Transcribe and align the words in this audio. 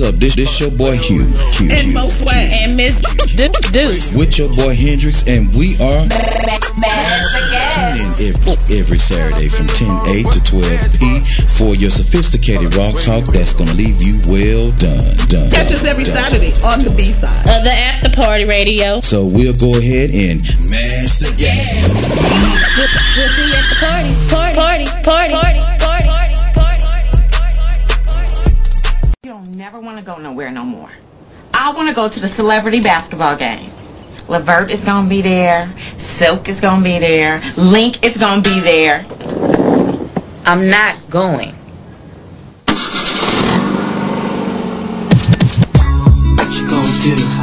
Up? 0.00 0.14
This 0.14 0.34
this 0.34 0.58
your 0.60 0.70
boy 0.70 0.96
Hugh. 0.96 1.26
Hugh 1.52 1.68
and 1.68 1.92
Mo 1.92 2.08
Swag. 2.08 2.48
And 2.52 2.76
Miss 2.76 3.00
du- 3.36 3.52
Deuce. 3.70 4.16
With 4.16 4.38
your 4.38 4.48
boy 4.56 4.74
Hendrix, 4.74 5.26
and 5.28 5.54
we 5.54 5.76
are. 5.76 6.08
Tune 6.08 8.00
in 8.00 8.32
every, 8.32 8.56
every 8.80 8.98
Saturday 8.98 9.48
from 9.48 9.66
10 9.66 9.88
8 10.08 10.26
to 10.32 10.40
12 10.40 11.00
p 11.00 11.20
for 11.52 11.74
your 11.74 11.90
sophisticated 11.90 12.74
rock 12.76 12.94
talk 13.00 13.24
that's 13.28 13.52
going 13.52 13.68
to 13.68 13.76
leave 13.76 14.00
you 14.00 14.16
well 14.24 14.72
done. 14.80 15.04
done 15.28 15.50
Catch 15.50 15.72
us 15.72 15.84
every 15.84 16.04
done. 16.04 16.30
Saturday 16.30 16.52
on 16.64 16.80
the 16.80 16.94
B 16.96 17.12
side. 17.12 17.46
Uh, 17.46 17.62
the 17.62 17.72
After 17.72 18.08
Party 18.10 18.46
Radio. 18.46 19.00
So 19.00 19.26
we'll 19.26 19.54
go 19.54 19.76
ahead 19.76 20.10
and 20.16 20.40
master 20.70 21.28
gas. 21.36 21.84
We'll, 22.78 22.88
we'll 23.20 23.28
see 23.36 23.48
you 23.48 23.54
at 23.54 23.68
the 23.68 23.76
party. 23.84 24.14
Party. 24.32 24.56
Party. 24.56 24.86
Party. 25.04 25.34
Party. 25.34 26.08
party. 26.08 26.19
never 29.60 29.78
want 29.78 29.98
to 29.98 30.04
go 30.04 30.16
nowhere 30.16 30.50
no 30.50 30.64
more. 30.64 30.88
I 31.52 31.74
want 31.74 31.90
to 31.90 31.94
go 31.94 32.08
to 32.08 32.18
the 32.18 32.28
celebrity 32.28 32.80
basketball 32.80 33.36
game. 33.36 33.70
Lavert 34.26 34.70
is 34.70 34.86
going 34.86 35.04
to 35.04 35.10
be 35.10 35.20
there. 35.20 35.70
Silk 35.98 36.48
is 36.48 36.62
going 36.62 36.78
to 36.78 36.84
be 36.84 36.98
there. 36.98 37.42
Link 37.58 38.02
is 38.02 38.16
going 38.16 38.42
to 38.42 38.48
be 38.48 38.60
there. 38.60 39.04
I'm 40.46 40.70
not 40.70 40.96
going. 41.10 41.54
What 46.36 46.56
you 46.56 46.66
gonna 46.66 46.86
do? 47.02 47.39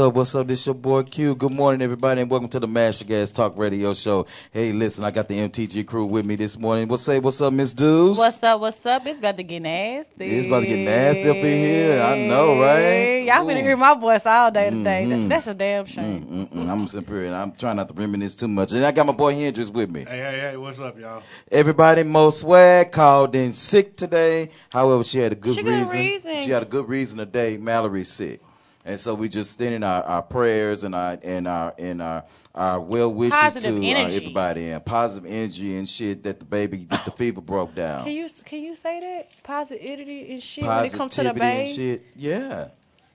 Up? 0.00 0.14
What's 0.14 0.34
up? 0.34 0.46
This 0.46 0.64
your 0.64 0.74
boy 0.74 1.02
Q. 1.02 1.34
Good 1.34 1.52
morning, 1.52 1.82
everybody, 1.82 2.22
and 2.22 2.30
welcome 2.30 2.48
to 2.48 2.58
the 2.58 2.66
Mash 2.66 3.00
the 3.00 3.04
Gas 3.04 3.30
Talk 3.30 3.58
Radio 3.58 3.92
Show. 3.92 4.26
Hey, 4.50 4.72
listen, 4.72 5.04
I 5.04 5.10
got 5.10 5.28
the 5.28 5.36
MTG 5.36 5.86
crew 5.86 6.06
with 6.06 6.24
me 6.24 6.36
this 6.36 6.58
morning. 6.58 6.88
What's 6.88 7.02
say, 7.02 7.18
what's 7.18 7.42
up, 7.42 7.52
Miss 7.52 7.74
Dews? 7.74 8.16
What's 8.16 8.42
up? 8.42 8.62
What's 8.62 8.86
up? 8.86 9.06
It's 9.06 9.18
about 9.18 9.36
to 9.36 9.42
get 9.42 9.60
nasty. 9.60 10.24
It's 10.24 10.46
about 10.46 10.60
to 10.60 10.66
get 10.68 10.78
nasty 10.78 11.28
up 11.28 11.36
in 11.36 11.44
here. 11.44 12.00
I 12.02 12.26
know, 12.26 12.58
right? 12.58 13.24
Y'all 13.26 13.44
been 13.46 13.58
to 13.58 13.62
hear 13.62 13.76
my 13.76 13.94
voice 13.94 14.24
all 14.24 14.50
day 14.50 14.70
today. 14.70 15.04
Mhm. 15.06 15.28
That's 15.28 15.48
a 15.48 15.54
damn 15.54 15.84
shame. 15.84 16.48
Mm-mm, 16.50 16.68
I'm 16.70 16.88
simple, 16.88 17.16
and 17.16 17.34
I'm 17.34 17.52
trying 17.52 17.76
not 17.76 17.88
to 17.88 17.94
reminisce 17.94 18.36
too 18.36 18.48
much. 18.48 18.72
And 18.72 18.86
I 18.86 18.92
got 18.92 19.04
my 19.04 19.12
boy 19.12 19.34
Hendrix 19.34 19.68
with 19.68 19.90
me. 19.90 20.06
Hey, 20.08 20.18
hey, 20.18 20.40
hey, 20.50 20.56
what's 20.56 20.78
up, 20.78 20.98
y'all? 20.98 21.22
Everybody, 21.52 22.04
Mo 22.04 22.30
Swag 22.30 22.90
called 22.90 23.36
in 23.36 23.52
sick 23.52 23.96
today. 23.96 24.48
However, 24.70 25.04
she 25.04 25.18
had 25.18 25.32
a 25.32 25.36
good 25.36 25.56
She 25.56 25.62
got 25.62 25.72
a 25.74 25.80
reason. 25.80 26.00
reason. 26.00 26.42
She 26.42 26.50
had 26.52 26.62
a 26.62 26.66
good 26.66 26.88
reason 26.88 27.18
today. 27.18 27.58
Mallory's 27.58 28.08
sick. 28.08 28.40
And 28.84 28.98
so 28.98 29.14
we 29.14 29.28
just 29.28 29.58
sending 29.58 29.82
our, 29.82 30.02
our 30.04 30.22
prayers 30.22 30.84
and 30.84 30.94
our 30.94 31.18
and 31.22 31.46
our 31.46 31.74
and 31.78 32.00
our, 32.00 32.24
our 32.54 32.80
well 32.80 33.12
wishes 33.12 33.38
Positive 33.38 33.74
to 33.74 33.92
uh, 33.92 34.08
everybody 34.08 34.70
and 34.70 34.84
positive 34.84 35.30
energy 35.30 35.76
and 35.76 35.86
shit 35.86 36.22
that 36.24 36.38
the 36.38 36.46
baby 36.46 36.86
that 36.86 37.04
the 37.04 37.10
fever 37.18 37.42
broke 37.42 37.74
down. 37.74 38.04
Can 38.04 38.12
you 38.12 38.26
can 38.44 38.62
you 38.62 38.74
say 38.74 39.00
that 39.00 39.42
positivity 39.42 40.32
and 40.32 40.42
shit 40.42 40.64
when 40.64 40.84
it 40.86 40.92
comes 40.94 41.14
to 41.16 41.22
the 41.24 41.28
Positivity 41.34 41.58
and 41.58 41.64
baby? 41.66 41.76
shit. 41.76 42.06
Yeah. 42.16 42.68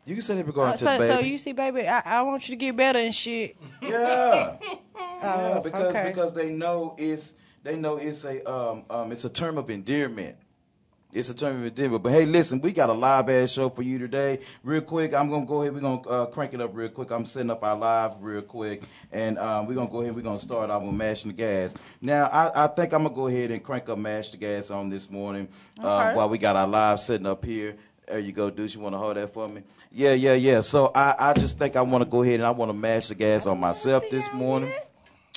You 0.06 0.13
can 0.13 0.21
say 0.21 0.35
that 0.35 0.45
regarding 0.45 0.73
Uh, 0.73 0.77
to 0.77 0.83
the 0.83 0.89
baby. 1.00 1.03
so 1.13 1.19
you 1.19 1.38
see, 1.39 1.53
baby, 1.53 1.88
I, 1.88 2.19
I 2.19 2.21
want 2.21 2.47
you 2.47 2.53
to 2.53 2.57
get 2.59 2.77
better 2.77 3.00
and 3.00 3.13
shit. 3.15 3.57
Yeah. 3.81 4.57
yeah, 5.23 5.59
because 5.63 5.88
okay. 5.88 6.03
because 6.09 6.33
they 6.33 6.51
know 6.51 6.94
it's 7.00 7.33
they 7.63 7.75
know 7.75 7.97
it's 7.97 8.23
a 8.23 8.47
um 8.47 8.83
um 8.91 9.11
it's 9.11 9.25
a 9.25 9.29
term 9.29 9.57
of 9.57 9.71
endearment. 9.71 10.38
It's 11.15 11.29
a 11.29 11.33
term 11.33 11.62
of 11.62 11.65
endearment. 11.65 12.03
But 12.03 12.12
hey, 12.12 12.25
listen, 12.25 12.59
we 12.59 12.73
got 12.73 12.89
a 12.89 12.94
live 12.94 13.29
ass 13.29 13.53
show 13.53 13.69
for 13.69 13.83
you 13.83 13.97
today. 13.97 14.41
Real 14.65 14.81
quick, 14.81 15.15
I'm 15.15 15.29
gonna 15.29 15.45
go 15.45 15.62
ahead. 15.62 15.73
We're 15.73 15.79
gonna 15.79 16.01
uh, 16.01 16.25
crank 16.25 16.53
it 16.53 16.59
up 16.59 16.71
real 16.73 16.89
quick. 16.89 17.09
I'm 17.09 17.25
setting 17.25 17.50
up 17.50 17.63
our 17.63 17.77
live 17.77 18.21
real 18.21 18.41
quick, 18.41 18.83
and 19.13 19.38
um, 19.39 19.65
we're 19.65 19.75
gonna 19.75 19.89
go 19.89 20.01
ahead. 20.01 20.13
We're 20.13 20.23
gonna 20.23 20.38
start 20.38 20.69
off 20.69 20.83
with 20.83 20.94
mashing 20.94 21.31
the 21.31 21.38
gas. 21.38 21.73
Now, 22.01 22.25
I, 22.25 22.65
I 22.65 22.67
think 22.67 22.94
I'm 22.94 23.03
gonna 23.03 23.15
go 23.15 23.27
ahead 23.27 23.50
and 23.50 23.63
crank 23.63 23.88
up 23.88 23.97
mash 23.97 24.31
the 24.31 24.38
gas 24.38 24.69
on 24.69 24.89
this 24.89 25.09
morning 25.09 25.47
Okay. 25.79 26.15
while 26.15 26.27
we 26.27 26.38
got 26.38 26.57
our 26.57 26.67
live 26.67 27.00
setting 27.00 27.27
up 27.27 27.45
here. 27.45 27.77
There 28.09 28.19
you 28.19 28.33
go, 28.33 28.50
Deuce. 28.50 28.75
You 28.75 28.81
want 28.81 28.94
to 28.95 29.00
hold 29.00 29.15
that 29.15 29.33
for 29.33 29.47
me? 29.47 29.63
Yeah, 29.94 30.13
yeah, 30.15 30.33
yeah. 30.33 30.59
So 30.59 30.91
I, 30.94 31.15
I 31.18 31.33
just 31.33 31.57
think 31.57 31.77
I 31.77 31.81
want 31.81 32.03
to 32.03 32.09
go 32.09 32.23
ahead 32.23 32.35
and 32.35 32.45
I 32.45 32.51
want 32.51 32.69
to 32.69 32.77
mash 32.77 33.07
the 33.07 33.15
gas 33.15 33.47
on 33.47 33.57
myself 33.57 34.03
this 34.11 34.33
morning. 34.33 34.69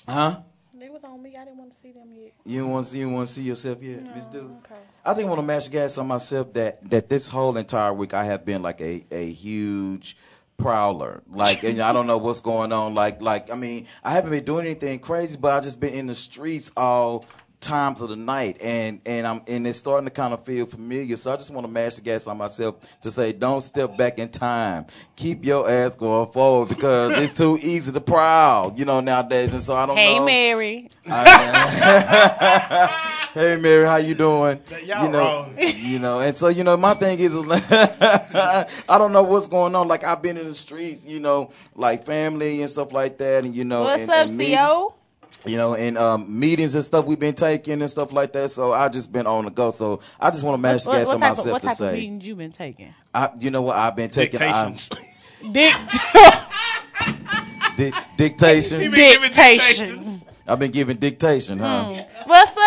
Huh? 0.09 0.41
They 0.75 0.91
was 0.91 1.05
on 1.05 1.23
me. 1.23 1.37
I 1.37 1.45
didn't 1.45 1.59
want 1.59 1.71
to 1.71 1.77
see 1.77 1.93
them 1.93 2.09
yet. 2.13 2.33
You 2.45 2.63
don't 2.63 2.71
want 2.71 2.87
to 2.87 2.91
see 2.91 2.99
you 2.99 3.11
want 3.11 3.29
to 3.29 3.33
see 3.33 3.43
yourself 3.43 3.81
yet, 3.81 4.03
Miss 4.15 4.27
Deuce? 4.27 4.51
I 5.09 5.15
think 5.15 5.25
I 5.27 5.31
want 5.31 5.41
to 5.41 5.47
mash 5.47 5.69
the 5.69 5.73
gas 5.73 5.97
on 5.97 6.07
myself 6.07 6.53
that 6.53 6.91
that 6.91 7.09
this 7.09 7.29
whole 7.29 7.57
entire 7.57 7.95
week 7.95 8.13
I 8.13 8.25
have 8.25 8.45
been 8.45 8.61
like 8.61 8.83
a 8.83 9.07
a 9.11 9.31
huge 9.31 10.19
prowler. 10.59 11.23
Like 11.31 11.65
and 11.65 11.81
I 11.81 11.95
don't 11.95 12.07
know 12.07 12.19
what's 12.19 12.43
going 12.43 12.73
on. 12.73 12.95
Like 12.95 13.23
like 13.23 13.51
I 13.51 13.55
mean 13.55 13.87
I 14.05 14.13
haven't 14.13 14.31
been 14.31 14.45
doing 14.45 14.67
anything 14.67 14.99
crazy, 14.99 15.39
but 15.41 15.53
I 15.53 15.61
just 15.61 15.81
been 15.81 15.95
in 15.95 16.09
the 16.09 16.15
streets 16.15 16.71
all 16.77 17.25
times 17.61 18.03
of 18.03 18.11
the 18.11 18.17
night 18.17 18.59
and 18.63 19.01
and 19.07 19.27
I'm 19.27 19.43
and 19.49 19.67
it's 19.67 19.79
starting 19.79 20.05
to 20.05 20.13
kind 20.13 20.33
of 20.33 20.45
feel 20.45 20.65
familiar 20.67 21.17
so 21.17 21.33
I 21.33 21.37
just 21.37 21.53
want 21.53 21.67
to 21.67 21.73
mash 21.73 21.97
the 21.97 22.03
gas 22.03 22.29
on 22.29 22.39
myself 22.39 23.01
to 23.01 23.11
say 23.11 23.33
don't 23.33 23.63
step 23.63 23.97
back 23.97 24.21
in 24.21 24.29
time 24.29 24.87
keep 25.17 25.45
your 25.45 25.69
ass 25.69 25.97
going 25.97 26.31
forward 26.31 26.69
because 26.69 27.21
it's 27.21 27.33
too 27.33 27.59
easy 27.61 27.91
to 27.91 28.01
prowl 28.01 28.73
you 28.77 28.85
know 28.85 29.01
nowadays 29.01 29.55
and 29.55 29.61
so 29.61 29.75
I 29.75 29.87
don't 29.87 29.97
Hey, 29.97 30.21
know 30.21 30.25
Mary. 30.25 30.89
hey 33.35 33.57
Mary, 33.57 33.87
how 33.87 33.97
you 33.97 34.15
doing? 34.15 34.61
Y'all 34.85 35.05
you 35.05 35.11
know, 35.11 35.19
wrong. 35.19 35.55
you 35.59 35.99
know, 35.99 36.21
and 36.21 36.35
so 36.35 36.49
you 36.49 36.65
know, 36.65 36.77
my 36.77 36.95
thing 36.95 37.19
is, 37.19 37.35
is 37.35 37.45
I 37.71 38.67
don't 38.89 39.13
know 39.13 39.23
what's 39.23 39.47
going 39.47 39.75
on. 39.75 39.89
Like 39.89 40.05
I've 40.05 40.23
been 40.23 40.37
in 40.37 40.47
the 40.47 40.55
streets, 40.55 41.07
you 41.07 41.21
know, 41.21 41.51
like 41.75 42.05
family 42.05 42.61
and 42.61 42.71
stuff 42.71 42.93
like 42.93 43.19
that, 43.19 43.45
and 43.45 43.55
you 43.55 43.65
know, 43.65 43.83
What's 43.83 44.03
and, 44.03 44.11
up, 44.11 44.29
and 44.29 44.37
meetings- 44.37 44.59
CO? 44.59 44.95
You 45.47 45.57
know, 45.57 45.75
and 45.77 45.97
um, 45.97 46.39
meetings 46.41 46.75
and 46.75 46.83
stuff 46.83 47.05
we've 47.05 47.19
been 47.19 47.35
taking 47.35 47.81
and 47.81 47.89
stuff 47.89 48.13
like 48.13 48.33
that. 48.33 48.51
So 48.51 48.73
I 48.73 48.89
just 48.89 49.13
been 49.13 49.27
on 49.27 49.45
the 49.45 49.53
go. 49.53 49.71
So 49.71 50.01
I 50.21 50.31
just 50.31 50.43
want 50.43 50.57
to 50.57 50.61
mash 50.61 50.83
the 50.83 50.91
gas 50.91 51.07
on 51.07 51.21
type, 51.21 51.31
of, 51.31 51.39
myself 51.39 51.53
what 51.53 51.63
to 51.63 51.67
type 51.69 51.73
of 51.73 51.77
say, 51.79 51.93
meetings 51.95 52.27
you 52.27 52.35
been 52.35 52.51
taking? 52.51 52.93
I, 53.15 53.31
you 53.39 53.51
know 53.53 53.63
what 53.63 53.77
I've 53.77 53.95
been 53.95 54.11
taking. 54.11 54.41
Dictations. 54.41 54.91
Dick, 55.53 55.75
di- 57.77 57.93
dictation. 58.17 58.91
been 58.91 59.21
dictation. 59.23 60.21
I've 60.49 60.59
been 60.59 60.73
giving 60.73 60.97
dictation, 60.97 61.59
huh? 61.61 62.03
What's 62.25 62.51
up, 62.51 62.57
Gotti? 62.57 62.58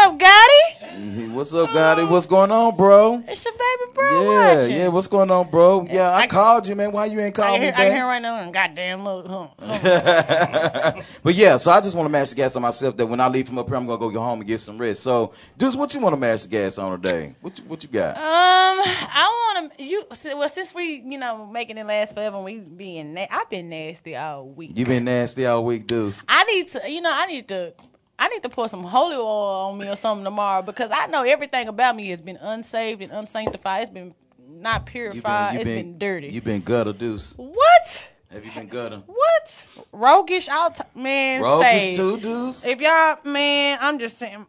What's 0.91 1.53
up, 1.53 1.69
Gotti? 1.69 2.07
What's 2.09 2.27
going 2.27 2.51
on, 2.51 2.75
bro? 2.75 3.23
It's 3.25 3.45
your 3.45 3.53
baby 3.53 3.91
bro 3.93 4.23
Yeah, 4.23 4.55
watching. 4.59 4.75
yeah. 4.75 4.88
What's 4.89 5.07
going 5.07 5.31
on, 5.31 5.49
bro? 5.49 5.88
Yeah, 5.89 6.09
I, 6.11 6.19
I- 6.21 6.27
called 6.27 6.67
you, 6.67 6.75
man. 6.75 6.91
Why 6.91 7.05
you 7.05 7.17
ain't 7.21 7.33
called 7.33 7.59
me 7.59 7.65
hear, 7.67 7.73
I 7.73 7.77
back? 7.77 7.93
hear 7.93 8.05
right 8.05 8.21
now. 8.21 8.35
and 8.35 8.53
Goddamn, 8.53 9.03
look, 9.05 9.25
huh? 9.25 9.47
But 11.23 11.33
yeah, 11.35 11.55
so 11.57 11.71
I 11.71 11.79
just 11.79 11.95
want 11.95 12.07
to 12.07 12.11
mash 12.11 12.31
the 12.31 12.35
gas 12.35 12.57
on 12.57 12.61
myself 12.61 12.97
that 12.97 13.05
when 13.05 13.21
I 13.21 13.29
leave 13.29 13.47
from 13.47 13.57
up 13.59 13.67
here, 13.67 13.77
I'm 13.77 13.88
gonna 13.88 13.99
go 13.99 14.11
home 14.19 14.39
and 14.39 14.47
get 14.47 14.59
some 14.59 14.77
rest. 14.77 15.01
So, 15.03 15.33
Deuce, 15.57 15.77
what 15.77 15.93
you 15.93 16.01
want 16.01 16.13
to 16.13 16.19
mash 16.19 16.43
the 16.43 16.49
gas 16.49 16.77
on 16.77 17.01
today? 17.01 17.35
What 17.39 17.57
you, 17.57 17.63
what 17.65 17.83
you 17.83 17.89
got? 17.89 18.17
Um, 18.17 18.21
I 18.23 19.53
want 19.55 19.77
to 19.77 19.83
you. 19.83 20.03
Well, 20.35 20.49
since 20.49 20.75
we, 20.75 20.95
you 21.05 21.17
know, 21.17 21.45
making 21.45 21.77
it 21.77 21.85
last 21.88 22.13
forever, 22.13 22.41
we 22.41 22.57
being, 22.59 23.13
na- 23.13 23.27
I've 23.31 23.49
been 23.49 23.69
nasty 23.69 24.17
all 24.17 24.45
week. 24.45 24.77
You 24.77 24.85
been 24.85 25.05
nasty 25.05 25.45
all 25.45 25.63
week, 25.63 25.88
Deuce. 25.88 26.25
I 26.27 26.43
need 26.43 26.67
to, 26.69 26.91
you 26.91 26.99
know, 27.01 27.11
I 27.13 27.27
need 27.27 27.47
to, 27.47 27.73
I 28.21 28.27
need 28.27 28.44
to 28.44 28.50
pour 28.50 28.69
some 28.69 28.83
holy 28.83 29.15
oil 29.15 29.71
on 29.71 29.79
me 29.79 29.89
or 29.89 29.95
something 29.95 30.23
tomorrow 30.23 30.62
because 30.62 30.91
I 30.94 31.07
know 31.07 31.23
everything 31.23 31.68
about 31.68 31.95
me 31.95 32.09
has 32.09 32.21
been 32.21 32.38
unsaved 32.38 33.01
and 33.01 33.12
unsanctified. 33.12 33.81
It's 33.81 33.89
been 33.89 34.13
not 34.47 34.81
You 34.81 34.91
purified. 34.91 35.56
It's 35.56 35.63
been, 35.63 35.97
dirty. 35.97 36.27
You've 36.27 36.44
been 36.44 36.62
gutter, 36.62 36.94
Deuce. 36.94 37.33
what? 37.35 38.12
Have 38.29 38.45
you 38.45 38.51
been 38.51 38.68
gutter? 38.68 39.01
What? 39.07 39.65
Roguish 39.91 40.50
out, 40.50 40.95
man. 40.95 41.41
Roguish 41.41 41.85
saved. 41.85 41.97
too, 41.97 42.19
Deuce. 42.19 42.63
If 42.68 42.79
y'all, 42.79 43.18
man, 43.25 43.79
I'm 43.81 43.97
just 43.97 44.19
saying. 44.19 44.45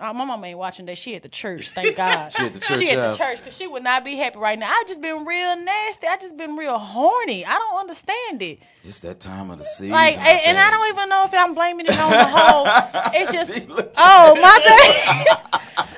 Oh, 0.00 0.12
my 0.12 0.24
mama 0.24 0.46
ain't 0.48 0.58
watching 0.58 0.86
that. 0.86 0.98
She 0.98 1.14
at 1.14 1.22
the 1.22 1.28
church. 1.28 1.70
Thank 1.70 1.96
God. 1.96 2.30
She 2.32 2.42
at 2.44 2.52
the 2.54 2.58
church 2.60 2.78
She 2.78 2.90
at 2.90 2.98
house. 2.98 3.18
the 3.18 3.24
church 3.24 3.38
because 3.38 3.56
she 3.56 3.66
would 3.68 3.82
not 3.84 4.04
be 4.04 4.16
happy 4.16 4.38
right 4.38 4.58
now. 4.58 4.68
I've 4.70 4.88
just 4.88 5.00
been 5.00 5.24
real 5.24 5.56
nasty. 5.62 6.06
I 6.08 6.16
just 6.16 6.36
been 6.36 6.56
real 6.56 6.78
horny. 6.78 7.44
I 7.44 7.52
don't 7.56 7.78
understand 7.80 8.42
it. 8.42 8.58
It's 8.82 8.98
that 9.00 9.20
time 9.20 9.50
of 9.50 9.58
the 9.58 9.64
season. 9.64 9.92
Like, 9.92 10.18
I 10.18 10.30
and, 10.30 10.40
and 10.46 10.58
I 10.58 10.70
don't 10.70 10.88
even 10.94 11.08
know 11.08 11.24
if 11.26 11.32
I'm 11.34 11.54
blaming 11.54 11.86
it 11.86 11.98
on 11.98 12.10
the 12.10 12.24
whole. 12.26 12.66
It's 13.16 13.32
just, 13.32 13.52
oh 13.96 14.34
my 14.34 14.58
god, 14.64 15.48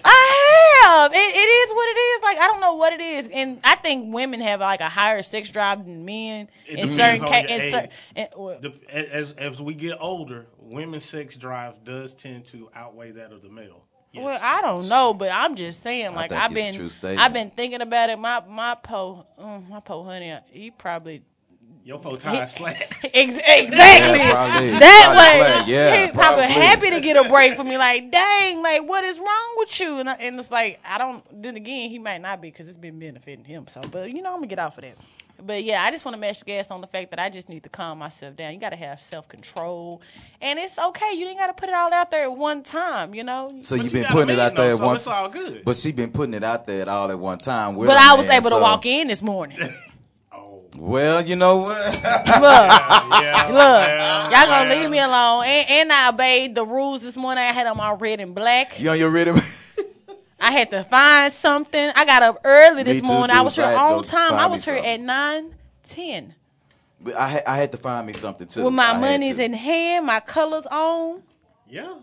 I 0.05 0.83
have. 0.85 1.13
It, 1.13 1.17
it 1.17 1.21
is 1.21 1.73
what 1.75 1.89
it 1.89 1.99
is. 1.99 2.23
Like 2.23 2.39
I 2.39 2.47
don't 2.49 2.61
know 2.61 2.75
what 2.75 2.93
it 2.93 3.01
is, 3.01 3.29
and 3.33 3.59
I 3.65 3.75
think 3.77 4.13
women 4.15 4.41
have 4.41 4.61
like 4.61 4.81
a 4.81 4.89
higher 4.89 5.23
sex 5.23 5.51
drive 5.51 5.85
than 5.85 6.05
men 6.05 6.49
It 6.69 6.79
in 6.79 6.89
certain 6.89 7.23
on 7.23 7.29
ca- 7.29 7.39
in 7.41 7.61
age. 7.61 7.73
certain. 7.73 7.91
well, 8.37 8.61
The- 8.61 8.75
as 8.91 9.33
as 9.33 9.61
we 9.61 9.75
get 9.75 9.97
older, 10.01 10.47
women's 10.61 11.05
sex 11.05 11.37
drive 11.37 11.85
does 11.85 12.15
tend 12.15 12.45
to 12.47 12.69
outweigh 12.75 13.13
that 13.13 13.33
of 13.33 13.43
the 13.43 13.49
male. 13.49 13.83
Yes. 14.13 14.25
Well, 14.25 14.39
I 14.43 14.63
don't 14.63 14.89
know, 14.89 15.13
but 15.13 15.31
I'm 15.31 15.55
just 15.57 15.83
saying, 15.83 16.15
like 16.15 16.33
I've 16.33 16.55
been, 16.55 16.73
true. 16.73 16.89
I've 17.19 17.33
been 17.35 17.51
thinking 17.51 17.83
about 17.83 18.09
it. 18.11 18.19
My 18.19 18.43
my 18.49 18.75
po, 18.75 19.27
mm, 19.39 19.69
my 19.69 19.81
po 19.81 20.05
honey, 20.05 20.35
he 20.51 20.71
probably 20.71 21.23
Your 21.85 21.99
four 22.01 22.17
ties 22.17 22.55
flat. 22.55 22.77
Ex- 23.15 23.37
exactly. 23.45 24.19
Yeah, 24.19 24.33
probably. 24.33 24.71
that 24.71 25.15
way. 25.67 25.73
Yeah, 25.73 26.07
he 26.07 26.13
probably, 26.13 26.45
probably. 26.47 26.63
happy 26.67 26.91
to 26.91 27.01
get 27.01 27.17
a 27.17 27.29
break 27.29 27.57
from 27.57 27.69
me. 27.69 27.77
Like, 27.79 28.11
dang, 28.11 28.63
like 28.63 28.89
what 28.89 29.05
is 29.05 29.19
wrong 29.19 29.55
with 29.59 29.79
you? 29.81 29.99
And, 29.99 30.09
I, 30.11 30.15
and 30.15 30.39
it's 30.39 30.51
like 30.51 30.81
I 30.85 30.99
don't. 30.99 31.23
Then 31.43 31.57
again, 31.57 31.91
he 31.91 31.99
might 31.99 32.21
not 32.23 32.41
be 32.41 32.51
because 32.51 32.69
it's 32.69 32.79
been 32.79 32.99
benefiting 32.99 33.45
him. 33.45 33.67
So, 33.69 33.83
but 33.83 34.11
you 34.11 34.23
know, 34.23 34.31
I'm 34.31 34.39
gonna 34.39 34.47
get 34.47 34.59
off 34.59 34.79
of 34.79 34.83
that. 34.85 34.97
But 35.45 35.65
yeah, 35.65 35.83
I 35.83 35.91
just 35.91 36.05
want 36.05 36.15
to 36.15 36.21
mash 36.21 36.39
the 36.41 36.45
gas 36.47 36.71
on 36.71 36.81
the 36.81 36.87
fact 36.87 37.11
that 37.11 37.19
I 37.19 37.29
just 37.31 37.49
need 37.49 37.63
to 37.65 37.69
calm 37.69 37.99
myself 37.99 38.37
down. 38.37 38.55
You 38.55 38.61
got 38.61 38.71
to 38.71 38.77
have 38.77 39.01
self 39.01 39.29
control, 39.29 40.01
and 40.41 40.59
it's 40.59 40.79
okay. 40.79 41.13
You 41.15 41.25
didn't 41.25 41.39
got 41.39 41.49
to 41.49 41.53
put 41.55 41.69
it 41.69 41.75
all 41.75 41.93
out 41.93 42.11
there 42.11 42.25
at 42.25 42.37
one 42.37 42.63
time. 42.63 43.15
You 43.15 43.25
know. 43.25 43.49
So 43.61 43.75
you've 43.75 43.87
you 43.87 43.91
been 44.03 44.05
putting 44.07 44.31
it 44.31 44.39
man, 44.39 44.47
out 44.53 44.57
there 44.57 44.73
at 44.73 44.79
so 44.79 44.85
once. 44.87 45.01
it's 45.03 45.09
all 45.09 45.29
good. 45.29 45.65
But 45.65 45.77
she 45.77 45.93
been 45.93 46.11
putting 46.11 46.35
it 46.35 46.45
out 46.45 46.67
there 46.67 46.83
at 46.83 46.89
all 46.89 47.11
at 47.11 47.19
one 47.19 47.39
time. 47.39 47.75
with 47.77 47.89
but 47.89 47.99
I 47.99 48.15
was 48.15 48.29
man, 48.29 48.41
able 48.41 48.51
to 48.51 48.57
walk 48.61 48.87
in 48.87 49.09
this 49.09 49.23
morning. 49.23 49.59
oh, 50.33 50.65
Well, 50.77 51.25
you 51.25 51.37
know 51.37 51.59
what? 51.59 51.77
Look, 51.95 52.03
yeah. 52.03 53.45
Look, 53.49 53.55
well, 53.55 54.31
y'all 54.31 54.47
gonna 54.47 54.69
well. 54.71 54.81
leave 54.81 54.91
me 54.91 54.99
alone. 55.01 55.45
And, 55.47 55.71
and 55.71 55.93
I 55.93 56.09
obeyed 56.09 56.55
the 56.55 56.65
rules 56.65 57.03
this 57.03 57.17
morning. 57.17 57.45
I 57.45 57.53
had 57.53 57.67
on 57.67 57.77
my 57.77 57.93
red 57.93 58.21
and 58.21 58.35
black. 58.35 58.79
you 58.81 58.91
on 58.91 58.99
your 58.99 59.11
rhythm? 59.11 59.37
I 60.41 60.53
had 60.53 60.71
to 60.73 60.85
find 60.85 61.33
something. 61.33 61.93
I 61.95 62.05
got 62.05 62.23
up 62.23 62.41
early 62.45 62.83
this 62.83 63.01
too, 63.03 63.07
morning. 63.09 63.37
I 63.37 63.41
dude. 63.41 63.45
was 63.45 63.57
here 63.57 63.65
I 63.67 63.75
on 63.75 64.03
time. 64.03 64.35
I 64.35 64.47
was 64.47 64.65
here 64.65 64.77
something. 64.77 64.93
at 64.93 65.01
nine 65.01 65.55
ten 65.85 66.35
But 67.01 67.15
I 67.17 67.29
had, 67.29 67.43
I 67.47 67.57
had 67.57 67.73
to 67.73 67.79
find 67.79 68.07
me 68.07 68.13
something 68.13 68.47
too. 68.47 68.65
with 68.65 68.75
my 68.75 68.93
I 68.93 68.95
had 68.95 69.01
money's 69.01 69.37
to. 69.37 69.45
in 69.45 69.53
hand, 69.55 70.07
my 70.07 70.21
colors 70.21 70.67
on. 70.67 71.23
Yeah, 71.69 71.95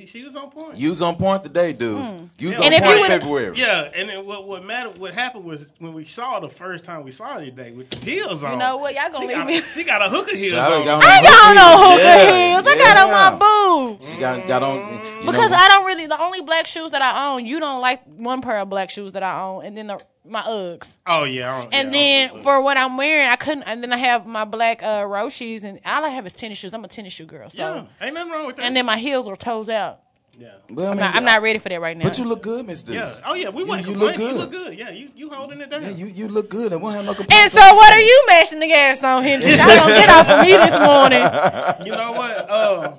she 0.00 0.06
she 0.06 0.24
was 0.24 0.34
on 0.36 0.50
point. 0.50 0.76
You 0.76 0.88
was 0.90 1.02
on 1.02 1.16
point 1.16 1.42
today, 1.42 1.72
dudes. 1.72 2.12
Hmm. 2.12 2.24
You 2.38 2.48
was 2.48 2.58
Yeah. 2.58 2.66
on 2.66 2.72
And 2.72 2.84
point 2.84 2.98
in 3.00 3.06
February. 3.06 3.58
Yeah, 3.58 3.90
and 3.94 4.08
then 4.08 4.24
what 4.26 4.46
what 4.46 4.64
mattered, 4.64 4.98
what 4.98 5.14
happened 5.14 5.44
was 5.44 5.72
when 5.78 5.92
we 5.92 6.06
saw 6.06 6.40
the 6.40 6.48
first 6.48 6.84
time 6.84 7.04
we 7.04 7.10
saw 7.10 7.34
her 7.38 7.44
today 7.44 7.72
with 7.72 7.90
the 7.90 7.98
heels 8.10 8.42
on. 8.42 8.52
You 8.52 8.58
know 8.58 8.76
what? 8.78 8.94
Y'all 8.94 9.10
gonna 9.10 9.20
she 9.20 9.28
leave 9.28 9.36
got, 9.36 9.46
me- 9.46 9.60
She 9.60 9.84
got 9.84 10.02
a 10.02 10.08
hooker 10.08 10.34
heels 10.36 10.50
Shout 10.52 10.72
on. 10.72 10.84
got 10.84 11.04
I 11.04 11.16
ain't 11.16 11.24
got 11.26 11.48
on 11.48 11.54
no 11.56 11.90
hookah 11.90 12.02
Yeah, 12.02 12.54
heels. 12.54 12.66
I 12.66 12.78
got 12.78 12.96
on 12.96 13.08
yeah. 13.08 13.30
my 13.38 13.88
boots. 13.92 14.14
She 14.14 14.20
got, 14.20 14.46
got 14.48 14.62
on 14.62 14.76
you 14.94 15.26
Because 15.26 15.50
know, 15.50 15.56
I 15.56 15.68
don't 15.68 15.84
really 15.86 16.06
the 16.06 16.20
only 16.20 16.40
black 16.42 16.66
shoes 16.66 16.90
that 16.92 17.02
I 17.02 17.28
own, 17.32 17.46
you 17.46 17.60
don't 17.60 17.80
like 17.80 18.02
one 18.06 18.42
pair 18.42 18.58
of 18.58 18.68
black 18.70 18.90
shoes 18.90 19.12
that 19.12 19.22
I 19.22 19.40
own, 19.42 19.64
and 19.64 19.76
then 19.76 19.86
the 19.88 20.00
my 20.24 20.42
Uggs. 20.42 20.96
Oh 21.06 21.24
yeah. 21.24 21.68
And 21.72 21.92
yeah, 21.94 22.28
then 22.30 22.42
for 22.42 22.60
what 22.62 22.76
I'm 22.76 22.96
wearing, 22.96 23.28
I 23.28 23.36
couldn't. 23.36 23.64
And 23.64 23.82
then 23.82 23.92
I 23.92 23.96
have 23.96 24.26
my 24.26 24.44
black 24.44 24.82
uh, 24.82 25.02
Roshes, 25.02 25.64
and 25.64 25.80
all 25.84 26.04
I 26.04 26.10
have 26.10 26.26
is 26.26 26.32
tennis 26.32 26.58
shoes. 26.58 26.74
I'm 26.74 26.84
a 26.84 26.88
tennis 26.88 27.12
shoe 27.12 27.26
girl. 27.26 27.50
So, 27.50 27.62
yeah, 28.00 28.06
ain't 28.06 28.14
nothing 28.14 28.32
wrong 28.32 28.46
with 28.46 28.56
that. 28.56 28.64
and 28.64 28.76
then 28.76 28.86
my 28.86 28.98
heels 28.98 29.26
are 29.28 29.36
toes 29.36 29.68
out. 29.68 30.00
yeah. 30.38 30.48
Well, 30.70 30.86
I 30.86 30.90
I'm 30.90 30.96
mean, 30.96 31.00
not, 31.06 31.14
I'm 31.16 31.24
not 31.24 31.42
ready 31.42 31.58
for 31.58 31.68
that 31.68 31.80
right 31.80 31.96
now. 31.96 32.04
But 32.04 32.18
you 32.18 32.24
look 32.24 32.42
good, 32.42 32.66
Miss 32.66 32.88
Yeah. 32.88 33.10
Oh 33.26 33.34
yeah, 33.34 33.48
we 33.50 33.62
You- 33.62 33.68
want 33.68 33.86
you 33.86 33.92
to 33.94 33.98
look 33.98 34.14
complain. 34.14 34.28
You 34.28 34.32
good. 34.32 34.40
look 34.40 34.52
good. 34.52 34.78
Yeah, 34.78 34.90
you 34.90 35.10
you 35.16 35.28
holding 35.30 35.60
it 35.60 35.68
down. 35.70 35.82
Yeah, 35.82 35.90
you 35.90 36.06
you 36.06 36.28
look 36.28 36.48
good. 36.48 36.72
and 36.72 36.80
we'll 36.82 36.92
have 36.92 37.04
no 37.04 37.14
complaints. 37.14 37.44
and 37.44 37.52
so, 37.52 37.74
what 37.74 37.92
are 37.92 38.00
you 38.00 38.24
mashing 38.28 38.60
the 38.60 38.68
gas 38.68 39.02
on, 39.04 39.22
Hendrix? 39.22 39.58
I 39.60 39.74
don't 39.76 39.88
get 39.88 40.08
off 40.08 40.28
of 40.28 40.40
me 40.46 40.52
this 40.52 40.78
morning. 40.78 41.84
You 41.86 41.92
know 41.96 42.12
what? 42.12 42.50
Um, 42.50 42.94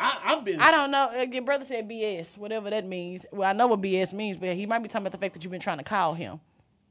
I, 0.00 0.18
I've 0.32 0.44
been. 0.44 0.60
I 0.60 0.70
don't 0.70 0.90
know. 0.90 1.10
Uh, 1.16 1.22
Your 1.30 1.42
brother 1.42 1.64
said 1.64 1.88
BS, 1.88 2.38
whatever 2.38 2.70
that 2.70 2.86
means. 2.86 3.26
Well, 3.32 3.48
I 3.48 3.52
know 3.52 3.66
what 3.66 3.80
BS 3.82 4.12
means, 4.12 4.36
but 4.38 4.54
he 4.56 4.64
might 4.66 4.78
be 4.82 4.88
talking 4.88 5.02
about 5.06 5.12
the 5.12 5.18
fact 5.18 5.34
that 5.34 5.44
you've 5.44 5.50
been 5.52 5.60
trying 5.60 5.78
to 5.78 5.84
call 5.84 6.14
him. 6.14 6.40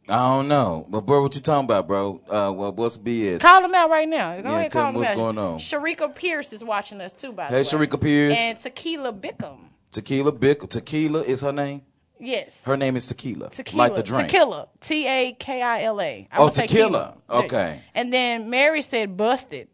I 0.07 0.15
don't 0.37 0.47
know, 0.47 0.85
but 0.89 1.01
bro, 1.01 1.21
what 1.21 1.35
you 1.35 1.41
talking 1.41 1.65
about, 1.65 1.87
bro? 1.87 2.15
Uh, 2.27 2.51
well, 2.51 2.71
what's 2.71 2.97
BS? 2.97 3.39
Call 3.41 3.63
him 3.63 3.75
out 3.75 3.89
right 3.91 4.07
now. 4.09 4.41
Go 4.41 4.49
Yeah, 4.51 4.57
ahead, 4.57 4.71
tell 4.71 4.81
call 4.81 4.89
him 4.89 4.95
him 4.95 4.99
what's 5.01 5.11
out. 5.11 5.15
going 5.17 5.37
on. 5.37 5.59
Sharika 5.59 6.15
Pierce 6.15 6.51
is 6.53 6.63
watching 6.63 6.99
us 7.01 7.13
too, 7.13 7.31
by 7.31 7.43
Hey, 7.43 7.49
the 7.49 7.55
way. 7.55 7.63
Hey, 7.63 7.87
Sharika 7.87 8.01
Pierce. 8.01 8.39
And 8.39 8.59
Tequila 8.59 9.13
Bickham. 9.13 9.57
Tequila 9.91 10.31
Bick. 10.31 10.61
Tequila 10.67 11.21
is 11.21 11.41
her 11.41 11.51
name. 11.51 11.81
Yes. 12.19 12.65
Her 12.65 12.75
name 12.75 12.95
is 12.95 13.05
Tequila. 13.07 13.49
Tequila. 13.51 13.77
Like 13.77 13.95
the 13.95 14.03
drink. 14.03 14.29
Tequila. 14.29 14.67
T 14.81 15.07
A 15.07 15.31
K 15.33 15.61
I 15.61 15.83
L 15.83 16.01
A. 16.01 16.27
I 16.31 16.37
Oh, 16.37 16.45
would 16.45 16.53
say 16.53 16.65
tequila. 16.67 17.15
Okay. 17.29 17.81
And 17.93 18.11
then 18.11 18.49
Mary 18.49 18.81
said 18.81 19.15
busted. 19.15 19.67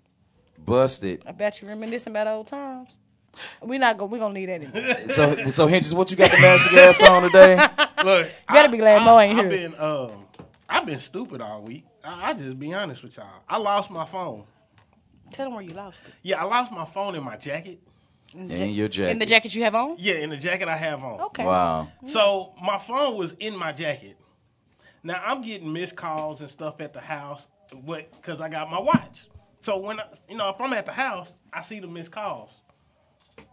Busted. 0.60 1.24
I 1.26 1.32
bet 1.32 1.62
you 1.62 1.68
reminiscing 1.68 2.12
about 2.12 2.28
old 2.28 2.48
times. 2.48 2.98
We 3.62 3.78
not 3.78 3.98
gonna 3.98 4.12
we 4.12 4.20
gonna 4.20 4.34
leave 4.34 4.48
that 4.48 4.62
in. 4.62 5.10
So, 5.10 5.50
so 5.50 5.68
Hinges, 5.68 5.94
what 5.94 6.10
you 6.12 6.18
got 6.18 6.32
the 6.32 6.38
master 6.42 6.72
gas 6.72 7.02
on 7.10 7.24
today? 7.24 7.56
Look, 8.04 8.28
you 8.28 8.54
better 8.54 8.70
be 8.70 8.78
glad 8.78 9.04
Mo 9.04 9.20
ain't 9.20 9.40
I've 9.40 9.52
here. 9.52 9.70
been 9.70 9.80
um, 9.80 10.26
I've 10.70 10.86
been 10.86 11.00
stupid 11.00 11.42
all 11.42 11.62
week. 11.62 11.86
I, 12.04 12.30
I 12.30 12.34
just 12.34 12.60
be 12.60 12.74
honest 12.74 13.04
with 13.04 13.18
y'all. 13.18 13.28
I 13.48 13.58
lost 13.58 13.92
my 13.92 14.06
phone. 14.06 14.44
Tell 15.32 15.46
them 15.46 15.56
where 15.56 15.64
you 15.64 15.74
lost 15.74 16.08
it. 16.08 16.14
Yeah, 16.22 16.42
I 16.42 16.46
lost 16.46 16.72
my 16.72 16.86
phone 16.86 17.16
in 17.16 17.24
my 17.24 17.36
jacket. 17.36 17.80
In 18.34 18.50
your 18.50 18.88
jacket. 18.90 19.12
In 19.12 19.20
the 19.20 19.26
jacket 19.26 19.56
you 19.56 19.64
have 19.64 19.76
on? 19.76 19.96
Yeah, 19.98 20.16
in 20.16 20.30
the 20.30 20.38
jacket 20.38 20.68
I 20.68 20.76
have 20.76 21.04
on. 21.04 21.22
Okay. 21.22 21.46
Wow. 21.46 21.90
So 22.06 22.54
my 22.62 22.78
phone 22.78 23.18
was 23.18 23.34
in 23.34 23.56
my 23.56 23.72
jacket. 23.72 24.18
Now 25.04 25.22
I'm 25.24 25.42
getting 25.42 25.72
missed 25.72 25.96
calls 25.96 26.42
and 26.42 26.50
stuff 26.50 26.82
at 26.82 26.94
the 26.94 27.00
house, 27.00 27.48
what? 27.84 28.12
Because 28.12 28.42
I 28.42 28.50
got 28.50 28.70
my 28.70 28.82
watch. 28.82 29.28
So 29.62 29.78
when 29.78 30.00
I, 30.00 30.06
you 30.30 30.36
know 30.36 30.50
if 30.50 30.60
I'm 30.60 30.74
at 30.74 30.86
the 30.86 30.92
house, 30.92 31.34
I 31.54 31.62
see 31.62 31.80
the 31.80 31.88
missed 31.88 32.12
calls, 32.12 32.52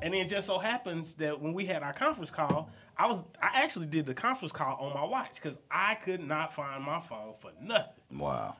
and 0.02 0.12
then 0.12 0.20
it 0.26 0.28
just 0.28 0.46
so 0.46 0.58
happens 0.58 1.14
that 1.14 1.40
when 1.40 1.54
we 1.54 1.64
had 1.64 1.82
our 1.82 1.92
conference 1.92 2.30
call, 2.30 2.68
I 2.98 3.06
was 3.06 3.22
I 3.40 3.62
actually 3.62 3.86
did 3.86 4.04
the 4.06 4.14
conference 4.14 4.52
call 4.52 4.76
on 4.76 4.92
my 4.94 5.04
watch 5.04 5.34
because 5.36 5.56
I 5.70 5.94
could 5.94 6.20
not 6.26 6.52
find 6.54 6.82
my 6.84 7.00
phone 7.00 7.34
for 7.40 7.50
nothing. 7.60 7.94
Wow. 8.18 8.56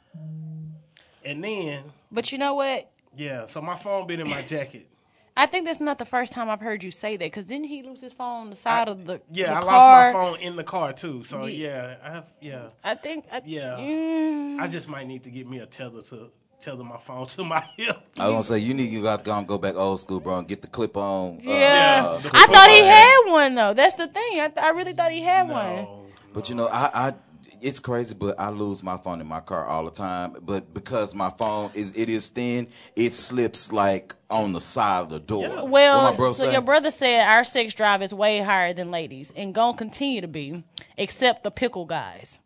And 1.25 1.43
then 1.45 1.83
But 2.11 2.33
you 2.33 2.39
know 2.39 2.55
what? 2.55 2.91
yeah, 3.17 3.47
so 3.47 3.61
my 3.61 3.77
phone 3.77 4.07
been 4.07 4.21
in 4.21 4.29
my 4.31 4.43
jacket. 4.43 4.89
I 5.37 5.47
think 5.47 5.65
that's 5.67 5.81
not 5.81 5.99
the 5.99 6.05
first 6.05 6.33
time 6.35 6.51
I've 6.51 6.61
heard 6.61 6.83
you 6.85 6.91
say 6.91 7.17
that. 7.17 7.25
Because 7.25 7.47
didn't 7.47 7.67
he 7.69 7.83
lose 7.83 8.01
his 8.03 8.13
phone 8.13 8.43
on 8.43 8.51
the 8.51 8.57
side 8.57 8.89
of 8.89 9.07
the 9.07 9.21
Yeah, 9.31 9.47
the 9.53 9.57
I 9.57 9.61
car? 9.61 9.73
lost 9.73 10.15
my 10.15 10.21
phone 10.21 10.41
in 10.41 10.57
the 10.57 10.65
car 10.65 10.93
too. 10.93 11.25
So 11.25 11.47
yeah, 11.47 11.97
I 12.05 12.11
have 12.11 12.27
yeah. 12.41 12.67
I 12.85 12.95
think. 12.95 13.25
I, 13.33 13.41
Yeah. 13.45 13.77
Mm, 13.79 14.61
I 14.61 14.69
just 14.69 14.89
might 14.89 15.07
need 15.07 15.25
to 15.25 15.31
get 15.31 15.49
me 15.49 15.59
a 15.59 15.67
tether 15.67 16.03
to 16.03 16.31
tether 16.62 16.85
my 16.85 16.97
phone 16.99 17.26
to 17.26 17.45
my 17.45 17.61
hip. 17.76 17.97
I 18.19 18.28
was 18.28 18.31
gonna 18.31 18.42
say 18.45 18.59
you 18.59 18.73
need 18.75 18.90
you 18.90 19.02
got 19.02 19.19
to 19.21 19.25
go 19.25 19.37
and 19.37 19.47
go 19.47 19.59
back 19.59 19.75
old 19.76 20.00
school, 20.00 20.21
bro, 20.21 20.38
and 20.38 20.49
get 20.49 20.62
the 20.62 20.69
clip 20.69 20.97
on. 20.97 21.37
uh, 21.38 21.40
yeah. 21.42 22.02
uh, 22.07 22.19
the 22.19 22.31
I 22.33 22.47
thought 22.47 22.71
he 22.71 22.78
clip-on. 22.78 22.87
had 22.87 23.23
one 23.33 23.54
though. 23.54 23.75
That's 23.75 23.95
the 23.95 24.07
thing. 24.07 24.40
I, 24.40 24.49
th- 24.49 24.59
I 24.64 24.71
really 24.71 24.92
thought 24.92 25.12
he 25.12 25.23
had 25.23 25.49
one. 25.49 25.76
No. 25.76 26.07
But 26.33 26.49
you 26.49 26.54
know, 26.54 26.69
I, 26.69 26.90
I 26.95 27.14
it's 27.61 27.78
crazy, 27.78 28.14
but 28.14 28.38
I 28.40 28.50
lose 28.50 28.83
my 28.83 28.97
phone 28.97 29.21
in 29.21 29.26
my 29.26 29.38
car 29.40 29.66
all 29.66 29.85
the 29.85 29.90
time. 29.90 30.37
But 30.42 30.73
because 30.75 31.14
my 31.14 31.31
phone 31.31 31.71
is 31.75 31.97
it 31.97 32.09
is 32.09 32.28
thin, 32.28 32.69
it 32.97 33.12
slips 33.12 33.73
like 33.73 34.14
on 34.31 34.52
the 34.52 34.61
side 34.61 35.02
of 35.02 35.09
the 35.11 35.21
door. 35.21 35.49
What 35.49 35.69
Well, 35.69 36.14
bro 36.16 36.33
so 36.33 36.45
say? 36.47 36.52
your 36.52 36.62
brother 36.62 36.90
said 36.90 37.26
our 37.28 37.45
sex 37.45 37.75
drive 37.75 38.02
is 38.02 38.12
way 38.14 38.40
higher 38.40 38.73
than 38.73 38.90
ladies, 38.90 39.33
and 39.37 39.54
gonna 39.54 39.76
continue 39.76 40.21
to 40.21 40.28
be, 40.28 40.64
except 40.97 41.42
the 41.45 41.50
pickle 41.50 41.85
guys. 41.85 42.38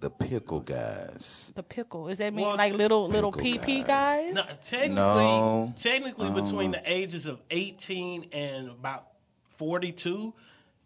The 0.00 0.10
pickle 0.10 0.60
guys. 0.60 1.52
The 1.56 1.62
pickle 1.62 2.08
is 2.08 2.18
that 2.18 2.32
mean 2.32 2.46
Well, 2.46 2.56
like 2.56 2.74
little 2.74 3.08
little 3.08 3.32
pickle 3.32 3.64
PP 3.64 3.86
guys. 3.86 4.32
guys? 4.32 4.34
No, 4.34 4.42
technically, 4.64 4.94
No. 4.94 5.74
technically 5.80 6.28
um. 6.28 6.34
between 6.34 6.70
the 6.70 6.82
ages 6.84 7.26
of 7.26 7.40
18 7.50 8.26
and 8.32 8.68
about 8.70 9.06
42, 9.56 10.32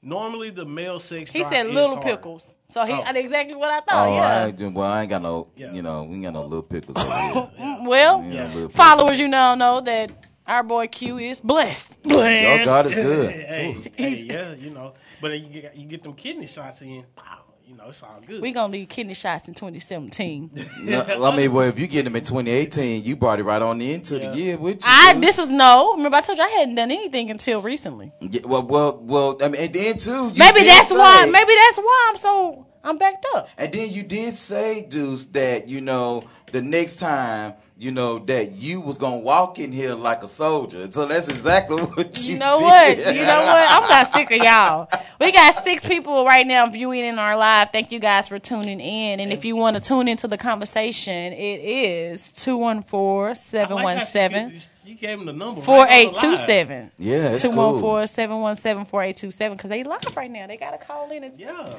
normally 0.02 0.50
the 0.50 0.64
male 0.64 0.98
sex 0.98 1.30
He 1.30 1.44
said 1.44 1.66
little 1.66 1.96
hard. 1.96 2.02
pickles. 2.06 2.54
So 2.70 2.84
he 2.86 2.92
Oh. 2.94 3.04
exactly 3.14 3.54
what 3.54 3.70
I 3.70 3.80
thought. 3.80 4.08
Oh, 4.08 4.14
yeah. 4.14 4.46
ain't, 4.46 4.72
well, 4.74 4.90
I 4.90 5.02
ain't 5.02 5.10
got 5.10 5.20
no, 5.22 5.48
Yeah. 5.56 5.72
you 5.72 5.82
know, 5.82 6.04
we 6.04 6.14
ain't 6.14 6.24
got 6.24 6.32
no 6.32 6.42
little 6.44 6.62
pickles 6.62 6.96
over 6.96 7.06
here. 7.32 7.66
Mm, 7.66 7.86
well, 7.86 8.24
Yeah, 8.24 8.46
little 8.54 8.68
followers, 8.70 9.20
you 9.20 9.28
now 9.28 9.54
know 9.54 9.82
that 9.82 10.10
our 10.46 10.62
boy 10.62 10.86
Q 10.86 11.18
is 11.18 11.38
blessed. 11.40 12.02
Blessed. 12.02 12.62
Oh, 12.62 12.64
God 12.64 12.86
is 12.86 12.94
good. 12.94 13.30
Hey, 13.52 13.92
hey, 13.96 14.24
yeah, 14.26 14.54
you 14.54 14.70
know. 14.70 14.94
But 15.20 15.38
you 15.38 15.48
get, 15.60 15.76
you 15.76 15.86
get 15.86 16.02
them 16.02 16.14
kidney 16.14 16.46
shots 16.46 16.80
in, 16.82 17.04
wow, 17.16 17.41
you 17.66 17.76
know, 17.76 17.84
it's 17.88 18.02
all 18.02 18.20
good. 18.26 18.42
We're 18.42 18.52
gonna 18.52 18.72
leave 18.72 18.88
kidney 18.88 19.14
shots 19.14 19.48
in 19.48 19.54
2017. 19.54 20.50
No, 20.82 21.00
I 21.24 21.36
mean, 21.36 21.52
well, 21.52 21.68
if 21.68 21.78
you 21.78 21.86
get 21.86 22.04
them 22.04 22.16
in 22.16 22.24
2018, 22.24 23.04
you 23.04 23.14
brought 23.14 23.38
it 23.38 23.44
right 23.44 23.62
on 23.62 23.80
into 23.80 24.18
the 24.18 24.34
year 24.36 24.56
with 24.56 24.76
you. 24.76 24.90
I 24.90 25.12
dude. 25.12 25.22
this 25.22 25.38
is 25.38 25.48
no. 25.48 25.94
Remember, 25.96 26.16
I 26.16 26.20
told 26.20 26.38
you 26.38 26.44
I 26.44 26.48
hadn't 26.48 26.74
done 26.74 26.90
anything 26.90 27.30
until 27.30 27.62
recently. 27.62 28.12
Yeah, 28.20 28.40
well, 28.44 28.62
well, 28.62 28.98
well. 29.00 29.36
I 29.40 29.48
mean, 29.48 29.62
and 29.62 29.72
then 29.72 29.96
too. 29.96 30.10
you 30.10 30.38
maybe 30.38 30.60
did 30.60 30.68
that's 30.68 30.92
why. 30.92 31.28
Maybe 31.30 31.52
that's 31.54 31.78
why 31.78 32.06
I'm 32.10 32.16
so 32.16 32.66
I'm 32.84 32.98
backed 32.98 33.26
up. 33.34 33.48
And 33.56 33.72
then 33.72 33.90
you 33.90 34.02
did 34.02 34.34
say, 34.34 34.82
Deuce, 34.82 35.26
that 35.26 35.68
you 35.68 35.80
know 35.80 36.24
the 36.52 36.62
next 36.62 36.96
time, 36.96 37.54
you 37.78 37.90
know 37.90 38.20
that 38.20 38.52
you 38.52 38.80
was 38.80 38.96
gonna 38.98 39.16
walk 39.16 39.58
in 39.58 39.72
here 39.72 39.94
like 39.94 40.22
a 40.22 40.26
soldier. 40.28 40.88
So 40.90 41.06
that's 41.06 41.28
exactly 41.28 41.82
what 41.82 42.24
you. 42.26 42.34
You 42.34 42.38
know 42.38 42.56
did. 42.58 42.64
what? 42.98 43.14
You 43.14 43.22
know 43.22 43.40
what? 43.40 43.70
I'm 43.70 43.88
not 43.88 44.06
sick 44.06 44.30
of 44.30 44.36
y'all. 44.36 44.88
We 45.20 45.32
got 45.32 45.52
six 45.54 45.84
people 45.84 46.24
right 46.24 46.46
now 46.46 46.66
viewing 46.68 47.04
in 47.04 47.18
our 47.18 47.36
live. 47.36 47.70
Thank 47.72 47.90
you 47.90 47.98
guys 47.98 48.28
for 48.28 48.38
tuning 48.38 48.78
in. 48.80 49.18
And 49.18 49.32
if 49.32 49.44
you 49.44 49.56
want 49.56 49.76
to 49.76 49.82
tune 49.82 50.06
into 50.06 50.28
the 50.28 50.38
conversation, 50.38 51.32
it 51.32 51.60
is 51.60 52.30
214 52.32 53.34
717 53.34 54.60
You 54.84 54.94
gave 54.94 55.18
him 55.18 55.26
the 55.26 55.32
number. 55.32 55.60
right 55.60 55.70
on 55.70 55.76
the 55.76 55.82
line. 55.82 56.12
4827. 56.14 56.90
Yeah, 56.98 57.14
it's 57.32 57.44
214 57.44 58.06
717 58.06 58.84
4827. 58.86 59.56
Because 59.56 59.70
they 59.70 59.82
live 59.82 60.16
right 60.16 60.30
now. 60.30 60.46
They 60.46 60.56
got 60.56 60.72
to 60.78 60.78
call 60.86 61.10
in 61.10 61.24
and 61.24 61.38
Yeah. 61.38 61.74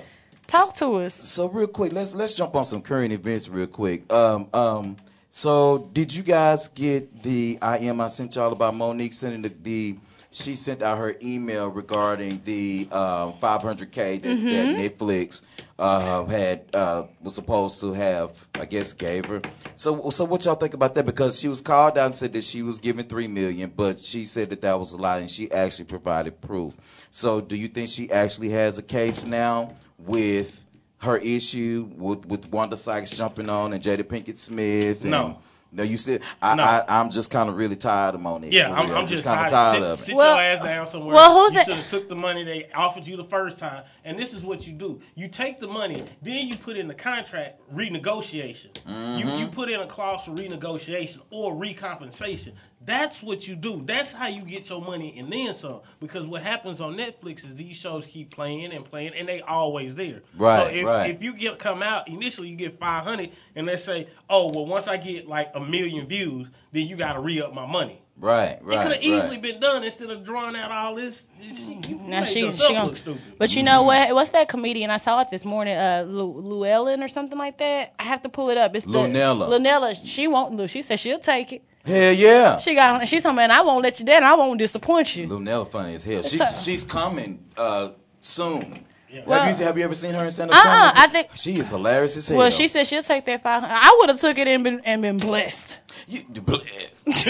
Talk 0.54 0.76
to 0.76 0.98
us. 0.98 1.16
So 1.16 1.50
real 1.50 1.66
quick, 1.66 1.94
let's 1.94 2.14
let's 2.14 2.36
jump 2.36 2.56
on 2.56 2.64
some 2.64 2.80
current 2.80 3.12
events 3.12 3.50
real 3.50 3.66
quick. 3.66 4.14
Um, 4.14 4.48
um, 4.54 4.98
so 5.32 5.90
did 5.94 6.14
you 6.14 6.22
guys 6.22 6.68
get 6.68 7.24
the 7.24 7.58
IM 7.64 8.00
I 8.00 8.06
sent 8.06 8.36
y'all 8.36 8.54
about 8.54 8.76
Mo'Nique 8.76 9.16
sending 9.16 9.42
the, 9.42 9.50
the 9.50 9.98
she 10.30 10.54
sent 10.54 10.84
out 10.84 11.00
her 11.00 11.16
email 11.24 11.70
regarding 11.70 12.40
the 12.44 12.88
uh, 12.92 13.32
500k 13.32 14.22
that, 14.22 14.22
that 14.22 14.98
Netflix 14.98 15.42
uh, 15.80 16.24
had 16.26 16.66
uh, 16.76 17.06
was 17.24 17.34
supposed 17.34 17.82
to 17.82 17.94
have, 17.94 18.48
I 18.54 18.66
guess, 18.66 18.94
gave 18.94 19.26
her. 19.26 19.42
So 19.74 20.12
so 20.12 20.24
what 20.24 20.46
y'all 20.46 20.54
think 20.54 20.76
about 20.76 20.94
that? 20.94 21.08
Because 21.08 21.40
she 21.40 21.48
was 21.48 21.62
called 21.62 21.98
out 21.98 22.06
and 22.06 22.14
said 22.14 22.32
that 22.34 22.44
she 22.44 22.62
was 22.62 22.78
given 22.78 23.08
three 23.08 23.28
million, 23.28 23.74
but 23.76 23.98
she 23.98 24.26
said 24.26 24.52
that 24.52 24.62
that 24.62 24.78
was 24.78 24.94
a 24.94 24.98
lie, 24.98 25.18
and 25.18 25.32
she 25.32 25.52
actually 25.52 25.86
provided 25.86 26.40
proof. 26.42 27.08
So 27.10 27.42
do 27.42 27.56
you 27.56 27.70
think 27.70 27.90
she 27.90 28.12
actually 28.12 28.50
has 28.50 28.78
a 28.78 28.84
case 28.84 29.26
now 29.26 29.74
with? 30.06 30.60
her 31.00 31.18
issue 31.18 31.90
with 31.98 32.26
with 32.28 32.50
Wanda 32.50 32.78
Sykes 32.78 33.12
jumping 33.12 33.50
on 33.50 33.74
and 33.74 33.84
Jada 33.84 34.04
Pinkett 34.04 34.38
Smith. 34.38 35.02
And, 35.02 35.12
No. 35.12 35.38
no, 35.74 35.84
you 35.84 35.98
still. 35.98 36.20
I, 36.42 36.56
No. 36.56 36.64
I 36.64 36.86
I'm 36.88 37.10
just 37.10 37.30
kind 37.30 37.50
of 37.50 37.58
really 37.58 37.76
tired 37.76 38.16
of 38.16 38.22
Mo'Nique. 38.22 38.54
Yeah, 38.54 38.70
for 38.70 38.76
I'm. 38.76 38.92
I'm 39.00 39.08
just 39.08 39.22
kind 39.26 39.42
of 39.46 39.52
tired. 39.52 39.74
tired 39.74 39.74
sit, 39.74 39.84
of 39.84 40.00
it. 40.00 40.04
Sit 40.06 40.16
Well- 40.16 40.36
your 40.38 40.44
ass 40.46 40.64
down 40.64 40.88
somewhere. 40.88 41.14
well, 41.14 41.34
who's 41.34 41.52
you 41.52 41.60
that- 41.60 41.66
should 41.68 41.76
have 41.76 41.90
took 41.90 42.08
the 42.08 42.16
money 42.16 42.46
they 42.46 42.70
offered 42.74 43.06
you 43.06 43.18
the 43.18 43.26
first 43.26 43.60
time. 43.60 43.84
And 44.06 44.18
this 44.18 44.34
is 44.34 44.44
what 44.44 44.66
you 44.66 44.72
do: 44.72 45.02
you 45.16 45.28
take 45.28 45.60
the 45.60 45.68
money, 45.68 46.06
then 46.22 46.48
you 46.48 46.56
put 46.56 46.78
in 46.78 46.88
the 46.88 46.94
contract 46.96 47.60
renegotiation. 47.76 48.72
Mm-hmm. 48.88 49.28
You 49.28 49.36
you 49.40 49.48
put 49.48 49.70
in 49.70 49.82
a 49.82 49.86
clause 49.86 50.24
for 50.24 50.32
renegotiation 50.32 51.20
or 51.32 51.54
recompensation. 51.54 52.54
That's 52.86 53.24
what 53.24 53.48
you 53.48 53.56
do. 53.56 53.82
That's 53.86 54.12
how 54.12 54.28
you 54.28 54.42
get 54.42 54.70
your 54.70 54.82
money 54.82 55.16
and 55.18 55.32
then 55.32 55.54
some. 55.54 55.82
Because 56.00 56.26
what 56.26 56.42
happens 56.42 56.82
on 56.82 56.96
Netflix 56.96 57.46
is 57.46 57.56
these 57.56 57.78
shows 57.78 58.06
keep 58.06 58.32
playing 58.32 58.74
and 58.74 58.84
playing, 58.84 59.14
and 59.16 59.28
they 59.28 59.42
always 59.42 59.96
there. 59.96 60.22
Right, 60.38 60.68
So 60.68 60.74
if, 60.74 60.86
right. 60.86 61.10
if 61.10 61.22
you 61.24 61.34
get 61.34 61.60
come 61.60 61.82
out 61.82 62.08
initially, 62.08 62.50
you 62.50 62.56
get 62.56 62.80
five 62.80 63.04
hundred, 63.04 63.32
and 63.56 63.66
let's 63.68 63.84
say, 63.84 64.08
oh 64.30 64.50
well, 64.52 64.66
once 64.66 64.88
I 64.88 64.98
get 64.98 65.28
like 65.28 65.52
a 65.56 65.60
million 65.60 66.08
views, 66.08 66.48
then 66.72 66.88
you 66.88 66.96
got 66.96 67.14
to 67.14 67.20
re 67.20 67.42
up 67.42 67.54
my 67.54 67.66
money. 67.66 68.00
Right, 68.16 68.60
right. 68.62 68.80
It 68.80 68.84
could 68.84 68.92
have 68.94 69.04
easily 69.04 69.30
right. 69.38 69.42
been 69.42 69.60
done 69.60 69.84
instead 69.84 70.10
of 70.12 70.24
drawing 70.24 70.56
out 70.56 70.72
all 70.72 70.94
this. 70.96 71.28
this 71.42 71.68
Now 71.90 72.20
made 72.20 72.28
she, 72.28 72.52
she 72.52 72.74
gonna, 72.74 72.86
look 72.86 72.98
stupid. 72.98 73.22
but 73.40 73.56
you 73.56 73.64
know 73.64 73.82
what? 73.84 74.14
What's 74.14 74.30
that 74.32 74.50
comedian? 74.50 74.92
I 74.92 74.98
saw 74.98 75.22
it 75.22 75.32
this 75.32 75.44
morning. 75.46 75.76
Uh, 75.76 76.06
Lu- 76.08 76.40
Llewellyn 76.42 77.02
or 77.02 77.08
something 77.08 77.38
like 77.40 77.58
that. 77.58 77.96
I 77.98 78.04
have 78.04 78.22
to 78.22 78.30
pull 78.30 78.50
it 78.52 78.58
up. 78.58 78.76
It's 78.76 78.86
the 78.86 78.92
Luenell. 78.92 79.50
Luenell. 79.50 80.00
She 80.06 80.28
won't. 80.28 80.54
Lou. 80.54 80.68
She 80.68 80.84
said 80.84 81.00
she'll 81.00 81.18
take 81.18 81.54
it. 81.54 81.64
Hell 81.86 82.14
yeah. 82.14 82.58
She 82.60 82.76
got. 82.76 83.08
She's 83.08 83.24
talking. 83.24 83.36
Man, 83.36 83.52
I 83.52 83.62
won't 83.62 83.84
let 83.84 84.00
you 84.00 84.06
down. 84.06 84.24
I 84.24 84.36
won't 84.36 84.58
disappoint 84.58 85.16
you. 85.16 85.28
Luenell 85.28 85.68
funny 85.68 85.96
as 85.96 86.06
hell. 86.06 86.22
She's 86.22 86.40
So- 86.40 86.62
she's 86.64 86.84
coming 86.84 87.44
uh, 87.58 87.92
soon. 88.20 88.86
have 89.28 89.60
you 89.60 89.66
have 89.66 89.78
you 89.78 89.84
ever 89.84 89.94
seen 89.96 90.14
her 90.14 90.24
in 90.24 90.32
stand 90.32 90.52
up 90.52 90.58
Uh-uh, 90.58 90.64
comedy? 90.64 91.00
I 91.00 91.08
think- 91.08 91.28
she 91.36 91.58
is 91.60 91.70
hilarious 91.70 92.16
as 92.18 92.28
hell. 92.30 92.38
Well, 92.38 92.50
she 92.52 92.68
said 92.70 92.88
she'll 92.88 93.04
take 93.04 93.26
that 93.26 93.42
five 93.44 93.62
hundred. 93.64 93.76
I 93.76 93.96
would 94.00 94.10
have 94.10 94.20
took 94.20 94.38
it 94.38 94.48
and 94.48 94.64
been 94.64 94.82
and 94.86 95.02
been 95.02 95.18
blessed. 95.18 95.80
You, 96.08 96.24
bless. 96.30 97.04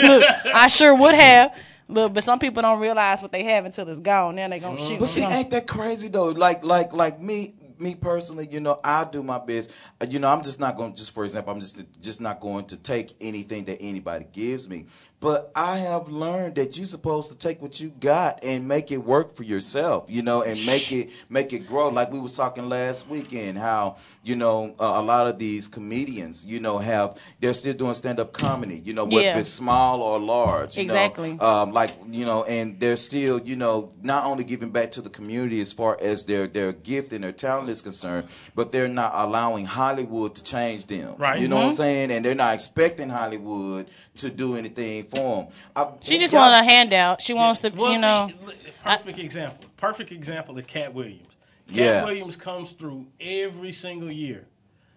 I 0.55 0.67
sure 0.67 0.95
would 0.95 1.15
have. 1.15 1.59
Look, 1.89 2.13
but 2.13 2.23
some 2.23 2.39
people 2.39 2.61
don't 2.61 2.79
realize 2.79 3.21
what 3.21 3.31
they 3.31 3.43
have 3.43 3.65
until 3.65 3.87
it's 3.89 3.99
gone. 3.99 4.35
Then 4.35 4.49
they 4.51 4.59
gonna 4.59 4.79
shoot. 4.79 4.99
But 4.99 5.09
see, 5.09 5.23
ain't 5.23 5.51
that 5.51 5.67
crazy 5.67 6.07
though? 6.09 6.27
Like, 6.29 6.63
like, 6.63 6.93
like 6.93 7.19
me, 7.19 7.55
me 7.83 7.95
personally, 7.95 8.47
you 8.49 8.59
know, 8.59 8.79
I 8.83 9.03
do 9.03 9.21
my 9.21 9.37
best. 9.39 9.73
Uh, 10.01 10.07
You 10.09 10.19
know, 10.19 10.29
I'm 10.29 10.41
just 10.41 10.59
not 10.59 10.77
going. 10.77 10.93
to 10.93 10.97
Just 10.97 11.13
for 11.13 11.25
example, 11.25 11.53
I'm 11.53 11.59
just 11.59 11.83
just 12.01 12.21
not 12.21 12.39
going 12.39 12.65
to 12.67 12.77
take 12.77 13.13
anything 13.21 13.65
that 13.65 13.77
anybody 13.81 14.25
gives 14.31 14.67
me. 14.69 14.85
But 15.23 15.53
I 15.55 15.77
have 15.77 16.09
learned 16.09 16.55
that 16.55 16.75
you're 16.75 16.85
supposed 16.85 17.29
to 17.31 17.37
take 17.37 17.61
what 17.61 17.79
you 17.79 17.93
got 18.01 18.43
and 18.43 18.67
make 18.67 18.91
it 18.91 18.97
work 18.97 19.33
for 19.33 19.43
yourself. 19.43 20.07
You 20.09 20.21
know, 20.21 20.41
and 20.43 20.65
make 20.65 20.91
it 20.91 21.11
make 21.29 21.53
it 21.53 21.65
grow. 21.65 21.87
Like 21.87 22.11
we 22.11 22.19
was 22.19 22.35
talking 22.35 22.67
last 22.67 23.07
weekend, 23.07 23.57
how 23.57 23.95
you 24.21 24.35
know 24.35 24.75
uh, 24.81 24.95
a 24.97 25.01
lot 25.01 25.27
of 25.27 25.39
these 25.39 25.69
comedians, 25.69 26.45
you 26.45 26.59
know, 26.59 26.77
have 26.77 27.17
they're 27.39 27.53
still 27.53 27.73
doing 27.73 27.93
stand 27.93 28.19
up 28.19 28.33
comedy. 28.33 28.81
You 28.83 28.93
know, 28.93 29.05
whether 29.05 29.21
Yeah. 29.27 29.37
it's 29.39 29.47
small 29.49 30.01
or 30.03 30.19
large. 30.19 30.75
You 30.75 30.83
Exactly. 30.83 31.35
Know? 31.35 31.45
um, 31.45 31.71
like 31.71 31.91
you 32.11 32.25
know, 32.25 32.43
and 32.43 32.77
they're 32.81 32.97
still 32.97 33.39
you 33.41 33.55
know 33.55 33.91
not 34.01 34.25
only 34.25 34.43
giving 34.43 34.71
back 34.71 34.91
to 34.91 35.01
the 35.01 35.09
community 35.09 35.61
as 35.61 35.71
far 35.71 35.97
as 36.01 36.25
their 36.25 36.47
their 36.47 36.73
gift 36.73 37.13
and 37.13 37.23
their 37.23 37.31
talent 37.31 37.69
is 37.69 37.81
concerned, 37.81 38.27
but 38.55 38.73
they're 38.73 38.89
not 38.89 39.13
allowing 39.15 39.65
Hollywood 39.65 40.35
to 40.35 40.43
change 40.43 40.85
them. 40.87 41.15
Right. 41.17 41.39
You 41.39 41.47
know 41.47 41.55
what 41.55 41.61
I'm 41.63 41.69
Mm-hmm. 41.69 41.77
saying? 41.77 42.11
And 42.11 42.25
they're 42.25 42.35
not 42.35 42.53
expecting 42.55 43.07
Hollywood 43.07 43.87
to 44.17 44.29
do 44.29 44.57
anything 44.57 45.03
for 45.15 45.43
them. 45.43 45.53
I, 45.75 45.87
she 46.01 46.19
just 46.19 46.33
y'all- 46.33 46.41
want 46.51 46.55
a 46.55 46.63
handout. 46.69 47.21
She 47.21 47.33
wants 47.33 47.61
to, 47.61 47.69
Well, 47.69 47.91
you 47.91 47.97
see, 47.97 48.01
know. 48.01 48.31
look, 48.45 48.55
perfect 48.83 49.19
example. 49.19 49.69
Perfect 49.77 50.11
example 50.11 50.57
is 50.57 50.65
Katt 50.65 50.93
Williams. 50.93 51.27
Cat 51.67 51.75
Yeah. 51.75 52.05
Williams 52.05 52.35
comes 52.35 52.71
through 52.73 53.07
every 53.19 53.71
single 53.71 54.11
year. 54.11 54.47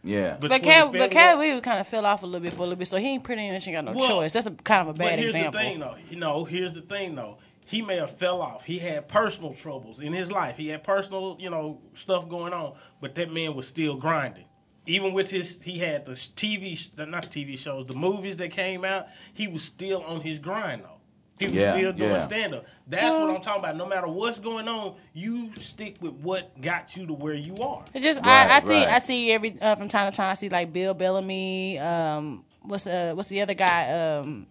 Yeah. 0.03 0.37
But 0.41 0.51
Between 0.51 0.63
Cat, 0.63 0.85
but 0.87 0.93
federal- 0.93 1.09
Katt 1.11 1.39
Williams 1.39 1.61
kind 1.63 1.81
of 1.81 1.89
fell 1.89 2.07
off 2.07 2.23
a 2.23 2.27
little 2.27 2.41
bit 2.41 2.53
for 2.53 2.59
a 2.61 2.63
little 2.63 2.77
bit, 2.77 2.87
so 2.89 2.97
he 2.99 3.09
ain't 3.09 3.25
pretty 3.25 3.51
much 3.51 3.67
ain't 3.67 3.75
got 3.77 3.85
no 3.85 3.93
Well, 3.99 4.09
choice. 4.09 4.33
That's 4.35 4.47
a 4.47 4.51
kind 4.53 4.83
of 4.83 4.89
a 4.89 4.93
But 4.93 4.99
bad 4.99 5.19
here's 5.19 5.35
example. 5.35 5.53
the 5.61 5.65
thing, 5.67 5.79
though. 5.81 5.97
You 6.11 6.17
know, 6.17 6.45
here's 6.45 6.73
the 6.75 6.81
thing, 6.83 7.15
though. 7.17 7.39
He 7.69 7.83
may 7.83 7.97
have 7.97 8.13
fell 8.17 8.41
off. 8.41 8.65
He 8.65 8.79
had 8.79 9.09
personal 9.09 9.53
troubles 9.53 9.99
in 9.99 10.13
his 10.13 10.31
life. 10.31 10.57
He 10.57 10.69
had 10.69 10.85
personal, 10.85 11.37
you 11.41 11.51
know, 11.51 11.81
stuff 11.95 12.29
going 12.29 12.53
on. 12.53 12.75
But 13.01 13.17
that 13.17 13.33
man 13.33 13.57
was 13.57 13.67
still 13.67 13.97
grinding. 13.97 14.45
Even 14.87 15.13
with 15.13 15.31
his, 15.31 15.61
he 15.63 15.79
had 15.79 16.05
the 16.07 16.13
TV, 16.13 16.77
sh- 16.79 16.89
not 16.97 17.31
the 17.31 17.45
TV 17.45 17.59
shows, 17.59 17.87
the 17.87 17.95
movies 17.95 18.37
that 18.39 18.51
came 18.53 18.85
out. 18.85 19.09
He 19.35 19.49
was 19.49 19.63
still 19.63 20.03
on 20.05 20.21
his 20.21 20.39
grind, 20.39 20.83
though. 20.85 20.91
He 21.39 21.49
was 21.49 21.57
Yeah, 21.57 21.73
still 21.73 21.93
doing 21.93 22.11
yeah. 22.13 22.21
stand 22.21 22.55
up. 22.55 22.65
That's 22.87 23.15
what 23.15 23.29
I'm 23.29 23.43
talking 23.43 23.61
about. 23.61 23.77
No 23.77 23.87
matter 23.87 24.07
what's 24.09 24.39
going 24.41 24.69
on, 24.69 24.95
you 25.13 25.51
stick 25.61 25.97
with 26.01 26.15
what 26.15 26.59
got 26.63 26.97
you 26.97 27.05
to 27.07 27.13
where 27.13 27.35
you 27.35 27.57
are. 27.59 27.85
It 27.93 28.01
just 28.01 28.21
Right, 28.21 28.47
I, 28.51 28.57
I 28.57 28.61
see 28.61 28.75
right. 28.75 28.89
I 28.89 28.99
see 28.99 29.33
every 29.33 29.61
uh, 29.61 29.75
from 29.75 29.89
time 29.89 30.11
to 30.11 30.17
time 30.17 30.31
I 30.31 30.35
see 30.35 30.49
like 30.49 30.73
Bill 30.73 30.95
Bellamy. 30.95 31.79
Um, 31.79 32.45
what's 32.63 32.87
uh 32.87 33.13
what's 33.15 33.29
the 33.29 33.43
other 33.43 33.53
guy? 33.55 33.93
Um, 33.93 34.47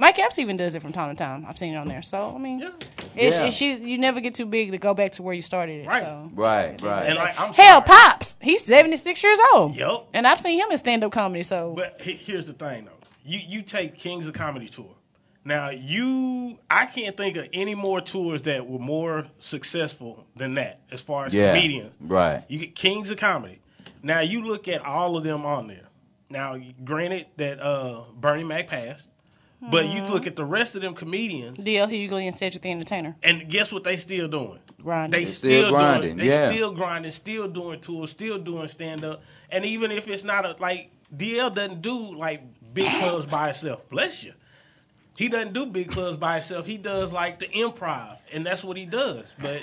Mike 0.00 0.18
Epps 0.18 0.38
even 0.38 0.56
does 0.56 0.74
it 0.74 0.80
from 0.82 0.92
time 0.92 1.14
to 1.14 1.18
time. 1.18 1.44
I've 1.48 1.58
seen 1.58 1.74
it 1.74 1.76
on 1.76 1.86
there. 1.86 2.02
So 2.02 2.34
I 2.34 2.38
mean, 2.38 2.58
Yeah. 2.60 2.70
it's, 3.14 3.36
Yeah. 3.38 3.42
it's- 3.46 3.54
she 3.54 3.74
you 3.76 3.98
never 3.98 4.20
get 4.20 4.34
too 4.34 4.46
big 4.46 4.70
to 4.72 4.78
go 4.78 4.94
back 4.94 5.12
to 5.12 5.22
where 5.22 5.34
you 5.34 5.42
started. 5.42 5.82
It, 5.84 5.86
Right. 5.86 6.02
So. 6.02 6.28
Right. 6.34 6.80
Right. 6.82 7.06
And 7.06 7.16
like, 7.16 7.38
I'm 7.38 7.52
Hell, 7.52 7.84
sorry. 7.84 7.86
pops, 7.86 8.36
he's 8.40 8.64
seventy 8.64 8.96
six 8.96 9.22
years 9.22 9.38
old. 9.54 9.76
Yep. 9.76 10.06
And 10.14 10.26
I've 10.26 10.40
seen 10.40 10.58
him 10.58 10.70
in 10.70 10.78
stand 10.78 11.04
up 11.04 11.12
comedy. 11.12 11.42
So 11.42 11.74
But 11.76 12.00
here's 12.02 12.46
the 12.46 12.54
thing, 12.54 12.86
though. 12.86 12.92
You 13.24 13.38
you 13.46 13.62
take 13.62 13.98
Kings 13.98 14.26
of 14.26 14.34
Comedy 14.34 14.68
tour. 14.68 14.94
Now 15.44 15.70
you, 15.70 16.58
I 16.70 16.84
can't 16.86 17.16
think 17.16 17.36
of 17.36 17.48
any 17.52 17.74
more 17.74 18.00
tours 18.00 18.42
that 18.42 18.66
were 18.68 18.78
more 18.78 19.26
successful 19.38 20.26
than 20.36 20.54
that 20.54 20.80
as 20.90 21.00
far 21.02 21.26
as 21.26 21.32
Yeah, 21.34 21.54
comedians. 21.54 21.94
right. 22.00 22.42
You 22.48 22.58
get 22.58 22.74
Kings 22.74 23.10
of 23.10 23.18
Comedy. 23.18 23.60
Now 24.02 24.20
you 24.20 24.42
look 24.44 24.66
at 24.68 24.82
all 24.84 25.16
of 25.16 25.24
them 25.24 25.44
on 25.44 25.66
there. 25.66 25.88
Now, 26.30 26.56
granted 26.84 27.26
that 27.38 27.60
uh, 27.60 28.02
Bernie 28.14 28.44
Mac 28.44 28.68
passed, 28.68 29.08
but 29.60 29.86
you 29.86 30.02
mm-hmm. 30.02 30.12
look 30.12 30.26
at 30.26 30.36
the 30.36 30.44
rest 30.44 30.74
of 30.74 30.82
them 30.82 30.94
comedians, 30.94 31.58
DL 31.58 31.88
Hughley 31.88 32.26
and 32.26 32.34
Cedric 32.34 32.62
the 32.62 32.70
Entertainer. 32.70 33.16
and 33.22 33.48
guess 33.48 33.72
what 33.72 33.84
they 33.84 33.96
still 33.96 34.28
doing? 34.28 34.58
Grinding. 34.82 35.18
They 35.18 35.24
They 35.24 35.30
still 35.30 35.62
still, 35.62 35.70
grinding, 35.70 36.16
Doing, 36.16 36.28
they 36.28 36.28
yeah. 36.28 36.50
still 36.50 36.72
grinding, 36.72 37.10
still 37.12 37.48
doing 37.48 37.80
tours, 37.80 38.10
still 38.10 38.38
doing 38.38 38.68
stand 38.68 39.04
up. 39.04 39.22
And 39.50 39.66
even 39.66 39.90
if 39.90 40.08
it's 40.08 40.24
not 40.24 40.46
a 40.46 40.56
like 40.58 40.90
DL 41.14 41.54
doesn't 41.54 41.82
do 41.82 42.14
like 42.16 42.42
big 42.72 42.88
clubs 42.88 43.26
by 43.26 43.46
himself. 43.46 43.88
Bless 43.88 44.24
you. 44.24 44.32
He 45.16 45.28
doesn't 45.28 45.52
do 45.52 45.66
big 45.66 45.90
clubs 45.90 46.16
by 46.16 46.34
himself. 46.34 46.66
He 46.66 46.78
does 46.78 47.12
like 47.12 47.40
the 47.40 47.46
improv, 47.46 48.18
and 48.32 48.46
that's 48.46 48.64
what 48.64 48.76
he 48.76 48.86
does. 48.86 49.34
But 49.38 49.62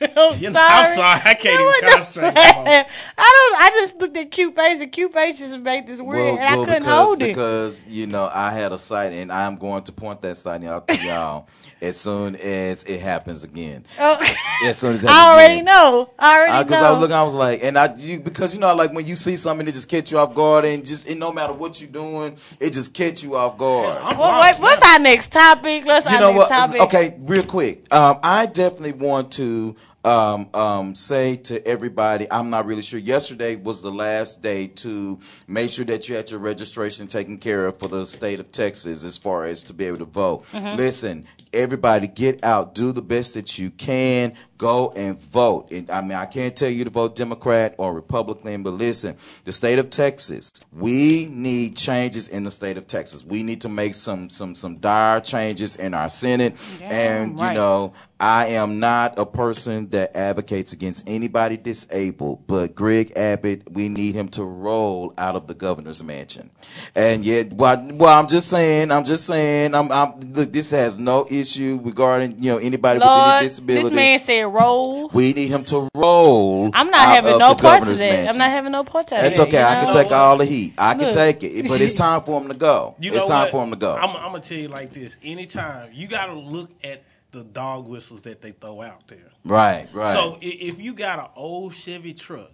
I'm 0.00 0.38
You 0.38 0.50
know, 0.50 0.66
I'm 0.68 0.94
sorry, 0.94 1.20
I 1.24 1.34
can't 1.34 1.54
even 1.54 1.66
what 1.66 1.84
concentrate. 1.84 2.32
I 2.36 2.84
don't. 3.16 3.62
I 3.62 3.70
just 3.80 4.00
looked 4.00 4.16
at 4.16 4.30
cute 4.30 4.54
face, 4.54 4.80
and 4.80 4.90
cute 4.90 5.12
face 5.12 5.38
just 5.38 5.58
made 5.58 5.86
this 5.86 6.00
weird, 6.00 6.38
and 6.38 6.40
I 6.40 6.54
couldn't 6.56 6.82
because, 6.82 6.86
hold 6.86 7.22
it. 7.22 7.26
because 7.26 7.88
you 7.88 8.06
know 8.06 8.30
I 8.32 8.50
had 8.50 8.72
a 8.72 8.78
site, 8.78 9.12
and 9.12 9.30
I'm 9.30 9.56
going 9.56 9.82
to 9.84 9.92
point 9.92 10.22
that 10.22 10.36
site 10.36 10.64
out 10.64 10.88
to 10.88 10.96
y'all 11.06 11.48
as 11.82 11.96
soon 11.98 12.36
as 12.36 12.84
it 12.84 13.00
happens 13.00 13.44
again. 13.44 13.84
Oh, 13.98 14.18
As 14.64 14.78
soon 14.78 14.92
as 14.94 15.04
it 15.04 15.10
I 15.10 15.32
already 15.32 15.54
again. 15.54 15.64
know. 15.66 16.12
I 16.18 16.36
already 16.38 16.64
Because 16.64 16.80
know. 16.82 16.88
I 16.88 16.90
was 16.92 17.00
looking, 17.00 17.16
I 17.16 17.22
was 17.22 17.34
like, 17.34 17.64
and 17.64 17.78
I 17.78 17.94
you, 17.96 18.20
because 18.20 18.54
you 18.54 18.60
know, 18.60 18.74
like 18.74 18.92
when 18.92 19.06
you 19.06 19.14
see 19.16 19.36
something 19.36 19.64
that 19.66 19.72
just 19.72 19.88
catch 19.88 20.12
you 20.12 20.18
off 20.18 20.34
guard, 20.34 20.64
and 20.64 20.84
just 20.84 21.08
and 21.08 21.18
no 21.18 21.32
matter 21.32 21.52
what 21.52 21.80
you're 21.80 21.90
doing, 21.90 22.36
it 22.60 22.72
just 22.72 22.92
catch 22.94 23.22
you 23.22 23.36
off 23.36 23.56
guard. 23.56 23.98
I'm 24.02 24.18
What, 24.18 24.58
what's 24.60 24.82
our 24.82 24.98
next 24.98 25.32
topic? 25.32 25.84
Let's 25.86 26.06
you 26.06 26.14
our 26.14 26.20
know 26.20 26.32
next 26.32 26.38
what? 26.38 26.48
topic. 26.48 26.80
Okay, 26.82 27.16
real 27.20 27.44
quick. 27.44 27.92
Um, 27.94 28.18
I 28.22 28.46
definitely 28.46 28.92
want 28.92 29.32
to 29.32 29.74
um, 30.04 30.48
um, 30.54 30.94
say 30.94 31.36
to 31.36 31.66
everybody, 31.66 32.26
I'm 32.30 32.50
not 32.50 32.66
really 32.66 32.82
sure. 32.82 32.98
Yesterday 32.98 33.56
was 33.56 33.82
the 33.82 33.92
last 33.92 34.42
day 34.42 34.66
to 34.66 35.18
make 35.46 35.70
sure 35.70 35.84
that 35.86 36.08
you 36.08 36.16
had 36.16 36.30
your 36.30 36.40
registration 36.40 37.06
taken 37.06 37.38
care 37.38 37.66
of 37.66 37.78
for 37.78 37.88
the 37.88 38.06
state 38.06 38.40
of 38.40 38.50
Texas 38.50 39.04
as 39.04 39.18
far 39.18 39.44
as 39.44 39.64
to 39.64 39.74
be 39.74 39.84
able 39.84 39.98
to 39.98 40.04
vote. 40.04 40.44
Mm-hmm. 40.52 40.76
Listen, 40.76 41.26
everybody, 41.52 42.06
get 42.06 42.42
out, 42.44 42.74
do 42.74 42.92
the 42.92 43.02
best 43.02 43.34
that 43.34 43.58
you 43.58 43.70
can, 43.70 44.32
go 44.56 44.92
and 44.96 45.18
vote. 45.18 45.70
And, 45.70 45.90
I 45.90 46.00
mean, 46.00 46.12
I 46.12 46.26
can't 46.26 46.56
tell 46.56 46.70
you 46.70 46.84
to 46.84 46.90
vote 46.90 47.14
Democrat 47.14 47.74
or 47.78 47.92
Republican, 47.92 48.62
but 48.62 48.72
listen, 48.72 49.16
the 49.44 49.52
state 49.52 49.78
of 49.78 49.90
Texas, 49.90 50.50
we 50.72 51.26
need 51.26 51.76
changes 51.76 52.28
in 52.28 52.44
the 52.44 52.50
state 52.50 52.76
of 52.76 52.86
Texas. 52.86 53.24
We 53.24 53.42
need 53.42 53.62
to 53.62 53.68
make 53.68 53.94
some 53.94 54.30
some 54.30 54.54
some 54.54 54.76
dire 54.76 55.20
changes 55.20 55.76
in 55.76 55.94
our 55.94 56.08
Senate, 56.08 56.54
and 56.82 57.38
you 57.38 57.44
right. 57.44 57.54
know, 57.54 57.92
I 58.20 58.48
am 58.48 58.80
not 58.80 59.18
a 59.18 59.24
person 59.24 59.88
that 59.90 60.14
advocates 60.14 60.74
against 60.74 61.08
anybody 61.08 61.56
disabled, 61.56 62.46
but 62.46 62.74
Greg 62.74 63.12
Abbott, 63.16 63.72
we 63.72 63.88
need 63.88 64.14
him 64.14 64.28
to 64.30 64.44
roll 64.44 65.14
out 65.16 65.36
of 65.36 65.46
the 65.46 65.54
governor's 65.54 66.02
mansion. 66.02 66.50
And 66.94 67.24
yet, 67.24 67.50
well, 67.54 67.82
well 67.92 68.20
I'm 68.20 68.28
just 68.28 68.48
saying, 68.48 68.90
I'm 68.90 69.06
just 69.06 69.26
saying, 69.26 69.74
I'm, 69.74 69.90
I'm 69.90 70.16
look, 70.34 70.52
this 70.52 70.70
has 70.72 70.98
no 70.98 71.26
issue 71.30 71.80
regarding 71.82 72.40
you 72.40 72.52
know 72.52 72.58
anybody 72.58 72.98
with 72.98 73.08
any 73.08 73.46
disability. 73.46 73.84
this 73.84 73.92
man 73.92 74.18
said 74.18 74.42
roll. 74.42 75.08
we 75.08 75.32
need 75.32 75.48
him 75.48 75.64
to 75.64 75.88
roll. 75.94 76.70
I'm 76.74 76.90
not 76.90 77.00
out 77.00 77.14
having 77.14 77.32
of 77.32 77.38
no 77.38 77.54
part 77.54 77.56
of 77.56 77.62
governor's 77.62 78.00
that. 78.00 78.28
I'm 78.28 78.38
not 78.38 78.50
having 78.50 78.72
no 78.72 78.84
part 78.84 79.06
to 79.08 79.14
that. 79.14 79.22
That's 79.22 79.40
okay. 79.40 79.58
you 79.58 79.64
I 79.64 79.80
can 79.80 79.92
take 79.92 80.12
all 80.12 80.36
the 80.36 80.44
heat. 80.44 80.74
I 80.76 80.94
can 80.94 81.10
take 81.10 81.42
it, 81.42 81.68
but 81.68 81.80
it's 81.80 81.94
time 82.00 82.20
for 82.20 82.38
him 82.38 82.48
to 82.48 82.54
go. 82.54 82.96
You 83.00 83.12
it's 83.14 83.20
know 83.20 83.28
time 83.28 83.42
what? 83.44 83.50
for 83.50 83.64
him 83.64 83.70
to 83.70 83.76
go. 83.76 83.94
I'm, 83.96 84.14
I'm 84.14 84.32
gonna 84.32 84.40
tell 84.40 84.58
you 84.58 84.68
like 84.68 84.92
this: 84.92 85.16
anytime 85.24 85.90
you 85.94 86.06
got 86.06 86.26
to 86.26 86.34
look 86.34 86.68
at 86.84 87.02
the 87.32 87.44
dog 87.44 87.86
whistles 87.86 88.22
that 88.22 88.40
they 88.42 88.52
throw 88.52 88.82
out 88.82 89.06
there. 89.08 89.30
right, 89.44 89.88
right. 89.92 90.12
So 90.12 90.34
i- 90.36 90.38
if 90.44 90.80
you 90.80 90.94
got 90.94 91.18
an 91.18 91.26
old 91.36 91.74
Chevy 91.74 92.12
truck, 92.14 92.52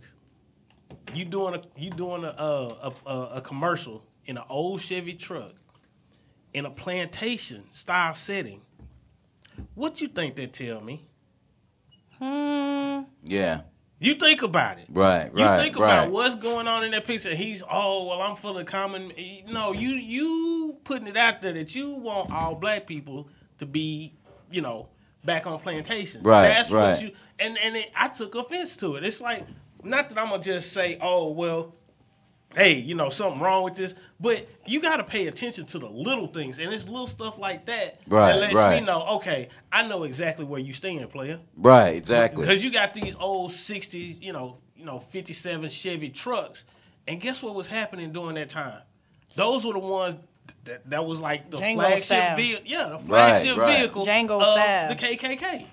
you 1.14 1.24
doing 1.24 1.54
a 1.54 1.62
you 1.80 1.90
doing 1.90 2.24
a 2.24 2.28
a, 2.28 2.92
a, 3.06 3.20
a 3.36 3.40
commercial 3.40 4.04
in 4.26 4.36
an 4.36 4.44
old 4.48 4.80
Chevy 4.80 5.14
truck 5.14 5.52
in 6.52 6.66
a 6.66 6.70
plantation 6.70 7.64
style 7.70 8.14
setting. 8.14 8.60
What 9.74 10.00
you 10.00 10.08
think 10.08 10.36
that 10.36 10.52
tell 10.52 10.80
me? 10.80 11.06
Hmm. 12.18 13.02
yeah, 13.24 13.62
You 14.00 14.14
think 14.14 14.40
about 14.42 14.78
it. 14.78 14.86
right, 14.90 15.24
right. 15.24 15.36
You 15.36 15.44
right, 15.44 15.62
think 15.62 15.78
right. 15.78 16.04
about 16.04 16.12
what's 16.12 16.34
going 16.36 16.66
on 16.66 16.82
in 16.84 16.92
that 16.92 17.04
picture. 17.04 17.34
He's 17.34 17.62
oh 17.70 18.06
well, 18.06 18.22
I'm 18.22 18.36
full 18.36 18.56
of 18.58 18.66
common. 18.66 19.12
No, 19.50 19.72
you 19.72 19.90
you 19.90 20.78
putting 20.84 21.06
it 21.08 21.16
out 21.16 21.42
there 21.42 21.52
that 21.52 21.74
you 21.74 21.90
want 21.90 22.30
all 22.32 22.54
black 22.54 22.86
people 22.86 23.28
to 23.58 23.66
be, 23.66 24.14
you 24.50 24.62
know, 24.62 24.88
back 25.24 25.46
on 25.46 25.58
plantations. 25.60 26.24
Right, 26.24 26.48
That's 26.48 26.70
right. 26.70 26.92
what 26.92 27.02
you. 27.02 27.10
And 27.38 27.58
and 27.58 27.76
it, 27.76 27.90
I 27.94 28.08
took 28.08 28.34
offense 28.34 28.76
to 28.78 28.94
it. 28.96 29.04
It's 29.04 29.20
like 29.20 29.44
not 29.82 30.08
that 30.08 30.18
I'm 30.18 30.30
gonna 30.30 30.42
just 30.42 30.72
say, 30.72 30.98
oh 31.02 31.30
well, 31.32 31.74
hey, 32.54 32.74
you 32.74 32.94
know 32.94 33.10
something 33.10 33.40
wrong 33.40 33.62
with 33.64 33.74
this, 33.76 33.94
but 34.18 34.48
you 34.66 34.80
got 34.80 34.96
to 34.96 35.04
pay 35.04 35.26
attention 35.26 35.66
to 35.66 35.78
the 35.78 35.88
little 35.88 36.26
things, 36.28 36.58
and 36.58 36.72
it's 36.72 36.88
little 36.88 37.06
stuff 37.06 37.38
like 37.38 37.66
that 37.66 38.00
Right, 38.08 38.32
that 38.32 38.40
lets 38.40 38.54
right. 38.54 38.80
me 38.80 38.86
know. 38.86 39.04
Okay, 39.16 39.48
I 39.70 39.86
know 39.86 40.04
exactly 40.04 40.44
where 40.44 40.60
you 40.60 40.72
stand, 40.72 41.08
player. 41.10 41.40
right, 41.56 41.94
exactly. 41.96 42.42
Because 42.42 42.64
you 42.64 42.70
got 42.72 42.94
these 42.94 43.16
old 43.20 43.50
'60s, 43.50 44.22
you 44.22 44.32
know, 44.32 44.58
you 44.76 44.84
know, 44.86 45.00
'57 45.00 45.68
Chevy 45.70 46.08
trucks, 46.10 46.64
and 47.06 47.20
guess 47.20 47.42
what 47.42 47.54
was 47.54 47.66
happening 47.66 48.12
during 48.12 48.36
that 48.36 48.48
time? 48.48 48.80
Those 49.34 49.66
were 49.66 49.74
the 49.74 49.78
ones 49.80 50.16
that, 50.64 50.90
that 50.90 51.04
was 51.06 51.20
like 51.20 51.50
the 51.50 51.56
Django 51.56 51.74
flagship 51.76 52.02
style. 52.04 52.36
vehicle. 52.36 52.62
Yeah, 52.66 52.88
the 52.88 52.98
flagship 52.98 53.56
right. 53.56 53.78
vehicle 53.78 54.06
Django 54.06 54.40
of 54.40 54.46
style. 54.46 54.88
the 54.88 54.94
KKK. 54.96 55.66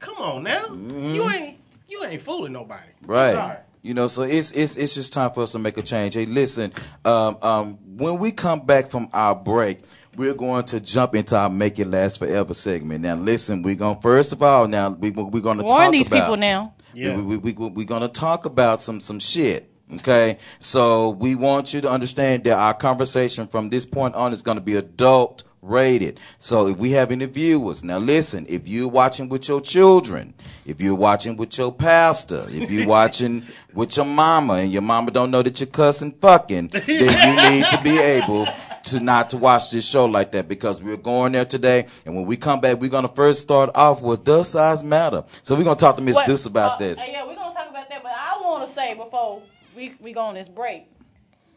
Come 0.00 0.16
on 0.18 0.42
now, 0.44 0.62
Mm-hmm. 0.64 1.14
you 1.14 1.28
ain't 1.30 1.58
you 1.88 2.04
ain't 2.04 2.22
fooling 2.22 2.52
nobody. 2.52 2.88
Right. 3.02 3.32
Sorry. 3.34 3.56
You 3.82 3.94
know, 3.94 4.06
so 4.08 4.22
it's 4.22 4.50
it's 4.52 4.76
it's 4.76 4.94
just 4.94 5.12
time 5.12 5.30
for 5.30 5.42
us 5.42 5.52
to 5.52 5.58
make 5.58 5.76
a 5.78 5.82
change. 5.82 6.14
Hey, 6.14 6.26
listen, 6.26 6.72
um, 7.04 7.38
um, 7.42 7.78
when 7.96 8.18
we 8.18 8.32
come 8.32 8.66
back 8.66 8.86
from 8.90 9.08
our 9.12 9.34
break, 9.34 9.80
we're 10.16 10.34
going 10.34 10.64
to 10.66 10.80
jump 10.80 11.14
into 11.14 11.36
our 11.36 11.48
"Make 11.48 11.78
It 11.78 11.88
Last 11.88 12.18
Forever" 12.18 12.54
segment. 12.54 13.02
Now, 13.02 13.14
listen, 13.14 13.62
we're 13.62 13.76
going 13.76 13.96
to 13.96 14.02
first 14.02 14.32
of 14.32 14.42
all, 14.42 14.66
now 14.68 14.90
we, 14.90 15.10
we're 15.10 15.40
going 15.40 15.58
to 15.58 15.64
Warn 15.64 15.84
talk 15.84 15.92
these 15.92 16.08
about, 16.08 16.20
people 16.22 16.36
now. 16.36 16.74
Yeah. 16.92 17.16
We, 17.16 17.36
we, 17.36 17.52
we, 17.52 17.68
we're 17.68 17.86
going 17.86 18.02
to 18.02 18.08
talk 18.08 18.44
about 18.46 18.80
some 18.80 19.00
some 19.00 19.20
shit. 19.20 19.67
Okay, 19.94 20.36
so 20.58 21.10
we 21.10 21.34
want 21.34 21.72
you 21.72 21.80
to 21.80 21.90
understand 21.90 22.44
that 22.44 22.58
our 22.58 22.74
conversation 22.74 23.46
from 23.46 23.70
this 23.70 23.86
point 23.86 24.14
on 24.14 24.34
is 24.34 24.42
going 24.42 24.58
to 24.58 24.62
be 24.62 24.76
adult 24.76 25.44
rated. 25.62 26.20
So 26.38 26.68
if 26.68 26.78
we 26.78 26.90
have 26.92 27.10
any 27.10 27.24
viewers, 27.24 27.82
now 27.82 27.98
listen, 27.98 28.44
if 28.48 28.68
you're 28.68 28.88
watching 28.88 29.28
with 29.28 29.48
your 29.48 29.60
children, 29.60 30.34
if 30.66 30.80
you're 30.80 30.94
watching 30.94 31.36
with 31.36 31.56
your 31.56 31.72
pastor, 31.72 32.46
if 32.48 32.70
you're 32.70 32.86
watching 32.98 33.44
with 33.74 33.96
your 33.96 34.06
mama 34.06 34.54
and 34.54 34.72
your 34.72 34.82
mama 34.82 35.10
don't 35.10 35.30
know 35.30 35.42
that 35.42 35.58
you're 35.58 35.66
cussing 35.66 36.12
fucking, 36.12 36.68
then 36.86 37.50
you 37.50 37.50
need 37.60 37.66
to 37.68 37.80
be 37.82 37.98
able 37.98 38.46
to 38.84 39.00
not 39.00 39.30
to 39.30 39.36
watch 39.36 39.70
this 39.70 39.88
show 39.88 40.06
like 40.06 40.32
that 40.32 40.48
because 40.48 40.82
we're 40.82 40.96
going 40.96 41.32
there 41.32 41.44
today 41.44 41.86
and 42.06 42.14
when 42.14 42.24
we 42.24 42.36
come 42.36 42.60
back 42.60 42.80
we're 42.80 42.88
gonna 42.88 43.08
first 43.08 43.40
start 43.40 43.68
off 43.74 44.02
with 44.02 44.22
does 44.24 44.50
size 44.50 44.84
matter? 44.84 45.24
So 45.42 45.56
we're 45.56 45.64
gonna 45.64 45.76
talk 45.76 45.96
to 45.96 46.02
Miss 46.02 46.18
Deuce 46.24 46.46
about 46.46 46.74
uh, 46.74 46.76
this. 46.78 47.02
yeah, 47.06 47.26
we're 47.26 47.34
gonna 47.34 47.54
talk 47.54 47.68
about 47.68 47.88
that, 47.88 48.02
but 48.02 48.12
I 48.12 48.38
want 48.40 48.66
to 48.66 48.72
say 48.72 48.94
before 48.94 49.42
we 49.78 49.94
we 50.00 50.12
go 50.12 50.22
on 50.22 50.34
this 50.34 50.48
break, 50.48 50.86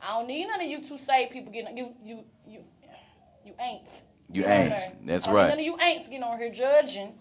I 0.01 0.19
don't 0.19 0.27
need 0.27 0.45
none 0.45 0.61
of 0.61 0.67
you 0.67 0.81
two 0.81 0.97
say 0.97 1.27
people 1.31 1.51
getting 1.51 1.75
you 1.75 1.93
you 2.05 2.23
you 2.47 2.59
you 3.43 3.53
ain't. 3.59 3.89
You 4.31 4.43
Get 4.43 4.59
ain't. 4.59 4.69
That's 5.05 5.27
I 5.27 5.31
don't 5.31 5.35
need 5.35 5.41
right. 5.41 5.49
None 5.49 5.59
of 5.59 5.65
you 5.65 5.77
ain'ts 5.77 6.07
getting 6.07 6.23
on 6.23 6.37
here 6.37 6.51
judging 6.51 7.13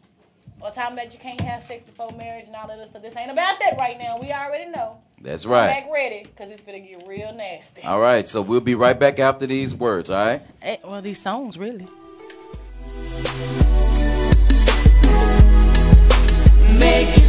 or 0.61 0.71
talking 0.71 0.97
about 0.97 1.13
you 1.13 1.19
can't 1.19 1.41
have 1.41 1.65
sex 1.65 1.85
before 1.85 2.13
marriage 2.13 2.47
and 2.47 2.55
all 2.55 2.71
of 2.71 2.79
this 2.79 2.91
stuff. 2.91 3.03
This 3.03 3.17
ain't 3.17 3.31
about 3.31 3.59
that 3.61 3.77
right 3.81 3.99
now. 3.99 4.19
We 4.21 4.31
already 4.31 4.71
know. 4.71 4.99
That's 5.23 5.47
right. 5.47 5.67
Back 5.67 5.93
ready, 5.93 6.27
cause 6.37 6.51
it's 6.51 6.63
gonna 6.63 6.81
get 6.81 7.07
real 7.07 7.33
nasty. 7.35 7.83
All 7.83 8.01
right, 8.01 8.29
so 8.29 8.43
we'll 8.43 8.61
be 8.61 8.75
right 8.75 8.99
back 8.99 9.19
after 9.19 9.47
these 9.47 9.75
words, 9.75 10.11
all 10.11 10.25
right? 10.25 10.43
Eh, 10.63 10.77
well, 10.85 11.01
these 11.01 11.21
songs 11.21 11.59
really. 11.59 11.89
Make 16.79 17.20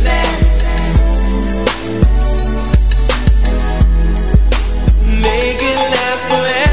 Make 5.41 5.57
it 5.59 6.21
forever. 6.29 6.70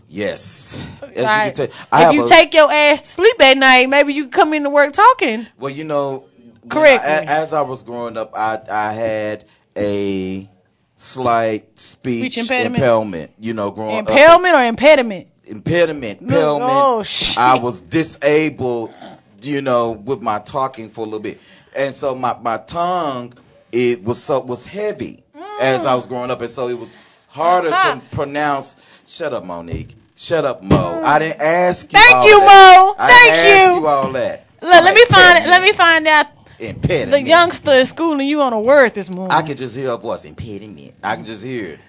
Yes. 0.09 0.81
As 1.03 1.09
you 1.16 1.25
can 1.25 1.53
tell, 1.53 1.66
I 1.90 2.07
if 2.11 2.14
you 2.14 2.27
a- 2.27 2.29
take 2.29 2.55
your 2.55 2.71
ass 2.71 3.01
to 3.03 3.09
sleep 3.09 3.42
at 3.42 3.59
night, 3.59 3.88
maybe 3.90 4.14
you 4.14 4.29
come 4.29 4.55
into 4.55 4.71
work 4.71 4.92
talking. 4.92 5.49
Well, 5.59 5.73
you 5.73 5.83
know, 5.83 6.27
Correct 6.68 7.03
I- 7.05 7.23
me. 7.23 7.27
a- 7.27 7.31
as 7.31 7.53
I 7.53 7.62
was 7.62 7.83
growing 7.83 8.16
up, 8.16 8.31
I 8.37 8.61
I 8.71 8.92
had 8.92 9.47
a 9.77 10.49
slight 10.99 11.79
speech, 11.79 12.33
Speech 12.33 12.39
impediment? 12.39 12.77
impairment. 12.77 13.31
You 13.41 13.55
know, 13.55 13.71
growing 13.71 14.01
up, 14.01 14.09
Impairment 14.09 14.55
or 14.55 14.65
impediment? 14.65 15.29
impediment, 15.47 16.21
impairment. 16.21 16.63
oh, 16.71 17.03
shit. 17.05 17.39
I 17.39 17.59
was 17.59 17.81
disabled, 17.81 18.93
you 19.41 19.63
know, 19.63 19.93
with 19.93 20.21
my 20.21 20.41
talking 20.41 20.91
for 20.91 21.03
a 21.03 21.05
little 21.05 21.21
bit, 21.21 21.41
and 21.77 21.95
so 21.95 22.15
my 22.15 22.37
my 22.43 22.59
tongue 22.59 23.33
it 23.73 24.03
was 24.05 24.23
so 24.23 24.41
was 24.41 24.67
heavy 24.67 25.23
as 25.61 25.87
I 25.87 25.95
was 25.95 26.07
growing 26.07 26.31
up, 26.31 26.41
and 26.43 26.51
so 26.51 26.69
it 26.69 26.79
was 26.79 26.97
harder 27.29 27.69
Uh-huh. 27.69 27.95
to 28.01 28.17
pronounce. 28.17 28.77
Shut 29.07 29.33
up, 29.33 29.45
Monique. 29.45 29.95
Shut 30.17 30.45
up, 30.45 30.63
Mo. 30.63 31.01
I 31.05 31.19
didn't 31.21 31.41
ask 31.41 31.93
you. 31.93 31.99
Thank 31.99 32.27
you, 32.27 32.41
that. 32.41 32.95
Mo. 32.99 33.03
I 33.03 33.09
Thank 33.09 33.23
didn't 33.23 33.47
ask 33.47 33.69
you. 33.71 33.81
you 33.81 33.87
all 33.87 34.13
that. 34.13 34.45
Look, 34.61 34.85
let 34.85 34.95
me 34.95 35.05
find 35.07 35.39
it. 35.39 35.49
Let 35.49 35.63
me 35.63 35.73
find 35.73 36.09
out 36.09 36.27
Impediment. 36.59 37.11
the 37.12 37.23
youngster 37.23 37.71
is 37.73 37.90
schooling 37.90 38.27
you 38.27 38.40
on 38.42 38.53
a 38.53 38.61
word 38.61 38.94
this 38.94 39.09
morning. 39.11 39.33
I 39.33 39.42
can 39.42 39.57
just 39.57 39.77
hear 39.77 39.90
her 39.90 39.97
voice. 39.97 40.25
Impediment. 40.25 40.94
I 41.03 41.14
can 41.16 41.25
just 41.25 41.44
hear 41.44 41.66
it. 41.66 41.81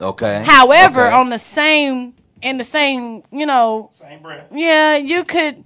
okay. 0.00 0.44
However, 0.46 1.06
Okay. 1.06 1.14
on 1.16 1.30
the 1.30 1.38
same 1.38 2.14
in 2.42 2.58
the 2.58 2.64
same 2.64 3.22
you 3.32 3.46
know 3.46 3.90
Same 3.92 4.20
breath. 4.22 4.48
yeah 4.52 4.96
you 4.96 5.24
could 5.24 5.64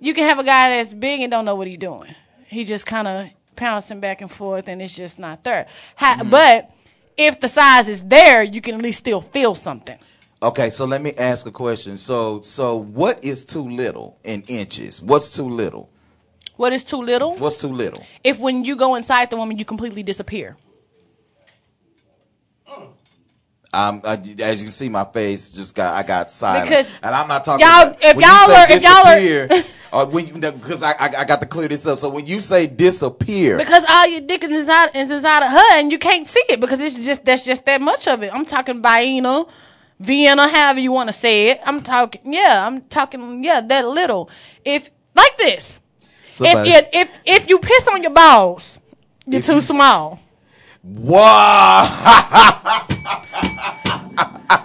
you 0.00 0.14
can 0.14 0.24
have 0.24 0.38
a 0.38 0.44
guy 0.44 0.70
that's 0.76 0.94
big 0.94 1.20
and 1.20 1.30
don't 1.30 1.44
know 1.44 1.56
what 1.56 1.66
he's 1.66 1.78
doing. 1.78 2.14
He 2.46 2.64
just 2.64 2.86
kind 2.86 3.08
of 3.08 3.28
pouncing 3.56 3.98
back 4.00 4.20
and 4.20 4.30
forth 4.30 4.68
and 4.68 4.80
it's 4.80 4.94
just 4.94 5.18
not 5.18 5.42
there. 5.44 5.66
Ha- 5.96 6.18
Mm-hmm. 6.20 6.30
But 6.30 6.70
if 7.16 7.40
the 7.40 7.48
size 7.48 7.88
is 7.88 8.02
there, 8.04 8.42
you 8.44 8.60
can 8.60 8.76
at 8.76 8.82
least 8.82 8.98
still 8.98 9.20
feel 9.20 9.56
something. 9.56 9.98
Okay, 10.40 10.70
so 10.70 10.84
let 10.84 11.02
me 11.02 11.12
ask 11.18 11.46
a 11.46 11.50
question. 11.50 11.96
So, 11.96 12.40
so 12.42 12.76
what 12.76 13.24
is 13.24 13.44
too 13.44 13.68
little 13.68 14.16
in 14.22 14.42
inches? 14.46 15.02
What's 15.02 15.34
too 15.34 15.48
little? 15.48 15.90
What 16.56 16.72
is 16.72 16.84
too 16.84 17.02
little? 17.02 17.36
What's 17.36 17.60
too 17.60 17.68
little? 17.72 18.04
If 18.22 18.38
when 18.38 18.64
you 18.64 18.76
go 18.76 18.94
inside 18.94 19.30
the 19.30 19.36
woman, 19.36 19.58
you 19.58 19.64
completely 19.64 20.04
disappear. 20.04 20.56
Um, 23.72 24.00
I, 24.02 24.14
as 24.14 24.60
you 24.60 24.64
can 24.64 24.68
see, 24.68 24.88
my 24.88 25.04
face 25.04 25.52
just 25.52 25.74
got 25.74 25.92
I 25.94 26.02
got 26.02 26.30
silent, 26.30 26.70
Because 26.70 26.98
and 27.02 27.14
I'm 27.14 27.28
not 27.28 27.44
talking. 27.44 27.66
y'all- 27.66 27.88
about, 27.88 27.98
if 28.02 28.16
y'all 28.16 28.50
are- 28.50 28.70
if 28.70 28.82
y'all 28.82 29.60
are- 29.60 29.64
or 29.92 30.06
when 30.10 30.26
you 30.26 30.32
because 30.34 30.82
I, 30.82 30.92
I 30.92 31.10
I 31.18 31.24
got 31.24 31.40
to 31.42 31.46
clear 31.46 31.68
this 31.68 31.86
up. 31.86 31.98
So 31.98 32.08
when 32.08 32.26
you 32.26 32.40
say 32.40 32.66
disappear, 32.66 33.58
Because 33.58 33.84
all 33.88 34.06
your 34.06 34.22
dick 34.22 34.42
is 34.42 34.50
inside 34.50 34.90
is 34.96 35.10
inside 35.10 35.42
of 35.42 35.50
her, 35.52 35.78
and 35.78 35.92
you 35.92 35.98
can't 35.98 36.26
see 36.26 36.42
it 36.48 36.60
because 36.60 36.80
it's 36.80 37.04
just 37.04 37.26
that's 37.26 37.44
just 37.44 37.66
that 37.66 37.82
much 37.82 38.08
of 38.08 38.22
it. 38.22 38.32
I'm 38.32 38.46
talking 38.46 38.82
Vienna, 38.82 39.44
Vienna, 40.00 40.48
however 40.48 40.80
you 40.80 40.92
want 40.92 41.10
to 41.10 41.12
say 41.12 41.50
it. 41.50 41.60
I'm 41.66 41.82
talking, 41.82 42.32
yeah, 42.32 42.66
I'm 42.66 42.80
talking, 42.80 43.44
yeah, 43.44 43.60
that 43.60 43.86
little. 43.86 44.30
If 44.64 44.88
like 45.14 45.36
this, 45.36 45.80
Somebody- 46.30 46.70
if 46.70 46.86
you, 46.94 47.00
if 47.00 47.08
if 47.26 47.48
you 47.50 47.58
piss 47.58 47.86
on 47.88 48.02
your 48.02 48.12
balls, 48.12 48.78
you're 49.26 49.40
If 49.40 49.46
too 49.46 49.56
you- 49.56 49.60
small. 49.60 50.20
Wow. 50.96 52.86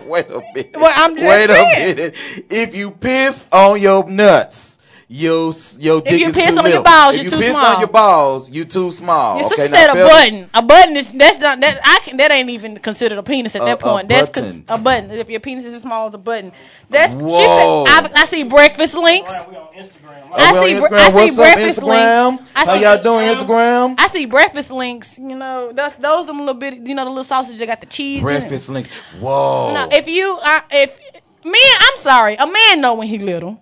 Wait 0.06 0.28
a 0.30 0.42
minute. 0.54 0.72
Well, 0.76 0.94
I'm 0.96 1.16
just 1.16 1.28
Wait 1.28 1.50
saying. 1.50 1.94
a 1.94 1.96
minute. 1.96 2.16
If 2.50 2.76
you 2.76 2.92
piss 2.92 3.46
on 3.52 3.82
your 3.82 4.10
nuts. 4.10 4.80
Your, 5.10 5.54
your 5.80 6.02
dick 6.02 6.20
you 6.20 6.28
is 6.30 6.34
piss 6.36 6.50
too 6.50 6.58
on 6.58 6.72
your 6.72 6.82
balls, 6.82 7.16
if 7.16 7.20
you 7.20 7.24
you 7.26 7.30
too 7.30 7.38
piss 7.38 7.52
small. 7.52 7.66
on 7.76 7.80
your 7.80 7.88
balls, 7.89 8.50
you 8.52 8.66
too 8.66 8.89
small. 8.92 9.38
Your 9.38 9.46
okay, 9.46 9.56
sister 9.56 9.72
now 9.72 9.78
said 9.78 9.89
a 9.89 9.94
Phil- 9.94 10.08
button. 10.08 10.50
A 10.54 10.62
button 10.62 10.98
is 10.98 11.12
that's 11.12 11.39
not 11.39 11.60
that 11.60 11.80
I 11.84 12.00
can 12.04 12.18
that 12.18 12.32
ain't 12.32 12.50
even 12.50 12.78
considered 12.78 13.18
a 13.18 13.24
penis 13.24 13.56
at 13.56 13.62
A- 13.62 13.66
that 13.66 13.82
a 13.82 13.84
point. 13.84 14.08
that's 14.08 14.30
button. 14.30 14.44
cons- 14.44 14.62
a 14.70 14.78
button. 14.78 15.12
If 15.12 15.30
your 15.30 15.39
penis 15.39 15.66
is 15.66 15.76
as 15.76 15.82
small 15.84 16.08
as 16.08 16.13
a 16.13 16.18
button, 16.18 16.52
that's. 16.89 17.13
Whoa. 17.16 17.86
She 17.86 17.92
said, 17.92 18.12
I, 18.16 18.22
I 18.22 18.26
see 18.26 18.44
breakfast 18.44 18.96
links. 18.96 19.34
We 19.50 19.56
on 19.58 19.68
Instagram. 19.74 20.32
I 20.36 20.63
we 20.63 20.70
see 20.70 20.76
on 20.76 20.82
bre- 20.82 20.88
Instagram. 20.88 21.00
I 21.00 21.10
see 21.10 21.16
What's 21.16 21.32
up, 21.39 21.44
breakfast 21.46 21.80
Instagram? 21.82 22.28
links. 22.38 22.52
I 22.56 22.66
How 22.66 22.74
see- 22.76 22.82
y'all 22.82 23.04
doing, 23.04 23.28
Instagram? 23.36 23.96
I 24.00 24.08
see 24.08 24.26
breakfast 24.26 24.72
links. 24.72 25.18
You 25.20 25.36
know, 25.36 25.72
that's 25.74 25.94
those 25.96 26.26
them 26.26 26.39
little 26.39 26.54
bit. 26.56 26.76
You 26.76 26.96
know, 26.96 27.04
the 27.04 27.10
little 27.12 27.24
sausage 27.24 27.60
that 27.60 27.66
got 27.68 27.82
the 27.82 27.88
cheese. 27.88 28.22
in 28.22 28.28
it. 28.28 28.39
Breakfast 28.39 28.70
links. 28.70 28.89
Whoa. 29.20 29.74
Now, 29.74 29.89
if 29.92 30.08
you 30.08 30.39
are, 30.44 30.63
if 30.72 31.00
man, 31.46 31.54
I'm 31.82 31.98
sorry, 31.98 32.36
a 32.36 32.48
man 32.48 32.82
know 32.82 32.96
when 32.96 33.08
he 33.08 33.20
little. 33.20 33.62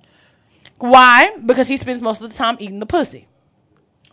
Why? 0.81 1.35
Because 1.45 1.67
he 1.67 1.77
spends 1.77 2.01
most 2.01 2.21
of 2.21 2.29
the 2.29 2.35
time 2.35 2.57
eating 2.59 2.79
the 2.79 2.85
pussy. 2.85 3.27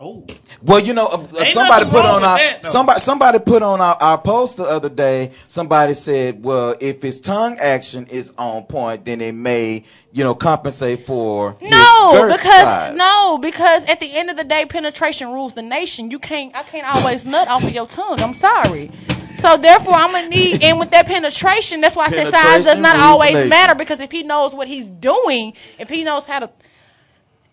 Oh, 0.01 0.25
Well, 0.63 0.79
you 0.79 0.93
know, 0.93 1.07
uh, 1.07 1.17
uh, 1.17 1.43
somebody 1.45 1.83
put 1.83 2.05
on 2.05 2.23
our 2.23 2.37
that, 2.37 2.65
somebody 2.65 3.01
somebody 3.01 3.39
put 3.39 3.61
on 3.61 3.81
our, 3.81 3.97
our 3.99 4.17
post 4.17 4.55
the 4.55 4.63
other 4.63 4.87
day. 4.87 5.31
Somebody 5.47 5.93
said, 5.93 6.41
"Well, 6.41 6.75
if 6.79 7.01
his 7.01 7.19
tongue 7.19 7.57
action 7.61 8.07
is 8.09 8.31
on 8.37 8.63
point, 8.63 9.03
then 9.03 9.19
it 9.19 9.33
may, 9.33 9.83
you 10.13 10.23
know, 10.23 10.35
compensate 10.35 11.05
for 11.05 11.57
No, 11.61 12.11
girth 12.13 12.31
because 12.37 12.63
size." 12.63 12.95
no, 12.95 13.39
because 13.39 13.83
at 13.85 13.99
the 13.99 14.15
end 14.15 14.29
of 14.29 14.37
the 14.37 14.45
day, 14.45 14.65
penetration 14.65 15.33
rules 15.33 15.51
the 15.53 15.63
nation. 15.63 16.11
You 16.11 16.19
can't, 16.19 16.55
I 16.55 16.63
can't 16.63 16.87
always 16.95 17.25
nut 17.25 17.49
off 17.49 17.65
of 17.65 17.73
your 17.73 17.87
tongue. 17.87 18.21
I'm 18.21 18.33
sorry. 18.33 18.91
So 19.39 19.57
therefore, 19.57 19.93
I'm 19.93 20.11
gonna 20.11 20.29
need, 20.29 20.61
and 20.63 20.79
with 20.79 20.91
that 20.91 21.05
penetration, 21.05 21.81
that's 21.81 21.95
why 21.95 22.05
I 22.05 22.09
said 22.09 22.27
size 22.27 22.65
does 22.65 22.79
not 22.79 22.99
always 22.99 23.49
matter. 23.49 23.75
Because 23.75 23.99
if 23.99 24.11
he 24.11 24.23
knows 24.23 24.53
what 24.53 24.67
he's 24.67 24.87
doing, 24.87 25.53
if 25.77 25.89
he 25.89 26.03
knows 26.03 26.25
how 26.25 26.39
to, 26.39 26.49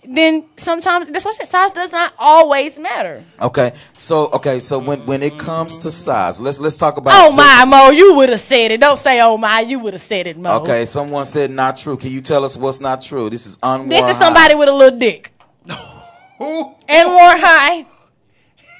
then 0.08 0.46
sometimes 0.56 1.08
that's 1.08 1.24
why 1.24 1.30
I 1.30 1.34
said 1.34 1.48
size 1.48 1.72
does 1.72 1.92
not 1.92 2.12
always 2.18 2.78
matter. 2.78 3.24
Okay, 3.40 3.72
so 3.94 4.28
okay, 4.32 4.60
so 4.60 4.78
when 4.78 5.06
when 5.06 5.22
it 5.22 5.38
comes 5.38 5.78
to 5.78 5.90
size, 5.90 6.40
let's 6.40 6.60
let's 6.60 6.76
talk 6.76 6.96
about. 6.96 7.12
Oh 7.14 7.28
just- 7.28 7.36
my, 7.36 7.64
Mo, 7.64 7.90
you 7.90 8.14
would 8.16 8.28
have 8.30 8.40
said 8.40 8.72
it. 8.72 8.80
Don't 8.80 8.98
say 8.98 9.20
oh 9.20 9.36
my, 9.36 9.60
you 9.60 9.78
would 9.78 9.94
have 9.94 10.02
said 10.02 10.26
it, 10.26 10.38
Mo. 10.38 10.60
Okay, 10.60 10.84
someone 10.86 11.24
said 11.24 11.50
not 11.50 11.76
true. 11.76 11.96
Can 11.96 12.10
you 12.10 12.20
tell 12.20 12.44
us 12.44 12.56
what's 12.56 12.80
not 12.80 13.02
true? 13.02 13.30
This 13.30 13.46
is 13.46 13.58
unworn. 13.62 13.88
This 13.88 14.08
is 14.08 14.16
high. 14.16 14.24
somebody 14.24 14.54
with 14.54 14.68
a 14.68 14.72
little 14.72 14.98
dick. 14.98 15.32
and 15.68 17.08
more 17.08 17.36
high. 17.36 17.86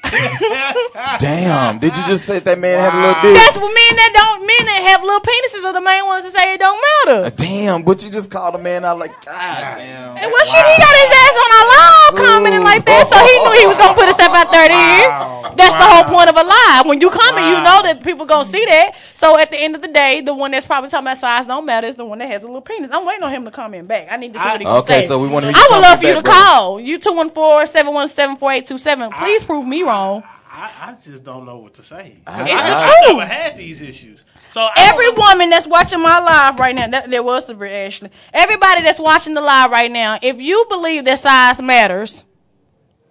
Damn! 1.18 1.78
Did 1.78 1.96
you 1.96 2.04
just 2.06 2.24
say 2.24 2.38
that 2.38 2.58
man 2.58 2.78
had 2.78 2.94
a 2.94 3.00
little 3.00 3.20
dick? 3.22 3.34
That's 3.34 3.58
what 3.58 3.72
men 3.72 3.92
that 3.96 4.12
don't 4.14 4.46
men 4.46 4.64
that 4.66 4.80
have 4.94 5.02
little 5.02 5.24
penises 5.24 5.64
are 5.66 5.74
the 5.74 5.80
main 5.80 6.06
ones 6.06 6.24
that 6.24 6.32
say 6.32 6.54
it 6.54 6.60
don't 6.60 6.78
matter. 6.78 7.34
Damn! 7.34 7.82
But 7.82 8.04
you 8.04 8.10
just 8.10 8.30
called 8.30 8.54
a 8.54 8.62
man 8.62 8.84
out 8.84 8.98
like 8.98 9.12
God 9.24 9.78
damn. 9.78 10.16
And 10.16 10.28
well, 10.30 10.44
shit, 10.46 10.64
he 10.64 10.76
got 10.78 10.94
his 10.94 11.10
ass 11.10 11.36
on 11.36 11.50
our 11.50 11.66
commenting 12.14 12.62
like 12.62 12.84
that, 12.84 13.06
so 13.08 13.16
he 13.18 13.38
knew 13.42 13.52
he 13.60 13.66
was 13.66 13.76
gonna 13.78 13.94
put 13.94 14.04
himself 14.06 14.34
out 14.36 14.52
there. 14.52 14.68
Then 14.68 15.10
that's 15.56 15.74
the 15.74 15.86
whole 15.88 16.04
point 16.04 16.28
of 16.28 16.36
a 16.36 16.44
lie. 16.44 16.82
When 16.86 17.00
you 17.00 17.08
comment, 17.10 17.46
you 17.48 17.54
know 17.64 17.80
that 17.82 18.02
people 18.04 18.26
gonna 18.26 18.44
see 18.44 18.64
that. 18.66 18.92
So 19.14 19.38
at 19.38 19.50
the 19.50 19.56
end 19.58 19.74
of 19.74 19.80
the 19.82 19.88
day, 19.88 20.20
the 20.20 20.34
one 20.34 20.50
that's 20.50 20.66
probably 20.66 20.90
talking 20.90 21.06
about 21.06 21.16
size 21.16 21.46
don't 21.46 21.64
matter 21.66 21.86
is 21.86 21.94
the 21.96 22.04
one 22.04 22.18
that 22.18 22.28
has 22.28 22.42
a 22.44 22.46
little 22.46 22.60
penis. 22.60 22.90
I'm 22.92 23.06
waiting 23.06 23.22
on 23.24 23.30
him 23.32 23.44
to 23.44 23.50
comment 23.50 23.88
back. 23.88 24.08
I 24.10 24.16
need 24.16 24.32
to 24.34 24.38
see 24.38 24.44
what 24.44 24.60
he 24.60 24.64
gonna 24.64 24.78
Okay, 24.80 25.02
so 25.02 25.18
we 25.18 25.28
want 25.28 25.46
to. 25.46 25.52
I 25.54 25.68
would 25.70 25.80
love 25.80 25.98
for 26.00 26.06
you 26.06 26.14
to 26.14 26.22
call. 26.22 26.78
You 26.80 26.98
214-717-4827. 26.98 29.18
Please 29.18 29.44
prove 29.44 29.66
me 29.66 29.82
wrong. 29.82 30.22
I, 30.48 30.70
I 30.80 30.94
just 31.04 31.24
don't 31.24 31.44
know 31.44 31.58
what 31.58 31.74
to 31.74 31.82
say. 31.82 32.16
It's 32.18 32.22
I, 32.26 32.44
the 32.44 32.50
I, 32.52 33.02
truth. 33.04 33.18
never 33.18 33.26
had 33.26 33.56
these 33.56 33.82
issues. 33.82 34.24
So 34.56 34.66
Every 34.74 35.04
don't 35.04 35.18
woman 35.18 35.50
that's 35.50 35.66
watching 35.66 36.00
my 36.00 36.18
live 36.18 36.58
right 36.58 36.74
now, 36.74 36.88
that, 36.88 37.10
there 37.10 37.22
was 37.22 37.44
severe 37.44 37.86
Ashley. 37.86 38.08
Everybody 38.32 38.80
that's 38.80 38.98
watching 38.98 39.34
the 39.34 39.42
live 39.42 39.70
right 39.70 39.90
now, 39.90 40.18
if 40.22 40.40
you 40.40 40.64
believe 40.70 41.04
that 41.04 41.18
size 41.18 41.60
matters, 41.60 42.24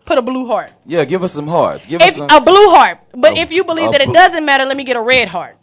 put 0.05 0.17
a 0.17 0.23
blue 0.23 0.47
heart. 0.47 0.71
Yeah, 0.87 1.05
give 1.05 1.21
us 1.21 1.33
some 1.33 1.45
hearts. 1.45 1.85
Give 1.85 2.01
us 2.01 2.15
some. 2.15 2.31
a 2.31 2.41
blue 2.41 2.69
heart, 2.71 2.97
but 3.15 3.37
A- 3.37 3.41
if 3.41 3.51
you 3.51 3.63
believe 3.63 3.89
a 3.89 3.91
that 3.91 4.01
it 4.01 4.11
doesn't 4.11 4.43
matter, 4.43 4.65
let 4.65 4.75
me 4.75 4.83
get 4.83 4.95
a 4.95 5.01
red 5.01 5.27
heart. 5.27 5.55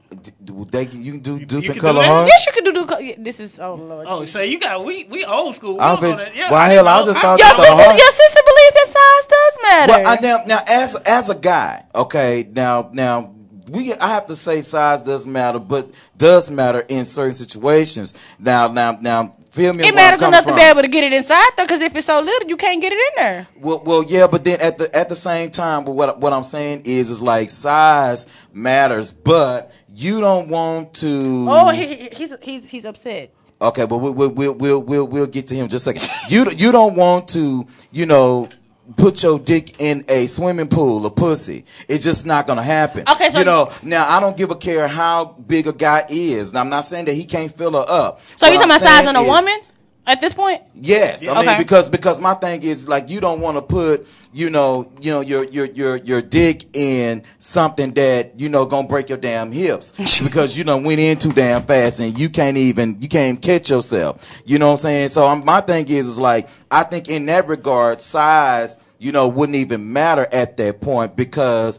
They, 0.70 0.86
you 0.86 1.12
can 1.14 1.20
do 1.20 1.40
different 1.40 1.64
can 1.64 1.74
do 1.74 1.80
color 1.80 2.02
that? 2.02 2.06
hearts. 2.06 2.30
Yes, 2.30 2.46
you 2.46 2.52
can 2.52 2.64
do. 2.64 2.86
do 2.86 3.14
this 3.20 3.40
is 3.40 3.58
oh 3.58 3.74
lord. 3.74 4.06
Oh, 4.08 4.20
Jesus. 4.20 4.34
so 4.34 4.40
you 4.40 4.60
got 4.60 4.84
we 4.84 5.02
we 5.10 5.24
old 5.24 5.56
school. 5.56 5.74
We 5.74 5.80
I 5.80 5.94
don't 5.94 6.02
know 6.02 6.10
was- 6.10 6.20
that. 6.20 6.36
Yeah, 6.36 6.52
why 6.52 6.66
I 6.66 6.68
hell, 6.74 6.86
I 6.86 7.00
know. 7.00 7.06
just 7.06 7.18
thought 7.18 7.40
your 7.40 7.48
sister, 7.48 7.72
heart. 7.72 7.98
your 7.98 8.10
sister 8.12 8.40
believes 8.46 8.74
that 8.78 8.88
size 8.98 9.26
does 9.26 9.58
matter. 9.62 9.92
Well, 9.92 10.06
I, 10.06 10.20
now, 10.20 10.44
now, 10.46 10.58
as 10.68 10.94
as 10.94 11.28
a 11.28 11.34
guy, 11.34 11.84
okay, 11.92 12.46
now, 12.52 12.90
now, 12.92 13.34
we, 13.72 13.92
I 13.94 14.08
have 14.08 14.26
to 14.26 14.36
say, 14.36 14.62
size 14.62 15.02
does 15.02 15.26
matter, 15.26 15.58
but 15.58 15.90
does 16.16 16.50
matter 16.50 16.80
in 16.88 17.04
certain 17.04 17.32
situations. 17.32 18.14
Now, 18.38 18.68
now, 18.68 18.92
now, 19.00 19.32
feel 19.50 19.72
me. 19.72 19.86
it 19.88 19.94
matters 19.94 20.22
enough 20.22 20.44
to 20.46 20.54
be 20.54 20.60
able 20.60 20.82
to 20.82 20.88
get 20.88 21.04
it 21.04 21.12
inside 21.12 21.48
though, 21.56 21.64
because 21.64 21.80
if 21.80 21.96
it's 21.96 22.06
so 22.06 22.20
little, 22.20 22.48
you 22.48 22.56
can't 22.56 22.80
get 22.82 22.92
it 22.92 22.98
in 22.98 23.24
there. 23.24 23.48
Well, 23.56 23.82
well, 23.84 24.02
yeah, 24.02 24.26
but 24.26 24.44
then 24.44 24.60
at 24.60 24.78
the 24.78 24.94
at 24.94 25.08
the 25.08 25.16
same 25.16 25.50
time, 25.50 25.84
but 25.84 25.92
what 25.92 26.20
what 26.20 26.32
I'm 26.32 26.44
saying 26.44 26.82
is, 26.84 27.10
is 27.10 27.22
like 27.22 27.48
size 27.50 28.26
matters, 28.52 29.12
but 29.12 29.72
you 29.94 30.20
don't 30.20 30.48
want 30.48 30.94
to. 30.94 31.46
Oh, 31.48 31.68
he, 31.70 31.86
he- 31.86 32.08
he's 32.12 32.34
he's 32.42 32.66
he's 32.66 32.84
upset. 32.84 33.30
Okay, 33.60 33.86
but 33.86 33.98
we'll 33.98 34.12
we'll 34.12 34.30
we'll 34.30 34.54
we'll 34.54 34.82
we'll, 34.82 35.04
we'll 35.06 35.26
get 35.26 35.46
to 35.48 35.54
him 35.54 35.68
just 35.68 35.86
a 35.86 35.92
second. 35.92 36.08
You 36.28 36.46
you 36.56 36.72
don't 36.72 36.96
want 36.96 37.28
to, 37.28 37.64
you 37.92 38.06
know, 38.06 38.48
put 38.96 39.22
your 39.22 39.38
dick 39.38 39.80
in 39.80 40.04
a 40.08 40.26
swimming 40.26 40.68
pool 40.68 41.06
of 41.06 41.14
pussy. 41.14 41.64
It's 41.88 42.04
just 42.04 42.26
not 42.26 42.46
gonna 42.46 42.62
happen. 42.62 43.04
Okay, 43.08 43.30
so- 43.30 43.38
you 43.38 43.44
know 43.44 43.70
now 43.82 44.06
I 44.08 44.20
don't 44.20 44.36
give 44.36 44.50
a 44.50 44.56
care 44.56 44.88
how 44.88 45.36
big 45.46 45.66
a 45.66 45.72
guy 45.72 46.04
is. 46.08 46.52
Now, 46.52 46.60
I'm 46.60 46.68
not 46.68 46.84
saying 46.84 47.04
that 47.06 47.14
he 47.14 47.24
can't 47.24 47.50
fill 47.56 47.72
her 47.72 47.84
up. 47.88 48.20
So 48.36 48.46
you 48.46 48.54
talking 48.54 48.70
about 48.70 48.80
size 48.80 49.06
on 49.06 49.16
a 49.16 49.22
woman 49.22 49.58
at 50.06 50.20
this 50.20 50.34
point? 50.34 50.62
Yes, 50.74 51.26
I 51.28 51.34
mean 51.34 51.48
Okay. 51.48 51.58
because 51.58 51.88
because 51.88 52.20
my 52.20 52.34
thing 52.34 52.62
is 52.62 52.88
like 52.88 53.08
you 53.08 53.20
don't 53.20 53.40
want 53.40 53.56
to 53.56 53.62
put 53.62 54.06
you 54.32 54.50
know 54.50 54.90
you 55.00 55.12
know 55.12 55.20
your 55.20 55.44
your 55.44 55.66
your 55.66 55.96
your 55.96 56.22
dick 56.22 56.64
in 56.74 57.22
something 57.38 57.92
that 57.92 58.38
you 58.40 58.48
know 58.48 58.66
gonna 58.66 58.88
break 58.88 59.08
your 59.08 59.18
damn 59.18 59.52
hips 59.52 60.20
because 60.24 60.58
you 60.58 60.64
know 60.64 60.78
went 60.78 61.00
in 61.00 61.18
too 61.18 61.32
damn 61.32 61.62
fast 61.62 62.00
and 62.00 62.18
you 62.18 62.28
can't 62.28 62.56
even 62.56 63.00
you 63.00 63.08
can't 63.08 63.40
catch 63.40 63.70
yourself. 63.70 64.42
You 64.44 64.58
know 64.58 64.66
what 64.66 64.72
I'm 64.72 64.78
saying? 64.78 65.08
So 65.10 65.28
um, 65.28 65.44
my 65.44 65.60
thing 65.60 65.88
is 65.88 66.08
is 66.08 66.18
like 66.18 66.48
I 66.70 66.82
think 66.82 67.08
in 67.08 67.26
that 67.26 67.46
regard 67.46 68.00
size 68.00 68.76
you 68.98 69.12
know 69.12 69.28
wouldn't 69.28 69.56
even 69.56 69.92
matter 69.92 70.26
at 70.32 70.56
that 70.56 70.80
point 70.80 71.16
because 71.16 71.78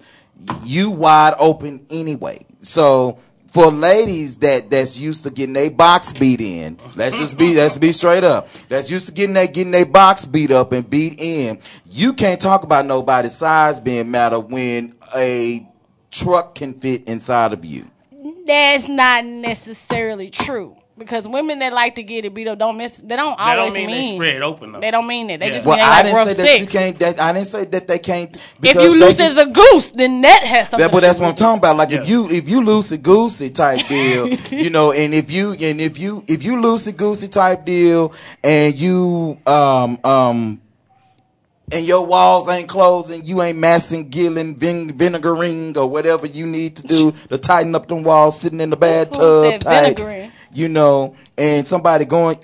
you 0.64 0.92
wide 0.92 1.34
open 1.40 1.86
anyway. 1.90 2.46
So 2.62 3.20
for 3.54 3.72
ladies 3.72 4.38
that 4.38 4.72
that's 4.72 5.00
used 5.00 5.24
to 5.24 5.30
getting 5.30 5.54
their 5.54 5.70
box 5.70 6.12
beat 6.12 6.42
in, 6.42 6.78
let's 6.96 7.20
just 7.20 7.38
be 7.38 7.56
let's 7.56 7.78
be 7.78 7.92
straight 7.92 8.24
up. 8.24 8.52
That's 8.68 8.90
used 8.90 9.08
to 9.08 9.14
getting 9.14 9.36
that 9.36 9.54
getting 9.54 9.72
their 9.72 9.86
box 9.86 10.26
beat 10.26 10.50
up 10.50 10.72
and 10.72 10.90
beat 10.90 11.20
in. 11.20 11.60
You 11.90 12.14
can't 12.14 12.42
talk 12.42 12.64
about 12.64 12.88
nobody's 12.88 13.36
size 13.36 13.80
being 13.80 14.10
matter 14.10 14.40
when 14.40 14.96
a 15.16 15.68
truck 16.10 16.56
can 16.56 16.74
fit 16.74 17.08
inside 17.08 17.54
of 17.54 17.64
you. 17.64 17.90
That's 18.46 18.88
not 18.88 19.24
necessarily 19.24 20.32
true 20.32 20.76
because 20.98 21.28
women 21.28 21.60
that 21.60 21.74
like 21.74 21.96
to 21.96 22.04
get 22.04 22.24
it 22.26 22.34
beat 22.34 22.48
up 22.48 22.60
don't 22.60 22.78
miss. 22.78 22.98
They 23.00 23.16
don't 23.16 23.38
That 23.38 23.58
always 23.60 23.74
don't 23.74 23.88
mean, 23.88 23.90
they 23.90 24.16
spread 24.16 24.42
open 24.44 24.72
though. 24.74 24.80
They 24.80 24.92
don't 24.92 25.08
mean 25.08 25.28
that. 25.28 25.40
They 25.40 25.48
Yeah. 25.48 25.52
just 25.54 25.66
Well, 25.66 25.78
mean 25.78 25.86
they 25.86 25.92
I 25.92 25.96
like 25.96 26.04
didn't 26.06 26.18
rough 26.18 26.30
say 26.30 26.44
that 26.44 26.60
you 26.62 26.68
can't. 26.68 27.00
That, 27.00 27.20
I 27.20 27.34
didn't 27.34 27.48
say 27.48 27.66
that 27.66 27.88
they 27.88 28.00
can't. 28.00 28.36
If 28.36 28.62
because 28.62 28.84
you 28.84 29.00
they 29.00 29.06
loose 29.08 29.18
can- 29.18 29.32
as 29.32 29.38
a 29.38 29.46
goose, 29.48 29.90
then 29.90 30.22
that 30.22 30.44
has 30.44 30.70
something. 30.70 30.86
That, 30.86 30.92
but 30.94 31.02
that's 31.02 31.18
do 31.18 31.24
what 31.24 31.30
I'm 31.30 31.36
talking 31.36 31.58
about. 31.60 31.78
Like 31.78 31.90
Yeah. 31.90 32.02
if 32.02 32.10
you 32.10 32.30
if 32.30 32.48
you 32.48 32.62
loosey 32.62 33.02
goosey 33.02 33.50
type 33.50 33.88
deal, 33.88 34.28
you 34.52 34.70
know, 34.70 34.92
and 34.92 35.14
if 35.14 35.32
you 35.32 35.54
and 35.54 35.82
if 35.82 35.98
you 35.98 36.24
if 36.28 36.44
you 36.44 36.58
loosey 36.58 36.96
goosey 36.96 37.28
type 37.28 37.66
deal, 37.66 38.14
and 38.44 38.76
you 38.76 39.40
um 39.48 40.00
um. 40.04 40.60
And 41.72 41.88
your 41.88 42.06
walls 42.06 42.48
ain't 42.50 42.68
closing, 42.68 43.24
you 43.26 43.42
ain't 43.42 43.58
massing, 43.58 44.10
gilling, 44.10 44.56
vin- 44.58 44.96
vinegaring, 44.96 45.76
or 45.76 45.88
whatever 45.88 46.28
you 46.28 46.46
need 46.46 46.76
to 46.76 46.84
do 46.84 47.12
to 47.30 47.38
tighten 47.40 47.74
up 47.74 47.88
them 47.88 48.04
walls, 48.04 48.40
sitting 48.40 48.62
in 48.62 48.70
the 48.70 48.76
bathtub 48.76 49.60
tight, 49.62 49.96
vinegaring? 49.96 50.30
You 50.54 50.70
know, 50.70 51.16
and 51.38 51.66
somebody 51.66 52.06
going, 52.06 52.38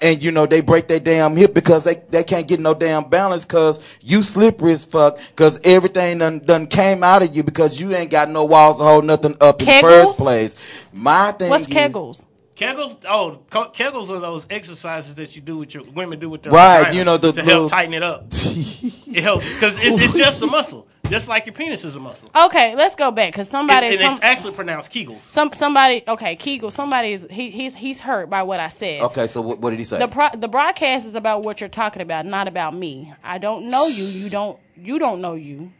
and 0.00 0.22
you 0.22 0.30
know 0.32 0.46
they 0.46 0.60
break 0.60 0.88
their 0.88 0.98
damn 1.00 1.36
hip 1.36 1.54
because 1.54 1.84
they, 1.84 1.96
they 2.10 2.24
can't 2.24 2.48
get 2.48 2.58
no 2.60 2.74
damn 2.74 3.08
balance 3.08 3.46
because 3.46 3.78
you 4.00 4.22
slippery 4.22 4.72
as 4.72 4.84
fuck 4.84 5.18
because 5.28 5.60
everything 5.64 6.18
done, 6.18 6.40
done 6.40 6.66
came 6.66 7.04
out 7.04 7.22
of 7.22 7.34
you 7.36 7.42
because 7.42 7.80
you 7.80 7.94
ain't 7.94 8.10
got 8.10 8.28
no 8.28 8.44
walls 8.44 8.78
to 8.78 8.84
hold 8.84 9.04
nothing 9.04 9.36
up 9.40 9.60
in 9.60 9.66
the 9.66 9.80
first 9.80 10.16
place. 10.16 10.82
My 10.92 11.32
thing 11.32 11.50
What's 11.50 11.68
is, 11.68 11.74
kegels? 11.74 12.26
Kegels, 12.54 13.02
oh, 13.08 13.40
Kegels 13.50 14.10
are 14.10 14.20
those 14.20 14.46
exercises 14.50 15.14
that 15.16 15.34
you 15.34 15.42
do 15.42 15.56
with 15.58 15.74
your 15.74 15.84
women 15.84 16.18
do 16.18 16.28
with 16.28 16.42
their 16.42 16.52
Right, 16.52 16.92
you 16.94 17.02
know, 17.02 17.16
the 17.16 17.32
to 17.32 17.42
little- 17.42 17.60
help 17.60 17.70
tighten 17.70 17.94
it 17.94 18.02
up. 18.02 18.26
it 18.30 19.22
helps 19.22 19.54
because 19.54 19.78
it's, 19.78 19.98
it's 19.98 20.16
just 20.16 20.42
a 20.42 20.46
muscle, 20.46 20.86
just 21.12 21.28
like 21.28 21.46
your 21.46 21.52
penis 21.52 21.84
is 21.84 21.94
a 21.96 22.00
muscle. 22.00 22.30
Okay, 22.34 22.74
let's 22.74 22.96
go 22.96 23.10
back 23.10 23.32
because 23.32 23.46
It's, 23.46 23.52
somebody, 23.52 23.86
and 23.88 23.98
some, 23.98 24.12
it's 24.12 24.22
actually 24.22 24.54
pronounced 24.54 24.92
Kegels. 24.92 25.22
some, 25.22 25.52
somebody. 25.52 26.02
Okay, 26.08 26.36
Kegel. 26.36 26.70
Somebody 26.70 27.12
is 27.12 27.26
he, 27.30 27.50
he's 27.50 27.74
he's 27.74 28.00
hurt 28.00 28.30
by 28.30 28.42
what 28.42 28.58
I 28.58 28.68
said. 28.68 29.02
Okay, 29.02 29.26
so 29.26 29.42
what, 29.42 29.58
what 29.58 29.70
did 29.70 29.78
he 29.78 29.84
say? 29.84 29.98
The 29.98 30.08
pro- 30.08 30.34
the 30.34 30.48
broadcast 30.48 31.06
is 31.06 31.14
about 31.14 31.42
what 31.42 31.60
you're 31.60 31.68
talking 31.68 32.02
about, 32.02 32.26
not 32.26 32.48
about 32.48 32.74
me. 32.74 33.12
I 33.22 33.38
don't 33.38 33.68
know 33.68 33.86
you. 33.86 34.04
You 34.04 34.30
don't 34.30 34.58
you 34.76 34.98
don't 34.98 35.20
know 35.20 35.34
you. 35.34 35.72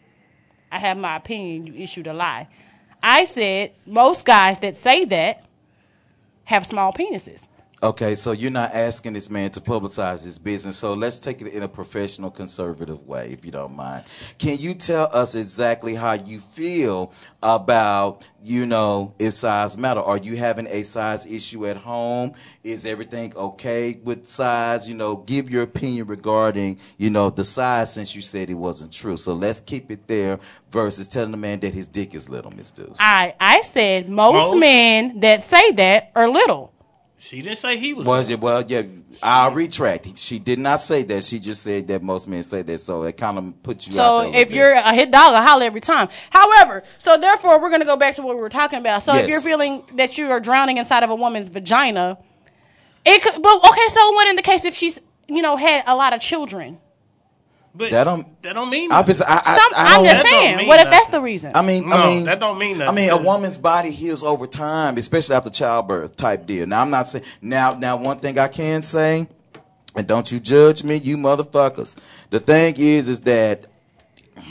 I 0.71 0.79
have 0.79 0.97
my 0.97 1.17
opinion. 1.17 1.67
You 1.67 1.75
issued 1.83 2.07
a 2.07 2.13
lie. 2.13 2.49
I 3.03 3.25
said 3.25 3.73
most 3.87 4.25
guys 4.25 4.59
that 4.61 4.77
say 4.77 5.05
that 5.07 5.45
have 6.45 6.67
small 6.67 6.93
penises. 6.93 7.49
Okay, 7.83 8.15
so 8.15 8.31
you're 8.31 8.53
not 8.53 8.73
asking 8.75 9.15
this 9.15 9.29
man 9.29 9.51
to 9.51 9.61
publicize 9.61 10.25
his 10.25 10.39
business. 10.39 10.77
So 10.77 10.95
let's 10.95 11.19
take 11.19 11.43
it 11.43 11.49
in 11.49 11.65
a 11.65 11.69
professional, 11.69 12.31
conservative 12.31 13.05
way, 13.09 13.31
if 13.33 13.45
you 13.45 13.51
don't 13.51 13.75
mind. 13.75 14.05
Can 14.39 14.59
you 14.59 14.75
tell 14.75 15.09
us 15.13 15.35
exactly 15.35 15.97
how 15.97 16.13
you 16.13 16.39
feel 16.39 17.13
about, 17.43 18.29
you 18.41 18.67
know, 18.67 19.15
if 19.19 19.33
size 19.33 19.77
matter? 19.77 19.99
Are 19.99 20.17
you 20.17 20.37
having 20.37 20.69
a 20.69 20.85
size 20.85 21.27
issue 21.27 21.67
at 21.67 21.77
home? 21.77 22.35
Is 22.63 22.87
everything 22.87 23.35
okay 23.37 23.99
with 24.05 24.29
size? 24.29 24.89
You 24.89 24.95
know, 24.95 25.17
give 25.17 25.51
your 25.51 25.65
opinion 25.65 26.07
regarding, 26.07 26.79
you 26.99 27.11
know, 27.11 27.31
the 27.31 27.45
size 27.45 27.93
since 27.93 28.15
you 28.15 28.23
said 28.23 28.49
it 28.49 28.55
wasn't 28.55 28.93
true. 28.93 29.17
So 29.17 29.33
let's 29.33 29.61
keep 29.61 29.91
it 29.91 30.07
there 30.07 30.39
versus 30.71 31.09
telling 31.09 31.33
the 31.33 31.37
man 31.37 31.59
that 31.61 31.75
his 31.75 31.89
dick 31.89 32.15
is 32.15 32.29
little, 32.29 32.53
Miss 32.53 32.71
Deuce. 32.71 32.97
I 33.01 33.35
I 33.41 33.61
said 33.63 34.09
most, 34.09 34.35
Most? 34.35 34.61
men 34.61 35.21
that 35.21 35.43
say 35.43 35.73
that 35.73 36.13
are 36.15 36.29
little. 36.29 36.72
She 37.25 37.41
didn't 37.41 37.59
say 37.59 37.77
he 37.77 37.95
was. 37.95 38.05
Was 38.05 38.29
it? 38.31 38.41
Well, 38.41 38.65
yeah, 38.67 38.83
I'll 39.23 39.53
retract. 39.53 40.19
She 40.19 40.41
did 40.41 40.59
not 40.59 40.81
say 40.81 41.05
that. 41.05 41.23
She 41.23 41.39
just 41.39 41.63
said 41.63 41.87
that 41.87 42.03
most 42.03 42.27
men 42.27 42.43
say 42.43 42.63
that. 42.63 42.79
So 42.79 43.05
it 43.05 43.17
kind 43.17 43.39
of 43.39 43.63
puts 43.63 43.87
you 43.87 43.93
out 43.93 43.95
So 44.25 44.31
there 44.33 44.41
if 44.41 44.49
bit. 44.49 44.57
you're 44.57 44.73
a 44.73 44.93
hit 44.93 45.13
dog, 45.13 45.33
I 45.33 45.41
holler 45.41 45.65
every 45.65 45.81
time. 45.81 46.09
However, 46.31 46.83
so 46.99 47.17
therefore 47.17 47.61
we're 47.63 47.71
gonna 47.71 47.85
go 47.85 47.97
back 47.97 48.17
to 48.17 48.23
what 48.23 48.35
we 48.35 48.43
were 48.43 48.49
talking 48.49 48.81
about. 48.81 49.05
So 49.05 49.13
Yes. 49.13 49.23
if 49.23 49.31
you're 49.31 49.41
feeling 49.41 49.85
that 49.95 50.19
you 50.19 50.31
are 50.33 50.41
drowning 50.41 50.79
inside 50.79 51.05
of 51.05 51.11
a 51.11 51.15
woman's 51.15 51.49
vagina, 51.49 52.19
it 53.05 53.23
could. 53.23 53.41
But 53.41 53.69
okay, 53.71 53.89
so 53.89 54.11
what 54.13 54.27
in 54.27 54.35
the 54.35 54.43
case 54.43 54.65
if 54.65 54.75
she's 54.75 54.99
you 55.29 55.43
know 55.43 55.57
had 55.57 55.85
a 55.87 55.95
lot 55.95 56.13
of 56.13 56.21
children? 56.21 56.79
But 57.75 57.91
That 57.91 58.05
don't- 58.05 58.43
That 58.43 58.53
don't 58.53 58.69
mean. 58.69 58.93
Obviously, 58.93 59.25
I, 59.27 59.41
I, 59.45 59.57
Some, 59.57 59.73
I 59.77 59.97
I'm 59.99 60.05
just 60.05 60.23
saying. 60.23 60.57
mean 60.59 60.69
What 60.69 60.81
if 60.81 60.91
that's 60.91 61.07
the 61.09 61.21
reason? 61.23 61.53
I 61.55 61.63
mean, 61.63 61.89
No, 61.89 61.97
I 61.97 62.07
mean, 62.07 62.25
that 62.27 62.39
don't 62.39 62.59
mean 62.59 62.79
nothing. 62.79 62.93
I 62.93 63.01
mean, 63.01 63.11
a 63.11 63.17
woman's 63.17 63.57
body 63.57 63.91
heals 63.91 64.23
over 64.23 64.47
time, 64.47 64.99
especially 64.99 65.37
after 65.37 65.49
childbirth 65.51 66.15
type 66.17 66.45
deal. 66.47 66.67
Now, 66.67 66.83
I'm 66.83 66.91
not 66.91 67.07
saying 67.09 67.25
now. 67.41 67.75
Now, 67.75 67.97
one 67.97 68.19
thing 68.21 68.39
I 68.39 68.49
can 68.49 68.83
say, 68.83 69.27
and 69.97 70.07
don't 70.07 70.31
you 70.31 70.39
judge 70.39 70.85
me, 70.85 70.97
you 70.97 71.17
motherfuckers. 71.17 71.97
The 72.31 72.41
thing 72.41 72.75
is, 72.77 73.09
is 73.09 73.21
that 73.23 73.65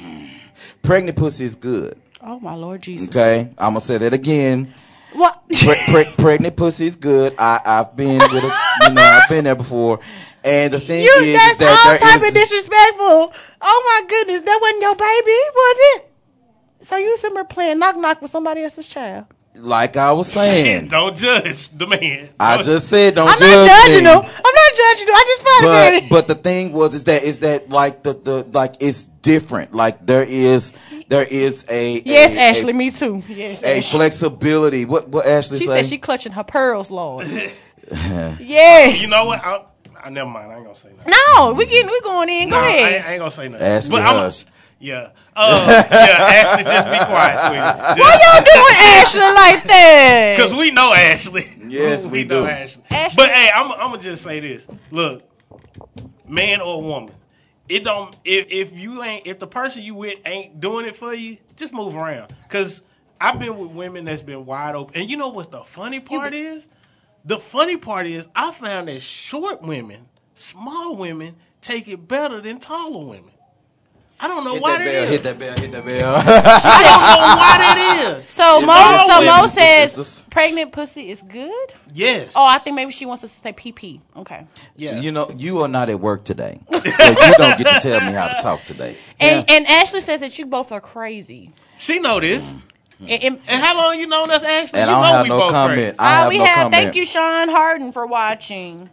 pregnant 0.81 1.17
pussy 1.17 1.45
is 1.45 1.55
good. 1.55 1.97
oh 2.23 2.39
my 2.39 2.55
Lord 2.55 2.81
Jesus. 2.81 3.09
Okay, 3.09 3.49
I'm 3.57 3.71
gonna 3.71 3.81
say 3.81 3.97
that 3.99 4.13
again. 4.13 4.73
What? 5.13 5.41
Pre- 5.49 5.75
pre- 5.89 6.13
pregnant 6.17 6.55
pussy 6.55 6.85
is 6.87 6.95
good. 6.95 7.35
I, 7.37 7.59
I've 7.65 7.95
been 7.95 8.17
with 8.17 8.43
a, 8.43 8.87
you 8.87 8.93
know, 8.93 9.01
I've 9.01 9.29
been 9.29 9.43
there 9.43 9.55
before. 9.55 9.99
And 10.43 10.73
the 10.73 10.79
thing 10.79 11.03
you 11.03 11.11
is, 11.17 11.23
is 11.23 11.33
that's 11.37 11.57
that 11.57 11.99
all 12.01 12.07
type 12.09 12.17
is- 12.21 12.27
of 12.29 12.33
disrespectful. 12.33 13.33
Oh 13.61 14.01
my 14.01 14.07
goodness, 14.07 14.41
that 14.41 14.59
wasn't 14.61 14.81
your 14.81 14.95
baby, 14.95 15.39
was 15.53 15.77
it? 15.95 16.07
So 16.85 16.97
you 16.97 17.15
somewhere 17.17 17.43
playing 17.43 17.77
knock 17.79 17.95
knock 17.97 18.21
with 18.21 18.31
somebody 18.31 18.63
else's 18.63 18.87
child? 18.87 19.25
Like 19.55 19.97
I 19.97 20.11
was 20.13 20.31
saying, 20.31 20.87
Don't 20.89 21.15
judge 21.15 21.69
the 21.69 21.85
man. 21.87 22.29
I 22.39 22.55
Don't- 22.57 22.65
just 22.65 22.87
said 22.89 23.15
don't 23.15 23.27
I'm 23.27 23.37
judge 23.37 23.49
not 23.67 23.67
judging 23.67 24.03
me. 24.05 24.09
him. 24.09 24.17
I'm 24.17 24.23
not 24.23 24.73
judging 24.75 25.07
him. 25.07 25.13
I 25.15 25.25
just 25.27 25.41
found 25.41 25.61
But 25.63 25.93
it. 25.93 26.09
but 26.09 26.27
the 26.27 26.35
thing 26.35 26.71
was 26.73 26.93
is 26.95 27.03
that 27.05 27.23
is 27.23 27.39
that 27.41 27.69
like 27.69 28.03
the 28.03 28.13
the 28.13 28.47
like 28.53 28.75
it's 28.79 29.05
different. 29.05 29.73
Like 29.75 30.05
there 30.05 30.23
is 30.23 30.71
there 31.09 31.25
is 31.29 31.65
a 31.69 32.01
Yes, 32.05 32.35
a, 32.35 32.39
Ashley, 32.41 32.71
a, 32.71 32.73
me 32.73 32.89
too. 32.91 33.21
Yes, 33.27 33.61
a 33.63 33.77
Ashley. 33.77 33.97
flexibility. 33.99 34.85
What 34.85 35.09
what 35.09 35.25
Ashley 35.25 35.59
She 35.59 35.67
say? 35.67 35.81
said 35.81 35.89
she 35.89 35.97
clutching 35.97 36.31
her 36.31 36.43
pearls, 36.43 36.89
Lord. 36.89 37.27
yes. 37.91 39.01
You 39.01 39.09
know 39.09 39.25
what? 39.25 39.43
I, 39.43 39.63
I 40.03 40.09
never 40.09 40.29
mind. 40.29 40.51
I 40.51 40.55
ain't 40.55 40.65
gonna 40.65 40.75
say 40.77 40.89
nothing. 40.97 41.13
No, 41.35 41.53
we 41.53 41.65
getting 41.65 41.91
we 41.91 42.01
going 42.01 42.29
in. 42.29 42.49
Go 42.49 42.55
No, 42.55 42.61
I, 42.61 42.67
ahead. 42.69 42.93
ain't, 42.93 43.05
I 43.05 43.11
ain't 43.13 43.19
gonna 43.19 43.31
say 43.31 43.47
nothing. 43.49 43.67
Ashley 43.67 43.91
But 43.97 44.01
I'm 44.03 44.15
a- 44.15 44.19
Hush. 44.19 44.45
Yeah. 44.81 45.11
Uh, 45.35 45.83
yeah. 45.91 45.97
Ashley, 45.97 46.63
just 46.63 46.87
be 46.89 46.97
quiet, 47.05 47.39
sweetie. 47.47 48.01
Why 48.01 48.19
y'all 48.19 48.43
doing 48.43 48.75
Ashley 48.97 49.21
like 49.21 49.63
that? 49.65 50.35
Because 50.37 50.53
we 50.53 50.71
know 50.71 50.91
Ashley. 50.93 51.45
Yes, 51.67 52.07
we 52.11 52.23
know 52.25 52.41
do. 52.41 52.47
Ashley. 52.47 52.83
Ashley- 52.89 53.15
But 53.23 53.29
hey, 53.31 53.49
I'm, 53.55 53.71
I'm 53.73 53.91
gonna 53.91 53.99
just 54.01 54.23
say 54.23 54.39
this. 54.39 54.67
Look, 54.89 55.23
man 56.27 56.61
or 56.61 56.81
woman, 56.81 57.13
it 57.69 57.83
don't. 57.83 58.15
If 58.25 58.47
if 58.49 58.77
you 58.77 59.03
ain't, 59.03 59.27
if 59.27 59.39
the 59.39 59.47
person 59.47 59.83
you 59.83 59.95
with 59.95 60.17
ain't 60.25 60.59
doing 60.59 60.85
it 60.87 60.95
for 60.95 61.13
you, 61.13 61.37
just 61.55 61.73
move 61.73 61.95
around. 61.95 62.33
Because 62.43 62.81
I've 63.19 63.39
been 63.39 63.57
with 63.59 63.71
women 63.71 64.05
that's 64.05 64.23
been 64.23 64.45
wide 64.47 64.73
open, 64.75 64.99
and 64.99 65.09
you 65.09 65.15
know 65.15 65.29
what 65.29 65.51
the 65.51 65.63
funny 65.63 65.99
part 65.99 66.33
is? 66.33 66.67
The 67.23 67.37
funny 67.37 67.77
part 67.77 68.07
is 68.07 68.27
I 68.35 68.51
found 68.51 68.87
that 68.87 69.01
short 69.03 69.61
women, 69.61 70.07
small 70.33 70.95
women, 70.95 71.35
take 71.61 71.87
it 71.87 72.07
better 72.07 72.41
than 72.41 72.57
taller 72.59 73.05
women. 73.05 73.30
I 74.21 74.27
don't 74.27 74.43
know 74.43 74.53
hit 74.53 74.61
why 74.61 74.77
that 74.77 74.85
that 74.85 74.91
bell, 74.91 75.03
is. 75.03 75.09
hit 75.09 75.23
that 75.23 75.39
bell, 75.39 75.55
hit 75.57 75.71
that 75.71 75.85
bell. 75.85 76.15
I 76.15 76.83
don't 76.83 77.01
know 77.01 77.35
why 77.41 77.57
that 77.57 78.17
is. 78.17 78.25
So 78.31 78.43
It's 78.57 78.65
Mo, 78.65 79.03
so 79.07 79.19
women, 79.19 79.41
Mo 79.41 79.47
says 79.47 79.93
sisters. 79.93 80.27
pregnant 80.29 80.71
pussy 80.71 81.09
is 81.09 81.21
good. 81.23 81.73
Yes. 81.93 82.31
Oh, 82.35 82.45
I 82.45 82.57
think 82.59 82.75
maybe 82.75 82.91
she 82.91 83.05
wants 83.05 83.23
us 83.23 83.33
to 83.33 83.39
say 83.39 83.53
PP. 83.53 83.99
Okay. 84.17 84.45
yeah. 84.75 84.99
You 84.99 85.11
know, 85.11 85.29
you 85.37 85.59
are 85.61 85.67
not 85.67 85.89
at 85.89 85.99
work 85.99 86.23
today, 86.23 86.59
so 86.71 86.77
you 86.77 87.33
don't 87.37 87.57
get 87.57 87.81
to 87.81 87.87
tell 87.89 88.01
me 88.01 88.11
how 88.13 88.27
to 88.29 88.39
talk 88.41 88.61
today. 88.61 88.95
And 89.19 89.49
and 89.49 89.67
Ashley 89.67 90.01
says 90.01 90.19
that 90.21 90.37
you 90.39 90.45
both 90.45 90.71
are 90.71 90.81
crazy. 90.81 91.51
She 91.77 91.99
know 91.99 92.19
this. 92.19 92.57
And, 93.01 93.09
and- 93.23 93.39
And 93.47 93.63
how 93.63 93.75
long 93.75 93.99
you 93.99 94.05
known 94.07 94.29
us, 94.29 94.43
Ashley? 94.43 94.79
And 94.79 94.89
you 94.89 94.95
I 94.95 94.99
don't 94.99 95.01
know 95.01 95.17
have 95.17 95.23
we 95.23 95.29
no 95.29 95.37
both 95.39 95.51
comment. 95.51 95.77
crazy. 95.79 95.99
I 95.99 96.05
uh, 96.17 96.19
have 96.21 96.29
we 96.29 96.37
no 96.37 96.45
have 96.45 96.55
comment. 96.55 96.73
thank 96.73 96.95
you, 96.95 97.05
Sean 97.05 97.49
Harden, 97.49 97.91
for 97.91 98.05
watching. 98.05 98.89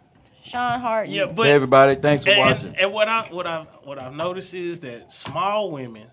Sean 0.49 0.79
Hart. 0.79 1.07
Yeah, 1.07 1.25
but 1.27 1.45
Hey, 1.45 1.53
everybody, 1.53 1.95
thanks 1.95 2.23
for 2.23 2.31
and, 2.31 2.39
watching. 2.39 2.67
And, 2.69 2.77
and 2.79 2.93
what 2.93 3.07
I 3.07 3.23
what 3.29 3.45
I 3.47 3.65
what 3.83 3.99
I've 3.99 4.15
noticed 4.15 4.53
is 4.53 4.79
that 4.81 5.13
small 5.13 5.71
women, 5.71 6.07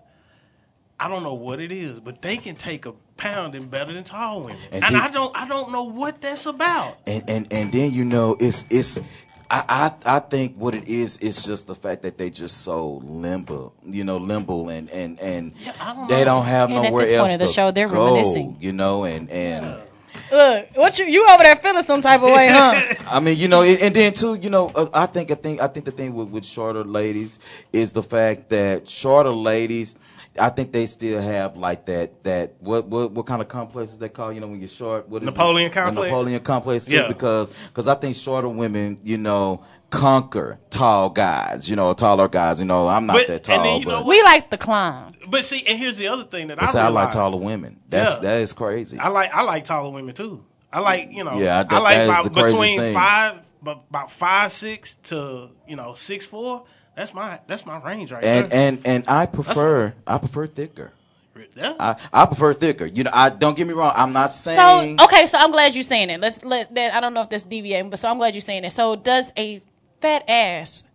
I 0.99 1.07
don't 1.07 1.23
know 1.23 1.33
what 1.33 1.59
it 1.59 1.71
is, 1.71 1.99
but 1.99 2.21
they 2.21 2.37
can 2.37 2.55
take 2.55 2.85
a 2.85 2.93
pounding 3.17 3.67
better 3.67 3.91
than 3.93 4.03
tall 4.03 4.41
women, 4.41 4.57
And 4.71 4.83
and, 4.83 4.93
do- 4.93 4.99
I 5.01 5.09
don't 5.09 5.35
I 5.37 5.47
don't 5.47 5.71
know 5.71 5.83
what 5.83 6.21
that's 6.21 6.45
about. 6.45 6.97
and 7.07 7.23
and 7.27 7.47
and 7.51 7.71
then 7.73 7.91
you 7.91 8.05
know 8.05 8.35
it's 8.39 8.65
it's 8.69 8.99
I, 9.49 9.91
I 10.05 10.17
I 10.17 10.19
think 10.19 10.55
what 10.57 10.75
it 10.75 10.87
is 10.89 11.17
is 11.19 11.45
just 11.45 11.67
the 11.67 11.73
fact 11.75 12.01
that 12.01 12.17
they 12.17 12.29
just 12.29 12.61
so 12.63 13.01
limber, 13.03 13.69
you 13.85 14.03
know, 14.03 14.17
limber 14.17 14.69
and 14.69 14.89
and 14.91 15.17
and 15.21 15.53
I 15.81 15.93
don't 15.95 16.09
they 16.09 16.19
know. 16.19 16.25
don't 16.25 16.45
have 16.45 16.69
And 16.69 16.79
at 16.79 16.83
nowhere 16.91 17.05
this 17.05 17.17
point 17.19 17.31
else 17.31 17.33
of 17.35 17.39
the 17.39 17.47
to 17.47 17.53
show, 17.53 17.71
they're 17.71 17.87
go, 17.87 18.05
reminiscing. 18.07 18.57
you 18.59 18.73
know, 18.73 19.05
and 19.05 19.31
and 19.31 19.77
Look, 20.31 20.67
what 20.75 20.99
you 20.99 21.05
you 21.05 21.27
over 21.29 21.43
there 21.43 21.55
feeling 21.55 21.83
some 21.83 22.01
type 22.01 22.21
of 22.21 22.31
way, 22.31 22.49
huh? 22.49 22.95
I 23.09 23.19
mean, 23.19 23.37
you 23.37 23.47
know, 23.47 23.63
and 23.63 23.95
then 23.95 24.13
too, 24.13 24.35
you 24.35 24.49
know, 24.49 24.71
uh, 24.75 24.87
I 24.93 25.05
think 25.05 25.31
I 25.31 25.35
think 25.35 25.61
I 25.61 25.67
think 25.67 25.85
the 25.85 25.91
thing 25.91 26.13
with 26.13 26.29
with 26.29 26.45
shorter 26.45 26.83
ladies 26.83 27.39
is 27.71 27.93
the 27.93 28.03
fact 28.03 28.49
that 28.49 28.87
shorter 28.87 29.31
ladies. 29.31 29.97
I 30.39 30.49
think 30.49 30.71
they 30.71 30.85
still 30.85 31.21
have 31.21 31.57
like 31.57 31.85
that 31.85 32.23
that 32.23 32.53
what 32.59 32.87
what 32.87 33.11
what 33.11 33.25
kind 33.25 33.41
of 33.41 33.47
complexes 33.47 33.97
they 33.99 34.09
call 34.09 34.31
you 34.31 34.39
know 34.39 34.47
when 34.47 34.59
you're 34.59 34.67
short 34.67 35.07
what 35.09 35.23
is 35.23 35.27
it? 35.29 35.31
Napoleon 35.31 35.69
The 35.69 35.73
complex? 35.81 36.05
Napoleon 36.11 36.41
complex 36.43 36.85
too, 36.85 36.95
Yeah. 36.95 37.07
because 37.07 37.51
because 37.67 37.87
I 37.87 37.95
think 37.95 38.15
shorter 38.15 38.47
women 38.49 38.99
you 39.03 39.17
know 39.17 39.63
conquer 39.89 40.59
tall 40.69 41.09
guys 41.09 41.69
you 41.69 41.75
know 41.75 41.93
taller 41.93 42.27
guys 42.27 42.59
you 42.59 42.65
know 42.65 42.87
I'm 42.87 43.05
not 43.05 43.13
But- 43.13 43.27
that 43.27 43.33
and 43.35 43.43
tall 43.43 43.63
then 43.63 43.79
you 43.81 43.85
know 43.87 43.97
but 43.99 44.05
we 44.05 44.21
like 44.23 44.49
the 44.49 44.57
climb. 44.57 45.13
But 45.29 45.43
see, 45.45 45.65
and 45.67 45.77
here's 45.77 45.97
the 45.97 46.07
other 46.07 46.23
thing 46.23 46.47
that 46.47 46.61
I, 46.61 46.65
I, 46.65 46.69
say 46.69 46.79
I 46.81 46.87
like 46.89 47.11
taller 47.11 47.37
women 47.37 47.79
that's 47.89 48.15
Yeah. 48.17 48.21
that 48.23 48.41
is 48.41 48.53
crazy 48.53 48.97
I 48.99 49.09
like 49.09 49.33
I 49.33 49.41
like 49.43 49.65
taller 49.65 49.91
women 49.91 50.13
too. 50.13 50.43
I 50.71 50.79
like 50.81 51.09
you 51.11 51.23
know. 51.23 51.37
Yeah, 51.39 51.59
I, 51.59 51.63
that- 51.63 51.81
like 51.81 51.95
that 51.95 52.03
is 52.03 52.09
about 52.09 52.23
the 52.25 52.29
craziest 52.29 52.53
between 52.61 52.79
thing. 52.79 52.93
five, 52.93 53.39
but 53.63 53.83
about 53.89 54.11
five 54.11 54.51
six 54.51 54.95
to 54.95 55.49
you 55.67 55.75
know 55.75 55.93
six 55.93 56.25
four. 56.27 56.65
That's 56.97 57.13
my 57.13 57.39
that's 57.47 57.65
my 57.65 57.77
range 57.79 58.11
right 58.11 58.25
and 58.25 58.49
there. 58.49 58.67
and 58.69 58.81
and 58.85 59.03
I 59.07 59.27
prefer 59.27 59.93
I 60.05 60.17
prefer 60.17 60.47
thicker. 60.47 60.91
Yeah. 61.55 61.75
I, 61.79 61.95
I 62.11 62.25
prefer 62.25 62.53
thicker. 62.55 62.87
You 62.87 63.03
know, 63.03 63.11
I 63.13 63.29
don't 63.29 63.55
get 63.55 63.67
me 63.67 63.73
wrong. 63.75 63.93
I'm 63.95 64.11
not 64.11 64.33
So 64.33 64.51
saying 64.55 64.99
okay, 64.99 65.27
so 65.27 65.37
I'm 65.37 65.51
glad 65.51 65.75
you're 65.75 65.83
saying 65.83 66.09
it. 66.09 66.19
Let's 66.19 66.43
let 66.43 66.73
that. 66.73 66.95
I 66.95 66.99
don't 66.99 67.13
know 67.13 67.21
if 67.21 67.29
that's 67.29 67.43
deviating, 67.43 67.91
but 67.91 67.99
so 67.99 68.09
I'm 68.09 68.17
glad 68.17 68.33
you're 68.33 68.41
saying 68.41 68.65
it. 68.65 68.71
So 68.71 68.95
does 68.95 69.31
a 69.37 69.61
fat 70.01 70.27
ass 70.27 70.85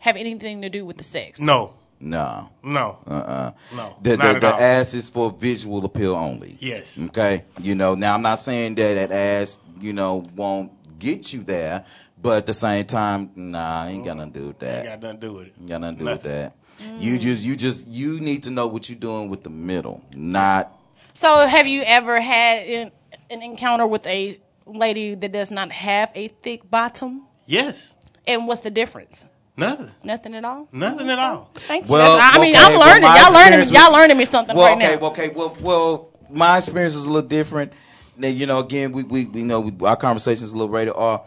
have 0.00 0.16
anything 0.16 0.60
to 0.62 0.68
do 0.68 0.84
with 0.84 0.98
the 0.98 1.04
sex? 1.04 1.40
no, 1.40 1.72
no. 1.98 2.50
no, 2.62 2.98
Uh-uh. 3.06 3.52
no, 3.74 3.96
The, 4.02 4.16
not 4.18 4.22
the, 4.22 4.28
at 4.36 4.40
the 4.42 4.52
all. 4.52 4.60
ass 4.60 4.92
is 4.92 5.08
for 5.08 5.30
visual 5.30 5.82
appeal 5.86 6.14
only. 6.14 6.58
Yes. 6.60 6.98
Okay. 7.00 7.44
You 7.58 7.74
know, 7.74 7.94
now 7.94 8.14
I'm 8.14 8.22
not 8.22 8.40
saying 8.40 8.74
that 8.74 8.94
that 8.96 9.12
ass, 9.12 9.58
you 9.80 9.94
know, 9.94 10.22
won't 10.36 10.72
get 10.98 11.32
you 11.32 11.42
there, 11.42 11.84
but 12.24 12.38
at 12.38 12.46
the 12.46 12.54
same 12.54 12.86
time, 12.86 13.30
nah, 13.36 13.86
ain't 13.86 14.04
got 14.04 14.16
nothing 14.16 14.32
to 14.32 14.40
do 14.40 14.46
with 14.48 14.58
that. 14.60 14.86
Ain't 14.86 15.00
got 15.00 15.02
nothing 15.02 15.20
to 15.20 15.26
do 15.28 15.32
with 15.34 15.46
it. 15.48 15.54
Ain't 15.60 15.68
got 15.68 15.80
nothing 15.82 15.96
to 15.96 15.98
do 16.00 16.10
Nothing. 16.10 16.30
with 16.32 16.32
that. 16.32 16.56
Mm. 16.82 17.00
You 17.00 17.18
just, 17.18 17.44
you 17.44 17.54
just, 17.54 17.86
you 17.86 18.18
need 18.20 18.42
to 18.44 18.50
know 18.50 18.66
what 18.66 18.88
you're 18.88 18.98
doing 18.98 19.28
with 19.28 19.44
the 19.44 19.50
middle, 19.50 20.02
not. 20.14 20.72
So 21.12 21.46
have 21.46 21.66
you 21.66 21.82
ever 21.86 22.20
had 22.20 22.66
an, 22.66 22.90
an 23.30 23.42
encounter 23.42 23.86
with 23.86 24.06
a 24.06 24.40
lady 24.66 25.14
that 25.14 25.30
does 25.32 25.50
not 25.50 25.70
have 25.70 26.10
a 26.14 26.28
thick 26.28 26.68
bottom? 26.68 27.26
Yes, 27.46 27.92
And 28.26 28.46
what's 28.48 28.62
the 28.62 28.70
difference? 28.70 29.26
nothing, 29.56 29.90
Nothing 30.02 30.34
at 30.34 30.44
all. 30.44 30.66
nothing 30.72 31.08
at 31.10 31.18
all. 31.18 31.50
Thank 31.54 31.86
you. 31.86 31.92
Well, 31.92 32.16
That's- 32.16 32.36
I 32.36 32.40
mean, 32.42 32.56
okay, 32.56 32.64
I'm 32.64 32.80
learning. 32.80 33.02
my 33.02 33.16
y'all 33.20 33.32
learning. 33.34 33.60
experience 33.60 33.70
y'all 33.70 33.92
learning 33.92 34.16
me 34.16 34.24
something 34.24 34.56
Well, 34.56 34.66
right 34.74 34.82
okay, 34.82 34.94
now. 34.96 35.00
well, 35.00 35.10
okay, 35.12 35.28
well, 35.28 35.56
well, 35.60 36.08
my 36.30 36.56
experience 36.58 36.96
is 36.96 37.04
a 37.04 37.10
little 37.12 37.28
different. 37.28 37.72
Now, 38.16 38.28
you 38.28 38.46
know, 38.46 38.58
again, 38.60 38.90
we 38.92 39.02
we, 39.04 39.26
we 39.26 39.42
know 39.42 39.60
we, 39.60 39.86
our 39.86 39.96
conversations 39.96 40.52
a 40.52 40.56
little 40.56 40.68
rated 40.70 40.94
R. 40.96 41.22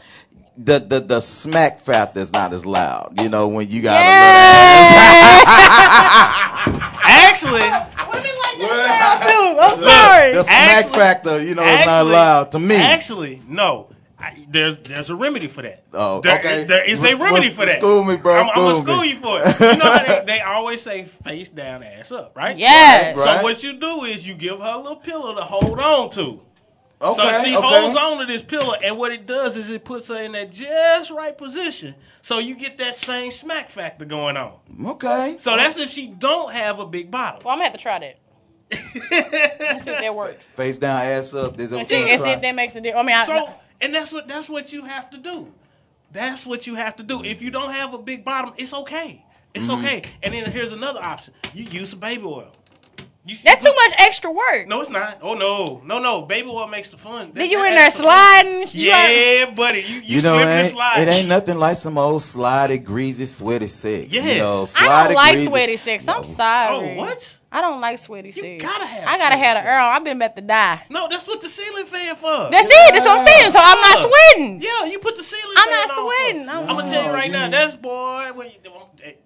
The, 0.60 0.80
the 0.80 0.99
the 0.99 1.20
smack 1.20 1.80
factor 1.80 2.20
is 2.20 2.34
not 2.34 2.51
as 2.51 2.66
loud. 2.66 3.22
You 3.22 3.30
know, 3.30 3.47
when 3.47 3.70
you 3.70 3.84
got 3.84 4.01
a 4.01 4.05
little 4.08 4.18
Actually, 7.03 7.62
I'm 7.62 7.86
sorry. 9.78 10.34
the 10.34 10.43
smack 10.43 10.86
Actually- 10.86 10.97
factor, 10.99 11.43
you 11.43 11.53
know, 11.55 11.64
is 11.64 11.86
not 11.86 11.99
actually- 11.99 12.12
loud 12.12 12.51
to 12.53 12.60
me. 12.60 12.76
Actually, 12.76 13.41
no. 13.47 13.89
I, 14.20 14.34
there's 14.49 14.80
there's 14.80 15.12
a 15.12 15.16
remedy 15.16 15.45
for 15.47 15.62
that. 15.62 15.84
Oh, 15.93 16.22
There- 16.22 16.39
okay. 16.39 16.64
There 16.64 16.84
is 16.89 17.03
a 17.03 17.16
remedy 17.18 17.49
for 17.49 17.66
that. 17.68 17.78
school 17.78 18.03
me, 18.03 18.16
bro, 18.18 18.38
I'm, 18.38 18.45
I'm 18.49 18.55
gonna 18.55 18.82
school 18.82 19.01
me. 19.01 19.10
you 19.12 19.18
for 19.18 19.38
it. 19.39 19.60
You 19.60 19.78
know 19.78 19.91
how 19.91 20.03
they, 20.05 20.24
they 20.26 20.39
always 20.45 20.82
say 20.82 21.03
face 21.05 21.49
down, 21.49 21.84
ass 21.84 22.12
up, 22.12 22.36
right? 22.36 22.58
Yes. 22.58 23.16
Right. 23.16 23.38
So 23.38 23.43
what 23.43 23.62
you 23.64 23.74
do 23.80 24.05
is 24.05 24.28
you 24.28 24.34
give 24.34 24.60
her 24.60 24.74
a 24.74 24.78
little 24.78 24.95
pillow 24.95 25.36
to 25.36 25.41
hold 25.41 25.80
on 25.80 26.10
to. 26.12 26.41
Okay, 27.02 27.16
so 27.16 27.43
she 27.43 27.56
okay. 27.56 27.68
holds 27.68 27.98
on 27.98 28.20
to 28.20 28.26
this 28.26 28.41
pillow, 28.41 28.74
and 28.74 28.98
what 28.98 29.12
it 29.12 29.26
does 29.26 29.58
is 29.58 29.70
it 29.70 29.86
puts 29.86 30.08
her 30.08 30.18
in 30.22 30.32
that 30.34 30.52
just 30.52 31.12
right 31.12 31.38
position, 31.38 31.95
so 32.22 32.39
you 32.39 32.56
get 32.56 32.78
that 32.80 32.95
same 32.95 33.32
smack 33.32 33.70
factor 33.70 34.06
going 34.06 34.38
on. 34.38 34.54
Okay. 34.86 35.36
So 35.39 35.56
that's 35.56 35.78
if 35.78 35.89
she 35.89 36.08
don't 36.08 36.54
have 36.54 36.80
a 36.80 36.86
big 36.86 37.12
bottom. 37.12 37.41
Well, 37.43 37.54
I'm 37.54 37.60
gonna 37.60 37.66
have 37.70 37.74
to 37.74 37.80
try 37.80 38.00
that. 38.00 38.20
Let's 38.72 39.84
see 39.86 39.91
if 39.91 40.02
that 40.02 40.14
works. 40.16 40.36
Face 40.56 40.78
down, 40.78 41.00
ass 41.02 41.34
up. 41.34 41.56
There's 41.58 41.72
a 41.72 41.78
Let's 41.78 41.89
see, 41.89 42.04
let's 42.04 42.24
see 42.24 42.30
if 42.32 42.41
that 42.41 42.56
makes 42.56 42.76
a 42.76 42.82
difference. 42.82 43.04
I 43.04 43.08
mean, 43.08 43.16
I, 43.16 43.24
So, 43.26 43.54
and 43.82 43.93
that's 43.93 44.12
what 44.12 44.28
that's 44.28 44.50
what 44.50 44.74
you 44.74 44.84
have 44.86 45.10
to 45.12 45.18
do. 45.18 45.52
That's 46.12 46.45
what 46.45 46.68
you 46.68 46.76
have 46.76 46.95
to 46.98 47.04
do. 47.04 47.24
If 47.24 47.41
you 47.41 47.52
don't 47.52 47.72
have 47.72 47.93
a 47.93 47.98
big 47.98 48.24
bottom, 48.26 48.54
it's 48.58 48.74
okay. 48.74 49.24
It's 49.54 49.68
Mm-hmm. 49.70 49.86
okay. 49.86 50.02
And 50.24 50.34
then 50.34 50.52
here's 50.52 50.72
another 50.74 51.02
option: 51.02 51.34
you 51.54 51.66
use 51.66 51.91
some 51.91 52.00
baby 52.00 52.24
oil. 52.26 52.52
You, 53.28 53.36
that's 53.44 53.64
too 53.64 53.74
much 53.76 53.94
extra 54.00 54.32
work. 54.32 54.68
No, 54.68 54.80
it's 54.82 54.90
not. 54.90 55.20
Oh 55.22 55.34
no, 55.34 55.82
no, 55.86 56.00
no. 56.00 56.22
Baby 56.22 56.50
oil 56.50 56.68
makes 56.68 56.90
the 56.90 56.98
fun. 56.98 57.32
Then 57.34 57.50
you 57.50 57.64
in 57.66 57.76
there 57.76 57.90
sliding. 57.90 58.54
you 58.72 58.90
like- 58.92 59.10
Yeah, 59.16 59.52
buddy. 59.54 59.80
You, 59.82 59.96
you, 59.96 60.02
You 60.02 60.22
know, 60.22 60.38
slip 60.38 60.48
it 60.48 60.50
and 60.50 60.60
ain't, 60.66 60.72
slide. 60.74 61.00
it 61.00 61.08
ain't 61.10 61.28
nothing 61.28 61.60
like 61.60 61.76
some 61.78 61.98
old 61.98 62.22
slidey, 62.22 62.82
greasy, 62.84 63.26
sweaty 63.26 63.68
sex. 63.68 64.14
You 64.14 64.22
Yes. 64.22 64.38
know, 64.40 64.62
I 64.62 64.66
slidey, 64.66 65.06
don't 65.08 65.14
like 65.16 65.34
greasy- 65.36 65.50
sweaty 65.52 65.78
sex. 65.78 66.08
I'm 66.08 66.26
sorry. 66.26 66.74
Oh, 66.74 66.96
what? 66.96 67.34
I 67.52 67.62
don't 67.62 67.80
like 67.82 67.98
sweaty 67.98 68.32
sex. 68.32 68.46
You 68.46 68.60
gotta 68.60 68.86
have 68.86 69.08
I 69.08 69.18
gotta 69.18 69.38
have 69.38 69.56
sex. 69.56 69.66
an 69.66 69.74
Earl. 69.74 69.86
I've 69.86 70.04
been 70.04 70.18
about 70.18 70.36
to 70.36 70.42
die. 70.42 70.84
No, 70.90 71.08
that's 71.10 71.26
what 71.28 71.40
the 71.42 71.50
ceiling 71.50 71.86
fan 71.86 72.16
for. 72.18 72.50
That's 72.52 72.68
it. 72.70 72.94
That's 72.94 73.06
what 73.06 73.20
I'm 73.22 73.26
saying. 73.26 73.50
So 73.52 73.60
I'm 73.62 73.82
not 73.82 73.98
sweating. 74.00 74.62
yeah, 74.62 74.86
you 74.86 75.00
put 75.00 75.16
the 75.18 75.24
ceiling. 75.24 75.56
Fan 75.56 75.68
on. 75.68 75.74
I'm 75.74 75.88
fan 75.88 75.88
not 75.88 75.98
on 75.98 76.06
sweating. 76.06 76.44
for- 76.46 76.52
I'm- 76.52 76.70
I'm 76.70 76.76
gonna 76.78 76.90
tell 76.90 77.04
you 77.04 77.10
oh, 77.10 77.14
right 77.14 77.26
you 77.28 77.32
now. 77.32 77.44
need- 77.46 77.54
That's 77.54 77.76
boy. 77.76 78.32
When 78.36 78.48
you, 78.48 78.54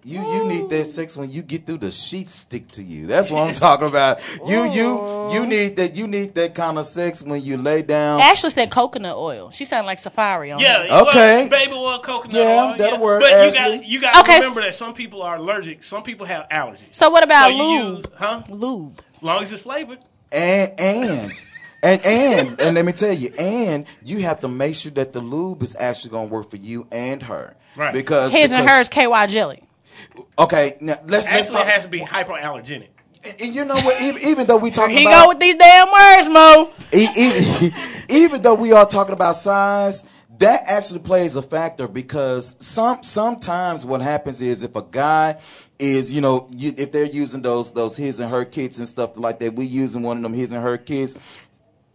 You 0.04 0.20
you 0.20 0.44
need 0.48 0.70
that 0.70 0.84
sex 0.86 1.16
when 1.16 1.30
you 1.30 1.42
get 1.42 1.66
through 1.66 1.78
the 1.78 1.90
sheets 1.90 2.34
stick 2.34 2.70
to 2.72 2.82
you. 2.82 3.06
That's 3.06 3.30
what 3.30 3.46
I'm 3.48 3.54
talking 3.68 3.88
about. 3.88 4.20
You 4.46 4.64
you 4.70 5.30
you 5.32 5.46
need 5.46 5.76
that 5.76 5.94
you 5.96 6.06
need 6.06 6.34
that 6.36 6.54
kind 6.54 6.78
of 6.78 6.84
sex 6.84 7.22
when 7.22 7.40
you 7.42 7.56
lay 7.56 7.82
down. 7.82 8.20
Ashley 8.20 8.50
said 8.50 8.70
coconut 8.70 9.16
oil. 9.16 9.50
She 9.50 9.64
sounded 9.64 9.86
like 9.86 9.98
Safari 9.98 10.52
on 10.52 10.60
Yeah, 10.60 10.86
her. 10.86 11.02
Okay. 11.08 11.48
well, 11.48 11.50
baby 11.50 11.72
oil, 11.72 11.98
coconut 12.00 12.34
Yeah, 12.34 12.70
oil. 12.72 12.76
that'll 12.76 12.98
work, 13.00 13.22
But 13.22 13.30
you 13.52 13.58
got 13.58 13.84
you 13.86 14.00
got 14.00 14.12
to 14.14 14.20
Okay, 14.20 14.36
remember 14.38 14.60
s- 14.60 14.66
that 14.66 14.74
some 14.74 14.94
people 14.94 15.22
are 15.22 15.36
allergic. 15.36 15.84
Some 15.84 16.02
people 16.02 16.26
have 16.26 16.48
allergies. 16.50 16.84
So 16.92 17.10
what 17.10 17.20
So 17.22 17.24
about 17.24 17.54
you 17.54 17.62
lube? 17.62 17.96
use, 17.98 18.06
huh? 18.18 18.42
Lube. 18.48 19.02
Long 19.20 19.42
as 19.42 19.52
it's 19.52 19.62
flavored. 19.62 19.98
and 20.30 20.72
and 20.78 21.42
And 21.84 22.00
and 22.06 22.60
and 22.60 22.74
let 22.76 22.84
me 22.84 22.92
tell 22.92 23.12
you, 23.12 23.30
and 23.38 23.86
you 24.04 24.18
have 24.20 24.40
to 24.42 24.48
make 24.48 24.74
sure 24.76 24.92
that 24.92 25.12
the 25.12 25.20
lube 25.20 25.62
is 25.62 25.74
actually 25.78 26.10
going 26.10 26.28
to 26.28 26.32
work 26.34 26.48
for 26.48 26.56
you 26.56 26.86
and 26.92 27.22
her. 27.24 27.56
Right. 27.74 27.92
Because 27.92 28.32
His 28.32 28.52
and 28.52 28.62
because- 28.64 28.88
hers 28.88 28.88
KY 28.88 29.26
jelly. 29.26 29.62
Okay, 30.38 30.76
now 30.80 30.94
let's 31.06 31.10
let's 31.10 31.28
Actually, 31.28 31.54
talk. 31.54 31.66
it 31.66 31.70
has 31.70 31.82
to 31.84 31.88
be 31.90 32.00
hypoallergenic. 32.00 32.88
and, 33.24 33.34
and 33.42 33.54
you 33.54 33.64
know 33.64 33.74
what? 33.74 34.00
Even, 34.02 34.22
even 34.28 34.46
though 34.46 34.56
we 34.56 34.70
talking 34.70 34.96
about 34.96 35.00
He 35.00 35.06
about 35.06 35.22
go 35.24 35.28
with 35.28 35.38
these 35.40 35.56
damn 35.56 35.88
words, 35.90 36.28
Mo. 36.28 36.70
E- 36.92 37.08
e- 37.16 37.70
even 38.24 38.42
though 38.42 38.54
we 38.54 38.72
are 38.72 38.86
talking 38.86 39.12
about 39.14 39.36
size, 39.36 40.04
that 40.38 40.60
actually 40.66 41.00
plays 41.00 41.36
a 41.36 41.42
factor 41.42 41.86
because 41.86 42.56
some 42.58 43.02
sometimes 43.02 43.86
what 43.86 44.00
happens 44.00 44.40
is 44.40 44.62
if 44.62 44.74
a 44.74 44.82
guy 44.82 45.38
is 45.78 46.12
you 46.12 46.20
know 46.20 46.48
you, 46.56 46.74
if 46.76 46.90
they're 46.90 47.04
using 47.06 47.42
those 47.42 47.72
those 47.72 47.96
his 47.96 48.18
and 48.20 48.30
her 48.30 48.44
kits 48.44 48.78
and 48.78 48.88
stuff 48.88 49.16
like 49.16 49.38
that, 49.40 49.54
we 49.54 49.66
using 49.66 50.02
one 50.02 50.16
of 50.16 50.22
them 50.22 50.32
his 50.34 50.52
and 50.52 50.62
her 50.62 50.78
kits. 50.78 51.46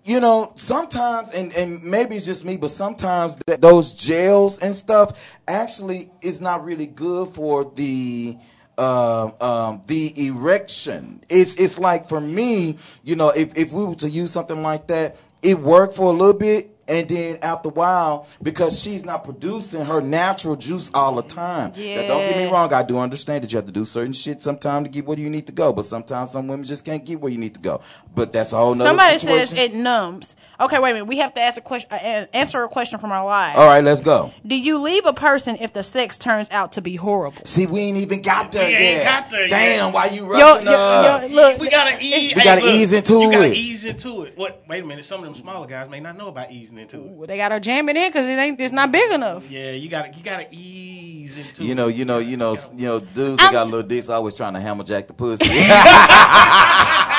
You 0.08 0.22
know, 0.22 0.54
sometimes, 0.56 1.36
and, 1.36 1.54
and 1.58 1.84
maybe 1.84 2.16
it's 2.16 2.26
just 2.26 2.46
me, 2.46 2.56
but 2.56 2.70
sometimes 2.70 3.38
that 3.46 3.60
those 3.60 3.94
gels 3.94 4.64
and 4.64 4.74
stuff 4.74 5.38
actually 5.50 6.10
is 6.22 6.40
not 6.40 6.64
really 6.64 6.86
good 6.86 7.28
for 7.28 7.66
the 7.76 8.38
um, 8.78 9.34
um, 9.42 9.82
the 9.88 10.28
erection. 10.28 11.20
It's 11.28 11.56
it's 11.56 11.78
like 11.78 12.08
for 12.08 12.22
me, 12.22 12.78
you 13.04 13.18
know, 13.18 13.32
if, 13.36 13.58
if 13.58 13.74
we 13.74 13.84
were 13.84 13.96
to 13.96 14.10
use 14.10 14.32
something 14.32 14.64
like 14.64 14.88
that, 14.88 15.18
it 15.44 15.60
worked 15.60 15.94
for 15.94 16.14
a 16.14 16.16
little 16.16 16.40
bit, 16.40 16.77
and 16.88 17.08
then 17.10 17.38
after 17.42 17.70
a 17.70 17.72
while, 17.72 18.28
because 18.42 18.82
she's 18.82 19.06
not 19.06 19.24
producing 19.24 19.86
her 19.86 20.02
natural 20.02 20.56
juice 20.56 20.90
all 20.94 21.16
the 21.16 21.22
time. 21.24 21.72
Now, 21.76 22.08
don't 22.08 22.22
get 22.22 22.38
me 22.38 22.46
wrong, 22.52 22.74
I 22.74 22.84
do 22.84 22.98
understand 23.00 23.44
that 23.44 23.52
you 23.52 23.58
have 23.58 23.66
to 23.66 23.72
do 23.72 23.86
certain 23.86 24.14
shit 24.14 24.42
sometimes 24.42 24.86
to 24.88 24.92
get 24.92 25.06
where 25.06 25.18
you 25.20 25.30
need 25.30 25.48
to 25.48 25.54
go, 25.54 25.74
but 25.74 25.86
sometimes 25.86 26.32
some 26.32 26.48
women 26.48 26.66
just 26.66 26.86
can't 26.86 27.04
get 27.06 27.20
where 27.20 27.32
you 27.32 27.38
need 27.38 27.54
to 27.56 27.60
go. 27.60 27.82
But 28.16 28.34
that's 28.34 28.54
a 28.54 28.58
whole 28.58 28.74
nother 28.76 28.90
Somebody 28.90 29.18
situation. 29.20 29.48
says 29.48 29.54
it 29.54 29.74
numbs. 29.74 30.36
Okay, 30.60 30.80
wait 30.80 30.92
a 30.92 30.94
minute. 30.96 31.06
We 31.06 31.20
have 31.20 31.34
to 31.36 31.42
ask 31.42 31.60
a 31.60 31.62
question. 31.62 31.90
Uh, 31.92 32.26
answer 32.34 32.64
a 32.64 32.68
question 32.68 32.98
from 33.00 33.12
our 33.12 33.24
live. 33.24 33.56
all 33.58 33.68
right, 33.68 33.84
let's 33.84 34.02
go. 34.02 34.34
Do 34.46 34.56
you 34.56 34.80
leave 34.80 35.06
a 35.06 35.14
person 35.14 35.58
if 35.62 35.72
the 35.74 35.84
sex 35.84 36.18
turns 36.18 36.50
out 36.50 36.72
to 36.74 36.82
be 36.82 36.96
horrible? 36.96 37.46
See, 37.46 37.68
we 37.68 37.82
ain't 37.82 37.98
even 38.00 38.22
got 38.24 38.52
there 38.52 38.68
We 38.68 38.74
ain't 38.74 38.96
yet. 38.98 39.04
got 39.04 39.30
there 39.32 39.48
Damn, 39.48 39.86
yet. 39.88 39.94
why 39.94 40.06
you 40.08 40.26
rushing 40.26 40.66
yo, 40.66 40.72
yo, 40.72 40.78
us? 40.80 41.32
look, 41.32 41.60
We 41.60 41.70
gotta 41.70 41.98
ease. 42.04 42.34
We 42.36 42.44
gotta 42.44 42.66
ease 42.66 42.92
into 42.94 43.18
it. 43.18 43.24
you 43.26 43.32
gotta 43.32 43.54
ease 43.56 43.86
into 43.86 44.24
it. 44.24 44.34
What? 44.36 44.64
Wait 44.68 44.84
a 44.84 44.86
minute. 44.88 45.06
Some 45.06 45.20
of 45.20 45.26
them 45.26 45.36
smaller 45.36 45.68
guys 45.68 45.90
may 45.90 46.00
not 46.00 46.18
know 46.18 46.30
about 46.30 46.52
easing 46.52 46.77
into 46.80 46.98
it. 46.98 47.12
Well, 47.12 47.28
they 47.28 47.38
gotta 47.38 47.60
jam 47.60 47.90
it 47.90 47.96
in 47.98 48.10
because 48.10 48.28
it 48.28 48.38
ain't. 48.40 48.60
It's 48.60 48.72
not 48.74 48.92
big 48.92 49.12
enough. 49.12 49.50
Yeah, 49.50 49.72
you 49.72 49.90
gotta 49.90 50.14
you 50.14 50.24
gotta 50.24 50.48
ease 50.52 51.38
into. 51.48 51.64
You 51.64 51.76
know, 51.76 51.88
you 51.88 52.06
know, 52.06 52.20
you 52.20 52.38
know, 52.38 52.56
you 52.76 52.88
know, 52.88 53.00
dudes 53.00 53.38
that 53.38 53.46
I'm- 53.46 53.54
got 53.54 53.66
little 53.68 53.84
dicks 53.88 54.10
always 54.10 54.36
trying 54.36 54.54
to 54.54 54.60
hammerjack 54.60 55.08
the 55.08 55.14
pussy. 55.14 55.46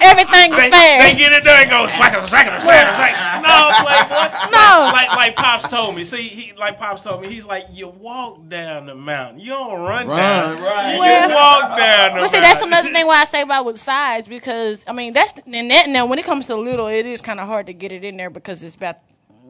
Everything 0.00 0.52
is 0.52 0.70
They, 0.70 0.98
they 1.12 1.14
get 1.18 1.32
it 1.32 1.44
there 1.44 1.60
and 1.62 1.70
go 1.70 1.86
slack 1.88 2.12
it, 2.14 2.28
slack 2.28 2.46
it, 2.46 2.62
slack 2.62 2.88
it, 2.88 2.94
slack. 2.96 3.42
No, 3.42 3.70
playboy. 3.84 4.50
No. 4.52 4.90
Like 4.92 5.10
like 5.16 5.36
pops 5.36 5.68
told 5.68 5.94
me. 5.96 6.04
See, 6.04 6.22
he 6.28 6.52
like 6.54 6.78
pops 6.78 7.02
told 7.02 7.22
me. 7.22 7.28
He's 7.28 7.46
like, 7.46 7.64
you 7.72 7.88
walk 7.88 8.48
down 8.48 8.86
the 8.86 8.94
mountain. 8.94 9.40
You 9.40 9.50
don't 9.50 9.80
run, 9.80 10.06
Run, 10.08 10.16
down. 10.16 10.62
right. 10.62 10.92
You 10.94 10.98
Well- 11.00 11.28
walk 11.30 11.78
down 11.78 12.14
the 12.14 12.20
But 12.20 12.28
see, 12.30 12.36
mountain. 12.38 12.42
that's 12.42 12.62
another 12.62 12.92
thing 12.92 13.06
why 13.06 13.20
I 13.20 13.24
say 13.24 13.42
about 13.42 13.64
with 13.64 13.78
size 13.78 14.26
because 14.26 14.84
I 14.88 14.92
mean 14.92 15.12
that's 15.12 15.34
and 15.46 15.70
that 15.70 15.88
now 15.88 16.06
when 16.06 16.18
it 16.18 16.24
comes 16.24 16.46
to 16.46 16.56
little, 16.56 16.86
it 16.88 17.06
is 17.06 17.20
kind 17.20 17.40
of 17.40 17.46
hard 17.46 17.66
to 17.66 17.72
get 17.72 17.92
it 17.92 18.04
in 18.04 18.16
there 18.16 18.30
because 18.30 18.62
it's 18.62 18.74
about 18.74 18.98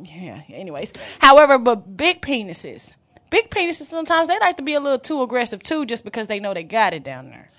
yeah. 0.03 0.43
Anyways, 0.49 0.93
however, 1.19 1.59
but 1.59 1.97
big 1.97 2.21
penises, 2.23 2.95
big 3.31 3.51
penises 3.51 3.83
sometimes 3.87 4.29
they 4.29 4.39
like 4.39 4.57
to 4.57 4.63
be 4.63 4.75
a 4.75 4.81
little 4.81 4.99
too 4.99 5.23
aggressive 5.23 5.63
too, 5.63 5.87
just 5.87 6.05
because 6.05 6.29
they 6.29 6.39
know 6.41 6.55
they 6.55 6.63
got 6.63 6.95
it 6.95 7.03
down 7.03 7.31
there. 7.31 7.51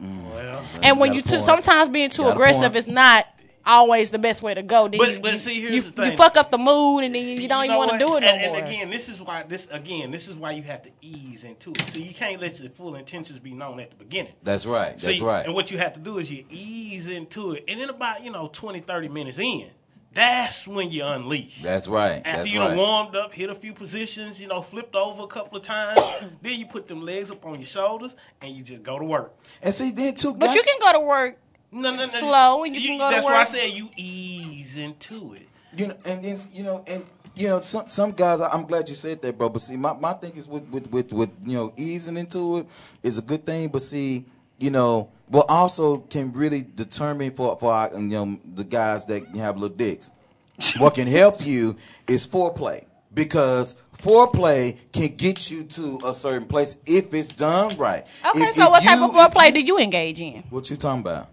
Well, 0.00 0.64
And 0.82 0.98
when 0.98 1.12
you 1.14 1.20
a 1.20 1.22
too, 1.22 1.42
sometimes 1.42 1.88
being 1.88 2.10
too 2.10 2.26
aggressive 2.28 2.62
point. 2.62 2.76
is 2.76 2.88
not 2.88 3.26
always 3.66 4.10
the 4.10 4.18
best 4.18 4.42
way 4.42 4.54
to 4.54 4.62
go. 4.62 4.88
Then 4.88 4.98
But- 4.98 5.10
you, 5.12 5.20
but 5.20 5.38
see, 5.38 5.60
here's 5.60 5.74
you, 5.74 5.80
the 5.82 5.90
thing. 5.90 6.10
you 6.12 6.16
fuck 6.16 6.36
up 6.36 6.50
the 6.50 6.56
mood 6.58 7.04
and 7.04 7.14
then 7.14 7.26
you, 7.26 7.34
you 7.42 7.48
don't 7.48 7.64
even 7.64 7.74
know 7.74 7.78
want 7.78 7.92
to 7.92 7.98
do 7.98 8.16
it 8.16 8.20
no 8.20 8.28
and, 8.28 8.46
more. 8.46 8.56
And 8.58 8.66
again, 8.68 8.90
this 8.90 9.08
is 9.10 9.20
why 9.20 9.42
this 9.46 9.68
again, 9.70 10.10
this 10.10 10.28
is 10.28 10.36
why 10.36 10.52
you 10.52 10.62
have 10.62 10.82
to 10.82 10.90
ease 11.02 11.44
into 11.44 11.70
it. 11.72 11.88
So 11.88 11.98
you 11.98 12.14
can't 12.14 12.40
let 12.40 12.58
your 12.58 12.70
full 12.70 12.94
intentions 12.94 13.38
be 13.38 13.52
known 13.52 13.78
at 13.80 13.90
the 13.90 13.96
beginning. 13.96 14.32
That's 14.42 14.64
right. 14.64 14.96
That's 14.96 15.18
See, 15.18 15.22
right. 15.24 15.44
And 15.44 15.54
what 15.54 15.70
you 15.70 15.76
have 15.78 15.92
to 15.94 16.00
do 16.00 16.16
is 16.18 16.32
you 16.32 16.44
ease 16.48 17.10
into 17.10 17.52
it. 17.52 17.64
And 17.68 17.78
then 17.80 17.90
about, 17.90 18.24
you 18.24 18.30
know, 18.30 18.48
20, 18.50 18.80
30 18.80 19.08
minutes 19.08 19.38
in, 19.38 19.66
that's 20.12 20.66
when 20.66 20.90
you 20.90 21.04
unleash. 21.04 21.62
That's 21.62 21.86
right. 21.86 22.16
After 22.24 22.32
That's 22.38 22.52
you 22.52 22.58
done 22.58 22.70
right. 22.70 22.76
warmed 22.78 23.14
up, 23.14 23.32
hit 23.32 23.48
a 23.48 23.54
few 23.54 23.72
positions, 23.72 24.40
you 24.40 24.48
know, 24.48 24.60
flipped 24.60 24.96
over 24.96 25.22
a 25.22 25.26
couple 25.28 25.56
of 25.56 25.62
times, 25.62 26.00
then 26.42 26.58
you 26.58 26.66
put 26.66 26.88
them 26.88 27.04
legs 27.04 27.30
up 27.30 27.44
on 27.46 27.54
your 27.56 27.64
shoulders 27.66 28.16
and 28.42 28.52
you 28.52 28.62
just 28.62 28.82
go 28.82 28.98
to 28.98 29.04
work. 29.04 29.32
And 29.62 29.72
see, 29.72 29.92
then 29.92 30.14
too. 30.16 30.34
but 30.34 30.54
you 30.54 30.62
can 30.62 30.78
go 30.80 30.92
to 30.94 31.00
work. 31.06 31.38
No, 31.72 31.90
no, 31.92 31.96
no. 31.98 32.06
Slow, 32.06 32.64
and 32.64 32.74
you 32.74 32.80
can 32.80 32.98
go 32.98 33.08
to 33.10 33.14
That's 33.14 33.26
why 33.26 33.34
I 33.34 33.38
work. 33.40 33.48
said 33.48 33.70
you 33.70 33.88
ease 33.96 34.76
into 34.76 35.34
it. 35.34 35.46
you 35.76 35.86
know, 35.86 35.96
and 36.04 36.24
then 36.24 36.36
you 36.50 36.64
know, 36.64 36.82
and 36.88 37.04
you 37.36 37.46
know, 37.46 37.60
some 37.60 37.86
some 37.86 38.10
guys. 38.10 38.40
I- 38.40 38.48
I'm 38.50 38.64
glad 38.64 38.88
you 38.88 38.96
said 38.96 39.22
that, 39.22 39.38
bro. 39.38 39.48
But 39.48 39.62
see, 39.62 39.76
my, 39.76 39.92
my 39.92 40.12
thing 40.14 40.32
is 40.36 40.48
with, 40.48 40.64
with 40.68 40.90
with 40.90 41.12
with 41.12 41.30
you 41.46 41.56
know 41.56 41.72
easing 41.76 42.16
into 42.16 42.58
it 42.58 42.66
is 43.04 43.18
a 43.18 43.22
good 43.22 43.46
thing. 43.46 43.68
But 43.68 43.82
see, 43.82 44.24
you 44.58 44.70
know, 44.70 45.08
what 45.30 45.46
also 45.48 45.98
can 45.98 46.32
really 46.32 46.66
determine 46.74 47.30
for 47.30 47.56
for 47.58 47.72
our, 47.72 47.90
you 47.92 48.00
know 48.00 48.38
the 48.54 48.64
guys 48.64 49.06
that 49.06 49.26
have 49.36 49.56
little 49.56 49.76
dicks. 49.76 50.10
what 50.78 50.94
can 50.94 51.06
help 51.06 51.46
you 51.46 51.76
is 52.06 52.26
foreplay 52.26 52.84
because 53.14 53.76
foreplay 53.96 54.76
can 54.92 55.14
get 55.16 55.50
you 55.50 55.64
to 55.64 56.00
a 56.04 56.12
certain 56.12 56.46
place 56.46 56.76
if 56.84 57.14
it's 57.14 57.28
done 57.28 57.74
right. 57.76 58.06
Okay, 58.28 58.42
If- 58.42 58.56
so 58.56 58.64
if 58.64 58.70
what 58.70 58.82
type 58.82 59.00
of 59.00 59.10
foreplay 59.12 59.54
do 59.54 59.60
you 59.60 59.78
engage 59.78 60.20
in? 60.20 60.42
What 60.50 60.68
you 60.68 60.76
talking 60.76 61.00
about? 61.00 61.28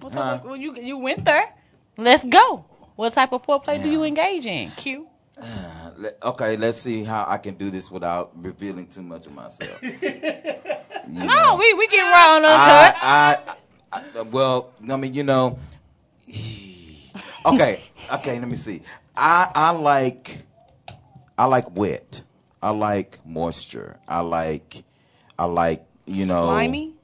What 0.00 0.12
type 0.12 0.40
of, 0.40 0.44
well, 0.46 0.56
you 0.56 0.74
you 0.76 0.98
went 0.98 1.24
there. 1.24 1.52
Let's 1.96 2.24
go. 2.24 2.64
What 2.96 3.12
type 3.12 3.32
of 3.32 3.42
foreplay 3.42 3.82
do 3.82 3.90
you 3.90 4.02
engage 4.04 4.46
in? 4.46 4.70
Q. 4.72 5.09
Uh, 5.42 5.90
le- 5.96 6.12
Okay, 6.30 6.56
let's 6.56 6.78
see 6.78 7.02
how 7.04 7.24
I 7.28 7.38
can 7.38 7.54
do 7.54 7.70
this 7.70 7.90
without 7.90 8.30
revealing 8.36 8.86
too 8.86 9.02
much 9.02 9.26
of 9.26 9.32
myself. 9.34 9.80
You 11.08 11.24
No, 11.26 11.56
we 11.58 11.72
we 11.74 11.88
get 11.88 12.02
raw 12.02 12.36
on 12.36 12.44
uncut. 12.44 12.94
I, 13.00 13.38
I, 13.92 13.98
I, 14.20 14.22
well, 14.22 14.70
I 14.88 14.96
mean, 14.96 15.12
you 15.12 15.24
know, 15.24 15.58
okay, 17.46 17.80
okay. 18.14 18.38
Let 18.38 18.46
me 18.48 18.54
see. 18.54 18.82
I, 19.16 19.50
I 19.54 19.70
like, 19.72 20.44
I 21.36 21.46
like 21.46 21.74
wet. 21.74 22.22
I 22.62 22.70
like 22.70 23.18
moisture. 23.26 23.96
I 24.06 24.20
like, 24.20 24.84
I 25.38 25.46
like, 25.46 25.84
you 26.06 26.26
know, 26.26 26.44
Slimy. 26.44 26.94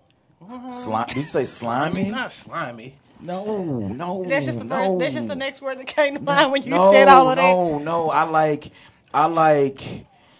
Slime. 0.68 1.06
Did 1.08 1.16
you 1.16 1.22
say 1.24 1.44
slimy? 1.46 2.10
not 2.10 2.30
slimy. 2.30 2.94
No, 3.26 3.88
no. 3.88 4.24
That's 4.24 4.46
just 4.46 4.60
the 4.60 4.64
no. 4.64 4.74
first. 4.76 4.98
That's 5.00 5.14
just 5.14 5.28
the 5.28 5.36
next 5.36 5.60
word 5.60 5.78
that 5.78 5.86
came 5.86 6.14
to 6.14 6.20
mind 6.20 6.52
when 6.52 6.62
you 6.62 6.70
no, 6.70 6.92
said 6.92 7.08
all 7.08 7.28
of 7.30 7.36
that. 7.36 7.42
No, 7.42 7.78
no, 7.78 8.08
I 8.08 8.22
like, 8.24 8.70
I 9.12 9.26
like, 9.26 9.80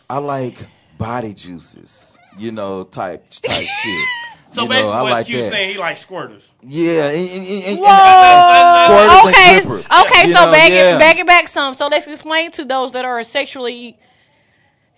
I 0.09 0.18
like 0.18 0.59
body 0.99 1.34
juices. 1.34 2.18
You 2.39 2.53
know, 2.53 2.82
type 2.84 3.28
type 3.28 3.53
shit. 3.82 4.09
So 4.51 4.62
you 4.62 4.68
know, 4.68 4.74
basically, 4.74 4.93
I 4.99 5.03
what 5.03 5.11
like 5.12 5.26
Q 5.26 5.43
that. 5.43 5.45
saying, 5.51 5.72
he 5.72 5.78
likes 5.78 6.05
squirters. 6.07 6.53
Yeah, 6.62 7.09
and, 7.09 7.18
and, 7.18 7.47
and, 7.47 7.64
and, 7.64 7.78
Whoa. 7.80 8.87
Squirters 8.87 9.26
and 9.26 9.34
okay. 9.34 9.61
clippers. 9.61 9.89
Okay. 9.91 10.28
You 10.28 10.32
So 10.34 10.45
know, 10.47 10.53
back 10.53 10.70
yeah. 10.70 10.97
it 10.97 10.99
back 10.99 11.18
it 11.18 11.26
back 11.26 11.49
some. 11.49 11.74
So 11.74 11.89
let's 11.89 12.07
explain 12.07 12.53
to 12.53 12.64
those 12.64 12.93
that 12.93 13.05
are 13.05 13.22
sexually 13.24 13.99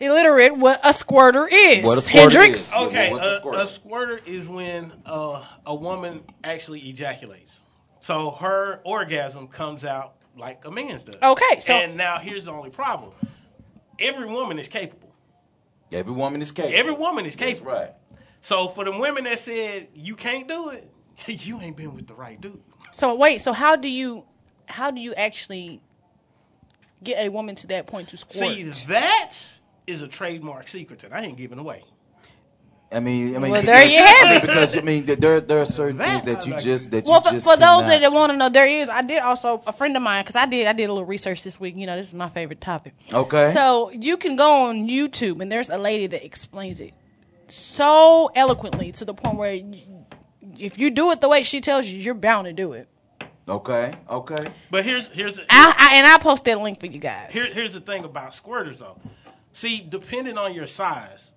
illiterate 0.01 0.57
what 0.57 0.81
a 0.85 0.93
squirter 0.93 1.49
is. 1.51 1.87
What 1.87 1.99
a 1.99 2.03
squirter 2.03 2.41
Hendrix. 2.41 2.59
is. 2.61 2.73
Yeah, 2.73 2.87
Okay, 2.87 3.11
what's 3.13 3.25
a 3.25 3.29
a, 3.29 3.37
squirter? 3.37 3.63
a 3.63 3.67
squirter 3.67 4.21
is 4.27 4.49
when 4.49 4.93
uh, 5.07 5.45
a 5.67 5.75
woman 5.75 6.23
actually 6.45 6.81
ejaculates. 6.81 7.63
So 8.01 8.31
her 8.33 8.81
orgasm 8.85 9.49
comes 9.49 9.85
out 9.85 10.15
like 10.37 10.65
a 10.65 10.71
man's 10.71 11.05
does. 11.05 11.17
Okay, 11.23 11.61
so- 11.61 11.75
and 11.75 11.97
now 11.97 12.19
here's 12.19 12.45
the 12.47 12.53
only 12.53 12.71
problem: 12.71 13.13
every 13.99 14.27
woman 14.27 14.59
is 14.59 14.69
capable. 14.69 15.15
Every 15.91 16.13
woman 16.13 16.43
is 16.43 16.53
capable. 16.53 16.77
Every 16.77 16.95
woman 16.95 17.25
is 17.27 17.35
That's 17.35 17.59
capable. 17.59 17.73
right. 17.79 17.95
So 18.41 18.69
for 18.69 18.85
the 18.85 18.97
women 18.97 19.25
that 19.25 19.39
said 19.39 19.89
you 19.95 20.17
can't 20.17 20.47
do 20.47 20.69
it, 20.71 20.91
you 21.27 21.61
ain't 21.61 21.77
been 21.77 21.95
with 21.95 22.07
the 22.07 22.15
right 22.15 22.41
dude. 22.41 22.63
So 22.93 23.15
wait. 23.15 23.41
So 23.41 23.53
how 23.53 23.77
do 23.77 23.89
you 23.89 24.25
how 24.67 24.91
do 24.91 25.01
you 25.01 25.15
actually 25.15 25.81
get 27.03 27.25
a 27.25 27.31
woman 27.31 27.55
to 27.57 27.67
that 27.69 27.87
point 27.87 28.09
to 28.09 28.17
squirt? 28.17 28.35
See, 28.35 28.63
that 28.89 29.33
is 29.87 30.03
a 30.03 30.09
trademark 30.09 30.69
secret 30.69 31.01
that 31.01 31.13
I 31.13 31.23
ain't 31.23 31.39
giving 31.39 31.59
away. 31.59 31.85
I 32.91 33.01
mean, 33.01 33.37
I 33.37 33.39
mean, 33.39 33.51
Well, 33.53 33.61
there 33.63 33.85
because, 33.85 33.93
you 33.93 33.99
have 33.99 34.17
I 34.27 34.29
mean, 34.31 34.37
it. 34.37 34.41
because 34.43 34.77
I 34.77 34.81
mean, 34.81 35.05
there 35.05 35.41
there 35.43 35.59
are 35.61 35.67
certain 35.67 35.99
That 35.99 36.23
things 36.23 36.25
that 36.25 36.47
you 36.47 36.55
like. 36.55 36.63
just 36.63 36.91
that 36.93 37.05
Well, 37.05 37.17
you 37.17 37.23
for, 37.23 37.31
just 37.33 37.45
for 37.47 37.57
those 37.57 37.85
cannot- 37.85 38.01
that 38.01 38.13
want 38.13 38.33
to 38.33 38.39
know, 38.39 38.49
there 38.49 38.67
is. 38.67 38.89
I 38.89 39.03
did 39.03 39.19
also 39.19 39.63
a 39.67 39.73
friend 39.73 39.95
of 39.95 40.03
mine 40.03 40.23
because 40.25 40.37
I 40.37 40.47
did. 40.47 40.67
I 40.67 40.73
did 40.73 40.89
a 40.89 40.93
little 40.93 41.05
research 41.07 41.43
this 41.43 41.61
week. 41.61 41.77
You 41.77 41.87
know, 41.87 41.97
this 41.97 42.09
is 42.09 42.15
my 42.15 42.31
favorite 42.31 42.63
topic. 42.63 42.95
Okay. 43.13 43.53
So 43.53 43.91
you 43.91 44.17
can 44.17 44.37
go 44.37 44.69
on 44.69 44.89
YouTube 44.89 45.41
and 45.43 45.53
there's 45.53 45.69
a 45.69 45.77
lady 45.77 46.07
that 46.07 46.25
explains 46.25 46.81
it 46.81 46.95
so 47.47 48.31
eloquently 48.35 48.93
to 48.93 49.05
the 49.05 49.15
point 49.15 49.37
where 49.37 49.55
you, 49.55 50.07
if 50.59 50.79
you 50.79 50.91
do 50.91 51.11
it 51.11 51.21
the 51.21 51.29
way 51.29 51.43
she 51.43 51.61
tells 51.61 51.87
you, 51.87 51.99
you're 51.99 52.15
bound 52.15 52.47
to 52.47 52.53
do 52.53 52.73
it. 52.73 52.89
Okay, 53.49 53.93
okay. 54.11 54.49
But 54.71 54.85
here's 54.85 55.09
here's 55.09 55.39
I, 55.41 55.45
I, 55.79 55.95
and 55.97 56.07
I 56.07 56.19
post 56.19 56.45
that 56.45 56.61
link 56.61 56.79
for 56.81 56.87
you 56.87 56.99
guys. 56.99 57.33
Here, 57.33 57.47
here's 57.53 57.73
the 57.73 57.81
thing 57.81 58.05
about 58.05 58.33
squirters, 58.33 58.79
though. 58.79 58.99
See, 59.55 59.85
depending 59.89 60.37
on 60.37 60.53
your 60.53 60.67
size, 60.67 61.33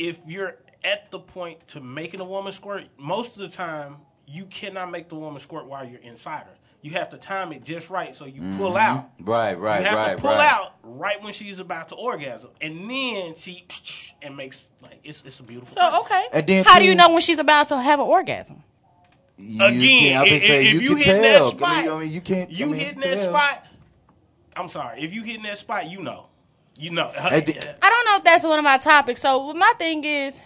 if 0.00 0.18
you're 0.26 0.56
at 0.82 1.10
the 1.10 1.18
point 1.20 1.68
to 1.68 1.80
making 1.80 2.20
a 2.20 2.24
woman 2.24 2.52
squirt, 2.52 2.84
most 2.98 3.36
of 3.38 3.42
the 3.48 3.56
time 3.56 3.98
you 4.26 4.46
cannot 4.46 4.90
make 4.90 5.08
the 5.08 5.14
woman 5.14 5.40
squirt 5.40 5.66
while 5.66 5.84
you're 5.84 6.00
inside 6.00 6.44
her 6.44 6.54
you 6.82 6.92
have 6.92 7.10
to 7.10 7.18
time 7.18 7.52
it 7.52 7.62
just 7.62 7.90
right 7.90 8.16
so 8.16 8.24
you 8.24 8.40
pull 8.56 8.76
out. 8.76 9.10
Right, 9.20 9.54
Mm-hmm. 9.54 9.62
right, 9.62 9.80
you 9.82 9.86
have 9.86 9.94
right, 9.96 10.16
to 10.16 10.22
pull 10.22 10.30
right. 10.30 10.50
out 10.50 10.74
right 10.82 11.22
when 11.22 11.32
she's 11.34 11.58
about 11.58 11.90
to 11.90 11.94
orgasm, 11.94 12.50
and 12.60 12.90
then 12.90 13.34
she 13.34 13.66
and 14.22 14.34
makes 14.36 14.70
like 14.82 14.98
it's 15.04 15.22
it's 15.24 15.40
a 15.40 15.42
beautiful. 15.42 15.74
thing. 15.74 15.90
So 15.92 16.00
okay. 16.00 16.24
And 16.32 16.46
then 16.46 16.64
How 16.66 16.78
do 16.78 16.86
you 16.86 16.94
know 16.94 17.10
when 17.10 17.20
she's 17.20 17.38
about 17.38 17.68
to 17.68 17.78
have 17.80 18.00
an 18.00 18.06
orgasm? 18.06 18.62
You 19.36 19.62
Again, 19.62 19.80
can't- 19.80 20.16
I 20.16 20.22
would 20.22 20.32
if, 20.32 20.42
say 20.42 20.66
if 20.68 20.72
you, 20.74 20.80
you, 20.80 20.94
can 20.96 21.04
tell. 21.04 21.50
that 21.50 21.58
spot, 21.58 21.68
I 21.76 21.82
mean, 21.82 21.90
I 21.92 21.98
mean, 22.00 22.10
you 22.10 22.20
can't. 22.22 22.50
You 22.50 22.64
I 22.64 22.68
mean, 22.70 22.80
hitting 22.80 23.00
tell. 23.02 23.14
that 23.16 23.28
spot. 23.28 23.66
I'm 24.56 24.68
sorry. 24.68 25.02
If 25.02 25.12
you 25.12 25.22
hitting 25.22 25.42
that 25.42 25.58
spot, 25.58 25.90
you 25.90 26.00
know. 26.00 26.26
You 26.80 26.90
know. 26.90 27.10
And 27.18 27.44
the- 27.44 27.84
I 27.84 27.90
don't 27.90 28.04
know 28.06 28.16
if 28.16 28.24
that's 28.24 28.42
one 28.44 28.58
of 28.58 28.64
my 28.64 28.78
topics. 28.78 29.20
So 29.20 29.52
my 29.52 29.72
thing 29.78 30.02
is, 30.02 30.40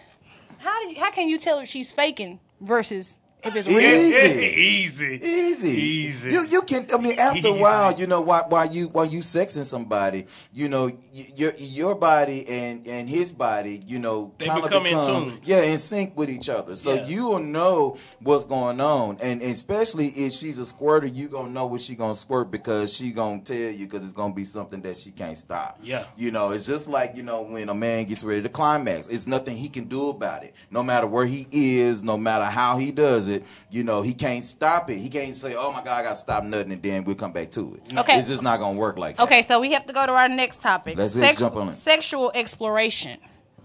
how 0.58 0.82
do 0.82 0.88
you, 0.90 1.00
how 1.00 1.10
can 1.12 1.28
you 1.28 1.38
tell 1.38 1.60
if 1.60 1.68
she's 1.68 1.92
faking 1.92 2.40
versus 2.60 3.18
if 3.46 3.56
it's 3.56 3.68
real? 3.68 3.78
Easy. 3.78 4.44
Easy. 4.74 5.20
Easy, 5.22 5.68
Easy. 5.68 6.30
You 6.30 6.44
you 6.44 6.62
can. 6.62 6.86
I 6.92 6.98
mean, 6.98 7.18
after 7.18 7.48
a 7.48 7.52
while, 7.52 7.92
you 7.98 8.06
know, 8.06 8.20
while, 8.20 8.44
while 8.48 8.66
you 8.66 8.88
while 8.88 9.04
you 9.04 9.20
sexing 9.20 9.64
somebody, 9.64 10.26
you 10.52 10.68
know, 10.68 10.90
your 11.36 11.52
your 11.56 11.94
body 11.94 12.46
and 12.48 12.86
and 12.86 13.08
his 13.08 13.32
body, 13.32 13.80
you 13.86 13.98
know, 13.98 14.32
They 14.38 14.46
kind 14.46 14.64
of 14.64 14.70
become 14.70 14.86
in 14.86 15.28
tune. 15.28 15.38
yeah 15.44 15.62
in 15.62 15.78
sync 15.78 16.16
with 16.16 16.30
each 16.30 16.48
other. 16.48 16.76
So 16.76 16.94
Yeah. 16.94 17.06
you 17.06 17.28
will 17.28 17.38
know 17.40 17.96
what's 18.20 18.44
going 18.44 18.80
on, 18.80 19.18
and, 19.22 19.42
and 19.42 19.52
especially 19.52 20.06
if 20.08 20.32
she's 20.32 20.58
a 20.58 20.64
squirter, 20.66 21.06
you 21.06 21.28
gonna 21.28 21.50
know 21.50 21.66
what 21.66 21.80
she 21.80 21.94
gonna 21.96 22.14
squirt 22.14 22.50
because 22.50 22.94
she 22.94 23.10
gonna 23.12 23.40
tell 23.40 23.56
you 23.56 23.86
because 23.86 24.02
it's 24.04 24.12
gonna 24.12 24.34
be 24.34 24.44
something 24.44 24.80
that 24.82 24.96
she 24.96 25.10
can't 25.10 25.36
stop. 25.36 25.78
Yeah. 25.82 26.04
you 26.16 26.30
know, 26.30 26.50
it's 26.50 26.66
just 26.66 26.88
like 26.88 27.16
you 27.16 27.22
know 27.22 27.42
when 27.42 27.68
a 27.68 27.74
man 27.74 28.04
gets 28.04 28.22
ready 28.24 28.42
to 28.42 28.48
climax, 28.48 29.08
it's 29.08 29.26
nothing 29.26 29.56
he 29.56 29.68
can 29.68 29.84
do 29.84 30.08
about 30.10 30.44
it. 30.44 30.54
No 30.70 30.82
matter 30.82 31.06
where 31.06 31.26
he 31.26 31.46
is, 31.50 32.02
no 32.04 32.16
matter 32.16 32.44
how 32.44 32.78
he 32.78 32.90
does 32.92 33.28
it, 33.28 33.33
you 33.70 33.84
know, 33.84 34.02
he 34.02 34.14
can't 34.14 34.44
stop 34.44 34.90
it. 34.90 34.96
He 34.98 35.08
can't 35.08 35.34
say, 35.34 35.54
"Oh 35.56 35.72
my 35.72 35.82
God, 35.82 36.00
I 36.00 36.02
gotta 36.02 36.16
stop 36.16 36.44
nothing," 36.44 36.72
and 36.72 36.82
then 36.82 37.04
we'll 37.04 37.14
come 37.16 37.32
back 37.32 37.50
to 37.52 37.74
it. 37.74 37.96
Okay. 37.98 38.18
it's 38.18 38.28
just 38.28 38.42
not 38.42 38.60
gonna 38.60 38.78
work 38.78 38.98
like 38.98 39.16
that. 39.16 39.22
Okay, 39.24 39.42
so 39.42 39.60
we 39.60 39.72
have 39.72 39.86
to 39.86 39.92
go 39.92 40.04
to 40.06 40.12
our 40.12 40.28
next 40.28 40.60
topic. 40.60 40.96
Let's- 40.96 41.16
let's 41.16 41.38
jump 41.38 41.56
on 41.56 41.68
it. 41.70 41.74
Sexual 41.74 42.32
exploration. 42.34 43.18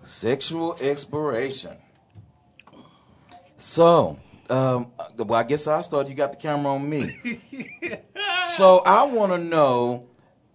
Sexual 0.03 0.75
exploration. 0.81 1.75
So, 3.57 4.17
um, 4.49 4.91
well, 5.17 5.33
I 5.39 5.43
guess 5.43 5.67
I 5.67 5.81
start. 5.81 6.07
You 6.07 6.15
got 6.15 6.31
the 6.31 6.37
camera 6.37 6.73
on 6.73 6.89
me. 6.89 7.09
so 8.39 8.81
I 8.85 9.03
want 9.05 9.31
to 9.33 9.37
know. 9.37 10.05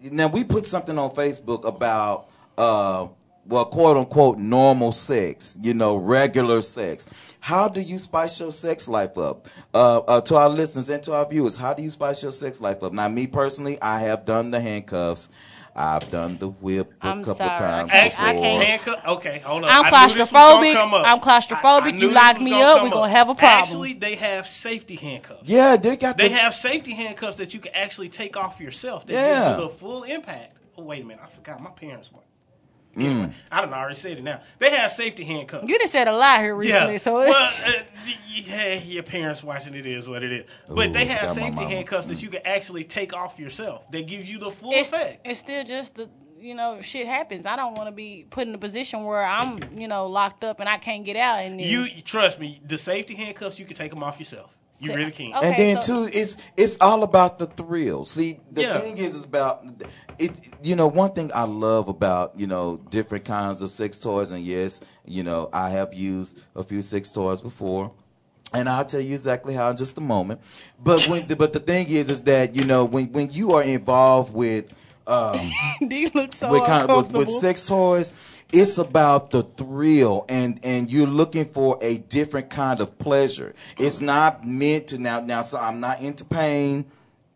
Now 0.01 0.27
we 0.29 0.45
put 0.45 0.67
something 0.67 0.99
on 0.99 1.11
Facebook 1.11 1.65
about, 1.67 2.29
uh, 2.59 3.09
well, 3.47 3.65
quote 3.67 3.97
unquote, 3.97 4.39
normal 4.39 4.93
sex. 4.93 5.59
You 5.63 5.75
know, 5.75 5.97
regular 5.97 6.63
sex. 6.63 7.07
How 7.41 7.69
do 7.69 7.81
you 7.83 7.99
spice 7.99 8.41
your 8.41 8.53
sex 8.53 8.89
life 8.89 9.19
up? 9.19 9.49
Uh, 9.75 9.99
uh, 9.99 10.21
to 10.23 10.37
our 10.37 10.49
listeners 10.49 10.89
and 10.89 11.03
to 11.03 11.13
our 11.13 11.29
viewers, 11.29 11.57
how 11.57 11.75
do 11.75 11.83
you 11.83 11.91
spice 11.91 12.23
your 12.23 12.33
sex 12.33 12.61
life 12.61 12.83
up? 12.83 12.93
Now, 12.95 13.09
me 13.09 13.27
personally, 13.27 13.81
I 13.83 14.01
have 14.01 14.25
done 14.25 14.51
the 14.51 14.61
handcuffs. 14.61 15.29
I've 15.77 16.09
done 16.09 16.39
the 16.39 16.51
whip 16.51 16.93
a 17.03 17.07
I'm 17.09 17.19
couple 17.19 17.35
sorry, 17.35 17.51
I 17.51 17.57
times 17.57 17.91
can't- 17.91 18.21
I 18.21 18.33
can't- 18.35 18.65
Handcuff. 18.65 19.07
Okay, 19.09 19.43
hold 19.45 19.65
on. 19.65 19.71
I'm 19.71 19.83
knew 19.83 19.91
this 19.91 20.17
was 20.21 20.31
gonna 20.31 20.65
claustrophobic. 20.67 20.75
come 20.75 20.95
up. 20.95 21.05
I'm 21.05 21.19
claustrophobic. 21.21 21.83
I- 21.83 21.97
I 21.97 21.99
You 21.99 22.11
lock 22.13 22.41
me 22.41 22.63
up, 22.63 22.83
we're 22.83 22.91
gonna 22.91 23.11
have 23.11 23.29
a 23.29 23.35
problem. 23.35 23.61
Actually, 23.63 23.93
they 23.95 24.15
have 24.15 24.47
safety 24.47 24.95
handcuffs. 24.95 25.43
Yeah, 25.49 25.77
they 25.77 25.97
got 25.97 26.17
They 26.17 26.29
the, 26.29 26.35
have 26.37 26.55
safety 26.55 26.95
handcuffs 26.95 27.39
that 27.39 27.55
you 27.55 27.61
can 27.61 27.73
actually 27.75 28.09
take 28.09 28.37
off 28.37 28.61
yourself. 28.61 29.05
That 29.07 29.15
Yeah. 29.15 29.49
gives 29.49 29.63
you 29.63 29.69
the 29.69 29.75
full 29.75 30.03
impact. 30.05 30.53
Oh, 30.79 30.83
wait 30.85 31.03
a 31.03 31.05
minute. 31.05 31.23
I 31.25 31.35
forgot. 31.35 31.61
My 31.61 31.71
parents 31.71 32.11
were. 32.13 32.21
Mm. 32.95 33.33
I 33.51 33.61
don't 33.61 33.71
know. 33.71 33.77
I 33.77 33.81
already 33.81 33.95
said 33.97 34.19
it 34.19 34.25
now. 34.25 34.41
They 34.59 34.71
have 34.71 34.91
safety 34.91 35.25
handcuffs. 35.25 35.69
You 35.69 35.79
done 35.79 35.89
said 35.89 36.09
a 36.09 36.17
lot 36.17 36.41
here 36.41 36.55
recently, 36.55 36.93
yeah. 36.93 36.99
so 36.99 37.15
well, 37.15 37.53
uh, 37.67 37.73
yeah, 38.29 38.75
your 38.75 39.03
parents 39.03 39.43
watching 39.43 39.75
it 39.75 39.87
is 39.87 40.09
what 40.09 40.23
it 40.23 40.33
is. 40.33 40.45
But 40.69 40.89
Ooh, 40.89 40.93
they 40.93 41.05
have 41.07 41.31
safety 41.31 41.51
mama. 41.51 41.69
handcuffs 41.69 42.09
that 42.09 42.23
you 42.23 42.29
can 42.29 42.43
actually 42.45 42.85
take 42.85 43.15
off 43.15 43.39
yourself. 43.39 43.91
That 43.91 44.07
gives 44.07 44.31
you 44.31 44.39
the 44.39 44.51
full 44.51 44.73
it's, 44.73 44.91
effect. 44.91 45.27
it's 45.27 45.41
still 45.41 45.65
just 45.65 45.97
the 45.97 46.09
you 46.41 46.55
know 46.55 46.81
shit 46.83 47.07
happens. 47.07 47.47
I 47.47 47.57
don't 47.57 47.75
want 47.77 47.89
to 47.89 47.93
be 47.93 48.27
put 48.29 48.47
in 48.47 48.55
a 48.55 48.59
position 48.59 49.05
where 49.05 49.25
I'm 49.25 49.59
you 49.77 49.89
know 49.89 50.07
locked 50.07 50.45
up 50.45 50.61
and 50.61 50.69
I 50.69 50.77
can't 50.79 51.05
get 51.05 51.17
out. 51.17 51.41
And 51.41 51.59
then, 51.59 51.67
You 51.67 51.89
trust 52.03 52.39
me. 52.39 52.61
The 52.65 52.79
safety 52.79 53.15
handcuffs, 53.15 53.59
you 53.59 53.65
can 53.65 53.77
take 53.77 53.91
them 53.91 54.03
off 54.03 54.19
yourself. 54.19 54.57
You 54.81 54.95
really 54.95 55.11
can. 55.13 55.35
Okay, 55.35 55.49
and 55.49 55.59
then 55.59 55.83
so- 55.83 56.07
too, 56.07 56.11
it's 56.13 56.37
it's 56.57 56.77
all 56.81 57.03
about 57.03 57.39
the 57.39 57.47
thrill. 57.47 58.05
See, 58.05 58.41
the 58.51 58.63
Yeah. 58.63 58.81
thing 58.81 58.99
is, 58.99 59.15
is 59.15 59.25
about 59.25 59.65
it. 60.19 60.41
You 60.63 60.77
know, 60.77 60.87
one 60.89 61.13
thing 61.13 61.31
I 61.35 61.45
love 61.45 61.89
about 61.89 62.39
you 62.39 62.47
know 62.47 62.81
different 62.91 63.25
kinds 63.25 63.63
of 63.63 63.71
sex 63.71 63.99
toys, 64.01 64.33
and 64.33 64.43
yes, 64.45 64.81
you 65.07 65.23
know, 65.23 65.49
I 65.53 65.71
have 65.71 65.95
used 65.95 66.41
a 66.57 66.63
few 66.63 66.83
sex 66.83 67.13
toys 67.13 67.41
before. 67.41 67.93
And 68.53 68.69
I'll 68.69 68.85
tell 68.85 69.01
you 69.01 69.15
exactly 69.15 69.53
how 69.55 69.69
in 69.71 69.77
just 69.77 69.99
a 69.99 70.01
moment. 70.01 70.41
But 70.79 71.05
when, 71.07 71.27
but 71.39 71.53
the 71.53 71.59
thing 71.59 71.89
is, 71.89 72.09
is 72.09 72.23
that 72.23 72.55
you 72.55 72.65
know 72.65 72.85
when 72.85 73.11
when 73.13 73.31
you 73.33 73.55
are 73.55 73.63
involved 73.65 74.33
with 74.33 74.73
um, 75.07 75.41
these 75.81 76.13
so 76.31 76.51
with 76.53 76.65
kind 76.65 76.89
of 76.89 76.97
with, 76.97 77.13
with 77.13 77.31
sex 77.31 77.67
toys 77.67 78.13
it's 78.55 78.79
about 78.79 79.31
the 79.33 79.43
thrill 79.43 80.25
and 80.29 80.61
and 80.65 80.91
you're 80.91 81.07
looking 81.09 81.45
for 81.45 81.77
a 81.83 81.99
different 81.99 82.49
kind 82.51 82.81
of 82.81 82.97
pleasure 82.99 83.53
it's 83.79 84.01
not 84.01 84.47
meant 84.47 84.87
to 84.89 84.99
now 84.99 85.21
now 85.21 85.43
so 85.43 85.59
i'm 85.59 85.81
not 85.81 86.01
into 86.01 86.25
pain 86.25 86.85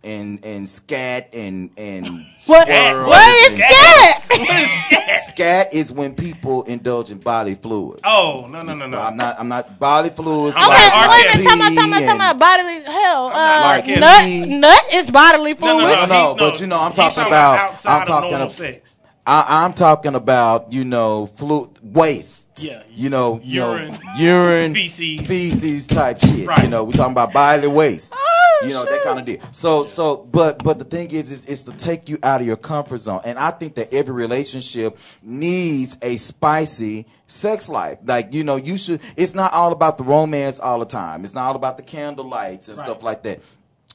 and 0.05 0.45
and 0.45 0.69
scat 0.69 1.29
and 1.35 1.71
and 1.77 2.07
what? 2.47 2.69
What 2.69 3.51
is 3.51 3.53
and- 3.55 3.59
that? 3.61 5.25
scat 5.35 5.75
is 5.75 5.93
when 5.93 6.15
people 6.15 6.63
indulge 6.65 7.11
in 7.11 7.19
bodily 7.19 7.57
fluids 7.57 8.01
Oh 8.05 8.47
no 8.49 8.63
no 8.63 8.75
no 8.75 8.87
no! 8.87 8.99
i'm 9.01 9.17
not 9.17 9.35
i'm 9.41 9.49
not 9.49 9.79
bodily 9.81 10.15
fluids 10.15 10.57
Okay, 10.57 10.67
like 10.67 11.11
wait 11.11 11.35
a 11.35 11.39
minute. 11.39 11.45
Talking 11.45 11.61
about, 11.61 11.75
talking 11.75 11.91
about, 11.91 12.05
talking 12.05 12.15
about 12.15 12.39
bodily 12.39 12.85
hell. 12.85 13.27
Uh, 13.27 13.61
Like 13.63 13.87
nut, 13.89 14.49
nut 14.61 14.85
is 14.93 15.11
bodily 15.11 15.55
no, 15.55 15.67
no, 15.67 15.79
fluid. 15.81 15.99
no, 15.99 16.07
No, 16.07 16.07
no, 16.07 16.35
he- 16.35 16.39
but 16.51 16.61
you 16.61 16.67
know, 16.69 16.79
I'm 16.81 16.93
talking 16.93 17.25
about- 17.27 17.85
I'm 17.87 18.07
talking 18.07 18.35
about 18.35 18.53
sex. 18.53 18.95
I, 19.29 19.65
I'm 19.65 19.75
talking 19.75 20.15
about 20.15 20.73
you 20.73 20.85
know 20.85 21.27
flu 21.27 21.71
waste. 21.83 22.47
Yeah. 22.65 22.83
You 22.91 23.09
know, 23.11 23.41
you 23.45 23.61
know, 23.61 23.77
Urine. 23.77 23.99
urine, 24.17 24.75
Feces. 24.75 25.27
feces 25.29 25.87
type 25.87 26.19
shit. 26.19 26.47
Right. 26.49 26.65
You 26.65 26.69
know, 26.71 26.83
we're 26.83 26.93
talking 26.93 27.13
about 27.13 27.33
bodily 27.33 27.69
waste. 27.69 28.15
Oh, 28.61 28.67
you 28.67 28.73
know 28.73 28.85
that 28.85 29.03
kind 29.05 29.21
of 29.21 29.25
deal. 29.25 29.41
So, 29.53 29.85
so, 29.85 30.17
but, 30.17 30.65
but 30.65 30.81
the 30.81 30.85
thing 30.85 31.13
is, 31.13 31.31
is, 31.31 31.45
is 31.45 31.63
to 31.65 31.73
take 31.77 32.09
you 32.09 32.19
out 32.25 32.41
of 32.41 32.47
your 32.49 32.57
comfort 32.57 32.97
zone. 32.99 33.21
And 33.25 33.39
I 33.39 33.53
think 33.53 33.77
that 33.77 33.95
every 33.95 34.13
relationship 34.13 34.99
needs 35.23 35.97
a 36.03 36.17
spicy 36.17 37.07
sex 37.29 37.69
life. 37.69 37.99
Like 38.05 38.35
you 38.35 38.43
know, 38.43 38.57
you 38.57 38.77
should. 38.77 39.01
It's 39.17 39.33
not 39.37 39.53
all 39.53 39.71
about 39.71 39.97
the 39.97 40.03
romance 40.03 40.59
all 40.59 40.81
the 40.81 40.87
time. 40.87 41.23
It's 41.23 41.35
not 41.37 41.45
all 41.51 41.55
about 41.55 41.77
the 41.77 41.85
candle 41.85 42.25
lights 42.25 42.69
and 42.69 42.77
Right. 42.77 42.85
stuff 42.85 43.05
like 43.05 43.23
that 43.23 43.43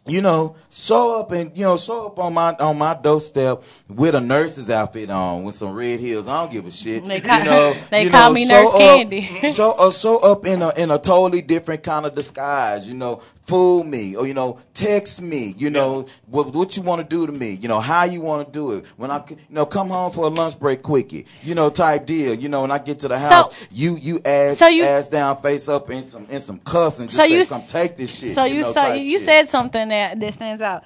you 0.06 0.22
know, 0.22 0.56
show 0.70 1.18
up 1.20 1.32
and 1.32 1.56
you 1.58 1.64
know, 1.64 1.78
show 1.78 2.08
up 2.08 2.20
on 2.20 2.34
my 2.34 2.54
on 2.56 2.78
my 2.78 2.94
doorstep 2.94 3.64
with 3.88 4.16
a 4.16 4.20
nurse's 4.22 4.70
outfit 4.70 5.10
on, 5.10 5.44
with 5.44 5.56
some 5.56 5.72
red 5.74 6.00
heels. 6.00 6.28
I 6.28 6.42
don't 6.42 6.52
give 6.52 6.66
a 6.66 6.72
shit. 6.72 7.06
They 7.08 7.22
call- 7.22 7.40
you 7.40 7.46
know, 7.46 7.74
they 7.90 8.04
you 8.06 8.10
call 8.10 8.30
know, 8.30 8.34
me 8.34 8.46
Nurse 8.46 8.74
up- 8.74 8.80
Candy. 8.80 9.22
show 9.54 9.72
uh, 9.80 9.92
show 9.92 10.18
up 10.20 10.46
in 10.46 10.62
a 10.62 10.72
in 10.78 10.92
a 10.92 10.98
totally 11.00 11.42
different 11.42 11.84
kind 11.84 12.06
of 12.06 12.14
disguise. 12.16 12.88
You 12.88 12.96
know, 12.96 13.18
fool 13.44 13.84
me 13.84 14.16
or 14.18 14.28
you 14.28 14.34
know, 14.34 14.60
text 14.74 15.22
me. 15.22 15.56
You 15.58 15.70
know, 15.70 16.06
what 16.28 16.54
what 16.54 16.76
you 16.76 16.84
want 16.84 17.02
to 17.02 17.08
do 17.08 17.26
to 17.26 17.32
me. 17.32 17.52
You 17.62 17.70
know, 17.70 17.80
how 17.80 18.04
you 18.04 18.20
want 18.20 18.46
to 18.48 18.52
do 18.52 18.74
it. 18.74 18.86
When 18.98 19.10
I 19.10 19.24
you 19.30 19.38
know 19.50 19.66
come 19.66 19.88
home 19.88 20.12
for 20.12 20.26
a 20.26 20.30
lunch 20.30 20.60
break, 20.60 20.82
quickie. 20.82 21.26
You 21.44 21.56
know, 21.56 21.70
type 21.70 22.06
deal. 22.06 22.34
You 22.34 22.50
know, 22.50 22.62
when 22.64 22.72
I 22.72 22.78
get 22.80 23.00
to 23.00 23.08
the 23.08 23.16
So- 23.18 23.30
house, 23.30 23.68
you 23.72 23.96
you 23.96 24.20
ass 24.26 24.58
so 24.58 24.68
you- 24.68 24.84
ass 24.84 25.08
down, 25.08 25.38
face 25.38 25.70
up 25.70 25.90
in 25.90 26.04
some 26.04 26.26
in 26.30 26.42
some 26.42 26.60
cuss 26.60 27.00
and 27.00 27.10
just 27.10 27.18
so 27.22 27.26
say, 27.28 27.38
you 27.40 27.46
come 27.46 27.62
take 27.70 27.96
this 27.96 28.20
shit. 28.20 28.34
So 28.36 28.44
you 28.44 28.64
know, 28.64 28.72
so 28.74 28.94
you 28.94 29.18
shit. 29.18 29.26
said 29.26 29.50
something 29.50 29.93
that 29.94 30.20
that 30.20 30.34
stands 30.34 30.62
out. 30.62 30.84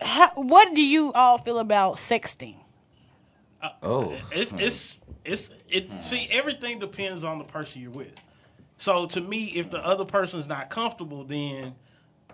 How, 0.00 0.30
what 0.34 0.74
do 0.74 0.82
you 0.82 1.12
all 1.12 1.38
feel 1.38 1.58
about 1.58 1.96
sexting? 1.96 2.56
Oh, 3.62 3.70
oh. 3.82 4.16
It's 4.32 4.50
hmm. 4.50 4.60
it's 4.60 4.98
it's 5.24 5.50
it. 5.68 5.90
See, 6.02 6.28
everything 6.30 6.78
depends 6.78 7.24
on 7.24 7.38
the 7.38 7.44
person 7.44 7.82
you're 7.82 7.90
with. 7.90 8.14
So 8.78 9.06
to 9.06 9.20
me, 9.20 9.46
if 9.56 9.70
the 9.70 9.84
other 9.84 10.04
person's 10.04 10.48
not 10.48 10.70
comfortable, 10.70 11.24
then 11.24 11.74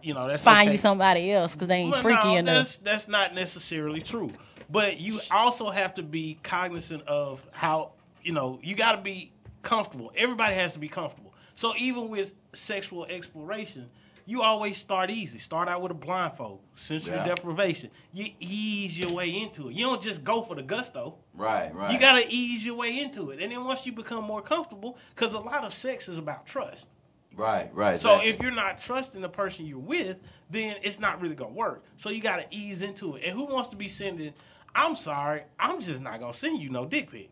you 0.03 0.15
know 0.15 0.27
that's 0.27 0.43
Find 0.43 0.67
okay. 0.67 0.73
you 0.73 0.79
somebody 0.79 1.31
else 1.33 1.55
because 1.55 1.69
they 1.69 1.77
ain't 1.77 1.93
Well, 1.93 2.03
freaky 2.03 2.29
no, 2.29 2.37
enough. 2.37 2.55
That's 2.57 2.79
that's 2.79 3.09
not 3.09 3.35
necessarily 3.35 4.01
true. 4.01 4.33
But 4.69 4.99
you 5.01 5.21
also 5.31 5.71
have 5.71 5.95
to 5.95 6.03
be 6.03 6.39
cognizant 6.43 7.07
of 7.07 7.47
how 7.53 7.93
you 8.23 8.33
know 8.33 8.59
you 8.63 8.75
got 8.75 8.93
to 8.93 9.03
be 9.03 9.33
comfortable. 9.63 10.13
Everybody 10.17 10.55
has 10.55 10.73
to 10.75 10.79
be 10.79 10.89
comfortable. 10.89 11.35
So 11.55 11.75
even 11.77 12.09
with 12.09 12.33
sexual 12.53 13.05
exploration, 13.07 13.89
you 14.33 14.41
always 14.41 14.79
start 14.79 15.11
easy. 15.11 15.39
Start 15.39 15.69
out 15.69 15.83
with 15.83 15.91
a 15.91 15.95
blindfold, 15.95 16.61
sensory 16.75 17.17
Yeah. 17.17 17.25
deprivation. 17.25 17.91
You 18.15 18.33
ease 18.41 18.99
your 18.99 19.13
way 19.13 19.29
into 19.29 19.69
it. 19.69 19.75
You 19.75 19.85
don't 19.85 20.01
just 20.01 20.25
go 20.25 20.41
for 20.41 20.55
the 20.55 20.63
gusto. 20.63 21.17
Right, 21.35 21.73
right. 21.75 21.93
You 21.93 22.01
got 22.01 22.19
to 22.19 22.33
ease 22.33 22.65
your 22.65 22.75
way 22.75 22.99
into 22.99 23.29
it, 23.31 23.43
and 23.43 23.53
then 23.53 23.63
once 23.63 23.85
you 23.85 23.93
become 23.93 24.25
more 24.25 24.41
comfortable, 24.41 24.97
because 25.11 25.35
a 25.35 25.39
lot 25.39 25.65
of 25.65 25.75
sex 25.75 26.09
is 26.09 26.17
about 26.17 26.47
trust. 26.47 26.89
Right, 27.37 27.69
right. 27.75 28.01
So 28.01 28.13
exactly. 28.13 28.31
if 28.31 28.41
you're 28.41 28.53
not 28.53 28.79
trusting 28.79 29.21
the 29.21 29.29
person 29.29 29.67
you're 29.67 29.79
with, 29.79 30.19
then 30.49 30.77
it's 30.83 30.99
not 30.99 31.21
really 31.21 31.35
gonna 31.35 31.53
work. 31.53 31.85
So 31.99 32.09
you 32.09 32.23
got 32.23 32.37
to 32.37 32.47
ease 32.51 32.81
into 32.81 33.17
it. 33.17 33.25
And 33.27 33.37
who 33.37 33.45
wants 33.45 33.69
to 33.69 33.77
be 33.77 33.89
sending? 33.89 34.33
I'm 34.75 34.97
sorry, 34.97 35.43
I'm 35.61 35.79
just 35.79 36.01
not 36.03 36.21
gonna 36.21 36.33
send 36.33 36.63
you 36.63 36.71
no 36.71 36.87
dick 36.87 37.11
pic. 37.11 37.29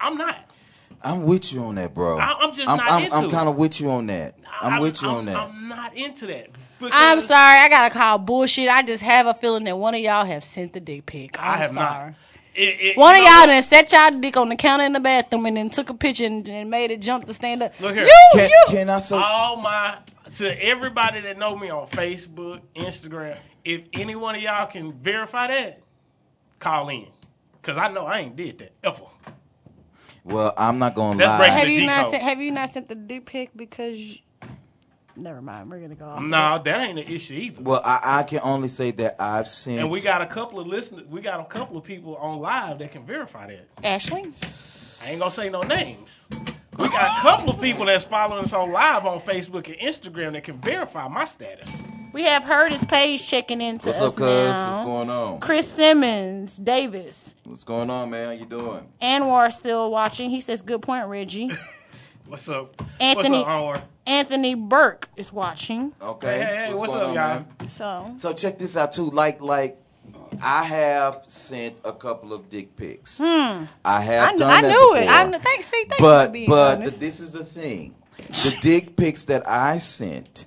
I'm 0.00 0.16
not. 0.16 0.56
I'm 1.02 1.22
with 1.22 1.52
you 1.52 1.62
on 1.64 1.74
that, 1.76 1.94
bro. 1.94 2.18
I- 2.18 2.38
I'm 2.40 2.52
just 2.54 2.68
I'm, 2.68 2.76
not 2.76 2.90
I'm, 2.90 3.02
into 3.04 3.16
I'm 3.16 3.24
it. 3.24 3.30
kind 3.30 3.48
of 3.48 3.56
with 3.56 3.80
you 3.80 3.90
on 3.90 4.06
that. 4.06 4.36
I'm, 4.60 4.80
with 4.80 5.02
you 5.02 5.08
I'm, 5.08 5.14
on 5.16 5.24
that. 5.26 5.36
I'm 5.36 5.68
not 5.68 5.96
into 5.96 6.26
that. 6.26 6.48
I'm 6.80 7.20
sorry, 7.20 7.60
I 7.60 7.68
gotta 7.68 7.92
call 7.92 8.18
bullshit. 8.18 8.68
I 8.68 8.82
just 8.82 9.02
have 9.02 9.26
a 9.26 9.34
feeling 9.34 9.64
that 9.64 9.76
one 9.78 9.94
of 9.94 10.00
y'all 10.00 10.24
have 10.24 10.44
sent 10.44 10.74
the 10.74 10.80
dick 10.80 11.06
pic. 11.06 11.38
I'm 11.38 11.54
I 11.54 11.56
have 11.56 11.70
sorry. 11.70 12.06
not. 12.10 12.14
It, 12.54 12.60
it, 12.80 12.96
One 12.96 13.16
of 13.16 13.22
y'all 13.22 13.26
what? 13.26 13.46
done 13.46 13.62
set 13.62 13.90
y'all 13.90 14.12
dick 14.12 14.36
on 14.36 14.48
the 14.48 14.54
counter 14.54 14.84
in 14.84 14.92
the 14.92 15.00
bathroom 15.00 15.46
and 15.46 15.56
then 15.56 15.70
took 15.70 15.90
a 15.90 15.94
picture 15.94 16.24
and, 16.26 16.48
and 16.48 16.70
made 16.70 16.92
it 16.92 17.00
jump 17.00 17.24
to 17.24 17.34
stand 17.34 17.64
up. 17.64 17.78
Look 17.80 17.94
here. 17.94 18.04
You, 18.04 18.12
Can, 18.32 18.48
you. 18.48 18.64
can 18.68 18.90
I 18.90 18.98
say? 18.98 19.16
all 19.16 19.56
my 19.56 19.98
to 20.36 20.64
everybody 20.64 21.20
that 21.22 21.36
know 21.36 21.56
me 21.56 21.70
on 21.70 21.86
Facebook, 21.88 22.60
Instagram. 22.76 23.36
If 23.64 23.82
any 23.92 24.14
one 24.14 24.36
of 24.36 24.42
y'all 24.42 24.66
can 24.66 24.92
verify 24.92 25.48
that, 25.48 25.80
call 26.60 26.88
in, 26.90 27.06
cause 27.62 27.76
I 27.76 27.88
know 27.88 28.06
I 28.06 28.20
ain't 28.20 28.36
did 28.36 28.58
that 28.58 28.72
ever. 28.84 29.02
Well, 30.24 30.54
I'm 30.56 30.78
not 30.78 30.94
gonna 30.94 31.18
That's 31.18 31.28
lie. 31.28 31.38
breaking 31.38 31.54
have 31.58 31.66
the 31.66 31.72
you 31.74 31.80
G 31.80 31.86
not 31.86 32.02
code. 32.02 32.10
sent? 32.12 32.22
Have 32.22 32.40
you 32.40 32.50
not 32.50 32.68
sent 32.70 32.88
the 32.88 32.94
dick 32.94 33.26
pic 33.26 33.50
because? 33.54 33.98
You, 33.98 34.16
never 35.16 35.42
mind. 35.42 35.70
We're 35.70 35.80
gonna 35.80 35.94
go. 35.94 36.06
Off. 36.06 36.22
No, 36.22 36.62
that 36.64 36.80
ain't 36.80 36.98
an 36.98 37.06
issue 37.06 37.34
either. 37.34 37.62
Well, 37.62 37.82
I, 37.84 38.00
I 38.20 38.22
can 38.22 38.40
only 38.42 38.68
say 38.68 38.90
that 38.92 39.16
I've 39.20 39.46
seen. 39.46 39.78
And 39.78 39.90
we 39.90 40.00
got 40.00 40.22
a 40.22 40.26
couple 40.26 40.58
of 40.60 40.66
listeners. 40.66 41.04
We 41.08 41.20
got 41.20 41.40
a 41.40 41.44
couple 41.44 41.76
of 41.76 41.84
people 41.84 42.16
on 42.16 42.38
live 42.38 42.78
that 42.78 42.90
can 42.92 43.04
verify 43.04 43.48
that. 43.48 43.68
Ashley. 43.84 44.22
I 44.22 45.10
ain't 45.10 45.18
gonna 45.20 45.30
say 45.30 45.50
no 45.50 45.60
names. 45.62 46.26
We 46.78 46.88
got 46.88 47.18
a 47.18 47.20
couple 47.20 47.50
of 47.50 47.60
people 47.60 47.84
that's 47.84 48.04
following 48.06 48.42
us 48.44 48.52
on 48.52 48.72
live 48.72 49.06
on 49.06 49.20
Facebook 49.20 49.66
and 49.66 49.76
Instagram 49.76 50.32
that 50.32 50.42
can 50.44 50.56
verify 50.56 51.06
my 51.06 51.24
status. 51.24 51.88
We 52.14 52.22
have 52.26 52.44
heard 52.44 52.70
his 52.70 52.84
page 52.84 53.26
checking 53.26 53.60
into 53.60 53.88
What's 53.88 54.00
us 54.00 54.16
up, 54.16 54.24
cuz? 54.24 54.62
What's 54.62 54.78
going 54.78 55.10
on? 55.10 55.40
Chris 55.40 55.68
Simmons, 55.68 56.58
Davis, 56.58 57.34
What's 57.42 57.64
going 57.64 57.90
on, 57.90 58.08
man? 58.10 58.26
How 58.28 58.32
you 58.34 58.46
doing? 58.46 58.86
Anwar 59.02 59.52
still 59.52 59.90
watching. 59.90 60.30
He 60.30 60.40
says, 60.40 60.62
"Good 60.62 60.80
point, 60.80 61.08
Reggie." 61.08 61.50
What's 62.28 62.48
up? 62.48 62.80
Anthony- 63.00 63.38
What's 63.38 63.48
up, 63.48 63.48
Anwar? 63.48 63.82
Anthony 64.06 64.54
Burke 64.54 65.08
is 65.16 65.32
watching. 65.32 65.92
Okay. 66.00 66.38
Hey, 66.38 66.44
hey, 66.68 66.74
what's 66.74 66.92
going 66.92 67.02
up, 67.02 67.08
on, 67.08 67.14
y'all? 67.14 67.44
man? 67.58 67.68
So 67.68 68.12
So 68.16 68.32
check 68.32 68.58
this 68.58 68.76
out 68.76 68.92
too. 68.92 69.10
Like, 69.10 69.40
like, 69.40 69.76
I 70.40 70.62
have 70.62 71.24
sent 71.26 71.74
a 71.84 71.92
couple 71.92 72.32
of 72.32 72.48
dick 72.48 72.76
pics. 72.76 73.18
Hmm. 73.18 73.64
I 73.84 74.00
have 74.00 74.28
I, 74.28 74.28
kn- 74.28 74.38
done 74.38 74.50
I 74.52 74.62
that 74.62 74.68
knew 74.68 74.94
it. 74.96 75.08
I 75.10 75.28
kn- 75.28 75.40
thanks. 75.42 75.66
See, 75.66 75.82
thanks 75.88 75.96
for 75.96 76.02
but 76.02 76.32
being 76.32 76.48
but 76.48 76.76
honest. 76.78 77.00
this 77.00 77.18
is 77.18 77.32
the 77.32 77.44
thing 77.44 77.96
the 78.16 78.56
dick 78.62 78.96
pics 78.96 79.24
that 79.24 79.42
i 79.48 79.76
sent 79.78 80.46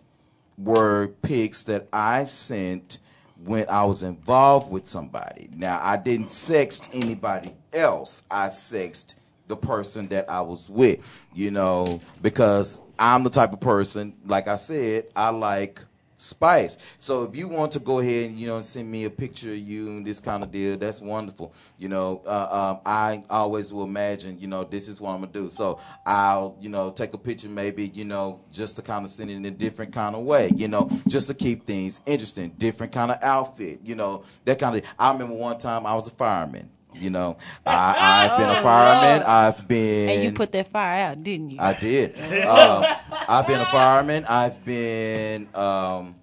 were 0.58 1.10
pics 1.22 1.64
that 1.64 1.88
i 1.94 2.24
sent 2.24 3.00
when 3.44 3.66
i 3.70 3.84
was 3.86 4.04
involved 4.04 4.72
with 4.72 4.86
somebody. 4.86 5.50
Now 5.56 5.80
i 5.82 5.98
didn't 5.98 6.26
sext 6.26 6.90
anybody 6.94 7.54
else. 7.74 8.24
I 8.32 8.48
sexted 8.48 9.16
the 9.48 9.56
person 9.56 10.08
that 10.08 10.30
i 10.30 10.42
was 10.42 10.70
with 10.70 11.26
you 11.34 11.52
know 11.52 12.02
because 12.22 12.82
i'm 13.00 13.24
the 13.24 13.30
type 13.30 13.54
of 13.54 13.60
person 13.60 14.14
like 14.26 14.48
i 14.48 14.56
said 14.56 15.06
i 15.16 15.30
like 15.30 15.82
spice. 16.18 16.78
So 16.98 17.24
if 17.24 17.36
you 17.36 17.48
want 17.48 17.72
to 17.74 17.80
go 17.80 18.00
ahead 18.00 18.32
and 18.32 18.38
you 18.38 18.48
know 18.48 18.60
send 18.60 18.92
me 18.92 19.06
a 19.06 19.10
picture 19.10 19.52
of 19.52 19.58
you 19.58 19.88
and 19.88 20.06
this 20.06 20.20
kind 20.20 20.44
of 20.44 20.52
deal, 20.52 20.76
that's 20.76 21.00
wonderful. 21.00 21.54
You 21.78 21.88
know, 21.88 22.22
uh, 22.26 22.74
um, 22.76 22.82
I 22.86 23.24
always 23.30 23.72
will 23.72 23.86
imagine 23.86 24.38
you 24.40 24.48
know 24.48 24.66
this 24.66 24.90
is 24.90 25.00
what 25.00 25.12
I'm 25.12 25.22
gonna 25.22 25.32
do. 25.32 25.48
So 25.48 25.80
I'll 26.06 26.58
you 26.60 26.70
know 26.70 26.92
take 26.92 27.14
a 27.14 27.18
picture 27.18 27.48
maybe 27.48 27.88
you 27.94 28.04
know 28.04 28.42
just 28.52 28.76
to 28.76 28.82
kind 28.82 29.06
of 29.06 29.12
send 29.12 29.30
it 29.32 29.36
in 29.36 29.46
a 29.46 29.52
different 29.52 29.94
kind 29.94 30.16
of 30.16 30.24
way. 30.24 30.52
You 30.56 30.68
know, 30.68 30.90
just 31.08 31.28
to 31.28 31.34
keep 31.34 31.66
things 31.66 32.02
interesting, 32.06 32.50
different 32.58 32.92
kind 32.92 33.12
of 33.12 33.20
outfit. 33.22 33.80
You 33.86 33.96
know, 33.96 34.24
that 34.46 34.60
kind 34.60 34.76
of. 34.76 34.84
I 35.00 35.14
remember 35.14 35.36
one 35.36 35.58
time 35.58 35.86
I 35.86 35.94
was 35.94 36.08
a 36.08 36.12
fireman. 36.12 36.70
You 37.00 37.10
know, 37.10 37.38
I, 37.66 38.30
I've 38.32 38.38
been 38.38 38.50
a 38.50 38.62
fireman. 38.62 39.24
I've 39.28 39.68
been. 39.68 40.10
and 40.10 40.24
you 40.24 40.32
put 40.34 40.52
that 40.54 40.68
fire 40.68 41.00
out, 41.10 41.24
didn't 41.24 41.52
you? 41.52 41.58
I 41.60 41.74
did. 41.74 42.18
Um, 42.46 42.86
I've 43.28 43.48
been 43.48 43.60
a 43.60 43.66
fireman. 43.66 44.26
I've 44.30 44.64
been. 44.66 45.48
Um, 45.56 46.16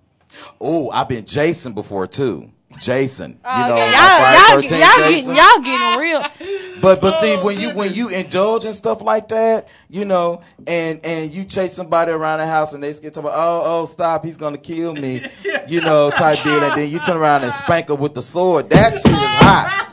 oh, 0.61 0.91
I've 0.91 1.09
been 1.09 1.25
Jason 1.25 1.73
before 1.73 2.07
too. 2.07 2.51
Jason, 2.81 3.31
you 3.31 3.39
Oh, 3.45 3.69
know, 3.69 3.75
okay. 3.77 3.93
y'all, 3.93 4.51
y'all, 4.51 4.61
13 4.63 4.81
y'all 4.81 4.97
Jason. 4.97 5.35
getting 5.35 5.37
y'all 5.37 5.61
getting 5.61 6.01
real. 6.01 6.81
But 6.83 7.01
but 7.01 7.13
see 7.13 7.37
when 7.37 7.57
you 7.61 7.71
when 7.73 7.95
you 7.95 8.09
indulge 8.09 8.65
in 8.65 8.73
stuff 8.73 9.01
like 9.01 9.29
that, 9.29 9.69
you 9.89 10.05
know, 10.05 10.43
and 10.67 11.01
and 11.05 11.31
you 11.33 11.45
chase 11.45 11.73
somebody 11.73 12.11
around 12.11 12.41
the 12.41 12.47
house 12.49 12.75
and 12.75 12.83
they 12.83 12.93
get 12.95 13.15
to 13.15 13.21
about 13.21 13.33
oh 13.33 13.63
oh 13.65 13.85
stop 13.85 14.25
he's 14.25 14.37
gonna 14.37 14.59
kill 14.59 14.93
me, 14.93 15.25
you 15.69 15.83
know 15.83 16.11
type 16.11 16.43
deal, 16.43 16.61
and 16.65 16.77
then 16.77 16.91
you 16.91 16.99
turn 16.99 17.17
around 17.17 17.45
and 17.45 17.53
spank 17.53 17.91
her 17.91 17.95
with 17.95 18.13
the 18.15 18.23
sword. 18.23 18.69
That 18.71 18.95
shit 18.95 19.07
is 19.07 19.19
hot, 19.19 19.84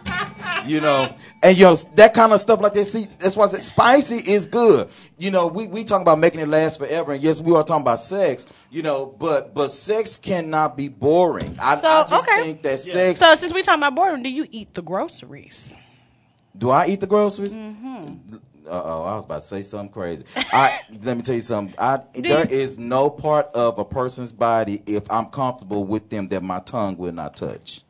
you 0.72 0.82
know. 0.82 1.14
And 1.44 1.58
you 1.58 1.66
know 1.66 1.76
that 1.96 2.14
kind 2.14 2.32
of 2.32 2.40
stuff 2.40 2.62
like 2.62 2.74
that. 2.74 2.86
See, 2.86 3.08
that's 3.20 3.36
why 3.36 3.46
I 3.46 3.48
said 3.50 3.62
spicy 3.62 4.18
is 4.32 4.48
good. 4.48 4.90
You 5.18 5.32
know, 5.32 5.48
we 5.48 5.68
we 5.68 5.84
talk 5.84 6.02
about 6.02 6.20
making 6.20 6.40
it 6.40 6.48
last 6.48 6.80
forever, 6.80 7.12
and 7.12 7.22
yes, 7.22 7.42
we 7.42 7.54
are 7.56 7.64
talking 7.64 7.82
about 7.82 8.00
sex. 8.00 8.48
You 8.72 8.84
know, 8.84 9.06
but 9.06 9.54
but 9.54 9.70
sex 9.70 10.18
cannot 10.18 10.78
be 10.78 10.88
boring. 10.88 11.58
I, 11.62 11.76
So 11.76 11.88
I 11.88 12.04
just 12.06 12.30
okay. 12.30 12.44
think 12.44 12.64
that 12.64 12.80
sex. 12.80 13.20
So 13.20 13.36
since 13.36 13.54
we 13.54 13.62
talking 13.62 13.80
about 13.80 13.96
boredom, 13.96 14.24
do 14.24 14.30
you 14.30 14.48
eat 14.52 14.74
the 14.74 14.82
groceries? 14.82 15.78
Do 16.58 16.70
I 16.70 16.88
eat 16.88 17.00
the 17.00 17.08
groceries? 17.08 17.58
Mm-hmm. 17.58 18.36
Uh 18.68 18.82
oh, 18.86 19.04
I 19.04 19.16
was 19.16 19.26
about 19.26 19.38
to 19.38 19.42
say 19.42 19.64
something 19.64 19.92
crazy. 19.92 20.24
I 20.54 20.82
let 21.02 21.18
me 21.18 21.24
tell 21.24 21.36
you 21.36 21.42
something. 21.42 21.76
I 21.80 22.00
there 22.14 22.46
is 22.46 22.78
no 22.78 23.10
part 23.10 23.48
of 23.56 23.80
a 23.80 23.86
person's 23.86 24.32
body 24.32 24.84
if 24.86 25.12
I'm 25.12 25.26
comfortable 25.26 25.84
with 25.84 26.10
them 26.10 26.28
that 26.28 26.44
my 26.44 26.60
tongue 26.60 26.98
will 26.98 27.12
not 27.12 27.36
touch. 27.36 27.84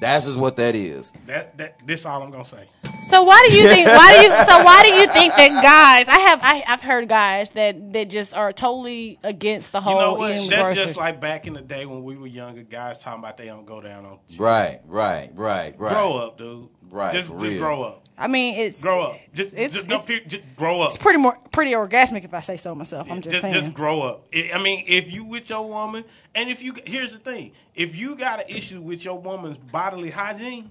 That's 0.00 0.26
just 0.26 0.38
what 0.38 0.56
that 0.56 0.74
is. 0.74 1.12
That 1.26 1.56
that 1.58 1.86
this 1.86 2.06
all 2.06 2.22
I'm 2.22 2.30
gonna 2.30 2.44
say. 2.44 2.68
So 3.02 3.22
why 3.22 3.46
do 3.48 3.54
you 3.54 3.64
think? 3.64 3.86
Why 3.86 4.12
do 4.16 4.22
you? 4.22 4.44
So 4.44 4.64
why 4.64 4.82
do 4.82 4.92
you 4.92 5.06
think 5.08 5.34
that 5.34 5.62
guys? 5.62 6.08
I 6.08 6.18
have 6.18 6.40
I, 6.42 6.64
I've 6.66 6.80
heard 6.82 7.08
guys 7.08 7.50
that 7.50 7.92
that 7.92 8.08
just 8.10 8.34
are 8.34 8.52
totally 8.52 9.18
against 9.22 9.72
the 9.72 9.80
whole. 9.80 9.94
You 9.94 10.00
whole 10.00 10.14
know 10.14 10.18
what? 10.20 10.28
That's 10.34 10.48
groceries. 10.48 10.82
just 10.82 10.96
like 10.96 11.20
back 11.20 11.46
in 11.46 11.52
the 11.52 11.60
day 11.62 11.86
when 11.86 12.02
we 12.02 12.16
were 12.16 12.26
younger. 12.26 12.62
Guys 12.62 13.02
talking 13.02 13.20
about 13.20 13.36
they 13.36 13.46
don't 13.46 13.66
go 13.66 13.80
down 13.80 14.04
on. 14.06 14.18
Right, 14.38 14.80
right, 14.86 15.30
right, 15.34 15.74
right. 15.78 15.92
Grow 15.92 16.16
up, 16.16 16.38
dude. 16.38 16.68
Right, 16.90 17.12
Just 17.12 17.28
for 17.28 17.38
just 17.38 17.52
real. 17.52 17.58
grow 17.62 17.82
up. 17.82 18.04
I 18.20 18.28
mean, 18.28 18.54
it's 18.60 18.80
Grow 18.82 19.00
up. 19.02 19.16
Just 19.34 19.54
It's- 19.54 19.72
just, 19.72 19.88
no, 19.88 19.94
it's- 19.96 20.06
pe- 20.06 20.24
just 20.26 20.42
grow 20.54 20.80
up. 20.82 20.90
It's 20.90 20.98
pretty 20.98 21.18
more 21.18 21.36
pretty 21.50 21.72
orgasmic 21.72 22.22
if 22.24 22.32
I 22.34 22.40
say 22.40 22.56
so 22.58 22.74
myself. 22.74 23.10
I'm 23.10 23.20
just, 23.22 23.30
just 23.32 23.42
saying. 23.42 23.54
just 23.54 23.72
grow 23.74 24.02
up. 24.02 24.26
I 24.34 24.50
I 24.54 24.58
mean, 24.58 24.84
if 24.86 25.10
you 25.10 25.24
with 25.24 25.48
your 25.50 25.66
woman, 25.66 26.04
and 26.34 26.48
if 26.50 26.62
you 26.62 26.74
here's 26.84 27.12
the 27.12 27.18
thing, 27.18 27.52
if 27.74 27.96
you 27.96 28.14
got 28.16 28.40
an 28.40 28.46
issue 28.48 28.80
with 28.82 29.02
your 29.04 29.18
woman's 29.18 29.56
bodily 29.58 30.10
hygiene, 30.10 30.70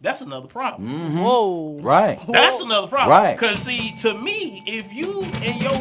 that's 0.00 0.20
another 0.20 0.48
problem. 0.48 0.88
Mm-hmm. 0.88 1.20
Whoa. 1.22 1.78
Right. 1.80 2.18
That's 2.28 2.60
another 2.60 2.88
problem. 2.88 3.16
Right. 3.16 3.36
Because 3.38 3.60
see, 3.62 3.94
to 4.00 4.12
me, 4.14 4.64
if 4.66 4.92
you 4.92 5.22
and 5.22 5.62
your 5.62 5.72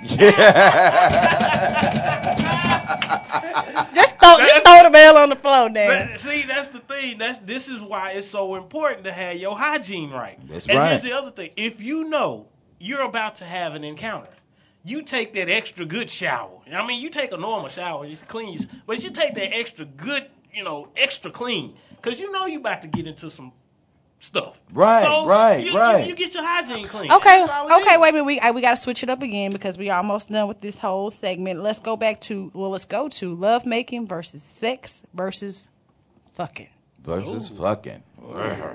Just 3.94 4.18
throw 4.18 4.36
just 4.36 4.64
throw 4.64 4.82
the 4.84 4.90
bell 4.90 5.16
on 5.16 5.30
the 5.30 5.36
floor, 5.36 5.68
Dan. 5.68 6.18
See, 6.18 6.42
that's 6.42 6.68
the 6.68 6.80
thing. 6.80 7.18
That's 7.18 7.38
this 7.40 7.68
is 7.68 7.80
why 7.80 8.12
it's 8.12 8.26
so 8.26 8.54
important 8.54 9.04
to 9.04 9.12
have 9.12 9.36
your 9.36 9.56
hygiene 9.56 10.10
right. 10.10 10.38
That's 10.48 10.66
and 10.66 10.78
right. 10.78 10.90
here's 10.90 11.02
the 11.02 11.12
other 11.12 11.30
thing: 11.30 11.50
if 11.56 11.80
you 11.80 12.04
know 12.04 12.48
you're 12.78 13.02
about 13.02 13.36
to 13.36 13.44
have 13.44 13.74
an 13.74 13.84
encounter, 13.84 14.30
you 14.84 15.02
take 15.02 15.32
that 15.34 15.48
extra 15.48 15.84
good 15.84 16.10
shower. 16.10 16.60
I 16.72 16.86
mean, 16.86 17.02
you 17.02 17.10
take 17.10 17.32
a 17.32 17.36
normal 17.36 17.68
shower, 17.68 18.04
you 18.04 18.16
clean, 18.28 18.58
but 18.86 19.02
you 19.02 19.10
take 19.10 19.34
that 19.34 19.54
extra 19.54 19.84
good, 19.84 20.26
you 20.52 20.64
know, 20.64 20.88
extra 20.96 21.30
clean, 21.30 21.74
because 21.96 22.20
you 22.20 22.30
know 22.32 22.46
you 22.46 22.58
about 22.58 22.82
to 22.82 22.88
get 22.88 23.06
into 23.06 23.30
some 23.30 23.52
stuff. 24.20 24.60
Right, 24.72 25.02
So 25.02 25.26
right, 25.26 25.64
you, 25.64 25.72
you- 25.72 25.76
right. 25.78 26.06
You, 26.06 26.14
get 26.14 26.32
your 26.34 26.44
hygiene 26.44 26.86
clean. 26.86 27.10
Okay, 27.10 27.44
That's 27.46 27.82
okay, 27.82 27.96
wait 27.98 28.10
a 28.10 28.12
minute. 28.12 28.24
We 28.24 28.38
I, 28.38 28.52
we 28.52 28.60
got 28.60 28.70
to 28.70 28.76
switch 28.76 29.02
it 29.02 29.10
up 29.10 29.22
again 29.22 29.50
because 29.50 29.76
we 29.76 29.90
almost 29.90 30.30
done 30.30 30.46
with 30.46 30.60
this 30.60 30.78
whole 30.78 31.10
segment. 31.10 31.62
Let's 31.62 31.80
go 31.80 31.96
back 31.96 32.20
to 32.22 32.52
well, 32.54 32.70
let's 32.70 32.84
go 32.84 33.08
to 33.08 33.34
love 33.34 33.66
making 33.66 34.06
versus 34.06 34.42
sex 34.42 35.04
versus 35.12 35.68
fucking. 36.34 36.68
Versus 37.02 37.48
fucking. 37.48 38.02
Fucking. 38.20 38.66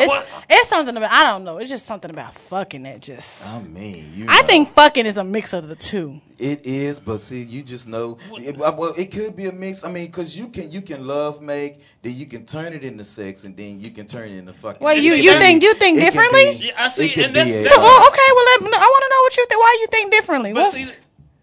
It's 0.00 0.14
it's 0.48 0.68
something 0.68 0.96
about 0.96 1.10
I 1.12 1.22
don't 1.24 1.44
know. 1.44 1.58
It's 1.58 1.70
just 1.70 1.86
something 1.86 2.10
about 2.10 2.34
fucking 2.34 2.82
that 2.84 3.00
just. 3.00 3.46
I 3.48 3.60
mean, 3.60 4.10
you 4.14 4.26
I 4.28 4.40
know. 4.40 4.46
think 4.46 4.70
fucking 4.72 5.06
is 5.06 5.16
a 5.16 5.24
mix 5.24 5.52
of 5.52 5.68
the 5.68 5.76
two. 5.76 6.20
It 6.38 6.64
is, 6.66 6.98
but 7.00 7.18
see, 7.20 7.42
you 7.42 7.62
just 7.62 7.86
know. 7.86 8.18
It, 8.32 8.60
uh, 8.60 8.72
well, 8.76 8.92
it 8.96 9.12
could 9.12 9.36
be 9.36 9.46
a 9.46 9.52
mix. 9.52 9.84
I 9.84 9.90
mean, 9.92 10.06
because 10.06 10.36
you 10.38 10.48
can 10.48 10.70
you 10.70 10.80
can 10.80 11.06
love 11.06 11.42
make, 11.42 11.80
then 12.02 12.14
you 12.14 12.26
can 12.26 12.44
turn 12.46 12.72
it 12.72 12.82
into 12.84 13.04
sex, 13.04 13.44
and 13.44 13.56
then 13.56 13.80
you 13.80 13.90
can 13.90 14.06
turn 14.06 14.30
it 14.30 14.38
into 14.38 14.52
fucking. 14.52 14.82
Well, 14.84 14.96
you- 14.96 15.14
you 15.14 15.32
be- 15.32 15.38
think- 15.38 15.62
you 15.62 15.74
think 15.74 15.98
differently? 16.00 16.58
be- 16.58 16.66
Yeah, 16.66 16.84
I 16.84 16.88
see, 16.88 17.06
It 17.06 17.14
could 17.14 17.24
and 17.26 17.36
that's- 17.36 17.52
be 17.52 17.58
a- 17.60 17.62
that's- 17.62 17.76
So, 17.76 17.80
oh, 17.80 18.10
okay. 18.10 18.28
Well, 18.34 18.44
let, 18.70 18.80
I 18.80 18.86
want 18.86 19.04
to 19.04 19.10
know 19.10 19.22
what 19.22 19.36
you 19.36 19.46
think. 19.48 19.60
Why 19.60 19.76
you 19.80 19.86
think 19.88 20.10
differently? 20.12 20.52
But 20.52 20.62
What's, 20.62 20.76
see, 20.76 20.98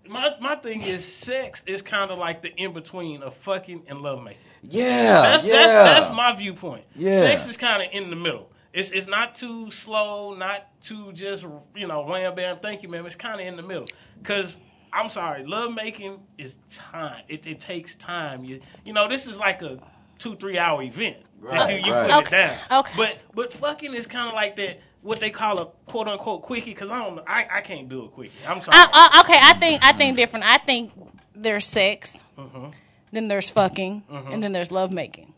my 0.08 0.34
my 0.42 0.56
thing 0.56 0.82
is, 0.82 1.06
sex 1.06 1.64
is 1.66 1.82
kind 1.82 2.12
of 2.12 2.18
like 2.18 2.42
the 2.42 2.54
in 2.56 2.74
between 2.74 3.24
of 3.24 3.34
fucking 3.36 3.84
and 3.88 4.02
lovemaking. 4.02 4.40
Yeah, 4.64 5.22
That's 5.22 5.46
yeah. 5.46 5.54
that's 5.54 5.74
that's 6.08 6.16
my 6.16 6.34
viewpoint. 6.36 6.86
Yeah. 6.96 7.20
Sex 7.20 7.48
is 7.48 7.58
kind 7.58 7.82
of 7.84 7.90
in 7.92 8.10
the 8.10 8.16
middle. 8.16 8.52
It's 8.74 8.92
it's 8.92 9.08
not 9.08 9.36
too 9.36 9.70
slow, 9.72 10.34
not 10.34 10.68
too 10.82 11.12
just 11.14 11.46
you 11.76 11.88
know 11.88 12.04
wham 12.04 12.36
bam. 12.36 12.60
Thank 12.60 12.84
you, 12.84 12.90
ma'am. 12.90 13.06
It's 13.06 13.16
kind 13.16 13.40
of 13.42 13.46
in 13.48 13.56
the 13.58 13.64
middle. 13.64 13.86
Cause 14.24 14.58
I'm 14.94 15.10
sorry, 15.10 15.46
love 15.46 15.74
making 15.74 16.20
is 16.38 16.58
time. 16.70 17.24
It, 17.28 17.46
it 17.48 17.60
takes 17.60 17.96
time. 17.96 18.44
You 18.44 18.62
you 18.86 18.94
know 18.94 19.08
this 19.08 19.28
is 19.28 19.40
like 19.40 19.62
a 19.62 19.80
two 20.18 20.36
three 20.36 20.58
hour 20.58 20.82
event. 20.84 21.18
that 21.50 21.70
you, 21.72 21.86
you 21.86 21.92
right. 21.94 22.10
put 22.10 22.28
Okay, 22.28 22.44
it 22.44 22.48
down. 22.70 22.80
okay. 22.80 22.94
But 22.98 23.18
but 23.34 23.54
fucking 23.54 23.94
is 23.94 24.08
kind 24.08 24.28
of 24.30 24.34
like 24.36 24.56
that 24.58 24.80
what 25.02 25.20
they 25.20 25.30
call 25.32 25.60
a 25.60 25.66
quote 25.86 26.08
unquote 26.08 26.42
quickie 26.44 26.72
because 26.72 26.90
I 26.90 27.00
don't 27.04 27.16
know. 27.16 27.24
I, 27.28 27.48
I 27.52 27.62
can't 27.62 27.90
do 27.90 28.06
a 28.06 28.08
quickie. 28.10 28.32
I'm 28.48 28.62
sorry. 28.62 28.78
I, 28.78 28.88
I, 29.14 29.22
okay, 29.22 29.38
I 29.42 29.54
think 29.54 29.84
I 29.84 29.92
think 29.94 30.16
different. 30.18 30.46
I 30.46 30.58
think 30.58 30.92
there's 31.36 31.66
sex, 31.66 32.20
Mm-hmm. 32.38 32.68
then 33.12 33.28
there's 33.28 33.50
fucking, 33.50 34.04
and 34.10 34.42
then 34.44 34.52
there's 34.52 34.72
love 34.72 34.92
making. 34.92 35.34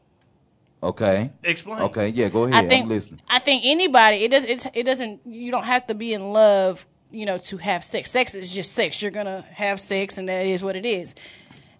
Okay. 0.82 1.32
Explain. 1.44 1.82
Okay. 1.84 2.10
Yeah. 2.10 2.28
Go 2.30 2.44
ahead. 2.44 2.66
I 2.66 2.68
think 2.68 2.84
I'm 2.84 2.90
listening. 2.90 3.22
I 3.30 3.40
think 3.40 3.64
anybody 3.66 4.18
it 4.26 4.32
does 4.32 4.44
it's, 4.44 4.68
it 4.74 4.84
doesn't 4.84 5.22
you 5.26 5.50
don't 5.52 5.64
have 5.64 5.88
to 5.88 5.94
be 5.94 6.14
in 6.14 6.34
love 6.34 6.86
you 7.10 7.26
know 7.26 7.38
to 7.38 7.58
have 7.58 7.84
sex. 7.86 8.12
Sex 8.12 8.36
is 8.36 8.52
just 8.54 8.74
sex. 8.74 9.02
You're 9.02 9.12
gonna 9.12 9.46
have 9.54 9.80
sex 9.80 10.18
and 10.18 10.28
that 10.28 10.46
is 10.46 10.62
what 10.62 10.76
it 10.76 10.86
is. 10.86 11.16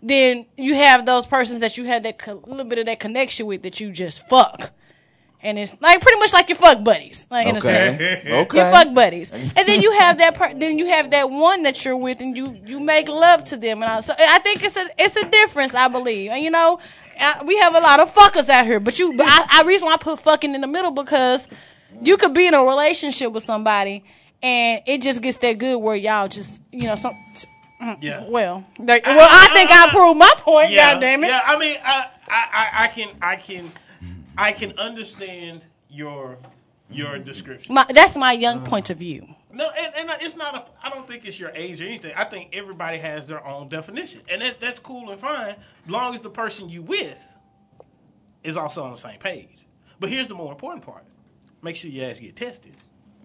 Then 0.02 0.46
you 0.58 0.76
have 0.76 1.06
those 1.06 1.26
persons 1.26 1.60
that 1.60 1.78
you 1.78 1.84
had 1.86 2.04
that 2.04 2.18
co- 2.18 2.42
little 2.48 2.66
bit 2.66 2.78
of 2.80 2.86
that 2.86 3.00
connection 3.02 3.46
with 3.46 3.64
that 3.64 3.80
you 3.82 3.92
just 3.92 4.28
fuck. 4.30 4.72
And 5.46 5.60
it's 5.60 5.76
like 5.82 6.00
pretty 6.00 6.20
much 6.20 6.32
like 6.32 6.48
your 6.48 6.56
fuck 6.56 6.86
buddies, 6.86 7.28
like 7.30 7.48
in 7.48 7.58
a 7.58 7.62
sense. 7.62 7.98
Okay. 8.00 8.34
Okay. 8.44 8.58
Your 8.58 8.72
fuck 8.72 8.94
buddies, 8.94 9.30
and 9.32 9.68
then 9.68 9.82
you 9.82 9.92
have 10.00 10.18
that. 10.20 10.36
Per- 10.36 10.54
then 10.54 10.78
you 10.80 10.86
have 10.88 11.12
that 11.12 11.30
one 11.30 11.64
that 11.64 11.84
you're 11.84 11.98
with, 11.98 12.22
and 12.22 12.36
you 12.38 12.58
you 12.66 12.80
make 12.80 13.10
love 13.10 13.44
to 13.46 13.58
them, 13.58 13.84
and 13.84 13.92
I, 13.92 14.00
so 14.00 14.14
I 14.18 14.40
think 14.40 14.64
it's 14.64 14.78
a 14.78 14.88
it's 14.98 15.18
a 15.18 15.30
difference. 15.30 15.76
I 15.76 15.90
believe, 15.90 16.32
and 16.32 16.42
you 16.42 16.50
know, 16.50 16.80
I, 17.20 17.44
we 17.46 17.58
have 17.58 17.76
a 17.76 17.82
lot 17.82 18.00
of 18.00 18.14
fuckers 18.14 18.48
out 18.48 18.66
here, 18.66 18.80
but 18.80 18.98
you, 19.00 19.18
but 19.18 19.26
I, 19.28 19.60
I 19.60 19.64
reason 19.64 19.86
why 19.86 19.96
I 19.96 19.98
put 19.98 20.22
fucking 20.22 20.56
in 20.56 20.62
the 20.62 20.68
middle 20.68 20.92
because 20.92 21.50
you 22.02 22.16
could 22.16 22.34
be 22.34 22.48
in 22.48 22.54
a 22.54 22.62
relationship 22.64 23.34
with 23.34 23.44
somebody, 23.44 24.06
and 24.42 24.82
it 24.88 25.02
just 25.02 25.22
gets 25.22 25.36
that 25.38 25.58
good 25.58 25.76
where 25.78 25.98
y'all 25.98 26.30
just 26.30 26.62
you 26.72 26.88
know 26.88 26.96
some. 26.96 27.12
Mm, 27.82 27.98
yeah. 28.02 28.24
Well, 28.30 28.64
they, 28.80 29.02
well, 29.06 29.28
I 29.30 29.50
think 29.52 29.70
I 29.70 29.90
proved 29.90 30.18
my 30.18 30.32
point. 30.38 30.72
Yeah, 30.72 30.94
God 30.94 31.02
damn 31.02 31.24
it. 31.26 31.28
Yeah, 31.28 31.42
I 31.46 31.60
mean, 31.60 31.76
I, 31.84 32.06
I, 32.30 32.48
I, 32.54 32.84
I 32.86 32.88
can, 32.88 33.10
I 33.22 33.36
can, 33.36 33.66
I 34.38 34.52
can 34.52 34.78
understand 34.78 35.66
your, 35.90 36.38
your 36.90 37.20
description. 37.20 37.74
My, 37.74 37.86
that's 37.90 38.16
my 38.18 38.32
young 38.34 38.62
point 38.62 38.90
of 38.90 38.98
view. 38.98 39.28
No, 39.52 39.70
and, 39.70 40.10
and 40.10 40.22
it's 40.22 40.36
not 40.36 40.56
a. 40.56 40.86
I 40.86 40.90
don't 40.90 41.08
think 41.08 41.26
it's 41.26 41.40
your 41.40 41.52
age 41.54 41.80
or 41.80 41.86
anything. 41.86 42.14
I 42.16 42.24
think 42.24 42.50
everybody 42.54 42.98
has 42.98 43.28
their 43.28 43.46
own 43.46 43.70
definition, 43.70 44.22
and 44.28 44.42
that, 44.42 44.60
that's 44.60 44.80
cool 44.80 45.12
and 45.12 45.22
fine, 45.22 45.56
as 45.86 45.92
long 45.92 46.16
as 46.16 46.22
the 46.22 46.32
person 46.32 46.70
you 46.70 46.82
with 46.82 47.24
is 48.44 48.58
also 48.58 48.84
on 48.84 48.90
the 48.92 48.98
same 48.98 49.20
page. 49.20 49.68
But 50.00 50.10
here's 50.10 50.28
the 50.28 50.34
more 50.34 50.52
important 50.52 50.84
part: 50.84 51.04
make 51.62 51.76
sure 51.76 51.92
your 51.92 52.10
ass 52.10 52.20
get 52.20 52.36
tested. 52.36 52.74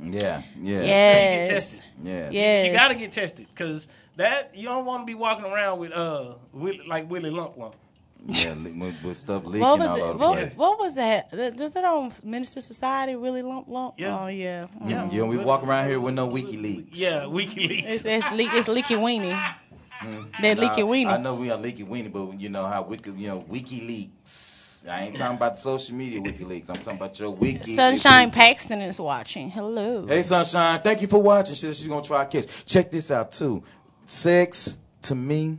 Yeah. 0.00 0.10
Yeah. 0.10 0.42
Make 0.54 0.64
sure 0.64 0.72
you 0.72 0.86
Yes. 0.86 1.48
tested. 1.48 1.84
Yeah. 2.02 2.30
Yes. 2.30 2.66
You 2.66 2.72
gotta 2.74 2.94
get 2.94 3.12
tested 3.12 3.46
because 3.48 3.88
that 4.16 4.54
you 4.54 4.64
don't 4.64 4.84
want 4.84 5.02
to 5.02 5.06
be 5.06 5.14
walking 5.14 5.46
around 5.46 5.78
with 5.78 5.92
uh 5.92 6.34
with, 6.52 6.76
like 6.86 7.10
Willie 7.10 7.30
Lump 7.30 7.56
Lump. 7.56 7.74
Yeah. 8.30 8.54
With, 8.78 9.02
with 9.02 9.16
stuff 9.16 9.44
leaking 9.46 9.60
What 9.62 9.78
was 9.78 9.90
all 9.90 9.96
it? 9.96 10.00
over 10.02 10.12
the 10.18 10.32
place. 10.42 10.56
what 10.56 10.78
was 10.78 10.94
that? 10.96 11.30
Does 11.30 11.72
that 11.72 11.84
on 11.84 12.12
Menace 12.22 12.54
II 12.56 12.60
Society 12.60 13.16
really 13.16 13.40
lump 13.42 13.66
lump? 13.68 13.94
Yeah. 13.96 14.18
Oh 14.20 14.26
yeah. 14.26 14.62
Mm-hmm. 14.64 14.90
Yeah, 14.90 15.08
Yeah, 15.10 15.22
we 15.22 15.38
walk 15.38 15.62
around 15.64 15.88
here 15.88 15.98
with 15.98 16.14
no 16.14 16.28
WikiLeaks. 16.28 16.88
Yeah, 16.92 17.22
WikiLeaks. 17.22 17.84
It's 17.86 18.04
it's, 18.04 18.30
le- 18.30 18.56
it's 18.58 18.68
leaky 18.68 18.94
weenie. 18.96 19.32
Mm-hmm. 20.02 20.42
That 20.42 20.56
Nah, 20.58 20.62
leaky 20.62 20.82
weenie. 20.82 21.06
I 21.08 21.16
know 21.16 21.34
we 21.34 21.50
are 21.50 21.56
leaky 21.56 21.84
weenie, 21.84 22.12
but 22.12 22.38
you 22.38 22.50
know 22.50 22.66
how 22.66 22.82
wiki, 22.82 23.10
you 23.12 23.28
know 23.28 23.40
WikiLeaks. 23.50 24.88
I 24.88 25.06
ain't 25.06 25.16
talking 25.16 25.36
about 25.36 25.54
the 25.54 25.60
social 25.60 25.96
media 25.96 26.20
WikiLeaks. 26.20 26.68
I'm 26.70 26.76
talking 26.76 26.98
about 26.98 27.18
your 27.18 27.30
wiki. 27.30 27.74
Sunshine 27.76 28.30
Paxton 28.30 28.80
is 28.82 29.00
watching. 29.00 29.50
Hello. 29.50 30.06
Hey, 30.06 30.22
Sunshine, 30.22 30.80
thank 30.82 31.02
you 31.02 31.08
for 31.08 31.20
watching. 31.22 31.54
She 31.54 31.66
said 31.66 31.74
she's 31.74 31.88
gonna 31.88 32.02
try 32.02 32.22
a 32.22 32.26
kiss. 32.26 32.62
Check 32.64 32.90
this 32.90 33.10
out 33.10 33.32
too. 33.32 33.62
Sex 34.04 34.78
to 35.02 35.14
me 35.14 35.58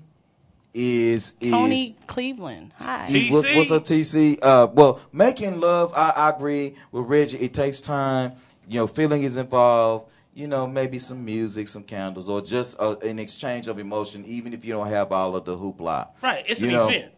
is 0.80 1.34
is 1.41 1.51
Tony 1.51 1.95
Cleveland. 2.07 2.71
Hi. 2.80 3.07
What's, 3.30 3.53
what's 3.53 3.71
up, 3.71 3.84
TC? 3.84 4.39
Uh, 4.41 4.67
well, 4.73 5.01
making 5.11 5.59
love, 5.59 5.93
I, 5.95 6.13
I 6.15 6.30
agree 6.30 6.75
with 6.91 7.05
Reggie. 7.05 7.38
It 7.38 7.53
takes 7.53 7.82
time. 7.82 8.34
You 8.67 8.82
know, 8.82 8.88
feeling 8.88 9.23
is 9.23 9.38
involved. 9.38 10.09
You 10.34 10.47
know, 10.47 10.67
maybe 10.67 10.99
some 10.99 11.25
music, 11.25 11.67
some 11.67 11.84
candles, 11.84 12.30
or 12.30 12.41
just 12.41 12.80
uh, 12.80 12.95
an 12.99 13.19
exchange 13.19 13.67
of 13.67 13.77
emotion, 13.77 14.23
even 14.25 14.53
if 14.53 14.63
you 14.63 14.71
don't 14.71 14.88
have 14.88 15.11
all 15.11 15.36
of 15.36 15.43
the 15.43 15.57
hoopla. 15.57 16.09
Right, 16.21 16.45
it's 16.47 16.61
You 16.61 16.69
an 16.69 16.73
know, 16.73 16.88
event. 16.88 17.11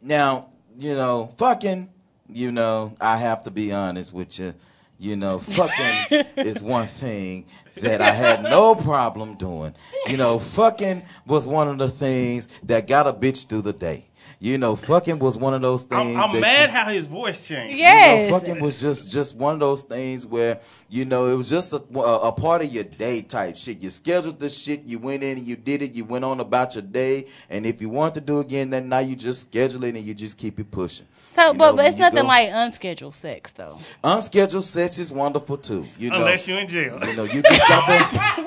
Now, 0.00 0.48
you 0.78 0.94
know, 0.94 1.26
fucking, 1.38 1.90
you 2.28 2.52
know, 2.52 2.94
I 3.00 3.16
have 3.16 3.42
to 3.44 3.50
be 3.50 3.72
honest 3.72 4.12
with 4.12 4.38
you. 4.38 4.54
You 5.02 5.16
know, 5.16 5.38
fucking 5.40 6.26
is 6.36 6.62
one 6.62 6.86
thing 6.86 7.46
that 7.78 8.00
I 8.00 8.10
had 8.10 8.44
no 8.44 8.76
problem 8.76 9.34
doing. 9.34 9.74
You 10.06 10.16
know, 10.16 10.38
fucking 10.38 11.02
was 11.26 11.48
one 11.48 11.66
of 11.66 11.78
the 11.78 11.88
things 11.88 12.46
that 12.62 12.86
got 12.86 13.08
a 13.08 13.12
bitch 13.12 13.48
through 13.48 13.62
the 13.62 13.72
day. 13.72 14.06
You 14.44 14.58
know, 14.58 14.74
fucking 14.74 15.20
was 15.20 15.38
one 15.38 15.54
of 15.54 15.60
those 15.62 15.84
things. 15.84 16.16
I'm, 16.16 16.34
I'm 16.34 16.40
mad 16.40 16.70
you- 16.70 16.76
how 16.76 16.90
his 16.90 17.06
voice 17.06 17.46
changed. 17.46 17.78
Yes, 17.78 18.26
you 18.26 18.32
know, 18.32 18.38
fucking 18.40 18.60
was 18.60 18.80
just 18.80 19.12
just 19.12 19.36
one 19.36 19.54
of 19.54 19.60
those 19.60 19.84
things 19.84 20.26
where 20.26 20.58
you 20.88 21.04
know 21.04 21.26
it 21.26 21.36
was 21.36 21.48
just 21.48 21.72
a, 21.72 21.80
a, 21.94 22.28
a 22.28 22.32
part 22.32 22.60
of 22.64 22.72
your 22.74 22.82
day 22.82 23.22
type 23.22 23.56
shit. 23.56 23.80
You 23.80 23.88
scheduled 23.88 24.40
the 24.40 24.48
shit, 24.48 24.82
you 24.82 24.98
went 24.98 25.22
in 25.22 25.38
and 25.38 25.46
you 25.46 25.54
did 25.54 25.80
it, 25.80 25.92
you 25.92 26.04
went 26.04 26.24
on 26.24 26.40
about 26.40 26.74
your 26.74 26.82
day, 26.82 27.26
and 27.50 27.64
if 27.64 27.80
you 27.80 27.88
want 27.88 28.14
to 28.14 28.20
do 28.20 28.40
again, 28.40 28.70
then 28.70 28.88
now 28.88 28.98
you 28.98 29.14
just 29.14 29.42
schedule 29.42 29.84
it 29.84 29.94
and 29.94 30.04
you 30.04 30.12
just 30.12 30.36
keep 30.38 30.58
it 30.58 30.72
pushing. 30.72 31.06
So, 31.34 31.52
You 31.52 31.54
but 31.58 31.70
know, 31.70 31.76
but 31.76 31.86
it's 31.86 31.96
nothing 31.96 32.22
go- 32.22 32.26
like 32.26 32.48
unscheduled 32.52 33.14
sex 33.14 33.52
though. 33.52 33.78
unscheduled 34.02 34.64
sex 34.64 34.98
is 34.98 35.12
wonderful 35.12 35.56
too. 35.56 35.86
You 35.96 36.10
know, 36.10 36.16
Unless 36.16 36.48
you're 36.48 36.58
in 36.58 36.66
jail. 36.66 36.98
You 37.06 37.14
know, 37.14 37.24
you 37.24 37.42
just 37.42 37.68
got 37.68 37.86
there. 37.86 38.46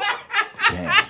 Damn. 0.71 1.05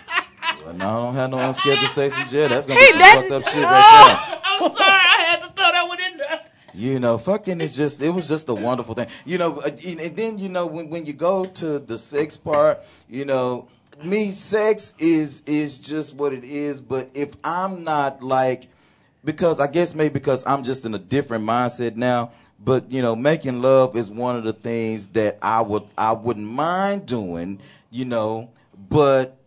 Well, 0.66 0.74
no, 0.74 0.86
I 0.86 1.04
don't 1.06 1.16
have 1.16 1.30
no 1.30 1.38
unscheduled 1.38 1.92
sex 1.92 2.20
in 2.20 2.28
jail. 2.28 2.50
That's 2.50 2.66
gonna 2.66 2.80
be 2.80 2.86
Hey, 2.86 2.92
some 2.92 3.02
fucked 3.02 3.32
up 3.32 3.44
shit 3.44 3.64
right 3.64 4.18
there. 4.32 4.40
I'm 4.46 4.72
sorry, 4.72 4.92
I 4.92 5.26
had 5.30 5.42
to 5.42 5.48
throw 5.50 5.72
that 5.72 5.88
one 5.88 6.00
in 6.02 6.18
there. 6.18 6.42
You 6.74 7.00
know, 7.00 7.20
fucking 7.20 7.62
is 7.62 7.76
just 7.76 8.02
it 8.02 8.10
was 8.10 8.28
just 8.28 8.50
a 8.50 8.54
wonderful 8.56 8.96
thing. 8.96 9.08
You 9.26 9.38
know, 9.38 9.60
uh, 9.60 9.70
and 9.86 10.00
and 10.02 10.16
then 10.16 10.40
you 10.40 10.50
know 10.50 10.66
when 10.66 10.90
when 10.90 11.06
you 11.06 11.14
go 11.14 11.46
to 11.46 11.78
the 11.78 12.00
sex 12.00 12.36
part, 12.36 12.80
you 13.08 13.26
know, 13.26 13.68
me 14.04 14.32
sex 14.32 14.96
is 14.98 15.44
is 15.46 15.80
just 15.80 16.16
what 16.16 16.34
it 16.34 16.44
is, 16.44 16.82
but 16.82 17.12
if 17.14 17.36
I'm 17.44 17.84
not 17.84 18.24
like 18.24 18.68
because 19.24 19.60
I 19.60 19.68
guess 19.68 19.94
maybe 19.94 20.14
because 20.14 20.46
I'm 20.48 20.64
just 20.64 20.84
in 20.86 20.96
a 20.96 21.00
different 21.00 21.46
mindset 21.46 21.96
now, 21.96 22.32
but 22.60 22.92
you 22.92 23.04
know, 23.04 23.16
making 23.16 23.62
love 23.62 23.96
is 23.96 24.10
one 24.10 24.36
of 24.36 24.44
the 24.44 24.54
things 24.54 25.10
that 25.10 25.38
I 25.44 25.62
would 25.62 25.84
I 25.96 26.14
wouldn't 26.14 26.48
mind 26.48 27.06
doing, 27.06 27.60
you 27.92 28.06
know, 28.06 28.50
but 28.90 29.38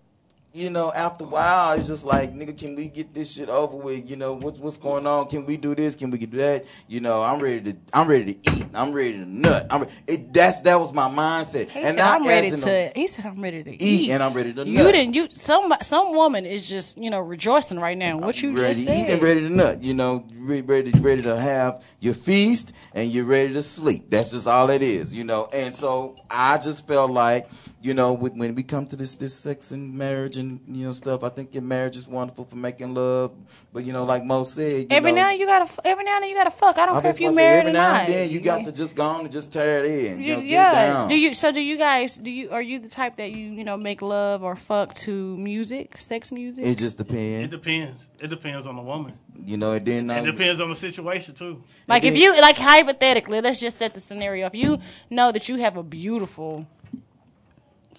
you 0.53 0.71
know, 0.71 0.91
after 0.97 1.25
a 1.25 1.29
while, 1.29 1.77
it's 1.77 1.89
just 1.89 2.07
like, 2.07 2.35
nigga, 2.35 2.57
can 2.57 2.75
we 2.75 2.89
get 2.89 3.13
this 3.13 3.35
shit 3.35 3.51
over 3.51 3.77
with? 3.77 4.09
You 4.09 4.17
know, 4.17 4.33
what's 4.33 4.59
what's 4.59 4.79
going 4.79 5.07
on? 5.07 5.29
Can 5.29 5.45
we 5.45 5.57
do 5.59 5.75
this? 5.75 5.95
Can 5.95 6.11
we 6.11 6.19
do 6.19 6.39
that? 6.39 6.65
You 6.87 7.01
know, 7.01 7.23
I'm 7.23 7.39
ready 7.39 7.73
to, 7.73 7.79
I'm 7.93 8.09
ready 8.09 8.35
to 8.35 8.51
eat. 8.53 8.67
I'm 8.75 8.93
ready 8.93 9.13
to 9.13 9.27
nut. 9.27 9.67
I'm, 9.71 9.83
re- 9.83 9.89
it, 10.07 10.33
that's 10.33 10.63
that 10.63 10.81
was 10.81 10.95
my 10.95 11.09
mindset. 11.09 11.69
He 11.69 11.81
and 11.81 11.95
said 11.95 12.01
I'm 12.01 12.27
ready 12.27 12.51
to. 12.51 12.93
he 12.95 13.07
said 13.07 13.27
I'm 13.27 13.43
ready 13.43 13.63
to 13.63 13.73
eat, 13.73 13.83
eat, 13.83 14.11
and 14.11 14.23
I'm 14.23 14.33
ready 14.33 14.53
to 14.55 14.65
Nut. 14.65 14.67
You 14.67 14.93
didn't. 14.93 15.15
You 15.15 15.29
some 15.31 15.73
some 15.83 16.13
woman 16.13 16.47
is 16.47 16.69
just 16.69 16.97
you 16.97 17.11
know 17.11 17.21
rejoicing 17.21 17.79
right 17.79 17.99
now. 17.99 18.17
What 18.17 18.43
you 18.43 18.53
ready 18.53 18.75
just 18.75 18.89
to 18.89 18.95
eat 18.95 19.11
and 19.11 19.23
ready 19.23 19.41
to 19.41 19.51
nut. 19.51 19.83
You 19.83 19.95
know, 19.95 20.25
ready 20.35 20.93
ready 20.93 21.23
to 21.23 21.39
have 21.39 21.85
your 22.01 22.15
feast 22.15 22.75
and 22.95 23.11
you're 23.11 23.25
ready 23.25 23.53
to 23.53 23.63
sleep. 23.63 24.09
That's 24.09 24.31
just 24.31 24.49
all 24.49 24.71
it 24.71 24.83
is. 24.83 25.15
You 25.15 25.25
know, 25.25 25.49
and 25.53 25.75
so 25.75 26.17
I 26.31 26.57
just 26.59 26.87
felt 26.87 27.11
like, 27.11 27.49
you 27.81 27.95
know, 27.95 28.13
when, 28.13 28.37
when 28.39 28.55
we 28.57 28.63
come 28.65 28.87
to 28.87 28.97
this 28.97 29.15
this 29.17 29.35
sex 29.35 29.71
and 29.71 29.95
marriage 29.97 30.37
and 30.37 30.59
you 30.67 30.87
know 30.87 30.93
stuff, 30.93 31.23
I 31.23 31.29
think 31.29 31.55
your 31.55 31.63
marriage 31.63 31.97
is 31.97 32.09
wonderful 32.09 32.45
for 32.45 32.57
making 32.57 32.93
love. 32.95 33.33
But 33.73 33.85
you 33.85 33.93
know, 33.93 34.05
like 34.05 34.25
Mo 34.25 34.43
said, 34.43 34.73
you 34.73 34.87
Every 34.91 35.13
know, 35.13 35.23
now 35.23 35.31
you 35.31 35.47
gotta. 35.47 35.71
Every 35.85 36.03
now 36.05 36.17
and 36.17 36.23
then 36.25 36.31
you 36.31 36.37
gotta 36.37 36.51
fuck. 36.51 36.77
I 36.79 36.87
don't 36.87 36.97
I 36.97 37.01
care 37.03 37.11
if 37.13 37.21
you 37.21 37.29
supposed 37.29 37.39
to 37.39 37.43
say 37.43 37.47
married 37.49 37.59
every 37.61 37.71
or 37.71 37.75
now 37.75 37.93
not. 37.93 38.01
and 38.07 38.13
then 38.15 38.31
you 38.31 38.41
got 38.41 38.65
to 38.65 38.73
just 38.73 38.97
go 38.97 39.05
on 39.05 39.21
and 39.21 39.31
just 39.33 39.53
tear 39.53 39.85
it 39.85 39.91
in. 39.91 40.19
You 40.21 40.27
You- 40.27 40.35
know, 40.35 40.41
get 40.43 40.49
yeah. 40.51 40.73
down. 40.93 41.09
Do 41.09 41.15
you? 41.19 41.35
So 41.35 41.53
do 41.53 41.61
you 41.61 41.79
guys? 41.79 42.17
Do 42.17 42.31
you? 42.33 42.51
Are 42.51 42.63
you 42.63 42.79
the 42.81 42.89
type 42.89 43.17
that 43.17 43.31
you 43.33 43.47
you 43.59 43.63
know 43.65 43.77
make 43.77 44.03
love 44.03 44.43
or 44.43 44.57
fuck 44.57 44.95
to 45.07 45.37
music, 45.37 46.01
sex 46.01 46.33
music? 46.33 46.65
It 46.65 46.79
just 46.79 46.99
depends. 46.99 47.45
It 47.47 47.51
depends. 47.51 48.07
depends. 48.07 48.09
It 48.25 48.29
depends 48.29 48.67
on 48.67 48.75
the 48.77 48.83
woman. 48.83 49.13
You 49.47 49.57
know, 49.57 49.73
and 49.73 49.87
then 49.87 50.11
It 50.11 50.19
uh, 50.19 50.33
depends 50.33 50.61
on 50.61 50.69
the 50.69 50.75
situation 50.75 51.33
too. 51.35 51.63
Like 51.87 52.03
if 52.03 52.15
then- 52.15 52.23
you 52.23 52.41
like 52.41 52.59
hypothetically, 52.59 53.41
let's 53.41 53.61
just 53.61 53.79
set 53.79 53.95
the 53.95 54.01
scenario. 54.01 54.47
If 54.47 54.55
you 54.57 54.81
know 55.11 55.31
that 55.31 55.49
you 55.49 55.57
have 55.59 55.77
a 55.77 55.83
beautiful 55.85 56.67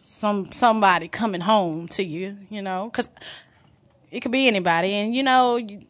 some 0.10 0.52
somebody 0.52 1.08
coming 1.08 1.42
home 1.42 1.88
to 1.90 2.04
you, 2.04 2.38
you 2.50 2.62
know, 2.64 2.90
because 2.90 3.10
it 4.10 4.22
could 4.22 4.32
be 4.32 4.48
anybody, 4.48 4.94
and 4.94 5.16
you 5.16 5.22
know, 5.22 5.58
you, 5.58 5.82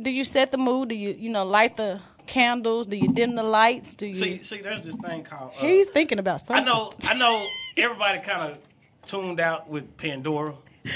do 0.00 0.10
you 0.10 0.24
set 0.24 0.50
the 0.50 0.56
mood? 0.56 0.88
Do 0.88 0.94
you 0.94 1.10
you 1.10 1.30
know 1.30 1.44
light 1.44 1.76
the 1.76 2.00
candles? 2.26 2.86
Do 2.86 2.96
you 2.96 3.12
dim 3.12 3.34
the 3.34 3.42
lights? 3.42 3.94
Do 3.94 4.06
you? 4.06 4.14
See, 4.14 4.42
see, 4.42 4.62
there's 4.62 4.82
this 4.82 4.94
thing 4.96 5.22
called. 5.22 5.52
Uh, 5.58 5.66
He's 5.66 5.86
thinking 5.88 6.18
about 6.18 6.40
something. 6.40 6.64
I 6.64 6.66
know, 6.66 6.92
I 7.02 7.14
know. 7.14 7.46
Everybody 7.76 8.20
kind 8.20 8.52
of 8.52 8.58
tuned 9.04 9.38
out 9.38 9.68
with 9.68 9.96
Pandora, 9.98 10.54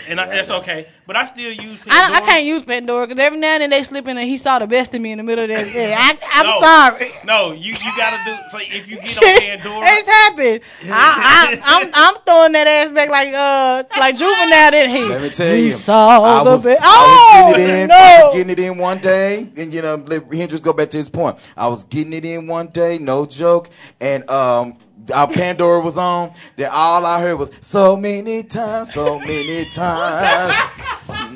and 0.08 0.20
I, 0.20 0.26
that's 0.26 0.50
okay. 0.50 0.86
But 1.06 1.16
I 1.16 1.24
still 1.24 1.52
use 1.52 1.80
Pandora. 1.80 2.14
I, 2.14 2.16
I 2.16 2.20
can't 2.20 2.44
use 2.44 2.64
Pandora 2.64 3.06
because 3.06 3.20
every 3.20 3.38
now 3.38 3.54
and 3.54 3.62
then 3.62 3.70
they 3.70 3.82
slip 3.82 4.06
in 4.06 4.16
and 4.16 4.26
he 4.28 4.36
saw 4.38 4.58
the 4.58 4.66
best 4.66 4.94
of 4.94 5.00
me 5.00 5.12
in 5.12 5.18
the 5.18 5.24
middle 5.24 5.44
of 5.44 5.48
that. 5.50 5.66
Yeah, 5.74 5.96
I, 5.98 6.18
I'm 6.34 6.46
No. 6.46 6.60
sorry. 6.60 7.12
No, 7.24 7.52
you 7.52 7.72
you 7.72 7.90
gotta 7.96 8.16
do. 8.24 8.34
So 8.50 8.58
if 8.60 8.88
you 8.88 8.96
get 8.98 9.16
on 9.18 9.22
Pandora, 9.40 9.86
it's 9.88 10.08
happened. 10.08 10.92
I, 10.92 11.58
I, 11.62 11.76
I'm, 11.82 11.90
I'm 11.94 12.14
throwing 12.24 12.52
that 12.52 12.66
ass 12.66 12.92
back 12.92 13.08
like 13.08 13.28
uh 13.34 13.84
like 13.98 14.16
juvenile 14.16 14.74
in 14.74 14.90
here. 14.90 15.08
Let 15.10 15.22
me 15.22 15.28
tell 15.30 15.54
he 15.54 15.66
you, 15.66 15.70
saw 15.72 16.22
I 16.22 16.44
the 16.44 16.50
was, 16.50 16.64
best. 16.64 16.80
I 16.82 16.86
Oh 16.88 17.46
was 17.46 17.56
getting 17.56 17.68
it 17.68 17.82
in. 17.82 17.88
no! 17.88 17.94
I 17.94 18.20
was 18.22 18.34
getting 18.36 18.50
it 18.50 18.58
in 18.58 18.78
one 18.78 18.98
day, 18.98 19.48
and 19.56 19.72
you 19.72 19.82
know, 19.82 19.96
let 19.96 20.32
Hendrix 20.32 20.60
go 20.60 20.72
back 20.72 20.90
to 20.90 20.98
his 20.98 21.08
point. 21.08 21.36
I 21.56 21.68
was 21.68 21.84
getting 21.84 22.12
it 22.12 22.24
in 22.24 22.46
one 22.46 22.68
day, 22.68 22.98
no 22.98 23.26
joke, 23.26 23.68
and 24.00 24.28
um, 24.30 24.78
our 25.14 25.26
Pandora 25.28 25.80
was 25.80 25.98
on, 25.98 26.32
then 26.56 26.70
all 26.72 27.04
I 27.04 27.20
heard 27.20 27.36
was 27.36 27.50
so 27.60 27.96
many 27.96 28.42
times, 28.42 28.92
so 28.94 29.18
many 29.18 29.64
times. 29.70 30.54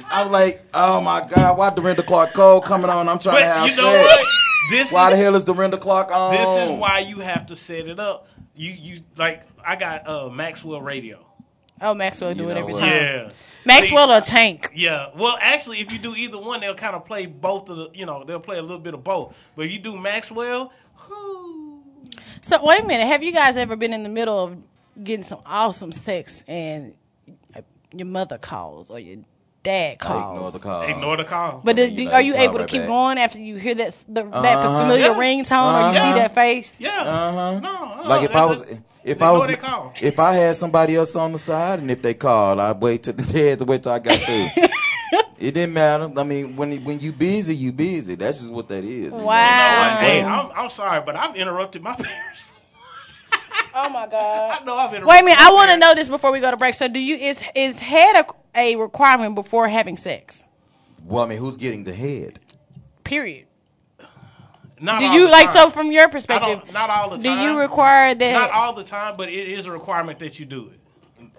I 0.08 0.22
was 0.22 0.32
like, 0.32 0.62
oh 0.74 1.00
my 1.00 1.26
God, 1.28 1.58
why 1.58 1.70
Dorinda 1.70 2.02
Clark 2.02 2.32
Cole 2.32 2.60
coming 2.60 2.90
on? 2.90 3.08
I'm 3.08 3.18
trying 3.18 3.36
But 3.36 3.40
to 3.40 3.46
have 3.46 3.68
you 3.68 3.76
know 3.76 3.92
sex. 3.92 4.04
what? 4.04 4.26
This 4.70 4.92
Why 4.92 5.10
is, 5.12 5.16
the 5.18 5.24
hell 5.24 5.34
is 5.36 5.44
Dorinda 5.44 5.78
Clark 5.78 6.10
on? 6.12 6.32
This 6.34 6.48
is 6.48 6.78
why 6.80 6.98
you 7.00 7.20
have 7.20 7.46
to 7.46 7.56
set 7.56 7.86
it 7.86 8.00
up. 8.00 8.28
You 8.56 8.72
you 8.72 9.00
like 9.16 9.42
I 9.64 9.76
got 9.76 10.08
uh 10.08 10.28
Maxwell 10.28 10.80
Radio. 10.80 11.24
Oh, 11.80 11.92
Maxwell 11.94 12.32
do 12.34 12.44
You 12.44 12.50
it 12.50 12.56
every 12.56 12.72
what? 12.72 12.80
time. 12.80 12.90
Yeah. 12.90 13.30
Maxwell 13.66 14.10
or 14.10 14.20
Tank. 14.22 14.70
Yeah. 14.74 15.10
Well, 15.16 15.36
actually, 15.40 15.80
if 15.80 15.92
you 15.92 15.98
do 15.98 16.14
either 16.16 16.38
one, 16.38 16.60
they'll 16.60 16.74
kind 16.74 16.96
of 16.96 17.04
play 17.04 17.26
both 17.26 17.68
of 17.68 17.76
the. 17.76 17.90
You 17.92 18.06
know, 18.06 18.24
they'll 18.24 18.40
play 18.40 18.56
a 18.58 18.62
little 18.62 18.78
bit 18.78 18.94
of 18.94 19.04
both. 19.04 19.36
But 19.54 19.66
if 19.66 19.72
you 19.72 19.78
do 19.78 19.96
Maxwell, 19.98 20.72
whew, 21.06 21.45
So 22.46 22.64
wait 22.64 22.84
a 22.84 22.86
minute. 22.86 23.08
Have 23.08 23.24
you 23.24 23.32
guys 23.32 23.56
ever 23.56 23.74
been 23.74 23.92
in 23.92 24.04
the 24.04 24.08
middle 24.08 24.38
of 24.44 24.56
getting 25.02 25.24
some 25.24 25.40
awesome 25.44 25.90
sex 25.90 26.44
and 26.46 26.94
uh, 27.56 27.62
your 27.92 28.06
mother 28.06 28.38
calls 28.38 28.88
or 28.88 29.00
your 29.00 29.16
dad 29.64 29.94
I 30.00 30.04
calls? 30.04 30.30
ignore 30.32 30.50
the 30.52 30.58
call. 30.60 30.82
ignore 30.82 31.16
the 31.16 31.24
call. 31.24 31.60
But 31.64 31.76
Yeah, 31.76 31.86
do- 31.86 31.92
you 31.92 32.04
know, 32.04 32.12
are 32.12 32.20
you 32.20 32.26
you 32.28 32.34
call 32.34 32.42
able 32.44 32.52
to 32.54 32.58
right 32.60 32.68
keep 32.68 32.80
back. 32.82 32.88
going 32.88 33.18
after 33.18 33.40
you 33.40 33.56
hear 33.56 33.74
that 33.74 34.04
the, 34.08 34.22
that 34.22 34.56
Uh-huh. 34.58 34.80
familiar 34.82 35.06
Yeah. 35.06 35.14
ringtone 35.14 35.74
or 35.74 35.88
you 35.88 35.94
see 36.00 36.06
Uh-huh. 36.06 36.18
that 36.18 36.34
face? 36.36 36.80
yeah. 36.80 36.90
Uh-huh. 37.02 37.58
No, 37.60 38.02
no, 38.02 38.08
Like 38.08 38.22
if 38.22 38.28
that's 38.28 38.36
I 38.40 38.44
was, 38.46 38.60
it. 38.70 38.78
if 39.02 39.16
Ignore 39.16 39.28
I 39.28 39.32
was, 39.32 39.46
that 39.48 39.60
call. 39.60 39.92
if 40.00 40.18
I 40.20 40.32
had 40.34 40.54
somebody 40.54 40.94
else 40.94 41.16
on 41.16 41.32
the 41.32 41.38
side, 41.38 41.80
and 41.80 41.90
if 41.90 42.00
they 42.00 42.14
called, 42.14 42.60
I'd 42.60 42.80
wait 42.80 43.02
till 43.02 43.14
they 43.14 43.48
had 43.50 43.58
to 43.58 43.64
wait 43.64 43.82
till 43.82 43.90
I 43.92 43.98
got 43.98 44.14
through. 44.14 44.46
it 45.38 45.52
didn't 45.52 45.74
matter. 45.74 46.10
I 46.16 46.22
mean, 46.22 46.56
when 46.56 46.76
when 46.84 47.00
you 47.00 47.12
busy, 47.12 47.54
you 47.54 47.72
busy. 47.72 48.14
That's 48.14 48.40
just 48.40 48.52
what 48.52 48.68
that 48.68 48.84
is. 48.84 49.12
you 49.14 49.20
know? 49.20 49.24
Wow. 49.26 49.98
Hey, 50.00 50.22
I'm, 50.22 50.50
I'm 50.54 50.70
sorry, 50.70 51.02
but 51.04 51.16
I've 51.16 51.36
interrupted 51.36 51.82
my 51.82 51.94
parents. 51.98 52.50
Oh 53.74 53.88
my 53.90 54.06
god. 54.06 54.58
I 54.60 54.64
know 54.64 54.74
I've 54.74 54.94
interrupted. 54.94 55.06
Wait 55.08 55.20
a 55.20 55.24
minute. 55.24 55.40
I 55.40 55.52
want 55.52 55.70
to 55.70 55.76
know 55.76 55.94
this 55.94 56.08
before 56.08 56.32
we 56.32 56.40
go 56.40 56.50
to 56.50 56.56
break. 56.56 56.74
So 56.74 56.88
do 56.88 56.98
you 57.00 57.16
is 57.16 57.42
is 57.54 57.78
head 57.80 58.16
a, 58.16 58.26
a 58.58 58.76
requirement 58.76 59.34
before 59.34 59.68
having 59.68 59.96
sex? 59.96 60.44
Well, 61.04 61.22
I 61.24 61.28
mean, 61.28 61.38
who's 61.38 61.56
getting 61.56 61.84
the 61.84 61.94
head? 61.94 62.40
Period. 63.04 63.46
Not 64.80 64.98
Do 65.00 65.06
you 65.06 65.30
like 65.30 65.46
time. 65.46 65.52
so 65.52 65.70
from 65.70 65.90
your 65.90 66.08
perspective? 66.08 66.60
don't, 66.72 66.90
all 66.90 67.10
the 67.10 67.16
time. 67.16 67.22
Do 67.22 67.42
you 67.42 67.58
require 67.58 68.14
that? 68.14 68.32
Not 68.32 68.50
all 68.50 68.74
the 68.74 68.84
time, 68.84 69.14
but 69.16 69.28
it 69.28 69.34
is 69.48 69.66
a 69.66 69.72
requirement 69.72 70.18
that 70.18 70.38
you 70.38 70.44
do 70.44 70.68
it. 70.68 70.80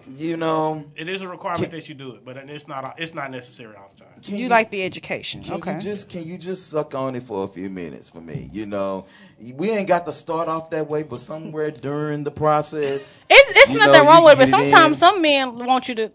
You 0.10 0.38
know, 0.38 0.86
It 0.95 1.10
is 1.10 1.22
a 1.22 1.28
requirement 1.28 1.70
that 1.72 1.89
you 1.89 1.95
do 1.95 2.12
it, 2.16 2.24
but 2.24 2.38
it's 2.38 2.68
not. 2.68 2.95
It's 2.97 3.14
not 3.14 3.30
necessary 3.32 3.76
all 3.76 3.91
the 3.95 4.03
time. 4.05 4.14
can 4.24 4.36
You 4.38 4.47
like 4.47 4.72
the 4.72 4.84
education? 4.84 5.43
Can 5.43 5.55
Okay. 5.55 5.74
you 5.74 5.80
just 5.82 6.10
can 6.10 6.24
you 6.24 6.38
just 6.38 6.70
suck 6.70 6.95
on 6.95 7.16
it 7.16 7.24
for 7.24 7.43
a 7.43 7.47
few 7.47 7.70
minutes 7.70 8.10
for 8.10 8.22
me? 8.22 8.49
You 8.53 8.66
know, 8.66 9.05
we 9.53 9.70
ain't 9.70 9.88
got 9.88 10.05
to 10.05 10.14
start 10.14 10.47
off 10.47 10.70
that 10.70 10.88
way, 10.88 11.03
but 11.03 11.20
somewhere 11.20 11.72
during 11.72 12.24
the 12.24 12.32
process, 12.32 13.22
It's 13.30 13.49
it's 13.49 13.70
nothing 13.78 13.91
know, 13.93 14.05
wrong 14.05 14.24
with 14.24 14.34
it, 14.34 14.39
but 14.39 14.47
sometimes 14.47 14.89
in. 14.91 14.95
some 14.95 15.22
men 15.22 15.66
want 15.66 15.89
you 15.89 15.95
to 15.95 16.12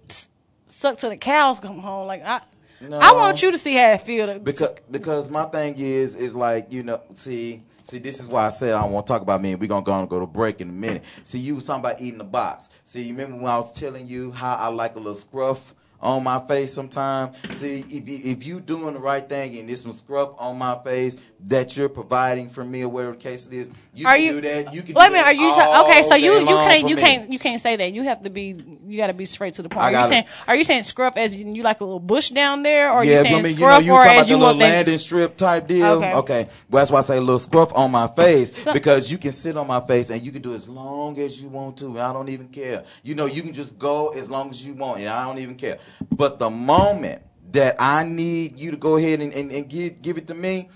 suck 0.67 0.97
till 0.99 1.11
the 1.11 1.17
cows 1.17 1.61
come 1.61 1.79
home. 1.81 2.07
Like 2.07 2.25
I, 2.25 2.41
No. 2.81 2.99
I 2.99 3.13
want 3.13 3.43
you 3.43 3.51
to 3.53 3.59
see 3.59 3.75
how 3.75 3.91
it 3.93 4.01
feel. 4.01 4.27
To, 4.27 4.41
because 4.41 4.73
because 4.91 5.31
my 5.31 5.45
thing 5.45 5.75
is 5.79 6.17
is 6.17 6.35
like 6.35 6.73
you 6.73 6.83
know 6.83 7.01
see 7.13 7.63
see 7.83 7.99
this 7.99 8.21
is 8.21 8.29
why 8.29 8.47
I 8.47 8.49
said 8.51 8.75
I 8.75 8.83
don't 8.83 8.93
want 8.93 9.07
to 9.07 9.13
talk 9.13 9.23
about 9.23 9.41
me. 9.41 9.55
We're 9.55 9.67
gonna 9.69 9.85
go 9.85 9.99
and 9.99 10.09
go 10.09 10.21
to 10.21 10.27
break 10.27 10.61
in 10.61 10.69
a 10.69 10.73
minute. 10.73 11.05
See, 11.25 11.39
you 11.39 11.55
was 11.55 11.67
talking 11.67 11.81
about 11.81 12.01
eating 12.01 12.19
the 12.19 12.25
box. 12.25 12.71
See, 12.85 13.03
you 13.03 13.13
remember 13.15 13.37
when 13.37 13.53
I 13.53 13.57
was 13.57 13.73
telling 13.73 14.07
you 14.07 14.33
how 14.33 14.55
I 14.55 14.69
like 14.69 14.95
a 14.95 14.99
little 14.99 15.15
scruff 15.15 15.75
on 16.03 16.25
my 16.25 16.41
face 16.41 16.73
sometimes. 16.73 17.37
See, 17.57 17.85
if 17.91 18.09
you 18.09 18.19
if 18.25 18.45
you 18.47 18.61
doing 18.61 18.95
the 18.95 19.01
right 19.01 19.27
thing 19.29 19.57
and 19.59 19.69
there's 19.69 19.83
some 19.83 19.93
scruff 19.93 20.35
on 20.39 20.59
my 20.59 20.77
face 20.83 21.17
that 21.45 21.77
you're 21.77 21.89
providing 21.89 22.49
for 22.49 22.65
me 22.65 22.83
or 22.83 22.89
whatever 22.89 23.13
the 23.13 23.19
case 23.19 23.47
it 23.47 23.53
is, 23.55 23.71
you 23.95 24.07
are 24.07 24.17
can 24.17 24.25
you, 24.25 24.33
do 24.33 24.41
that. 24.43 24.75
You 24.75 24.83
can 24.83 24.95
wait 24.95 25.09
a 25.09 25.11
minute, 25.11 25.27
are 25.27 25.33
you 25.33 25.53
ta- 25.53 25.85
okay, 25.85 26.03
so 26.03 26.15
you 26.15 26.41
you 26.41 26.47
can't 26.47 26.89
you 26.89 26.97
me. 26.97 27.03
can't 27.03 27.31
you 27.31 27.39
can't 27.39 27.61
say 27.61 27.77
that. 27.77 27.93
You 27.93 28.03
have 28.05 28.23
to 28.25 28.31
be 28.31 28.63
you 28.87 28.97
got 28.97 29.07
to 29.09 29.15
be 29.15 29.25
straight 29.25 29.55
to 29.55 29.63
the 29.63 29.69
point. 29.69 29.85
Are 29.85 29.91
you 29.91 29.97
gotta- 29.97 30.09
saying 30.09 30.25
are 30.49 30.57
you 30.57 30.65
saying 30.65 30.83
scruff 30.83 31.17
as 31.17 31.37
you 31.37 31.63
like 31.63 31.81
a 31.81 31.85
little 31.85 32.01
bush 32.01 32.31
down 32.31 32.63
there, 32.63 32.89
or 32.91 32.95
are 32.95 33.05
you 33.05 33.13
Yeah, 33.13 33.23
saying 33.23 33.35
I 33.37 33.43
mean, 33.43 33.55
you 33.55 33.61
know, 33.61 33.67
scruff 33.67 33.85
you 33.85 33.93
or 33.93 34.01
as 34.01 34.07
about 34.27 34.29
you 34.29 34.37
little 34.39 34.55
landing 34.57 34.99
strip 34.99 35.37
type 35.37 35.67
deal. 35.69 35.87
Okay. 35.87 36.15
Okay. 36.15 36.47
Well, 36.71 36.81
that's 36.81 36.91
why 36.91 36.99
I 36.99 37.03
say 37.03 37.17
a 37.19 37.21
little 37.21 37.39
scruff 37.39 37.75
on 37.77 37.91
my 37.91 38.07
face 38.09 38.55
So- 38.65 38.73
because 38.73 39.11
you 39.11 39.19
can 39.19 39.33
sit 39.33 39.57
on 39.57 39.67
my 39.67 39.81
face 39.81 40.11
and 40.11 40.21
you 40.23 40.33
can 40.33 40.43
do 40.43 40.55
as 40.55 40.69
long 40.69 41.19
as 41.19 41.41
you 41.43 41.49
want 41.49 41.77
to, 41.79 41.87
and 41.87 42.01
I 42.01 42.13
don't 42.13 42.29
even 42.29 42.49
care. 42.49 42.85
You 43.03 43.15
know, 43.15 43.27
you 43.27 43.43
can 43.43 43.53
just 43.53 43.79
go 43.79 44.09
as 44.11 44.29
long 44.31 44.51
as 44.51 44.67
you 44.67 44.75
want, 44.75 45.01
and 45.01 45.09
I 45.09 45.25
don't 45.27 45.39
even 45.39 45.55
care. 45.55 45.79
But 46.11 46.39
the 46.39 46.51
moment 46.51 47.23
that 47.53 47.77
I 47.79 48.05
need 48.05 48.59
you 48.59 48.71
to 48.71 48.77
go 48.77 48.97
ahead 48.97 49.21
and, 49.21 49.33
and, 49.35 49.51
and 49.53 49.69
give 49.69 50.01
give 50.03 50.17
it 50.19 50.27
to 50.29 50.35
me, 50.35 50.69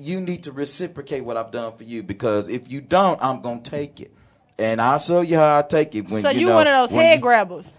you 0.00 0.20
need 0.20 0.44
to 0.44 0.52
reciprocate 0.52 1.24
what 1.24 1.36
I've 1.36 1.50
done 1.50 1.72
for 1.76 1.84
you 1.84 2.02
because 2.02 2.48
if 2.48 2.70
you 2.70 2.80
don't, 2.80 3.22
I'm 3.22 3.40
gonna 3.40 3.60
take 3.60 4.00
it. 4.00 4.12
And 4.58 4.80
I'll 4.80 4.98
show 4.98 5.22
you 5.22 5.36
how 5.36 5.58
I 5.58 5.62
take 5.62 5.94
it 5.94 6.08
when 6.10 6.22
So 6.22 6.30
you 6.30 6.40
you 6.40 6.46
know, 6.46 6.54
one 6.54 6.66
of 6.66 6.72
those 6.74 6.90
head 6.90 7.16
you- 7.16 7.22
grabbers? 7.22 7.72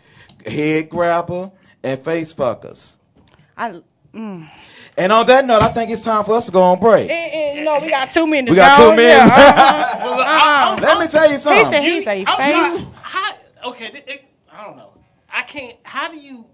head 0.46 0.90
grabber 0.90 1.52
and 1.84 2.00
face 2.00 2.34
fuckers. 2.34 2.98
I. 3.58 3.82
And 4.16 5.12
on 5.12 5.26
that 5.26 5.46
note, 5.46 5.64
I 5.64 5.70
think 5.70 5.90
it's 5.90 6.04
time 6.04 6.24
for 6.24 6.36
us 6.36 6.46
to 6.48 6.52
go 6.52 6.62
on 6.62 6.80
break. 6.80 7.10
Eh, 7.10 7.14
eh, 7.58 7.64
no, 7.64 7.80
we 7.80 7.90
got 7.90 8.12
two 8.12 8.28
minutes. 8.28 8.52
We 8.52 8.56
got 8.58 8.78
Go. 8.78 8.92
two 8.92 8.96
minutes. 8.96 9.28
Yeah, 9.28 9.36
uh-uh. 9.36 10.00
Well, 10.04 10.18
look, 10.18 10.28
I- 10.28 10.80
Let 10.82 11.00
me 11.00 11.08
tell 11.08 11.26
you 11.28 11.34
He 11.34 11.40
something. 11.40 11.66
said 11.66 11.82
he 11.84 12.02
say 12.02 12.24
I'm 12.28 12.38
face. 12.38 12.78
sorry, 12.80 12.94
How, 13.02 13.34
okay, 13.70 13.86
it, 13.88 14.04
it- 14.08 14.26
I 14.52 14.64
don't 14.66 14.78
know. 14.78 14.90
I 15.34 15.42
can't. 15.44 15.78
How 15.84 16.12
do 16.12 16.18
you 16.20 16.44
fa- 16.44 16.53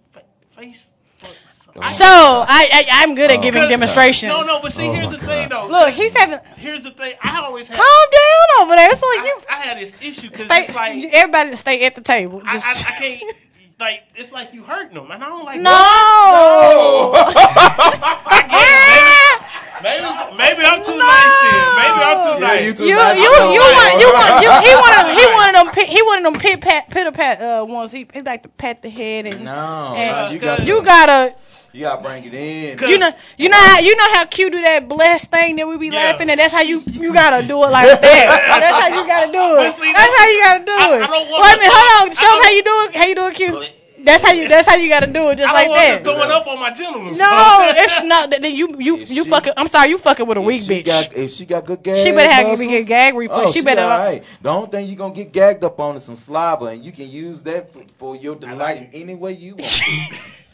face? 0.60 0.88
fuck 1.18 1.92
So 1.92 2.06
I, 2.06 2.70
I 2.72 2.86
I'm 3.04 3.16
good 3.16 3.32
at 3.32 3.40
oh. 3.40 3.42
giving 3.42 3.68
demonstrations. 3.68 4.32
No, 4.32 4.42
no, 4.42 4.60
but 4.62 4.74
see, 4.74 4.88
Oh 4.88 4.94
here's 4.94 5.08
my 5.08 5.12
the 5.18 5.26
thing, 5.26 5.50
though. 5.50 5.68
Look, 5.68 5.90
he's 5.90 6.16
having. 6.16 6.40
Here's 6.58 6.84
the 6.84 6.92
thing. 6.92 7.16
I 7.22 7.40
always 7.42 7.68
had. 7.68 7.78
Calm 7.78 8.10
down 8.12 8.62
over 8.62 8.76
there. 8.76 8.90
It's 8.92 9.02
like 9.02 9.20
I, 9.20 9.26
you. 9.26 9.42
I 9.50 9.56
had 9.68 9.78
this 9.78 9.94
issue 10.02 10.30
because 10.30 10.46
Stay, 10.46 10.60
it's 10.62 10.76
like 10.76 11.04
everybody 11.14 11.56
stay 11.56 11.86
at 11.86 11.96
the 11.96 12.02
table. 12.02 12.42
I, 12.46 12.58
I, 12.58 12.60
I 12.60 13.00
can't. 13.00 13.38
Like 13.80 14.04
it's 14.16 14.34
like 14.34 14.54
you 14.54 14.64
hurting 14.64 14.96
them, 14.96 15.10
and 15.10 15.24
I 15.24 15.28
don't 15.28 15.46
like. 15.46 15.62
no. 15.62 15.72
I 17.16 18.44
get 18.50 18.60
it. 18.60 18.90
Maybe, 18.90 19.29
maybe, 19.84 20.04
maybe 20.38 20.62
I'm 20.66 20.82
too 20.84 20.98
nice 20.98 21.34
then. 21.44 21.66
Maybe 21.80 22.00
I'm 22.04 22.18
too 22.20 22.42
Yeah, 22.42 22.48
nice. 22.48 22.66
you 22.66 22.74
too 22.74 22.86
You 22.86 22.96
nice. 22.96 23.18
you 23.18 23.30
I 23.30 23.54
you 23.54 23.62
want 23.62 24.02
you 24.02 24.10
want 24.14 24.30
you 24.44 24.50
he 24.68 24.72
one 24.76 24.96
of 25.00 25.06
he 25.18 25.26
wanted 25.34 25.56
of 25.60 25.66
them 25.66 25.74
pit, 25.74 25.88
he 25.90 26.02
one 26.04 26.18
of 26.20 26.24
them 26.34 26.42
pit 26.42 26.62
pat 26.62 26.90
pitter 26.90 27.12
pat 27.12 27.42
uh 27.42 27.66
ones 27.66 27.92
he 27.92 28.08
he 28.14 28.22
like 28.22 28.44
to 28.44 28.50
pat 28.50 28.82
the 28.82 28.90
head 28.90 29.26
and 29.26 29.44
No, 29.46 29.94
and 29.96 30.34
you 30.34 30.40
got 30.40 30.58
to 30.60 30.66
you 30.66 30.84
gotta 30.84 31.36
you 31.72 31.82
got 31.84 31.98
to 31.98 32.02
bring 32.04 32.24
it 32.26 32.34
in. 32.34 32.80
you 32.90 32.98
know 32.98 33.10
you 33.38 33.48
know 33.50 33.58
how 33.60 33.80
you 33.80 33.96
know 33.96 34.14
how 34.14 34.26
cute 34.26 34.52
do 34.54 34.62
that 34.62 34.88
blessed 34.90 35.30
thing 35.30 35.56
that 35.58 35.68
we 35.68 35.78
be 35.78 35.88
Yeah. 35.88 36.12
laughing 36.12 36.30
at 36.30 36.38
that's 36.38 36.54
how 36.54 36.62
you 36.62 36.82
you 36.88 37.14
gotta 37.14 37.46
do 37.48 37.64
it 37.64 37.70
like 37.70 37.88
that 38.02 38.02
that's 38.60 38.80
how 38.80 38.88
you 38.88 39.06
gotta 39.08 39.32
do 39.32 39.40
it 39.64 39.72
see, 39.74 39.94
that's 39.94 40.18
how 40.20 40.28
you 40.30 40.42
gotta 40.44 40.66
do 40.66 40.72
it 40.72 41.02
I 41.04 41.08
don't 41.08 41.30
want 41.30 41.44
wait 41.44 41.56
a 41.56 41.58
minute 41.60 41.74
hold 41.74 42.10
on 42.10 42.16
show 42.16 42.26
I 42.26 42.38
him 42.38 42.44
how 42.44 42.52
you 42.52 42.64
do 42.64 42.76
it 42.90 42.96
how 42.96 43.06
you 43.06 43.16
do 43.16 43.26
it 43.28 43.36
cute 43.36 43.79
that's 44.04 44.24
how 44.24 44.32
you 44.34 44.48
that's 44.48 44.68
how 44.68 44.76
you 44.76 44.90
gotta 44.90 45.08
do 45.12 45.30
it 45.30 45.38
just 45.38 45.50
I 45.50 45.54
like 45.54 45.64
don't 45.68 45.70
want 45.72 45.82
that 45.88 46.04
them 46.04 46.16
throwing 46.16 46.32
up 46.32 46.48
on 46.48 46.60
my 46.60 46.72
genitals. 46.72 47.18
no 47.18 47.26
it's 47.78 48.04
not 48.04 48.30
that 48.32 48.42
then 48.42 48.56
you 48.56 48.76
you 48.80 48.96
Is 48.98 49.12
you 49.14 49.24
she- 49.24 49.30
fucking 49.30 49.54
I'm 49.58 49.68
sorry 49.70 49.90
you 49.90 49.98
fucking 49.98 50.26
with 50.28 50.38
a 50.38 50.42
weak 50.42 50.62
bitch 50.64 50.86
Got, 50.86 51.16
if 51.18 51.32
she 51.32 51.46
got 51.46 51.66
good 51.66 51.84
gag 51.84 51.98
She 51.98 52.12
better 52.12 52.32
have 52.32 52.48
muscles, 52.48 52.68
me 52.68 52.74
get 52.74 52.88
gag 52.88 53.16
reflex. 53.16 53.50
Oh, 53.50 53.52
She 53.52 53.62
better- 53.62 53.82
all 53.82 53.90
right. 53.90 54.24
The 54.42 54.50
only 54.50 54.70
thing 54.70 54.88
you're 54.88 54.96
gonna 54.98 55.14
get 55.14 55.32
gagged 55.32 55.64
up 55.64 55.80
on 55.80 55.96
is 55.96 56.04
some 56.04 56.16
saliva, 56.16 56.66
and 56.66 56.84
you 56.84 56.92
can 56.92 57.10
use 57.10 57.44
that 57.44 57.70
for, 57.70 57.82
for 57.98 58.16
your 58.16 58.36
delight 58.36 58.78
in 58.78 58.90
any 58.94 59.16
way 59.16 59.34
you 59.34 59.56
want. 59.58 59.82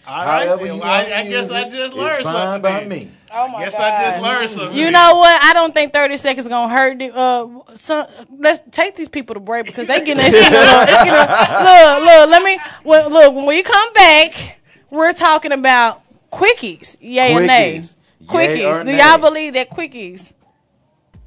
All 0.07 0.23
right, 0.25 0.45
However 0.47 0.65
then. 0.65 0.75
you 0.75 0.81
Well, 0.81 0.89
I, 0.91 0.99
I 1.01 1.23
guess 1.23 1.29
use 1.29 1.51
I 1.51 1.67
just 1.67 1.93
learned 1.95 2.13
it's 2.19 2.23
fine 2.23 2.61
something. 2.61 2.61
by 2.61 2.85
me. 2.85 3.11
Oh 3.37 3.49
my 3.49 3.65
Guess 3.65 3.77
god 3.77 3.93
I 3.93 4.03
just 4.05 4.21
learned 4.21 4.49
something. 4.49 4.77
You 4.77 4.91
know 4.91 5.15
what? 5.17 5.43
I 5.43 5.51
don't 5.53 5.73
think 5.73 5.91
thirty 5.91 6.15
seconds 6.15 6.47
gonna 6.47 6.73
hurt. 6.73 6.99
The, 6.99 7.13
uh, 7.13 7.75
some, 7.75 8.07
let's 8.39 8.61
take 8.71 8.95
these 8.95 9.09
people 9.09 9.33
to 9.33 9.41
break 9.41 9.65
because 9.65 9.87
they 9.87 9.99
getting 9.99 10.15
their 10.17 10.31
skin 10.31 10.53
a 10.53 10.57
little. 10.57 10.81
It's 10.83 11.03
getting, 11.03 11.65
look, 11.65 12.05
look. 12.05 12.29
Let 12.29 12.43
me. 12.43 12.57
Well, 12.85 13.09
look, 13.09 13.35
when 13.35 13.45
we 13.45 13.61
come 13.61 13.91
back, 13.93 14.59
we're 14.89 15.11
talking 15.11 15.51
about 15.51 16.01
quickies. 16.31 16.95
Yay 17.01 17.33
or 17.33 17.41
nay? 17.45 17.77
Quickies. 17.77 17.97
Yay 18.21 18.27
Quickies. 18.27 18.73
or 18.73 18.83
Do 18.85 18.91
nay? 18.93 18.97
y'all 18.99 19.17
believe 19.19 19.53
that 19.55 19.69
quickies? 19.69 20.33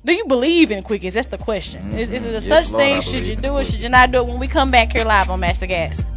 Do 0.02 0.14
you 0.14 0.24
believe 0.26 0.70
in 0.70 0.82
quickies? 0.82 1.12
That's 1.12 1.26
the 1.26 1.36
question. 1.36 1.92
Is, 1.92 2.08
is 2.10 2.24
it 2.24 2.30
a 2.30 2.32
Yes, 2.32 2.46
such 2.46 2.72
Lord, 2.72 2.82
I 2.84 2.86
thing? 2.86 3.02
Should 3.02 3.26
you 3.28 3.36
do 3.36 3.58
it? 3.58 3.66
Should 3.66 3.80
you 3.82 3.90
not 3.90 4.10
do 4.12 4.18
it? 4.18 4.26
When 4.26 4.38
we 4.38 4.46
come 4.48 4.70
back 4.70 4.92
here 4.92 5.04
live 5.04 5.28
on 5.28 5.40
Mash 5.40 5.58
the 5.58 5.66
Gas. 5.66 6.00
Every 6.00 6.08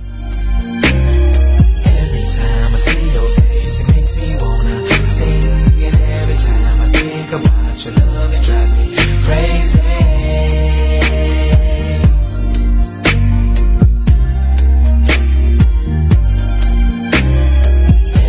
time 0.81 2.73
I 2.73 2.77
see 2.77 3.13
your 3.13 3.27
face, 3.41 3.79
it 3.81 3.87
makes 3.93 4.15
me 4.15 4.37
wanna 4.39 4.87
sing. 5.05 5.70
And 5.83 5.95
every 5.95 6.37
time 6.37 6.81
I 6.81 6.87
think 6.93 7.29
about 7.33 7.85
your 7.85 7.93
love, 7.95 8.33
it 8.33 8.43
drives 8.43 8.73
me 8.77 8.85
crazy. 9.25 9.79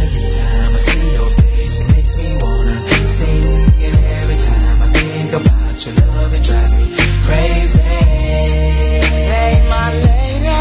Every 0.00 0.26
time 0.38 0.72
I 0.72 0.80
see 0.80 1.06
your 1.12 1.28
face, 1.28 1.76
it 1.80 1.88
makes 1.94 2.16
me 2.16 2.28
wanna 2.40 2.76
sing. 3.06 3.44
And 3.84 3.96
every 4.20 4.38
time 4.48 4.78
I 4.80 4.88
think 4.96 5.30
about 5.40 5.76
your 5.84 5.94
love, 6.06 6.32
it 6.32 6.42
drives 6.42 6.72
me 6.78 6.86
crazy. 7.26 7.80
My 9.68 9.88
lady. 10.06 10.60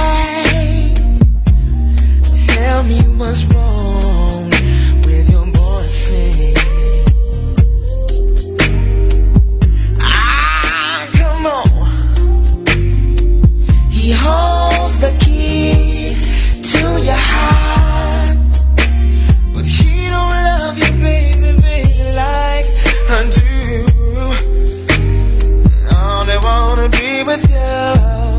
Tell 2.47 2.83
me 2.83 2.99
what's 3.17 3.43
wrong 3.45 4.00
to 16.73 16.85
your 17.09 17.23
heart. 17.31 18.37
But 19.53 19.65
he 19.65 20.09
don't 20.13 20.35
love 20.49 20.77
you, 20.77 20.91
baby, 21.05 21.51
baby, 21.61 22.03
like 22.21 22.67
I 23.09 23.29
do. 23.29 23.41
Wanna 26.43 26.89
be 26.89 27.23
with 27.23 27.47
you. 27.51 28.30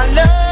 My 0.00 0.06
love, 0.14 0.49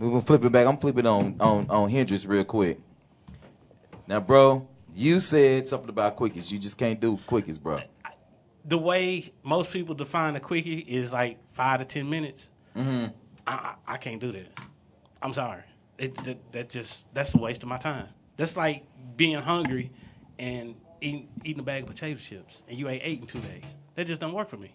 we're 0.00 0.08
gonna 0.08 0.20
flip 0.22 0.44
it 0.44 0.50
back. 0.50 0.66
I'm 0.66 0.78
flipping 0.78 1.06
on 1.06 1.36
on 1.40 1.68
on 1.68 1.90
Hendrix 1.90 2.24
real 2.24 2.44
quick. 2.44 2.80
Now, 4.06 4.20
bro, 4.20 4.66
you 4.94 5.20
said 5.20 5.68
something 5.68 5.90
about 5.90 6.16
quickies. 6.16 6.50
You 6.50 6.58
just 6.58 6.78
can't 6.78 6.98
do 6.98 7.18
quickies, 7.28 7.62
bro. 7.62 7.80
The 8.64 8.78
way 8.78 9.32
most 9.42 9.70
people 9.70 9.94
define 9.94 10.36
a 10.36 10.40
quickie 10.40 10.78
is 10.78 11.12
like 11.12 11.38
five 11.52 11.80
to 11.80 11.84
ten 11.84 12.08
minutes. 12.08 12.48
Mm-hmm. 12.74 13.12
I, 13.46 13.52
I 13.52 13.74
I 13.86 13.96
can't 13.98 14.20
do 14.20 14.32
that. 14.32 14.58
I'm 15.22 15.34
sorry. 15.34 15.62
It, 15.98 16.14
that, 16.24 16.52
that 16.52 16.70
just 16.70 17.12
that's 17.14 17.34
a 17.34 17.38
waste 17.38 17.62
of 17.62 17.68
my 17.68 17.76
time. 17.76 18.08
That's 18.38 18.56
like 18.56 18.84
being 19.16 19.36
hungry 19.36 19.90
and 20.38 20.74
eating, 21.02 21.28
eating 21.44 21.60
a 21.60 21.62
bag 21.62 21.82
of 21.82 21.90
potato 21.90 22.18
chips 22.18 22.62
and 22.68 22.78
you 22.78 22.88
ate 22.88 23.02
eight 23.04 23.20
in 23.20 23.26
two 23.26 23.40
days. 23.40 23.76
That 23.96 24.06
just 24.06 24.20
don't 24.20 24.32
work 24.32 24.48
for 24.48 24.56
me. 24.56 24.74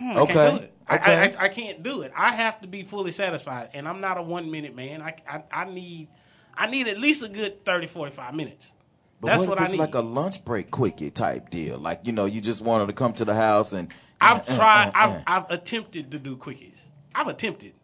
I 0.00 0.14
Okay. 0.18 0.32
can't. 0.34 0.62
I- 0.62 0.70
Okay. 0.96 1.14
I, 1.14 1.24
I, 1.24 1.44
I 1.44 1.48
can't 1.50 1.82
do 1.82 2.00
it. 2.00 2.12
I 2.16 2.32
have 2.34 2.62
to 2.62 2.66
be 2.66 2.82
fully 2.82 3.12
satisfied, 3.12 3.68
and 3.74 3.86
I'm 3.86 4.00
not 4.00 4.16
a 4.16 4.22
one 4.22 4.50
minute 4.50 4.74
man. 4.74 5.02
I, 5.02 5.14
I, 5.28 5.42
I 5.52 5.64
need 5.66 6.08
I 6.56 6.66
need 6.66 6.88
at 6.88 6.98
least 6.98 7.22
a 7.22 7.28
good 7.28 7.64
30, 7.66 7.86
45 7.88 8.34
minutes. 8.34 8.72
But 9.20 9.26
That's 9.28 9.40
what, 9.40 9.50
what 9.50 9.58
if 9.58 9.62
I 9.62 9.64
it's 9.64 9.72
need. 9.74 9.80
like 9.80 9.94
a 9.94 10.00
lunch 10.00 10.44
break 10.46 10.70
quickie 10.70 11.10
type 11.10 11.50
deal? 11.50 11.78
Like 11.78 12.06
you 12.06 12.12
know, 12.12 12.24
you 12.24 12.40
just 12.40 12.62
wanted 12.62 12.86
to 12.86 12.94
come 12.94 13.12
to 13.14 13.24
the 13.26 13.34
house 13.34 13.74
and 13.74 13.92
I've 14.20 14.38
uh, 14.48 14.52
uh, 14.52 14.56
tried. 14.56 14.86
uh, 14.88 14.92
I've, 14.94 15.10
uh. 15.10 15.22
I've 15.26 15.50
attempted 15.50 16.10
to 16.12 16.18
do 16.18 16.36
quickies. 16.38 16.86
I've 17.14 17.26
attempted. 17.28 17.74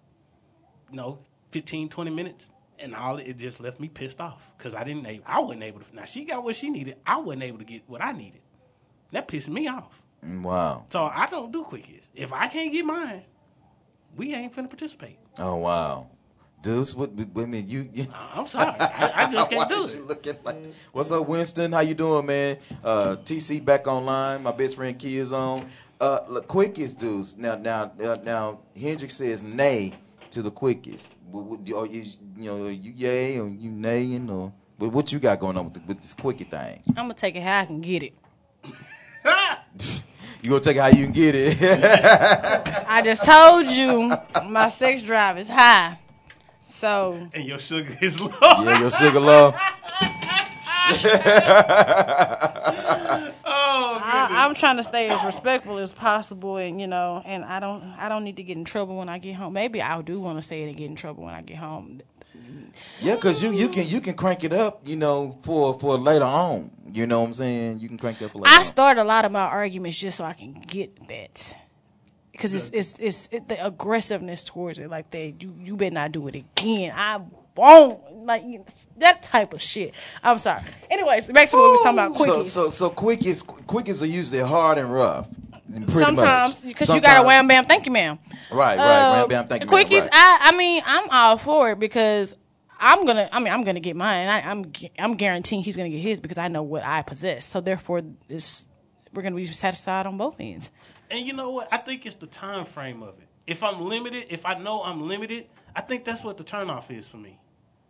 You 0.90 0.96
know, 0.96 1.18
15, 1.50 1.88
20 1.90 2.10
minutes, 2.10 2.48
and 2.78 2.94
all 2.94 3.18
it 3.18 3.36
just 3.36 3.60
left 3.60 3.80
me 3.80 3.88
pissed 3.88 4.20
off 4.20 4.50
because 4.56 4.74
I 4.74 4.82
didn't. 4.84 5.06
I 5.26 5.40
wasn't 5.40 5.62
able 5.62 5.80
to. 5.80 5.94
Now 5.94 6.06
she 6.06 6.24
got 6.24 6.42
what 6.42 6.56
she 6.56 6.70
needed. 6.70 6.96
I 7.06 7.18
wasn't 7.18 7.42
able 7.42 7.58
to 7.58 7.64
get 7.64 7.82
what 7.86 8.02
I 8.02 8.12
needed. 8.12 8.40
That 9.12 9.28
pissed 9.28 9.50
me 9.50 9.68
off. 9.68 10.00
Wow. 10.24 10.86
So 10.88 11.04
I 11.04 11.26
don't 11.26 11.52
do 11.52 11.62
quickies. 11.64 12.08
If 12.14 12.32
I 12.32 12.48
can't 12.48 12.72
get 12.72 12.84
mine, 12.84 13.22
we 14.16 14.34
ain't 14.34 14.54
finna 14.54 14.68
participate. 14.68 15.18
Oh 15.38 15.56
wow. 15.56 16.08
Deuce, 16.62 16.94
what, 16.94 17.12
what, 17.12 17.28
what 17.34 17.46
mean 17.46 17.68
you? 17.68 17.90
you 17.92 18.06
I'm 18.34 18.46
sorry. 18.46 18.74
I, 18.80 19.12
I 19.26 19.30
just 19.30 19.50
can't 19.50 19.68
Why 19.70 19.76
do 19.76 19.84
it. 19.84 19.94
you 19.96 20.02
looking 20.02 20.36
like? 20.44 20.72
What's 20.92 21.10
up, 21.12 21.28
Winston? 21.28 21.72
How 21.72 21.80
you 21.80 21.92
doing, 21.92 22.24
man? 22.24 22.56
Uh, 22.82 23.16
TC 23.22 23.62
back 23.62 23.86
online. 23.86 24.42
My 24.42 24.50
best 24.50 24.76
friend 24.76 24.98
Key 24.98 25.18
is 25.18 25.34
on. 25.34 25.66
Uh, 26.00 26.20
look, 26.26 26.48
quickest 26.48 26.98
Deuce. 26.98 27.36
Now, 27.36 27.56
now, 27.56 27.92
uh, 28.02 28.16
now. 28.24 28.60
Hendrix 28.80 29.16
says 29.16 29.42
nay 29.42 29.92
to 30.30 30.40
the 30.40 30.50
quickest. 30.50 31.12
What, 31.30 31.44
what, 31.44 31.70
or 31.70 31.86
is, 31.86 32.16
you 32.34 32.46
know, 32.46 32.68
you 32.68 32.92
yay 32.92 33.38
or 33.38 33.46
you 33.48 33.70
naying 33.70 34.30
or 34.30 34.50
But 34.78 34.88
what 34.88 35.12
you 35.12 35.18
got 35.18 35.40
going 35.40 35.58
on 35.58 35.64
with, 35.64 35.74
the, 35.74 35.80
with 35.86 36.00
this 36.00 36.14
quickie 36.14 36.44
thing? 36.44 36.82
I'm 36.88 36.94
gonna 36.94 37.12
take 37.14 37.36
it 37.36 37.42
how 37.42 37.60
I 37.60 37.66
can 37.66 37.82
get 37.82 38.02
it. 38.02 38.14
You 40.42 40.50
gonna 40.50 40.60
take 40.60 40.76
it 40.76 40.80
how 40.80 40.88
you 40.88 41.04
can 41.04 41.12
get 41.12 41.34
it? 41.34 41.56
I 42.86 43.00
just 43.02 43.24
told 43.24 43.64
you 43.66 44.12
my 44.50 44.68
sex 44.68 45.00
drive 45.00 45.38
is 45.38 45.48
high. 45.48 45.98
So 46.66 47.30
And 47.32 47.44
your 47.44 47.58
sugar 47.58 47.96
is 48.02 48.20
low. 48.20 48.28
yeah, 48.42 48.78
your 48.80 48.90
sugar 48.90 49.20
low. 49.20 49.54
Oh, 53.46 53.98
I, 54.02 54.44
I'm 54.44 54.54
trying 54.54 54.76
to 54.76 54.82
stay 54.84 55.08
as 55.08 55.24
respectful 55.24 55.78
as 55.78 55.94
possible, 55.94 56.56
and 56.58 56.80
you 56.80 56.86
know, 56.86 57.22
and 57.24 57.44
I 57.44 57.58
don't, 57.60 57.82
I 57.98 58.08
don't 58.08 58.22
need 58.24 58.36
to 58.36 58.42
get 58.42 58.56
in 58.56 58.64
trouble 58.64 58.96
when 58.98 59.08
I 59.08 59.18
get 59.18 59.36
home. 59.36 59.52
Maybe 59.54 59.80
I 59.82 60.00
do 60.02 60.20
want 60.20 60.38
to 60.38 60.42
say 60.42 60.62
it 60.62 60.68
and 60.68 60.76
get 60.76 60.86
in 60.90 60.96
trouble 60.96 61.24
when 61.24 61.34
I 61.34 61.42
get 61.42 61.56
home. 61.56 62.00
Yeah, 63.00 63.16
cause 63.16 63.42
you 63.42 63.50
you 63.52 63.68
can 63.68 63.86
you 63.86 64.00
can 64.00 64.14
crank 64.14 64.44
it 64.44 64.52
up, 64.52 64.86
you 64.86 64.96
know, 64.96 65.38
for 65.42 65.74
for 65.74 65.96
later 65.96 66.24
on. 66.24 66.70
You 66.92 67.06
know 67.06 67.20
what 67.20 67.26
I'm 67.28 67.32
saying? 67.32 67.78
You 67.80 67.88
can 67.88 67.98
crank 67.98 68.20
it 68.20 68.26
up 68.26 68.32
for 68.32 68.38
later. 68.38 68.54
I 68.54 68.58
on. 68.58 68.64
start 68.64 68.98
a 68.98 69.04
lot 69.04 69.24
of 69.24 69.32
my 69.32 69.40
arguments 69.40 69.98
just 69.98 70.18
so 70.18 70.24
I 70.24 70.32
can 70.32 70.52
get 70.66 71.08
that, 71.08 71.54
because 72.32 72.54
it's 72.54 72.70
it's 72.70 72.98
it's 72.98 73.28
it, 73.32 73.48
the 73.48 73.64
aggressiveness 73.64 74.44
towards 74.44 74.78
it, 74.78 74.88
like 74.90 75.10
that. 75.10 75.34
You 75.40 75.54
you 75.60 75.76
better 75.76 75.94
not 75.94 76.12
do 76.12 76.28
it 76.28 76.36
again. 76.36 76.92
I 76.94 77.20
won't 77.56 78.24
like 78.24 78.42
that 78.98 79.22
type 79.22 79.52
of 79.52 79.60
shit. 79.60 79.94
I'm 80.22 80.38
sorry. 80.38 80.62
Anyways, 80.90 81.30
back 81.30 81.50
to 81.50 81.56
what 81.56 81.64
we 81.64 81.70
was 81.70 81.80
talking 81.80 81.98
about. 81.98 82.14
Quickies. 82.14 82.44
so 82.44 82.68
so 82.70 82.90
quickies 82.90 83.44
quickies 83.44 84.02
are 84.02 84.06
usually 84.06 84.40
hard 84.40 84.78
and 84.78 84.92
rough. 84.92 85.28
Sometimes 85.88 86.60
because 86.62 86.88
you 86.88 87.00
got 87.00 87.24
a 87.24 87.26
wham 87.26 87.48
bam. 87.48 87.64
Thank 87.64 87.86
you, 87.86 87.92
ma'am. 87.92 88.18
Right, 88.52 88.78
right, 88.78 88.78
Uh, 88.78 89.12
wham 89.20 89.28
bam. 89.28 89.48
Thank 89.48 89.64
you. 89.64 89.70
ma'am, 89.70 89.86
Quickies, 89.86 90.02
right. 90.02 90.10
I, 90.12 90.50
I 90.52 90.56
mean, 90.56 90.82
I'm 90.86 91.08
all 91.10 91.36
for 91.36 91.72
it 91.72 91.78
because 91.80 92.36
I'm 92.84 93.06
gonna. 93.06 93.28
I 93.32 93.38
mean, 93.38 93.52
I'm 93.52 93.64
gonna 93.64 93.80
get 93.80 93.96
mine. 93.96 94.28
I, 94.28 94.42
I'm 94.42 94.70
I'm 94.98 95.14
guaranteeing 95.14 95.62
he's 95.62 95.76
gonna 95.76 95.88
get 95.88 96.00
his 96.00 96.20
because 96.20 96.36
I 96.36 96.48
know 96.48 96.62
what 96.62 96.84
I 96.84 97.00
possess. 97.00 97.46
So 97.46 97.62
therefore, 97.62 98.02
it's 98.28 98.66
we're 99.14 99.22
gonna 99.22 99.36
be 99.36 99.46
satisfied 99.46 100.04
on 100.06 100.18
both 100.18 100.38
ends. 100.38 100.70
And 101.10 101.24
you 101.24 101.32
know 101.32 101.50
what? 101.50 101.68
I 101.72 101.78
think 101.78 102.04
it's 102.04 102.16
the 102.16 102.26
time 102.26 102.66
frame 102.66 103.02
of 103.02 103.18
it. 103.18 103.28
If 103.46 103.62
I'm 103.62 103.80
limited, 103.80 104.26
if 104.28 104.44
I 104.44 104.58
know 104.58 104.82
I'm 104.82 105.08
limited, 105.08 105.46
I 105.74 105.80
think 105.80 106.04
that's 106.04 106.22
what 106.22 106.36
the 106.36 106.44
turnoff 106.44 106.90
is 106.90 107.08
for 107.08 107.16
me. 107.16 107.38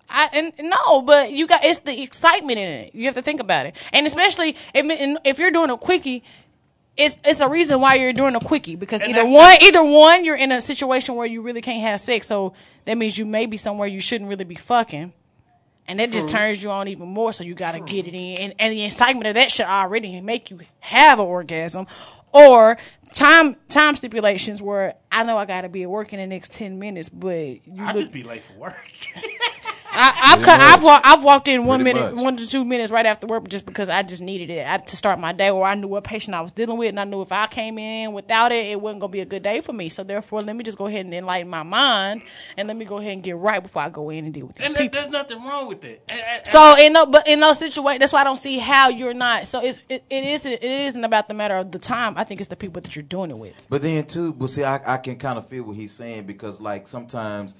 I 0.09 0.29
and 0.33 0.53
no, 0.71 1.03
but 1.03 1.33
you 1.33 1.49
got 1.49 1.65
it's 1.65 1.81
the 1.81 2.01
excitement 2.01 2.59
in 2.59 2.69
it. 2.69 2.95
You 2.95 3.07
have 3.07 3.15
to 3.15 3.23
think 3.23 3.41
about 3.41 3.66
it, 3.66 3.89
and 3.93 4.07
especially 4.07 4.57
if 4.75 5.19
if 5.25 5.39
you're 5.41 5.51
doing 5.51 5.71
a 5.71 5.77
quickie. 5.77 6.23
It's, 6.97 7.19
it's 7.25 7.41
a 7.41 7.49
reason 7.49 7.81
why 7.81 7.95
you're 7.95 8.12
doing 8.12 8.37
a 8.37 8.41
quickie 8.41 8.77
because 8.77 9.03
And 9.03 9.11
either 9.11 9.29
one 9.29 9.57
either 9.61 9.83
one 9.83 10.25
you're 10.25 10.37
in 10.37 10.53
a 10.53 10.61
situation 10.61 11.16
where 11.16 11.27
you 11.27 11.43
really 11.43 11.61
can't 11.61 11.83
have 11.83 12.01
sex 12.01 12.29
so 12.29 12.55
that 12.85 12.97
means 12.97 13.19
you 13.19 13.25
may 13.27 13.47
be 13.47 13.57
somewhere 13.57 13.89
you 13.89 14.01
shouldn't 14.01 14.31
really 14.31 14.45
be 14.45 14.55
fucking. 14.55 15.12
And 15.87 15.99
that 15.99 16.12
just 16.12 16.31
turns 16.31 16.62
you 16.62 16.71
on 16.71 16.89
even 16.89 17.09
more 17.09 17.33
so 17.33 17.45
you 17.45 17.55
gotta 17.55 17.81
get 17.81 18.07
it 18.07 18.15
in. 18.15 18.39
And, 18.39 18.55
and 18.59 18.73
the 18.73 18.85
excitement 18.85 19.27
of 19.27 19.35
that 19.35 19.51
should 19.51 19.66
already 19.66 20.21
make 20.21 20.51
you 20.51 20.61
have 20.81 21.19
an 21.19 21.27
orgasm 21.27 21.87
or 22.33 22.79
time 23.12 23.57
time 23.69 23.97
stipulations 23.97 24.62
where 24.62 24.95
I 25.11 25.25
know 25.25 25.37
I 25.37 25.45
gotta 25.45 25.69
be 25.69 25.83
at 25.83 25.91
work 25.91 26.12
in 26.12 26.21
the 26.21 26.27
next 26.27 26.53
ten 26.53 26.79
minutes 26.79 27.09
but 27.09 27.37
you 27.37 27.61
I 27.79 27.93
look 27.93 28.03
just 28.03 28.12
be 28.12 28.23
late 28.23 28.43
for 28.43 28.55
work. 28.55 28.87
I, 29.97 30.33
I've 30.35 30.43
cut, 30.43 30.61
I've 30.61 30.81
much. 30.81 30.85
walked, 30.85 31.07
I've 31.07 31.25
walked 31.25 31.49
in 31.49 31.65
one 31.65 31.83
Pretty 31.83 31.99
minute, 31.99 32.15
much. 32.16 32.25
one 32.25 32.37
to 32.37 32.47
two 32.49 32.65
minutes 32.65 32.91
right 32.91 33.07
after 33.07 33.27
work 33.27 33.49
just 33.49 33.65
because 33.66 33.89
I 33.89 34.03
just 34.03 34.23
needed 34.23 34.51
it 34.51 34.66
I, 34.66 34.79
to 34.79 34.97
start 34.97 35.19
my 35.21 35.33
day, 35.33 35.51
or 35.51 35.65
I 35.66 35.75
knew 35.75 35.89
what 35.89 36.05
patient 36.05 36.35
I 36.35 36.41
was 36.41 36.53
dealing 36.53 36.79
with, 36.79 36.89
and 36.89 37.01
I 37.01 37.05
knew 37.05 37.23
if 37.23 37.31
I 37.33 37.47
came 37.47 37.79
in 37.79 38.12
without 38.12 38.53
it, 38.53 38.66
it 38.66 38.81
wasn't 38.81 39.01
gonna 39.01 39.11
be 39.12 39.21
a 39.21 39.25
good 39.25 39.43
day 39.43 39.61
for 39.61 39.73
me. 39.73 39.89
So 39.89 40.03
therefore, 40.05 40.41
let 40.41 40.57
me 40.57 40.65
just 40.65 40.79
go 40.79 40.87
ahead 40.87 41.05
and 41.05 41.15
enlighten 41.15 41.49
my 41.49 41.62
mind, 41.62 42.23
and 42.57 42.66
let 42.69 42.77
me 42.77 42.85
go 42.85 42.99
ahead 42.99 43.12
and 43.12 43.23
get 43.23 43.37
right 43.37 43.62
before 43.62 43.83
I 43.83 43.89
go 43.89 44.11
in 44.11 44.25
and 44.25 44.35
deal 44.35 44.47
with 44.47 44.57
these 44.57 44.66
and 44.66 44.75
there, 44.75 44.83
people. 44.85 45.01
there's 45.01 45.12
nothing 45.12 45.43
wrong 45.45 45.69
with 45.69 45.81
that. 45.83 46.03
And- 46.11 46.21
and- 46.21 46.47
So 46.47 46.77
in 46.79 46.93
no, 46.93 47.07
but 47.07 47.27
in 47.29 47.41
those 47.41 47.59
situations, 47.59 48.01
that's 48.01 48.12
why 48.12 48.21
I 48.21 48.25
don't 48.25 48.37
see 48.39 48.59
how 48.59 48.89
you're 48.89 49.15
not. 49.15 49.47
So 49.47 49.62
it's 49.65 49.81
it, 49.89 50.05
it 50.11 50.25
is 50.25 50.45
it 50.47 50.62
isn't 50.62 51.05
about 51.05 51.29
the 51.29 51.35
matter 51.35 51.57
of 51.57 51.73
the 51.73 51.79
time. 51.79 52.15
I 52.16 52.25
think 52.25 52.41
it's 52.41 52.49
the 52.51 52.57
people 52.57 52.81
that 52.83 52.95
you're 52.97 53.03
doing 53.03 53.31
it 53.31 53.39
with. 53.39 53.66
But 53.71 53.83
then 53.83 54.05
too, 54.07 54.33
but 54.33 54.49
see, 54.51 54.65
I, 54.65 54.81
I 54.87 54.97
can 54.99 55.16
kind 55.16 55.39
of 55.39 55.47
feel 55.49 55.65
what 55.65 55.77
he's 55.77 55.93
saying 55.93 56.25
because 56.25 56.61
like 56.61 56.87
sometimes 56.87 57.55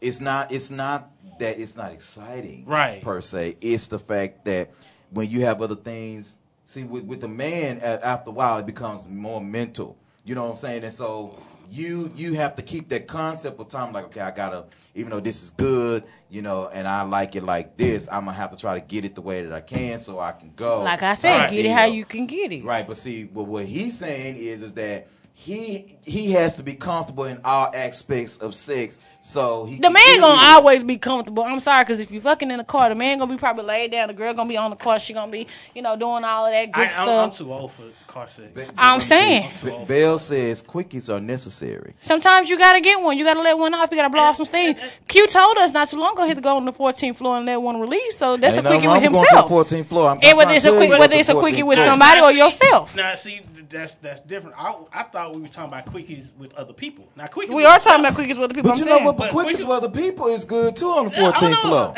it's 0.00 0.20
not 0.20 0.52
it's 0.52 0.70
not 0.70 1.10
that 1.40 1.58
it's 1.58 1.76
not 1.76 1.92
exciting, 1.92 2.64
Right. 2.66 3.02
Per 3.02 3.20
se, 3.20 3.56
it's 3.60 3.86
the 3.86 3.98
fact 3.98 4.44
that 4.46 4.70
when 5.10 5.28
you 5.28 5.42
have 5.42 5.62
other 5.62 5.76
things. 5.76 6.38
See, 6.64 6.82
with 6.82 7.04
with 7.04 7.20
the 7.20 7.28
man, 7.28 7.78
after 7.78 8.30
a 8.30 8.32
while, 8.32 8.58
it 8.58 8.66
becomes 8.66 9.06
more 9.06 9.40
mental. 9.40 9.96
You 10.24 10.34
know 10.34 10.42
what 10.42 10.50
I'm 10.50 10.56
saying? 10.56 10.82
And 10.82 10.92
so 10.92 11.38
you 11.70 12.10
you 12.16 12.34
have 12.34 12.56
to 12.56 12.62
keep 12.62 12.88
that 12.88 13.06
concept 13.06 13.60
of 13.60 13.68
time. 13.68 13.92
Like, 13.92 14.06
okay, 14.06 14.20
I 14.20 14.32
gotta, 14.32 14.64
even 14.96 15.10
though 15.10 15.20
this 15.20 15.44
is 15.44 15.52
good, 15.52 16.02
you 16.28 16.42
know, 16.42 16.68
and 16.74 16.88
I 16.88 17.02
like 17.04 17.36
it 17.36 17.44
like 17.44 17.76
this, 17.76 18.08
I'm 18.10 18.24
gonna 18.24 18.36
have 18.36 18.50
to 18.50 18.56
try 18.56 18.74
to 18.78 18.84
get 18.84 19.04
it 19.04 19.14
the 19.14 19.20
way 19.20 19.42
that 19.42 19.52
I 19.52 19.60
can 19.60 20.00
so 20.00 20.18
I 20.18 20.32
can 20.32 20.52
go. 20.56 20.82
Like 20.82 21.04
I 21.04 21.14
said, 21.14 21.38
Right. 21.38 21.50
get 21.50 21.64
it 21.66 21.70
how 21.70 21.84
you 21.84 22.04
can 22.04 22.26
get 22.26 22.50
it. 22.52 22.64
Right, 22.64 22.84
but 22.84 22.96
see, 22.96 23.22
but 23.24 23.44
what 23.44 23.64
he's 23.64 23.96
saying 23.96 24.34
is, 24.36 24.64
is 24.64 24.74
that 24.74 25.06
he 25.38 25.84
he 26.02 26.32
has 26.32 26.56
to 26.56 26.62
be 26.62 26.72
comfortable 26.72 27.24
in 27.24 27.38
all 27.44 27.70
aspects 27.74 28.38
of 28.38 28.54
sex, 28.54 28.98
so 29.20 29.66
he 29.66 29.76
The 29.78 29.90
man 29.90 30.02
give 30.06 30.20
gonna 30.22 30.40
you- 30.40 30.48
always 30.56 30.82
be 30.82 30.96
comfortable. 30.96 31.42
I'm 31.44 31.60
sorry, 31.60 31.84
because 31.84 32.00
if 32.00 32.10
you 32.10 32.22
fucking 32.22 32.50
in 32.50 32.56
the 32.56 32.64
car, 32.64 32.88
the 32.88 32.94
man 32.94 33.18
gonna 33.18 33.30
be 33.30 33.38
probably 33.38 33.64
laid 33.64 33.90
down. 33.90 34.08
The 34.08 34.14
girl 34.14 34.32
gonna 34.32 34.48
be 34.48 34.56
on 34.56 34.70
the 34.70 34.76
car. 34.76 34.98
She 34.98 35.12
gonna 35.12 35.30
be, 35.30 35.46
you 35.74 35.82
know, 35.82 35.94
doing 35.94 36.24
all 36.24 36.46
of 36.46 36.52
that 36.52 36.72
good 36.72 36.88
I, 36.88 37.02
I'm, 37.02 37.08
I'm 37.24 37.30
too 37.30 37.52
old 37.52 37.70
for 37.72 37.82
car 38.06 38.28
sex. 38.28 38.48
I'm 38.78 38.98
saying. 39.02 39.50
B- 39.62 39.84
Bell 39.86 40.18
says 40.18 40.62
quickies 40.62 41.14
are 41.14 41.20
necessary. 41.20 41.92
Sometimes 41.98 42.48
you 42.48 42.56
gotta 42.56 42.80
get 42.80 42.98
one. 42.98 43.18
You 43.18 43.24
gotta 43.26 43.42
let 43.42 43.58
one 43.58 43.74
off. 43.74 43.90
You 43.90 43.98
gotta 43.98 44.08
blow 44.10 44.22
off 44.22 44.36
some 44.36 44.46
steam. 44.46 44.74
Q 45.06 45.26
told 45.28 45.58
us 45.58 45.70
not 45.72 45.88
too 45.90 45.98
long 45.98 46.14
ago 46.14 46.22
he 46.22 46.28
had 46.28 46.38
to 46.38 46.42
go 46.42 46.56
on 46.56 46.64
the 46.64 46.72
14th 46.72 47.16
floor 47.16 47.36
and 47.36 47.44
let 47.44 47.60
one 47.60 47.78
release. 47.78 48.16
So 48.16 48.38
that's 48.38 48.56
Ain't 48.56 48.66
a 48.66 48.70
nothing 48.70 48.88
quickie 48.88 49.08
with 49.08 49.12
wrong 49.12 49.12
going 49.12 49.58
to 49.66 49.74
the 49.74 49.76
14th 49.82 49.86
floor. 49.86 50.08
I'm, 50.08 50.16
And 50.16 50.24
I'm 50.24 50.36
whether 50.38 50.52
it's 50.52 50.64
a 50.64 50.70
tell 50.70 50.78
quick, 50.78 50.90
whether 50.98 51.16
it's 51.18 51.28
a 51.28 51.34
quickie 51.34 51.62
with 51.62 51.76
floor. 51.76 51.88
somebody 51.90 52.20
or 52.22 52.32
yourself. 52.32 52.96
Now, 52.96 53.14
see, 53.16 53.42
that's 53.68 53.96
that's 53.96 54.20
different. 54.22 54.56
I 54.58 54.74
I 54.94 55.02
thought 55.02 55.25
thought 55.26 55.34
we 55.34 55.42
were 55.42 55.48
talking 55.48 55.72
about 55.72 55.86
quickies 55.86 56.30
with 56.38 56.54
other 56.54 56.72
people. 56.72 57.08
Now 57.16 57.26
quickies. 57.26 57.54
We 57.54 57.64
are 57.64 57.78
talking 57.80 58.04
about 58.04 58.18
quickies 58.18 58.38
with 58.38 58.50
the 58.50 58.54
people. 58.54 58.70
But 58.70 58.80
I'm 58.80 58.86
you 58.86 58.90
know 58.90 59.04
what? 59.04 59.16
But 59.16 59.32
But 59.32 59.32
quickest 59.32 59.66
with 59.66 59.76
other 59.76 59.90
people 59.90 60.26
is 60.28 60.44
good 60.44 60.76
too 60.76 60.86
on 60.86 61.06
the 61.06 61.10
14th 61.10 61.50
know. 61.50 61.56
floor. 61.56 61.94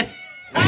well, 0.55 0.65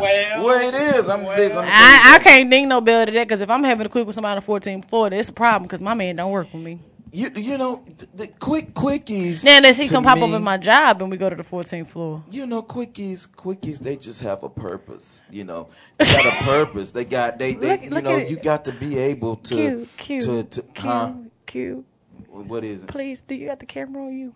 well, 0.00 0.44
Well, 0.44 0.68
it 0.68 0.74
is. 0.74 1.10
I'm, 1.10 1.24
this, 1.36 1.54
I'm 1.54 1.64
I, 1.68 2.14
I 2.14 2.18
can't 2.22 2.48
ding 2.48 2.70
no 2.70 2.80
bell 2.80 3.04
to 3.04 3.12
that 3.12 3.28
because 3.28 3.42
if 3.42 3.50
I'm 3.50 3.62
having 3.64 3.84
a 3.84 3.88
quick 3.90 4.06
with 4.06 4.14
somebody 4.14 4.36
on 4.36 4.42
the 4.42 4.46
14th 4.46 4.88
floor, 4.88 5.10
that's 5.10 5.28
a 5.28 5.32
problem 5.32 5.64
because 5.64 5.82
my 5.82 5.92
man 5.92 6.16
don't 6.16 6.32
work 6.32 6.52
with 6.54 6.62
me. 6.62 6.78
You, 7.12 7.30
you 7.34 7.58
know, 7.58 7.82
the, 7.98 8.08
the 8.14 8.26
quick 8.28 8.74
quickies. 8.74 9.44
Now 9.44 9.62
he 9.62 9.86
to 9.86 9.92
come 9.92 10.04
pop 10.04 10.18
up 10.18 10.30
in 10.30 10.42
my 10.42 10.56
job 10.56 11.02
and 11.02 11.10
we 11.10 11.16
go 11.16 11.30
to 11.30 11.36
the 11.36 11.42
14th 11.44 11.88
floor. 11.88 12.22
You 12.30 12.46
know, 12.46 12.62
quickies, 12.62 13.28
quickies. 13.30 13.80
They 13.80 13.96
just 13.96 14.22
have 14.22 14.42
a 14.42 14.48
purpose. 14.48 15.24
You 15.30 15.44
know, 15.44 15.68
they 15.98 16.06
got 16.06 16.26
a 16.26 16.44
purpose. 16.44 16.92
They 16.92 17.04
got 17.04 17.38
they, 17.38 17.54
they 17.54 17.70
Look- 17.72 17.82
you 17.84 17.90
look 17.90 18.04
know, 18.04 18.16
you 18.16 18.36
got 18.36 18.64
to 18.66 18.72
be 18.72 18.98
able 18.98 19.36
to 19.36 19.54
Q, 19.54 19.88
Q, 19.96 20.20
to 20.20 20.44
to 20.44 20.64
huh? 20.76 21.12
Q, 21.12 21.30
Q, 21.46 21.84
What 22.28 22.64
is 22.64 22.84
it? 22.84 22.88
please, 22.88 23.22
do 23.22 23.34
you 23.34 23.48
got 23.48 23.60
the 23.60 23.66
camera 23.66 24.04
on 24.06 24.16
you? 24.16 24.34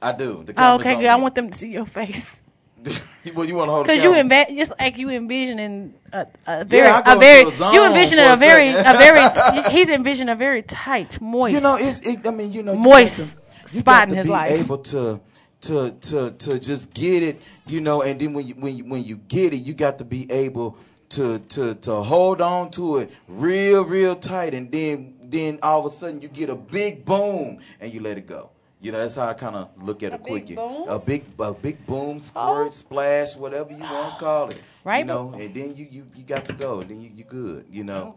I 0.00 0.12
do. 0.12 0.44
The 0.44 0.54
Oh, 0.56 0.76
okay, 0.76 0.94
on 0.94 1.00
good. 1.00 1.08
I 1.08 1.16
want 1.16 1.34
them 1.34 1.50
to 1.50 1.58
see 1.58 1.70
your 1.72 1.86
face. 1.86 2.44
well, 3.34 3.44
you 3.44 3.54
want 3.54 3.68
to 3.68 3.72
hold 3.72 3.86
Because 3.86 4.02
you 4.02 4.12
envi- 4.12 4.56
just 4.56 4.72
like 4.78 4.96
you 4.98 5.10
envisioning 5.10 5.94
a, 6.12 6.26
a 6.46 6.64
very, 6.64 7.02
go 7.02 7.12
a 7.12 7.18
very, 7.18 7.42
a 7.42 7.72
you 7.72 7.84
envisioning 7.84 8.24
a 8.24 8.32
a 8.32 8.36
very, 8.36 8.68
a 8.70 8.82
very, 8.82 9.72
he's 9.72 9.88
envisioning 9.90 10.32
a 10.32 10.36
very 10.36 10.62
tight, 10.62 11.20
moist. 11.20 11.54
You 11.54 11.60
know, 11.60 11.76
it's. 11.78 12.06
It, 12.06 12.26
I 12.26 12.30
mean, 12.30 12.52
you 12.52 12.62
know, 12.62 12.72
you 12.72 12.78
Moist 12.78 13.36
to, 13.36 13.74
you 13.74 13.80
spot 13.80 14.10
in 14.10 14.16
his 14.16 14.26
be 14.26 14.32
life. 14.32 14.50
able 14.50 14.78
to. 14.78 15.20
To, 15.62 15.90
to 15.90 16.30
to 16.30 16.60
just 16.60 16.94
get 16.94 17.24
it, 17.24 17.42
you 17.66 17.80
know, 17.80 18.02
and 18.02 18.20
then 18.20 18.32
when 18.32 18.46
you 18.46 18.54
when 18.54 18.76
you 18.76 18.84
when 18.84 19.02
you 19.02 19.16
get 19.16 19.52
it, 19.52 19.56
you 19.56 19.74
got 19.74 19.98
to 19.98 20.04
be 20.04 20.30
able 20.30 20.78
to 21.08 21.40
to 21.40 21.74
to 21.74 21.94
hold 21.94 22.40
on 22.40 22.70
to 22.70 22.98
it 22.98 23.10
real 23.26 23.84
real 23.84 24.14
tight, 24.14 24.54
and 24.54 24.70
then 24.70 25.16
then 25.20 25.58
all 25.60 25.80
of 25.80 25.86
a 25.86 25.90
sudden 25.90 26.20
you 26.20 26.28
get 26.28 26.48
a 26.48 26.54
big 26.54 27.04
boom 27.04 27.58
and 27.80 27.92
you 27.92 27.98
let 27.98 28.18
it 28.18 28.28
go. 28.28 28.50
You 28.80 28.92
know, 28.92 28.98
that's 28.98 29.16
how 29.16 29.26
I 29.26 29.34
kind 29.34 29.56
of 29.56 29.70
look 29.82 30.02
at 30.04 30.12
a, 30.12 30.18
big 30.18 30.26
quickie. 30.26 30.54
boom? 30.54 30.88
A 30.88 30.98
big 30.98 31.24
a 31.40 31.52
big 31.52 31.84
boom, 31.86 32.16
oh. 32.16 32.18
squirt, 32.18 32.68
Oh. 32.68 32.70
splash, 32.70 33.36
whatever 33.36 33.72
you 33.72 33.80
want 33.82 34.14
to 34.14 34.18
call 34.24 34.50
it. 34.50 34.60
Right, 34.84 35.00
You 35.00 35.04
know, 35.04 35.34
and 35.34 35.52
then 35.54 35.74
you 35.74 35.86
you 35.90 36.06
you 36.14 36.22
got 36.24 36.46
to 36.46 36.52
go, 36.52 36.80
and 36.80 36.90
then 36.90 37.00
you 37.00 37.10
you 37.14 37.24
good. 37.24 37.66
You 37.70 37.84
know. 37.84 38.16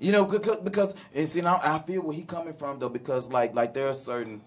You 0.00 0.12
know, 0.12 0.24
because, 0.24 0.56
because 0.58 0.94
and 1.14 1.28
see 1.28 1.40
now 1.40 1.58
I 1.62 1.78
feel 1.78 2.02
where 2.02 2.14
he 2.14 2.22
coming 2.22 2.52
from 2.52 2.78
though, 2.78 2.88
because 2.88 3.30
like 3.30 3.54
like 3.54 3.72
there 3.74 3.88
are 3.88 3.94
certain 3.94 4.42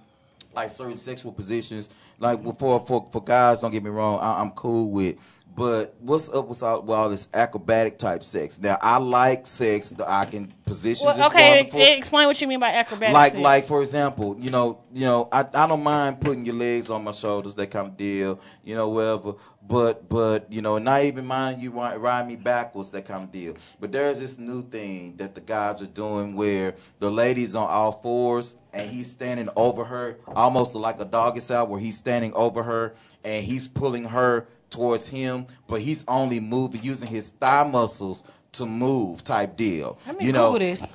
like 0.53 0.69
certain 0.69 0.97
sexual 0.97 1.31
positions, 1.31 1.89
like 2.19 2.41
for 2.57 2.79
for 2.81 3.07
for 3.11 3.23
guys. 3.23 3.61
Don't 3.61 3.71
get 3.71 3.83
me 3.83 3.89
wrong, 3.89 4.19
I, 4.19 4.41
I'm 4.41 4.51
cool 4.51 4.89
with. 4.91 5.15
But 5.59 5.93
what's 5.99 6.33
up 6.33 6.47
with 6.47 6.63
all, 6.63 6.81
with 6.83 6.95
all 6.95 7.09
this 7.09 7.27
acrobatic 7.33 7.97
type 7.97 8.23
sex? 8.23 8.61
Now 8.61 8.77
I 8.81 8.97
like 8.97 9.45
sex 9.45 9.89
that 9.89 10.09
I 10.09 10.23
can 10.23 10.53
position. 10.63 11.05
Well, 11.05 11.27
okay, 11.27 11.69
eh, 11.73 11.97
explain 11.97 12.27
what 12.27 12.39
you 12.39 12.47
mean 12.47 12.61
by 12.61 12.69
acrobatic. 12.69 13.13
like 13.13 13.33
sex. 13.33 13.43
like 13.43 13.63
for 13.65 13.81
example, 13.81 14.37
you 14.39 14.51
know, 14.51 14.79
you 14.93 15.03
know, 15.03 15.27
I, 15.33 15.41
I 15.53 15.67
don't 15.67 15.83
mind 15.83 16.21
putting 16.21 16.45
your 16.45 16.55
legs 16.55 16.89
on 16.89 17.03
my 17.03 17.11
shoulders, 17.11 17.55
that 17.55 17.71
kind 17.71 17.87
of 17.87 17.97
deal, 17.97 18.39
you 18.63 18.73
know, 18.73 18.87
whatever. 18.87 19.33
But 19.61 20.07
but 20.07 20.49
you 20.49 20.61
know, 20.61 20.77
not 20.77 21.03
even 21.03 21.25
mind 21.25 21.61
you 21.61 21.71
ride, 21.71 21.97
ride 21.97 22.25
me 22.25 22.37
backwards, 22.37 22.91
that 22.91 23.05
kind 23.05 23.25
of 23.25 23.31
deal. 23.33 23.57
But 23.81 23.91
there's 23.91 24.21
this 24.21 24.39
new 24.39 24.65
thing 24.65 25.17
that 25.17 25.35
the 25.35 25.41
guys 25.41 25.81
are 25.81 25.87
doing 25.87 26.35
where 26.35 26.75
the 26.99 27.11
ladies 27.11 27.53
on 27.53 27.67
all 27.69 27.91
fours 27.91 28.55
and 28.73 28.89
he's 28.89 29.11
standing 29.11 29.49
over 29.57 29.83
her, 29.83 30.19
almost 30.25 30.73
like 30.75 31.01
a 31.01 31.05
doggy 31.05 31.41
style, 31.41 31.67
where 31.67 31.81
he's 31.81 31.97
standing 31.97 32.31
over 32.33 32.63
her 32.63 32.95
and 33.25 33.43
he's 33.43 33.67
pulling 33.67 34.05
her 34.05 34.47
towards 34.69 35.07
him, 35.07 35.47
but 35.67 35.81
he's 35.81 36.03
only 36.07 36.39
moving 36.39 36.83
using 36.83 37.07
his 37.09 37.31
thigh 37.31 37.63
muscles 37.63 38.23
to 38.53 38.65
move, 38.65 39.23
type 39.23 39.55
deal. 39.57 39.97
Let 40.07 40.17
me 40.19 40.25
you 40.25 40.31
know, 40.31 40.51
Google 40.51 40.67
this. 40.67 40.85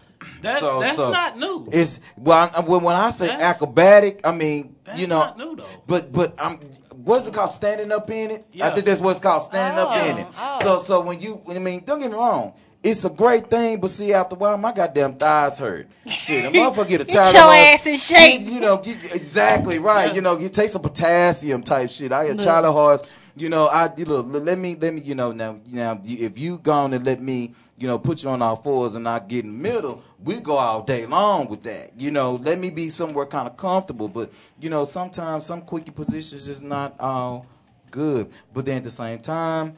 That's 0.41 0.59
So- 0.61 0.81
that's 0.81 0.97
so 0.97 1.11
not 1.11 1.39
new. 1.39 1.69
it's 1.71 2.01
well 2.17 2.51
I- 2.57 2.61
when 2.61 2.83
when 2.83 2.97
I 2.97 3.11
say 3.11 3.27
That's- 3.27 3.43
acrobatic, 3.57 4.21
I 4.27 4.33
mean 4.33 4.75
That's 4.85 4.99
you 4.99 5.07
know, 5.07 5.19
not 5.19 5.39
new, 5.39 5.57
though. 5.57 5.65
but 5.87 6.13
but 6.13 6.35
I'm 6.39 6.59
what's 6.97 7.27
it 7.27 7.35
called? 7.35 7.51
Standing 7.51 7.93
up 7.93 8.09
in 8.11 8.31
it. 8.31 8.47
Yeah. 8.53 8.69
I 8.69 8.71
think 8.71 8.87
that's 8.87 9.01
what 9.01 9.11
it's 9.11 9.21
called, 9.21 9.43
standing 9.43 9.79
up 9.79 9.95
in 9.97 10.17
oh, 10.17 10.21
it. 10.21 10.27
Oh, 10.39 10.61
So 10.63 10.79
so 10.79 11.01
when 11.03 11.21
you, 11.21 11.43
I 11.51 11.59
mean, 11.59 11.83
don't 11.85 12.01
get 12.01 12.11
me 12.11 12.17
wrong. 12.17 12.55
It's 12.83 13.03
a 13.07 13.11
great 13.11 13.49
thing, 13.49 13.81
but 13.81 13.89
see, 13.89 14.13
after 14.13 14.37
a 14.37 14.39
while, 14.39 14.59
my 14.59 14.71
goddamn 14.71 15.15
thighs 15.15 15.59
hurt. 15.59 15.89
Shit, 16.07 16.45
a 16.45 16.49
motherfucker 16.59 16.87
get 16.89 17.01
a 17.01 17.05
Get 17.05 17.33
your 17.33 17.43
horse, 17.43 17.57
ass 17.57 17.87
in 17.87 17.97
shape. 17.97 18.43
You, 18.43 18.53
you 18.53 18.61
know, 18.61 18.77
get, 18.77 19.15
exactly 19.15 19.79
right. 19.79 20.15
You 20.15 20.21
know, 20.21 20.39
you 20.39 20.51
take 20.51 20.69
some 20.69 20.83
potassium 20.83 21.63
type 21.63 21.89
shit. 21.89 22.13
I 22.13 22.27
get 22.27 22.41
child 22.41 22.67
horse. 22.67 23.03
You 23.37 23.49
know, 23.49 23.67
I 23.67 23.89
you 23.97 24.05
look. 24.05 24.27
Let 24.29 24.59
me 24.59 24.77
let 24.81 24.95
me. 24.95 25.01
You 25.01 25.15
know 25.15 25.33
now 25.33 25.61
now 25.71 26.01
if 26.05 26.39
you 26.39 26.59
gone 26.59 26.93
and 26.95 27.05
let 27.05 27.21
me. 27.21 27.53
You 27.77 27.89
know, 27.89 27.99
put 27.99 28.23
you 28.23 28.31
on 28.31 28.41
our 28.41 28.55
fours 28.55 28.95
and 28.95 29.09
I 29.09 29.19
get 29.19 29.45
in 29.45 29.51
the 29.51 29.69
middle. 29.71 30.01
We 30.23 30.39
go 30.39 30.57
all 30.57 30.83
day 30.83 31.07
long 31.07 31.49
with 31.49 31.65
that. 31.65 31.91
You 32.01 32.13
know, 32.13 32.37
let 32.37 32.57
me 32.57 32.71
be 32.71 32.89
somewhere 32.89 33.27
kind 33.27 33.49
of 33.49 33.57
comfortable. 33.57 34.07
But 34.07 34.31
you 34.61 34.71
know, 34.71 34.85
sometimes 34.85 35.45
some 35.45 35.63
quickie 35.63 35.91
positions 35.91 36.47
is 36.47 36.63
not 36.63 36.95
all 37.01 37.47
good. 37.91 38.31
But 38.53 38.67
then 38.67 38.77
at 38.77 38.85
the 38.85 38.91
same 38.91 39.19
time, 39.19 39.77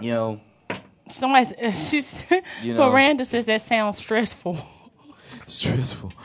you 0.00 0.12
know, 0.12 0.40
Somebody, 1.08 1.46
she's, 1.72 2.24
You 2.62 2.74
know. 2.74 2.90
Miranda 2.90 3.24
says 3.24 3.46
that 3.46 3.60
sounds 3.60 3.98
stressful. 3.98 4.58
Stressful. 5.46 6.12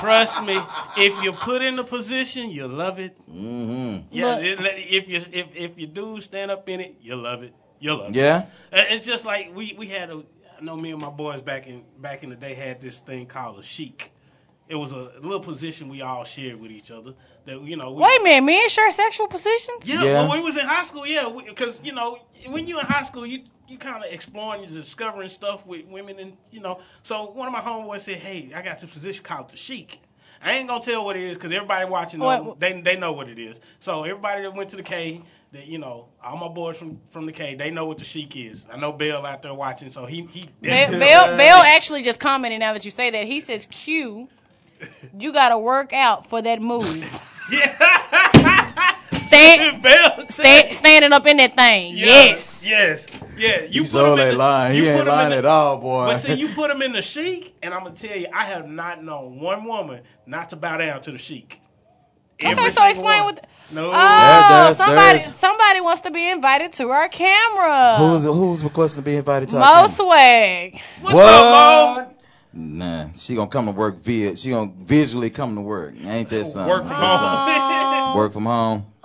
Trust 0.00 0.42
me, 0.44 0.58
if 0.96 1.22
you're 1.22 1.32
put 1.32 1.62
in 1.62 1.76
the 1.76 1.84
position, 1.84 2.50
you 2.50 2.66
love 2.68 2.98
it. 2.98 3.16
Mm-hmm. 3.30 4.06
Yeah, 4.10 4.34
But- 4.56 4.74
if 4.76 5.08
you 5.08 5.16
if 5.16 5.46
if 5.54 5.78
you 5.78 5.86
do 5.86 6.20
stand 6.20 6.50
up 6.50 6.68
in 6.68 6.80
it, 6.80 6.96
you 7.00 7.16
love 7.16 7.42
it. 7.42 7.54
You 7.78 7.94
love 7.94 8.10
it. 8.10 8.16
Yeah. 8.16 8.46
Uh, 8.72 8.84
It's 8.88 9.06
just 9.06 9.24
like 9.26 9.52
we 9.54 9.74
we 9.78 9.86
had 9.86 10.10
a. 10.10 10.22
I 10.58 10.62
know 10.62 10.76
me 10.76 10.90
and 10.92 11.00
my 11.00 11.08
boys 11.10 11.40
back 11.42 11.66
in 11.66 11.84
back 11.98 12.22
in 12.22 12.30
the 12.30 12.36
day 12.36 12.54
had 12.54 12.80
this 12.80 13.00
thing 13.00 13.26
called 13.26 13.58
a 13.58 13.62
chic. 13.62 14.12
It 14.70 14.76
was 14.76 14.92
a 14.92 15.10
little 15.20 15.40
position 15.40 15.88
we 15.88 16.00
all 16.00 16.22
shared 16.22 16.60
with 16.60 16.70
each 16.70 16.92
other. 16.92 17.14
That 17.44 17.60
you 17.62 17.76
know. 17.76 17.90
We, 17.92 18.02
Wait 18.02 18.20
a 18.20 18.22
minute, 18.24 18.46
men 18.46 18.68
share 18.68 18.90
sexual 18.92 19.26
positions? 19.26 19.84
Yeah, 19.84 20.04
Yeah. 20.04 20.28
when 20.28 20.38
we 20.38 20.44
was 20.44 20.56
in 20.56 20.64
high 20.64 20.84
school, 20.84 21.04
yeah, 21.04 21.28
because 21.44 21.82
you 21.82 21.92
know 21.92 22.18
when 22.46 22.68
you 22.68 22.78
in 22.78 22.86
high 22.86 23.02
school, 23.02 23.26
you 23.26 23.42
you 23.66 23.78
kind 23.78 24.04
of 24.04 24.12
exploring, 24.12 24.62
you're 24.62 24.70
discovering 24.70 25.28
stuff 25.28 25.66
with 25.66 25.86
women, 25.86 26.20
and 26.20 26.36
you 26.52 26.60
know. 26.60 26.78
So 27.02 27.30
one 27.32 27.48
of 27.48 27.52
my 27.52 27.60
homeboys 27.60 28.00
said, 28.00 28.18
"Hey, 28.18 28.52
I 28.54 28.62
got 28.62 28.78
this 28.78 28.90
position 28.92 29.24
called 29.24 29.50
the 29.50 29.56
chic." 29.56 30.00
I 30.42 30.52
ain't 30.52 30.68
gonna 30.68 30.80
tell 30.80 31.04
what 31.04 31.16
it 31.16 31.22
is 31.22 31.36
because 31.36 31.52
everybody 31.52 31.84
watching, 31.84 32.20
know, 32.20 32.56
they 32.58 32.80
they 32.80 32.96
know 32.96 33.12
what 33.12 33.28
it 33.28 33.38
is. 33.38 33.60
So 33.80 34.04
everybody 34.04 34.42
that 34.42 34.54
went 34.54 34.70
to 34.70 34.76
the 34.76 34.82
K, 34.82 35.20
that 35.52 35.66
you 35.66 35.78
know, 35.78 36.08
all 36.22 36.36
my 36.36 36.48
boys 36.48 36.78
from 36.78 37.00
from 37.10 37.26
the 37.26 37.32
K, 37.32 37.56
they 37.56 37.70
know 37.70 37.86
what 37.86 37.98
the 37.98 38.04
chic 38.04 38.36
is. 38.36 38.64
I 38.72 38.78
know 38.78 38.92
Bill 38.92 39.26
out 39.26 39.42
there 39.42 39.52
watching, 39.52 39.90
so 39.90 40.06
he 40.06 40.22
he. 40.26 40.48
Bill, 40.62 40.90
Bill, 40.90 41.36
Bill 41.36 41.56
actually 41.56 42.02
just 42.02 42.20
commented 42.20 42.60
now 42.60 42.72
that 42.72 42.84
you 42.84 42.90
say 42.90 43.10
that. 43.10 43.24
He 43.24 43.40
says, 43.40 43.66
Q, 43.66 44.28
you 45.18 45.32
got 45.32 45.50
to 45.50 45.58
work 45.58 45.92
out 45.92 46.26
for 46.26 46.40
that 46.42 46.60
move. 46.60 46.82
Stand, 49.12 49.84
stand, 50.32 50.74
standing 50.74 51.12
up 51.12 51.26
in 51.26 51.36
that 51.36 51.54
thing. 51.54 51.92
Yes. 51.96 52.64
yes, 52.68 53.06
yeah. 53.36 53.62
You 53.62 53.82
He's 53.82 53.92
put 53.92 54.00
'em 54.00 54.04
all 54.06 54.12
in 54.12 54.18
that 54.18 54.30
the- 54.32 54.36
lying. 54.36 54.74
He 54.74 54.80
ain't 54.80 54.88
ain't 54.90 55.00
'em 55.02 55.06
lying 55.08 55.30
the- 55.30 55.36
at 55.36 55.44
all, 55.46 55.78
boy. 55.78 56.06
But 56.06 56.18
see, 56.18 56.34
you 56.34 56.48
put 56.48 56.70
him 56.70 56.82
in 56.82 56.92
the 56.92 57.02
chic, 57.02 57.54
and 57.62 57.72
I'm 57.72 57.84
gonna 57.84 57.94
tell 57.94 58.16
you, 58.16 58.26
I 58.34 58.44
have 58.44 58.68
not 58.68 59.04
known 59.04 59.38
one 59.38 59.64
woman 59.64 60.00
not 60.26 60.50
to 60.50 60.56
bow 60.56 60.76
down 60.78 61.00
to 61.02 61.12
the 61.12 61.18
chic. 61.18 61.60
Every 62.40 62.54
Okay, 62.64 62.70
so 62.70 62.80
single 62.82 62.90
explain 62.90 63.24
one. 63.24 63.34
what. 63.34 63.46
No, 63.72 63.90
Oh, 63.92 64.48
there's- 64.48 64.76
somebody, 64.78 65.18
there's- 65.18 65.34
somebody 65.36 65.80
wants 65.80 66.00
to 66.02 66.10
be 66.10 66.28
invited 66.28 66.72
to 66.74 66.90
our 66.90 67.08
camera. 67.08 67.96
who's 67.98 68.24
who's 68.24 68.64
requesting 68.64 69.02
to 69.02 69.04
be 69.04 69.16
invited 69.16 69.48
to? 69.50 69.60
our 69.60 69.82
Mo? 69.82 69.88
Swag. 69.88 70.80
what's 71.02 71.18
up, 71.18 71.96
Mo? 71.96 72.14
Nah, 72.52 73.12
she 73.12 73.36
gonna 73.36 73.48
come 73.48 73.66
to 73.66 73.72
work 73.72 73.96
via. 73.98 74.36
She 74.36 74.50
gonna 74.50 74.72
visually 74.76 75.30
come 75.30 75.54
to 75.54 75.60
work. 75.60 75.94
Ain't 76.02 76.30
that 76.30 76.44
something? 76.46 76.68
Work 76.68 76.86
from 76.86 76.96
home. 76.96 77.18
something? 77.18 78.18
Work 78.18 78.32
from 78.32 78.44
home. 78.46 78.86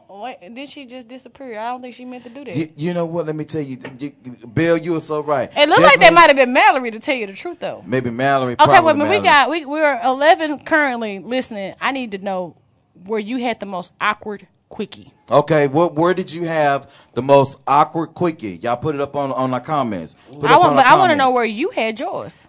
Oh, 0.00 0.22
wait, 0.22 0.54
did 0.54 0.68
she 0.68 0.86
just 0.86 1.08
disappear? 1.08 1.58
I 1.58 1.68
don't 1.68 1.82
think 1.82 1.94
she 1.94 2.04
meant 2.04 2.24
to 2.24 2.30
do 2.30 2.44
that. 2.44 2.54
You, 2.54 2.70
you 2.76 2.94
know 2.94 3.04
what? 3.04 3.26
Let 3.26 3.34
me 3.34 3.44
tell 3.44 3.60
you, 3.60 3.78
you- 3.98 4.12
Bill. 4.46 4.76
You 4.76 4.92
were 4.92 5.00
so 5.00 5.22
right. 5.22 5.50
it 5.56 5.68
looked 5.68 5.82
like 5.82 5.98
that 6.00 6.12
might 6.12 6.28
have 6.28 6.36
been 6.36 6.52
Mallory 6.52 6.90
to 6.90 7.00
tell 7.00 7.14
you 7.14 7.26
the 7.26 7.32
truth, 7.32 7.58
though. 7.60 7.82
Maybe 7.86 8.10
Mallory. 8.10 8.52
Okay, 8.52 8.64
probably 8.64 8.86
wait 8.86 8.92
a 8.92 8.98
minute. 8.98 9.18
We 9.18 9.24
got 9.24 9.50
we 9.50 9.64
we're 9.64 10.00
eleven 10.02 10.58
currently 10.60 11.18
listening. 11.18 11.74
I 11.80 11.92
need 11.92 12.12
to 12.12 12.18
know 12.18 12.56
where 13.04 13.18
you 13.18 13.38
had 13.38 13.60
the 13.60 13.66
most 13.66 13.92
awkward 14.00 14.46
quickie. 14.68 15.12
Okay, 15.30 15.66
what? 15.68 15.94
Where 15.94 16.14
did 16.14 16.32
you 16.32 16.44
have 16.46 16.90
the 17.14 17.22
most 17.22 17.60
awkward 17.66 18.08
quickie? 18.08 18.56
Y'all 18.56 18.76
put 18.76 18.94
it 18.94 19.00
up 19.00 19.16
on 19.16 19.32
on 19.32 19.52
our 19.52 19.60
comments. 19.60 20.14
Put 20.14 20.44
I 20.50 20.56
want, 20.56 20.70
on 20.70 20.76
but 20.76 20.86
our 20.86 20.92
I 20.94 20.98
want 20.98 21.10
to 21.10 21.16
know 21.16 21.32
where 21.32 21.44
you 21.44 21.70
had 21.70 21.98
yours. 21.98 22.48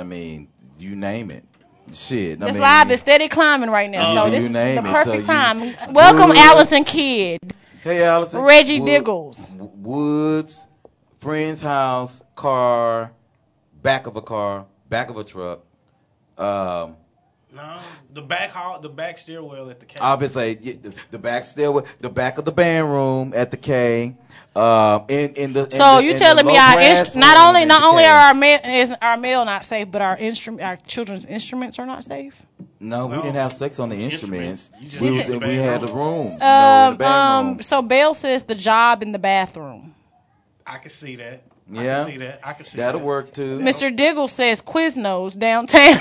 I 0.00 0.02
mean, 0.02 0.48
you 0.78 0.96
name 0.96 1.30
it. 1.30 1.44
Shit. 1.92 2.40
I 2.42 2.46
This 2.46 2.54
mean, 2.54 2.62
live 2.62 2.90
is 2.90 3.00
steady 3.00 3.28
climbing 3.28 3.68
right 3.70 3.90
now, 3.90 4.08
You- 4.10 4.14
so 4.14 4.24
you 4.26 4.30
this 4.30 4.44
is 4.44 4.52
the 4.52 4.82
perfect 4.82 5.04
so 5.04 5.14
you- 5.14 5.22
time. 5.22 5.92
Welcome, 5.92 6.28
Woods. 6.30 6.40
Allison 6.40 6.84
Kidd, 6.84 7.38
Hey, 7.82 8.02
Allison. 8.04 8.42
Reggie 8.42 8.80
Wood- 8.80 8.86
Diggles. 8.86 9.52
Woods, 9.56 10.68
friend's 11.18 11.60
house, 11.60 12.22
car, 12.36 13.12
back 13.82 14.06
of 14.06 14.16
a 14.16 14.22
car, 14.22 14.66
back 14.88 15.10
of 15.10 15.16
a 15.16 15.24
truck. 15.24 15.60
Um, 16.38 16.96
No, 17.52 17.76
the 18.14 18.22
back 18.22 18.50
hall, 18.52 18.78
the 18.80 18.88
back 18.88 19.18
stairwell 19.18 19.68
at 19.70 19.80
the 19.80 19.86
K. 19.86 19.96
I 20.00 20.14
would 20.14 20.30
say 20.30 20.56
yeah, 20.60 20.74
the, 20.80 20.94
the 21.10 21.18
back 21.18 21.44
stairway, 21.44 21.82
the 22.00 22.08
back 22.08 22.38
of 22.38 22.44
the 22.44 22.52
band 22.52 22.88
room 22.88 23.32
at 23.34 23.50
the 23.50 23.56
K. 23.56 24.16
Um, 24.56 25.04
in 25.08 25.30
in 25.34 25.52
the 25.52 25.64
in 25.64 25.70
So 25.70 25.96
the- 25.96 26.02
you 26.04 26.10
in 26.10 26.16
the 26.16 26.24
telling 26.24 26.44
me 26.46 26.52
low 26.54 26.58
our 26.58 26.74
brass 26.74 27.14
instru- 27.14 27.20
not 27.20 27.36
only 27.48 27.64
not 27.64 27.82
only 27.84 28.04
are 28.04 28.18
our 28.18 28.34
mail 28.34 28.58
is 28.64 28.92
our 29.00 29.16
mail 29.16 29.44
not 29.44 29.64
safe, 29.64 29.88
but 29.90 30.02
our 30.02 30.16
instrument 30.16 30.62
our 30.62 30.76
children's 30.88 31.24
instruments 31.24 31.78
are 31.78 31.86
not 31.86 32.02
safe. 32.04 32.42
no, 32.80 33.06
we 33.06 33.16
No. 33.16 33.22
didn't 33.22 33.36
have 33.36 33.52
sex 33.52 33.78
on 33.78 33.90
the 33.90 34.02
instruments. 34.02 34.72
You 34.80 34.88
just 34.88 35.02
We, 35.02 35.18
was, 35.18 35.28
the 35.28 35.38
we 35.38 35.54
had 35.56 35.82
the 35.82 35.86
rooms, 35.92 36.32
you 36.32 36.38
know, 36.48 36.90
in 36.90 36.96
the 36.98 37.06
Um, 37.06 37.62
so 37.62 37.80
Bell 37.80 38.12
says 38.12 38.42
the 38.42 38.56
job 38.56 39.02
in 39.02 39.12
the 39.12 39.18
bathroom. 39.20 39.94
I 40.66 40.78
can 40.78 40.90
see 40.90 41.14
that. 41.16 41.42
I 41.72 41.82
Yeah. 41.84 42.04
can 42.04 42.12
see 42.12 42.18
that. 42.18 42.40
I 42.42 42.52
can 42.54 42.64
see 42.64 42.78
That'll 42.78 42.98
that. 43.00 43.06
work 43.06 43.32
too. 43.32 43.60
Mr. 43.60 43.94
Diggle 43.94 44.26
says 44.26 44.60
Quiznos 44.62 45.38
downtown. 45.38 45.94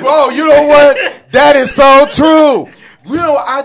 Bro, 0.00 0.30
you 0.30 0.46
know 0.48 0.66
what? 0.66 0.96
That 1.32 1.56
is 1.56 1.74
so 1.74 2.06
true. 2.08 2.66
You 3.10 3.16
know, 3.16 3.36
I 3.36 3.62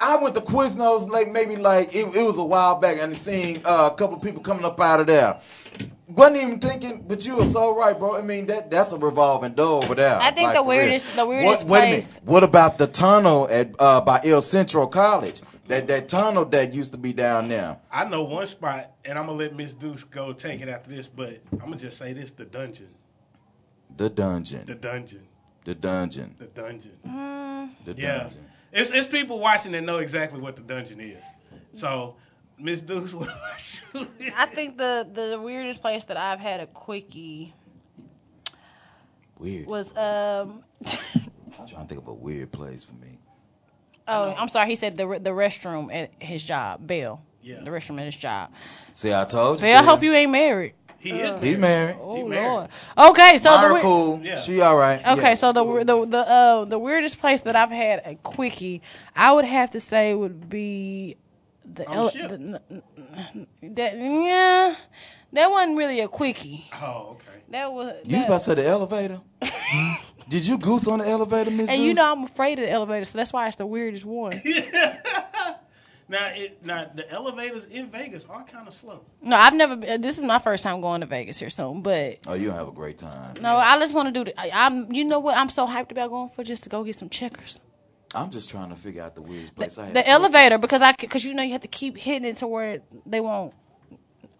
I 0.00 0.16
went 0.16 0.34
to 0.34 0.40
Quiznos 0.42 1.08
like 1.08 1.28
maybe 1.28 1.56
like 1.56 1.94
it, 1.94 2.14
it 2.14 2.22
was 2.24 2.38
a 2.38 2.44
while 2.44 2.78
back 2.78 2.98
and 3.00 3.14
seeing 3.14 3.62
uh, 3.64 3.90
a 3.92 3.96
couple 3.96 4.16
of 4.16 4.22
people 4.22 4.42
coming 4.42 4.64
up 4.64 4.78
out 4.80 5.00
of 5.00 5.06
there. 5.06 5.40
Wasn't 6.08 6.36
even 6.36 6.58
thinking, 6.60 7.02
but 7.08 7.26
you 7.26 7.34
were 7.36 7.44
so 7.44 7.76
right, 7.76 7.98
bro. 7.98 8.16
I 8.16 8.20
mean 8.20 8.46
that 8.46 8.70
that's 8.70 8.92
a 8.92 8.98
revolving 8.98 9.54
door 9.54 9.82
over 9.82 9.94
there. 9.94 10.18
I 10.20 10.30
think 10.30 10.52
the 10.52 10.62
weirdest- 10.62 11.16
the 11.16 11.26
weirdest 11.26 11.64
what, 11.64 11.80
wait 11.80 11.88
a 11.88 11.90
minute. 11.92 12.20
What 12.24 12.44
about 12.44 12.78
the 12.78 12.86
tunnel 12.86 13.48
at 13.50 13.74
uh, 13.78 14.00
by 14.02 14.20
El 14.24 14.40
Centro 14.42 14.86
College? 14.86 15.40
That 15.68 15.88
that 15.88 16.08
tunnel 16.08 16.44
that 16.44 16.72
used 16.74 16.92
to 16.92 16.98
be 16.98 17.12
down 17.12 17.48
there. 17.48 17.78
I 17.90 18.04
know 18.04 18.22
one 18.22 18.46
spot, 18.46 18.92
and 19.04 19.18
I'm 19.18 19.26
gonna 19.26 19.38
let 19.38 19.56
Miss 19.56 19.74
Deuce 19.74 20.04
go 20.04 20.32
take 20.32 20.60
it 20.60 20.68
after 20.68 20.90
this. 20.90 21.08
But 21.08 21.40
I'm 21.52 21.58
gonna 21.58 21.76
just 21.76 21.98
say 21.98 22.12
this: 22.12 22.30
the 22.32 22.44
dungeon, 22.44 22.90
The 23.96 24.08
dungeon. 24.08 24.64
the 24.66 24.74
dungeon, 24.76 25.26
The 25.64 25.74
dungeon. 25.74 26.34
the 26.38 26.46
dungeon. 26.46 26.92
The 27.84 27.94
Yeah, 27.96 28.18
dungeon. 28.18 28.46
It's 28.72 28.90
it's 28.90 29.06
people 29.06 29.38
watching 29.38 29.72
that 29.72 29.82
know 29.82 29.98
exactly 29.98 30.40
what 30.40 30.56
the 30.56 30.62
dungeon 30.62 31.00
is. 31.00 31.24
So, 31.72 32.16
Miss 32.58 32.80
Deuce, 32.80 33.12
what 33.14 33.28
about 33.28 33.82
you? 33.94 34.32
I 34.36 34.46
think 34.46 34.78
the 34.78 35.06
the 35.12 35.40
weirdest 35.40 35.80
place 35.80 36.04
that 36.04 36.16
I've 36.16 36.40
had 36.40 36.60
a 36.60 36.66
quickie 36.66 37.54
Weird. 39.38 39.66
was 39.66 39.90
um 39.96 40.62
I'm 41.58 41.66
trying 41.66 41.82
to 41.82 41.88
think 41.88 42.00
of 42.00 42.08
a 42.08 42.14
weird 42.14 42.52
place 42.52 42.84
for 42.84 42.94
me. 42.94 43.18
oh 44.08 44.34
I'm 44.38 44.48
sorry 44.48 44.68
he 44.68 44.76
said 44.76 44.96
the 44.96 45.06
the 45.20 45.30
restroom 45.30 45.92
at 45.94 46.10
his 46.20 46.42
job 46.42 46.86
Bill 46.86 47.20
Yeah. 47.42 47.60
the 47.62 47.70
restroom 47.70 47.98
at 47.98 48.06
his 48.06 48.16
job 48.16 48.50
See, 48.92 49.12
I 49.12 49.24
told 49.24 49.60
you. 49.60 49.66
Bill 49.66 49.78
I 49.78 49.82
hope 49.82 50.02
you 50.02 50.12
ain't 50.12 50.30
married 50.32 50.74
he 50.98 51.10
is. 51.10 51.42
He's 51.42 51.58
married. 51.58 51.96
oh 52.00 52.26
married. 52.26 52.46
lord 52.46 52.70
okay 53.10 53.38
so 53.38 53.50
the 53.52 53.56
Myra 53.58 53.72
weir- 53.74 53.82
cool. 53.82 54.20
Yeah. 54.22 54.36
She 54.36 54.60
all 54.60 54.76
right. 54.76 55.00
Okay, 55.06 55.28
Yeah. 55.30 55.34
so 55.34 55.52
the 55.52 55.64
the 55.84 56.06
the 56.06 56.18
uh, 56.18 56.64
the 56.64 56.78
weirdest 56.78 57.18
place 57.20 57.42
that 57.42 57.54
I've 57.56 57.70
had 57.70 58.02
a 58.04 58.14
quickie, 58.16 58.82
I 59.14 59.32
would 59.32 59.44
have 59.44 59.70
to 59.72 59.80
say 59.80 60.14
would 60.14 60.48
be 60.48 61.16
the, 61.64 61.86
On 61.88 61.96
ele- 61.96 62.04
the 62.06 62.10
ship. 62.10 62.28
the 62.28 62.34
n- 62.34 62.60
n- 63.34 63.46
that 63.74 63.96
yeah, 63.98 64.74
that 65.32 65.50
wasn't 65.50 65.76
really 65.78 66.00
a 66.00 66.08
quickie. 66.08 66.64
Oh, 66.74 67.10
okay. 67.18 67.42
That 67.50 67.72
was 67.72 67.94
you 68.04 68.16
was 68.16 68.22
that- 68.22 68.26
about 68.26 68.38
to 68.38 68.44
say 68.44 68.54
the 68.54 68.66
elevator. 68.66 69.20
Did 70.28 70.44
you 70.44 70.58
goose 70.58 70.88
on 70.88 70.98
the 70.98 71.06
elevator, 71.08 71.52
Miss? 71.52 71.68
and 71.68 71.78
you 71.80 71.90
Deuce? 71.90 71.96
know 71.98 72.10
I'm 72.12 72.24
afraid 72.24 72.58
of 72.58 72.64
the 72.64 72.70
elevator, 72.72 73.04
so 73.04 73.16
that's 73.18 73.32
why 73.32 73.46
it's 73.46 73.54
the 73.56 73.66
weirdest 73.66 74.04
one. 74.04 74.32
Now, 76.08 76.26
it 76.28 76.64
now 76.64 76.88
the 76.94 77.10
elevators 77.10 77.66
in 77.66 77.90
Vegas 77.90 78.24
are 78.26 78.44
kind 78.44 78.68
of 78.68 78.74
slow. 78.74 79.00
no, 79.22 79.34
I've 79.36 79.54
never. 79.54 79.74
Been, 79.76 80.00
this 80.00 80.18
is 80.18 80.24
my 80.24 80.38
first 80.38 80.62
time 80.62 80.80
going 80.80 81.00
to 81.00 81.06
Vegas 81.06 81.38
here 81.38 81.50
soon, 81.50 81.82
but 81.82 82.18
Oh, 82.28 82.34
you 82.34 82.46
don't 82.46 82.54
have 82.54 82.68
a 82.68 82.72
great 82.72 82.96
time. 82.98 83.34
no, 83.40 83.56
I 83.56 83.76
just 83.80 83.92
want 83.94 84.14
to 84.14 84.24
do. 84.24 84.30
The, 84.30 84.40
I, 84.40 84.50
I'm. 84.66 84.92
You 84.92 85.04
know 85.04 85.18
what? 85.18 85.36
I'm 85.36 85.50
so 85.50 85.66
hyped 85.66 85.90
about 85.90 86.10
going 86.10 86.28
for 86.28 86.44
just 86.44 86.62
to 86.64 86.68
go 86.70 86.84
get 86.84 86.94
some 86.94 87.08
checkers. 87.08 87.60
I'm 88.14 88.30
just 88.30 88.48
trying 88.50 88.68
to 88.70 88.76
figure 88.76 89.02
out 89.02 89.16
the 89.16 89.22
weirdest 89.22 89.56
place 89.56 89.78
I 89.78 89.86
had. 89.86 89.94
The 89.94 90.08
elevator 90.08 90.58
because 90.58 90.80
I 90.80 90.92
because 90.92 91.24
you 91.24 91.34
know 91.34 91.42
you 91.42 91.52
have 91.52 91.62
to 91.62 91.68
keep 91.68 91.96
hitting 91.98 92.28
it 92.28 92.36
to 92.36 92.46
where 92.46 92.82
they 93.04 93.20
won't 93.20 93.52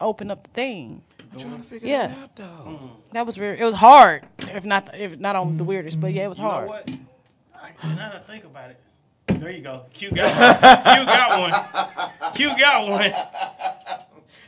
open 0.00 0.30
up 0.30 0.44
the 0.44 0.50
thing. 0.50 1.02
I'm 1.32 1.38
trying 1.38 1.56
to 1.56 1.62
figure 1.64 1.88
Yeah. 1.88 2.06
that 2.06 2.18
out 2.22 2.36
though. 2.36 2.44
Mm. 2.68 2.90
That 3.12 3.26
was 3.26 3.38
weird. 3.38 3.58
It 3.58 3.64
was 3.64 3.74
hard, 3.74 4.24
if 4.38 4.64
not 4.64 4.90
if 4.94 5.18
not 5.18 5.34
on 5.34 5.56
the 5.56 5.64
weirdest, 5.64 6.00
but 6.00 6.12
yeah, 6.12 6.24
it 6.26 6.28
was 6.28 6.38
You 6.38 6.44
know 6.44 6.50
hard. 6.50 6.68
what? 6.68 6.90
I, 7.54 7.70
now 7.88 7.96
that 7.96 8.14
I 8.28 8.32
think 8.32 8.44
about 8.44 8.70
it, 8.70 8.80
there 9.26 9.50
you 9.50 9.62
go. 9.62 9.84
Q 9.92 10.10
got 10.10 10.28
one. 10.30 10.92
Q 10.94 11.06
got 11.06 11.40
one. 11.40 12.32
Q 12.34 12.58
got 12.58 12.88
one. 12.88 13.12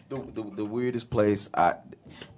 The, 0.09 0.33
the 0.33 0.43
the 0.57 0.65
weirdest 0.65 1.11
place 1.11 1.51
I 1.55 1.75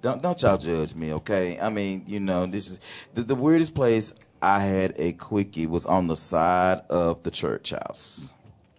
don't 0.01 0.21
don't 0.21 0.41
y'all 0.41 0.57
judge 0.57 0.93
me, 0.95 1.13
okay? 1.13 1.59
I 1.59 1.69
mean, 1.69 2.03
you 2.07 2.19
know, 2.19 2.45
this 2.45 2.69
is 2.69 2.79
the, 3.13 3.23
the 3.23 3.35
weirdest 3.35 3.75
place 3.75 4.15
I 4.41 4.59
had 4.59 4.93
a 4.97 5.13
quickie 5.13 5.67
was 5.67 5.85
on 5.85 6.07
the 6.07 6.15
side 6.15 6.81
of 6.89 7.23
the 7.23 7.31
church 7.31 7.69
house. 7.69 8.33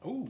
Ooh. 0.05 0.28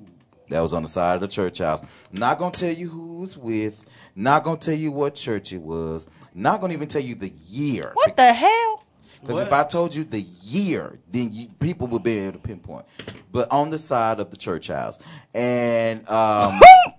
That 0.49 0.61
was 0.61 0.75
on 0.75 0.83
the 0.83 0.89
side 0.89 1.15
of 1.15 1.21
the 1.23 1.29
church 1.29 1.59
house. 1.59 1.83
Not 2.13 2.39
gonna 2.39 2.53
tell 2.53 2.73
you 2.73 2.91
who 2.91 3.15
was 3.17 3.39
with. 3.39 3.85
Not 4.15 4.45
gonna 4.45 4.59
tell 4.59 4.75
you 4.75 4.93
what 4.93 5.15
church 5.15 5.53
it 5.53 5.63
was. 5.63 6.07
Not 6.35 6.61
gonna 6.61 6.75
even 6.75 6.89
tell 6.89 7.03
you 7.03 7.15
the 7.15 7.33
year. 7.49 7.93
What 7.95 8.17
the 8.17 8.33
hell? 8.33 8.82
Because 9.23 9.39
if 9.41 9.53
I 9.53 9.63
told 9.63 9.95
you 9.95 10.03
the 10.03 10.21
year, 10.21 10.99
then 11.09 11.33
you, 11.33 11.47
people 11.61 11.87
would 11.89 12.03
be 12.03 12.19
able 12.19 12.33
to 12.33 12.39
pinpoint. 12.41 12.85
But 13.31 13.53
on 13.53 13.71
the 13.71 13.79
side 13.79 14.19
of 14.19 14.31
the 14.33 14.37
church 14.37 14.67
house, 14.67 14.99
and 15.33 16.01
um, 16.09 16.59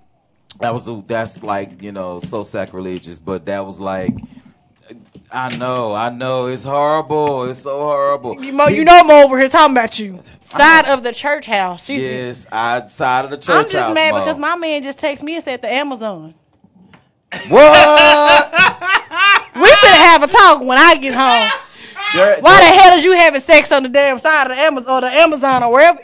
that 0.62 0.72
was 0.74 0.90
that's 1.06 1.44
like 1.44 1.84
you 1.84 1.92
know 1.92 2.20
so 2.20 2.44
sacrilegious. 2.44 3.20
But 3.20 3.46
that 3.48 3.66
was 3.66 3.78
like, 3.82 4.14
I 5.34 5.56
know, 5.58 5.94
I 5.94 6.12
know, 6.12 6.48
it's 6.48 6.64
horrible. 6.64 7.44
It's 7.44 7.60
so 7.60 7.78
horrible. 7.78 8.42
You, 8.42 8.54
mo- 8.54 8.68
you 8.68 8.86
know 8.86 8.98
I'm 8.98 9.12
over 9.12 9.38
here 9.38 9.50
talking 9.50 9.74
about 9.76 10.00
you. 10.00 10.20
Side 10.40 10.86
of 10.86 11.04
the 11.04 11.12
church 11.12 11.46
house. 11.46 11.86
She's- 11.86 12.02
Yes, 12.02 12.48
I 12.52 12.82
side 12.86 13.26
of 13.26 13.32
the 13.32 13.38
church 13.38 13.48
house. 13.48 13.56
I'm 13.56 13.64
house. 13.64 13.72
just 13.72 13.94
mad 13.94 14.12
Mo. 14.14 14.20
because 14.20 14.38
my 14.38 14.56
man 14.56 14.82
just 14.82 15.00
texted 15.00 15.24
me 15.24 15.36
and 15.36 15.44
said 15.44 15.62
the 15.62 15.70
Amazon. 15.72 16.34
what? 17.50 18.54
We 19.56 19.62
better 19.62 20.04
have 20.04 20.24
a 20.24 20.28
talk 20.28 20.62
when 20.62 20.80
I 20.80 20.96
get 20.98 21.14
home. 21.14 21.63
There- 22.14 22.38
Why 22.42 22.60
the 22.60 22.66
hell 22.68 22.94
is 22.94 23.04
you 23.04 23.14
having 23.14 23.42
sex 23.42 23.72
on 23.72 23.84
the 23.84 23.90
damn 23.90 24.20
side 24.20 24.50
of 24.52 24.56
the 24.58 24.62
Amazon 24.62 24.94
or 24.98 25.02
the 25.02 25.16
Amazon 25.16 25.64
or 25.64 25.72
wherever? 25.72 26.00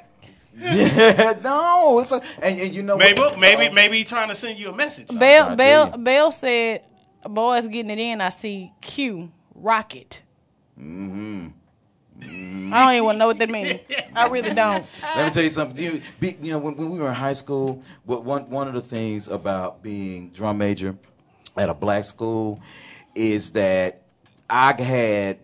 Yeah, 0.58 1.36
no, 1.44 2.00
it's 2.00 2.12
a, 2.12 2.22
and, 2.42 2.60
and 2.60 2.74
you 2.74 2.84
know 2.84 2.98
Maybe 2.98 3.20
what? 3.22 3.40
maybe 3.40 3.68
Uh, 3.68 3.72
maybe 3.72 3.98
he 4.00 4.04
trying 4.04 4.28
to 4.30 4.36
send 4.36 4.60
you 4.60 4.70
a 4.70 4.76
message. 4.76 5.08
Bell 5.08 5.56
Bell. 5.56 5.98
Bell 5.98 6.32
said, 6.32 6.82
"Boys 7.24 7.68
getting 7.70 7.92
it 7.92 8.00
in. 8.00 8.20
I 8.20 8.28
see 8.30 8.74
Q 8.82 9.32
rocket." 9.56 10.22
Mm-hmm. 10.78 12.74
I 12.74 12.86
don't 12.98 13.04
even 13.06 13.18
know 13.18 13.28
what 13.28 13.38
that 13.40 13.50
means. 13.50 13.80
I 14.14 14.28
really 14.28 14.54
don't. 14.54 14.86
Let 15.16 15.26
me 15.26 15.32
tell 15.32 15.44
you 15.44 15.50
something. 15.50 15.82
You, 15.82 16.02
be, 16.20 16.36
you 16.42 16.52
know, 16.52 16.60
when, 16.60 16.76
when 16.76 16.90
we 16.92 17.00
were 17.00 17.08
in 17.08 17.14
high 17.14 17.34
school, 17.34 17.82
what 18.04 18.26
one 18.26 18.50
one 18.50 18.68
of 18.68 18.74
the 18.74 18.82
things 18.82 19.28
about 19.30 19.82
being 19.82 20.30
drum 20.32 20.58
major 20.58 20.98
at 21.58 21.70
a 21.70 21.74
black 21.74 22.04
school 22.04 22.60
is 23.16 23.52
that 23.52 24.02
I 24.50 24.74
had 24.82 25.40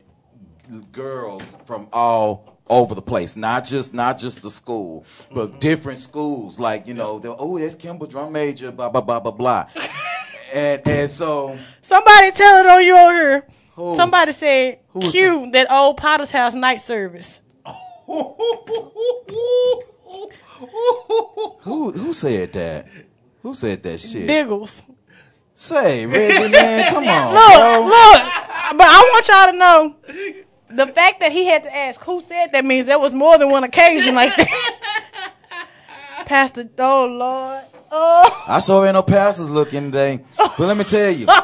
girls 0.92 1.58
from 1.66 1.88
all 1.94 2.56
over 2.70 2.96
the 2.96 3.02
place, 3.02 3.36
not 3.36 3.66
just 3.66 3.94
not 3.94 4.18
just 4.18 4.42
the 4.42 4.50
school, 4.50 5.06
but 5.34 5.50
mm-hmm. 5.50 5.60
different 5.60 6.00
schools. 6.00 6.60
Like 6.60 6.88
you 6.88 6.94
know, 6.94 7.22
oh, 7.24 7.60
that's 7.60 7.76
Kimball 7.76 8.08
drum 8.08 8.32
major, 8.32 8.72
blah 8.72 8.90
blah 8.90 9.02
blah 9.02 9.20
blah 9.20 9.32
blah. 9.32 9.66
and 10.54 10.82
and 10.86 11.12
so 11.12 11.56
Somebody 11.82 12.32
tell 12.32 12.64
it 12.64 12.68
on 12.68 12.84
you 12.84 12.98
over 12.98 13.16
here. 13.16 13.48
Who? 13.76 13.96
Somebody 13.96 14.32
said 14.32 14.80
was 14.94 15.12
Q 15.12 15.52
that 15.52 15.72
old 15.72 15.98
Potter's 15.98 16.32
house 16.32 16.54
night 16.54 16.82
service. 16.82 17.42
who 18.06 18.36
who 21.92 22.14
said 22.14 22.54
that? 22.54 22.88
Who 23.42 23.54
said 23.54 23.84
that 23.84 24.00
shit? 24.00 24.28
Diggles. 24.28 24.82
Say, 25.58 26.06
Reggie, 26.06 26.52
man, 26.52 26.94
come 26.94 27.04
on, 27.08 27.34
Look, 27.34 27.54
bro. 27.54 27.86
look. 27.86 28.22
But 28.78 28.88
I 28.90 29.00
want 29.14 29.28
y'all 29.30 29.52
to 29.52 29.58
know 29.58 29.96
the 30.76 30.88
fact 30.88 31.20
that 31.22 31.32
he 31.32 31.46
had 31.46 31.64
to 31.64 31.76
ask 31.76 32.02
who 32.04 32.22
said 32.22 32.48
that 32.54 32.66
means 32.66 32.86
there 32.86 33.00
was 33.00 33.14
more 33.14 33.38
than 33.38 33.50
one 33.50 33.64
occasion 33.64 34.16
like 34.16 34.36
that. 34.36 34.82
Pastor, 36.26 36.68
oh 36.80 37.06
Lord, 37.06 37.66
oh, 37.92 38.46
I 38.48 38.60
sure 38.60 38.86
ain't 38.86 38.94
no 38.96 39.04
pastors 39.04 39.50
looking 39.50 39.86
today. 39.92 40.22
But 40.38 40.60
let 40.60 40.78
me 40.78 40.84
tell 40.84 41.12
you. 41.12 41.28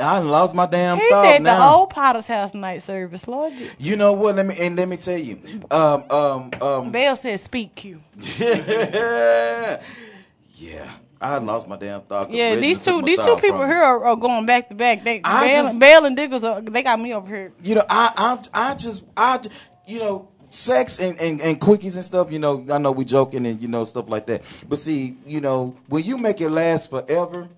I 0.00 0.20
lost 0.20 0.54
my 0.54 0.66
damn 0.66 0.96
he 0.96 1.08
thought 1.10 1.24
said 1.24 1.38
the 1.38 1.44
now. 1.44 1.74
old 1.76 1.90
Potter's 1.90 2.28
house 2.28 2.54
night 2.54 2.82
service. 2.82 3.26
Lord, 3.26 3.52
You 3.78 3.96
know 3.96 4.12
what? 4.12 4.36
Let 4.36 4.46
me 4.46 4.54
and 4.60 4.76
let 4.76 4.88
me 4.88 4.96
tell 4.96 5.18
you. 5.18 5.38
Um, 5.70 6.04
um, 6.10 6.50
um. 6.62 6.92
Bell 6.92 7.16
said 7.16 7.40
speak 7.40 7.74
Q. 7.74 8.00
yeah, 8.38 9.80
I 11.20 11.38
lost 11.38 11.68
my 11.68 11.76
damn 11.76 12.02
thought. 12.02 12.30
Yeah, 12.30 12.56
these 12.56 12.84
two 12.84 13.02
these 13.02 13.18
two 13.18 13.36
people 13.36 13.64
here 13.66 13.82
are, 13.82 14.04
are 14.04 14.16
going 14.16 14.46
back 14.46 14.68
to 14.68 14.74
back. 14.74 15.02
They 15.02 15.20
I 15.24 15.52
just- 15.52 15.80
and 15.80 16.16
Diggles, 16.16 16.44
are, 16.44 16.60
they 16.60 16.82
got 16.82 17.00
me 17.00 17.12
over 17.14 17.28
here. 17.34 17.52
You 17.62 17.76
know, 17.76 17.84
I, 17.88 18.38
I, 18.54 18.70
I 18.70 18.74
just, 18.74 19.04
I, 19.16 19.40
you 19.86 19.98
know, 19.98 20.28
sex 20.50 20.98
and, 20.98 21.20
and, 21.20 21.40
and 21.40 21.60
quickies 21.60 21.96
and 21.96 22.04
stuff. 22.04 22.30
You 22.30 22.38
know, 22.38 22.64
I 22.70 22.78
know 22.78 22.92
we 22.92 23.04
joking 23.04 23.46
and 23.46 23.60
you 23.60 23.68
know 23.68 23.84
stuff 23.84 24.08
like 24.08 24.26
that. 24.26 24.42
But 24.68 24.78
see, 24.78 25.16
you 25.26 25.40
know, 25.40 25.76
when 25.88 26.04
you 26.04 26.18
make 26.18 26.40
it 26.40 26.50
last 26.50 26.90
forever, 26.90 27.48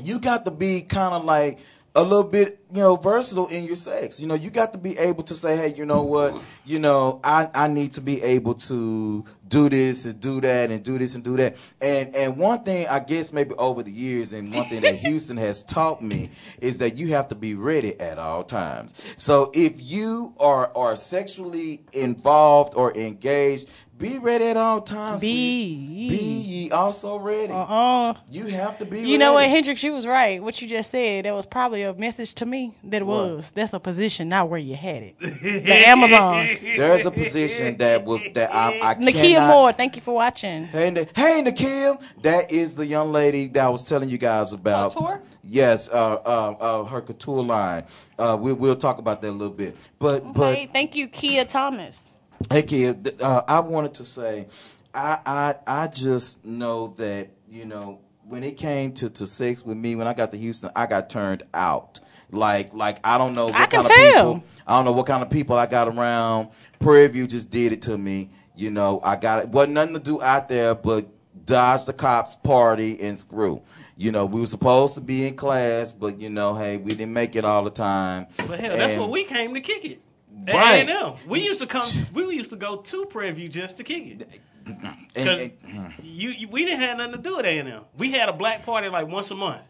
you 0.00 0.18
got 0.18 0.44
to 0.44 0.50
be 0.50 0.82
kind 0.82 1.14
of 1.14 1.24
like 1.24 1.58
a 1.98 2.02
little 2.02 2.22
bit, 2.22 2.60
you 2.70 2.78
know, 2.78 2.94
versatile 2.94 3.48
in 3.48 3.64
your 3.64 3.74
sex. 3.74 4.20
You 4.20 4.28
know, 4.28 4.34
you 4.34 4.50
got 4.50 4.72
to 4.72 4.78
be 4.78 4.96
able 4.98 5.24
to 5.24 5.34
say, 5.34 5.56
hey, 5.56 5.74
you 5.74 5.84
know 5.84 6.02
what, 6.02 6.40
you 6.64 6.78
know, 6.78 7.18
I, 7.24 7.48
I 7.52 7.66
need 7.66 7.94
to 7.94 8.00
be 8.00 8.22
able 8.22 8.54
to 8.54 9.24
do 9.48 9.68
this 9.68 10.04
and 10.04 10.20
do 10.20 10.40
that 10.40 10.70
and 10.70 10.84
do 10.84 10.96
this 10.96 11.16
and 11.16 11.24
do 11.24 11.36
that. 11.38 11.56
And 11.80 12.14
and 12.14 12.36
one 12.36 12.62
thing 12.62 12.86
I 12.88 13.00
guess 13.00 13.32
maybe 13.32 13.54
over 13.54 13.82
the 13.82 13.90
years 13.90 14.32
and 14.32 14.52
one 14.54 14.64
thing 14.64 14.82
that 14.82 14.94
Houston 15.06 15.36
has 15.38 15.62
taught 15.62 16.00
me 16.00 16.30
is 16.60 16.78
that 16.78 16.96
you 16.96 17.08
have 17.08 17.28
to 17.28 17.34
be 17.34 17.54
ready 17.54 17.98
at 17.98 18.18
all 18.18 18.44
times. 18.44 18.94
So 19.16 19.50
if 19.54 19.82
you 19.82 20.34
are 20.38 20.70
are 20.76 20.94
sexually 20.94 21.80
involved 21.92 22.74
or 22.76 22.96
engaged, 22.96 23.72
be 23.98 24.18
ready 24.18 24.44
at 24.44 24.56
all 24.56 24.80
times. 24.80 25.20
Be 25.22 26.08
Be 26.08 26.16
ye 26.16 26.70
also 26.70 27.18
ready. 27.18 27.52
Uh-uh. 27.52 28.14
You 28.30 28.46
have 28.46 28.78
to 28.78 28.86
be 28.86 29.00
You 29.00 29.18
know 29.18 29.34
what. 29.34 29.48
Hendrix, 29.48 29.82
you 29.82 29.92
was 29.92 30.06
right. 30.06 30.42
What 30.42 30.62
you 30.62 30.68
just 30.68 30.90
said, 30.90 31.24
that 31.24 31.34
was 31.34 31.46
probably 31.46 31.82
a 31.82 31.92
message 31.94 32.34
to 32.34 32.46
me 32.46 32.74
that 32.84 33.02
it 33.02 33.04
was. 33.06 33.50
That's 33.50 33.72
a 33.72 33.80
position, 33.80 34.28
not 34.28 34.48
where 34.48 34.60
you 34.60 34.76
had 34.76 35.02
it. 35.02 35.16
The 35.58 35.88
Amazon. 35.88 36.46
There's 36.62 37.06
a 37.06 37.10
position 37.10 37.76
that 37.78 38.04
was 38.04 38.26
that 38.34 38.54
I, 38.54 38.78
I 38.82 38.94
Nakia 38.94 39.12
cannot. 39.12 39.48
Moore, 39.48 39.72
thank 39.72 39.96
you 39.96 40.02
for 40.02 40.14
watching. 40.14 40.64
Hey, 40.64 40.90
Ni- 40.90 41.06
hey, 41.14 41.42
Nikhil. 41.42 42.00
That 42.22 42.52
is 42.52 42.74
the 42.74 42.86
young 42.86 43.12
lady 43.12 43.46
that 43.48 43.66
I 43.66 43.68
was 43.68 43.88
telling 43.88 44.08
you 44.08 44.18
guys 44.18 44.52
about. 44.52 44.94
Couture? 44.94 45.22
Yes, 45.44 45.88
uh, 45.88 46.14
uh, 46.24 46.54
uh, 46.60 46.84
her 46.84 47.00
couture 47.00 47.42
line. 47.42 47.84
Uh, 48.18 48.36
we, 48.38 48.52
we'll 48.52 48.76
talk 48.76 48.98
about 48.98 49.22
that 49.22 49.30
a 49.30 49.32
little 49.32 49.54
bit. 49.54 49.76
But, 49.98 50.34
but 50.34 50.70
thank 50.70 50.94
you, 50.94 51.08
Kia 51.08 51.44
Thomas. 51.44 52.07
Hey 52.50 52.62
kid, 52.62 53.20
uh, 53.20 53.42
I 53.46 53.60
wanted 53.60 53.94
to 53.94 54.04
say, 54.04 54.46
I, 54.94 55.18
I 55.26 55.54
I 55.66 55.86
just 55.88 56.44
know 56.44 56.88
that 56.96 57.28
you 57.48 57.64
know 57.64 58.00
when 58.24 58.42
it 58.44 58.56
came 58.56 58.92
to, 58.92 59.10
to 59.10 59.26
sex 59.26 59.64
with 59.64 59.76
me 59.76 59.96
when 59.96 60.06
I 60.06 60.14
got 60.14 60.30
to 60.32 60.38
Houston, 60.38 60.70
I 60.76 60.86
got 60.86 61.10
turned 61.10 61.42
out. 61.52 62.00
Like 62.30 62.72
like 62.74 63.00
I 63.06 63.18
don't 63.18 63.34
know 63.34 63.46
what 63.46 63.54
I 63.54 63.66
can 63.66 63.82
kind 63.82 63.86
of 63.86 63.92
tell. 63.92 64.34
people 64.34 64.48
I 64.66 64.76
don't 64.76 64.84
know 64.84 64.92
what 64.92 65.06
kind 65.06 65.22
of 65.22 65.30
people 65.30 65.56
I 65.56 65.66
got 65.66 65.88
around. 65.88 66.48
Prairie 66.78 67.08
View 67.08 67.26
just 67.26 67.50
did 67.50 67.72
it 67.72 67.82
to 67.82 67.96
me. 67.98 68.30
You 68.54 68.70
know 68.70 69.00
I 69.02 69.16
got 69.16 69.42
it. 69.44 69.48
wasn't 69.48 69.74
nothing 69.74 69.94
to 69.94 70.00
do 70.00 70.22
out 70.22 70.48
there 70.48 70.74
but 70.74 71.06
dodge 71.44 71.86
the 71.86 71.92
cops, 71.92 72.34
party, 72.34 73.00
and 73.00 73.16
screw. 73.16 73.62
You 73.96 74.12
know 74.12 74.26
we 74.26 74.40
were 74.40 74.46
supposed 74.46 74.94
to 74.94 75.00
be 75.00 75.26
in 75.26 75.36
class, 75.36 75.92
but 75.92 76.20
you 76.20 76.30
know 76.30 76.54
hey 76.54 76.76
we 76.76 76.92
didn't 76.94 77.14
make 77.14 77.34
it 77.34 77.44
all 77.44 77.64
the 77.64 77.70
time. 77.70 78.26
But 78.36 78.60
hell, 78.60 78.76
that's 78.76 78.98
what 78.98 79.10
we 79.10 79.24
came 79.24 79.54
to 79.54 79.60
kick 79.60 79.84
it. 79.84 80.02
At 80.48 80.54
Right. 80.54 80.88
A&M. 80.88 81.14
We 81.26 81.44
used 81.44 81.60
to 81.60 81.66
come. 81.66 81.86
We 82.14 82.34
used 82.34 82.50
to 82.50 82.56
go 82.56 82.76
to 82.76 83.06
Prairie 83.06 83.32
View 83.32 83.48
just 83.48 83.76
to 83.76 83.84
kick 83.84 84.06
it. 84.06 84.40
Because 84.64 85.50
hmm. 85.66 85.86
you, 86.02 86.30
you, 86.30 86.48
we 86.48 86.64
didn't 86.64 86.80
have 86.80 86.98
nothing 86.98 87.12
to 87.14 87.18
do 87.18 87.36
with 87.36 87.46
A 87.46 87.58
and 87.58 87.68
M. 87.68 87.84
We 87.96 88.12
had 88.12 88.28
a 88.28 88.32
black 88.32 88.64
party 88.64 88.88
like 88.88 89.08
once 89.08 89.30
a 89.30 89.34
month. 89.34 89.62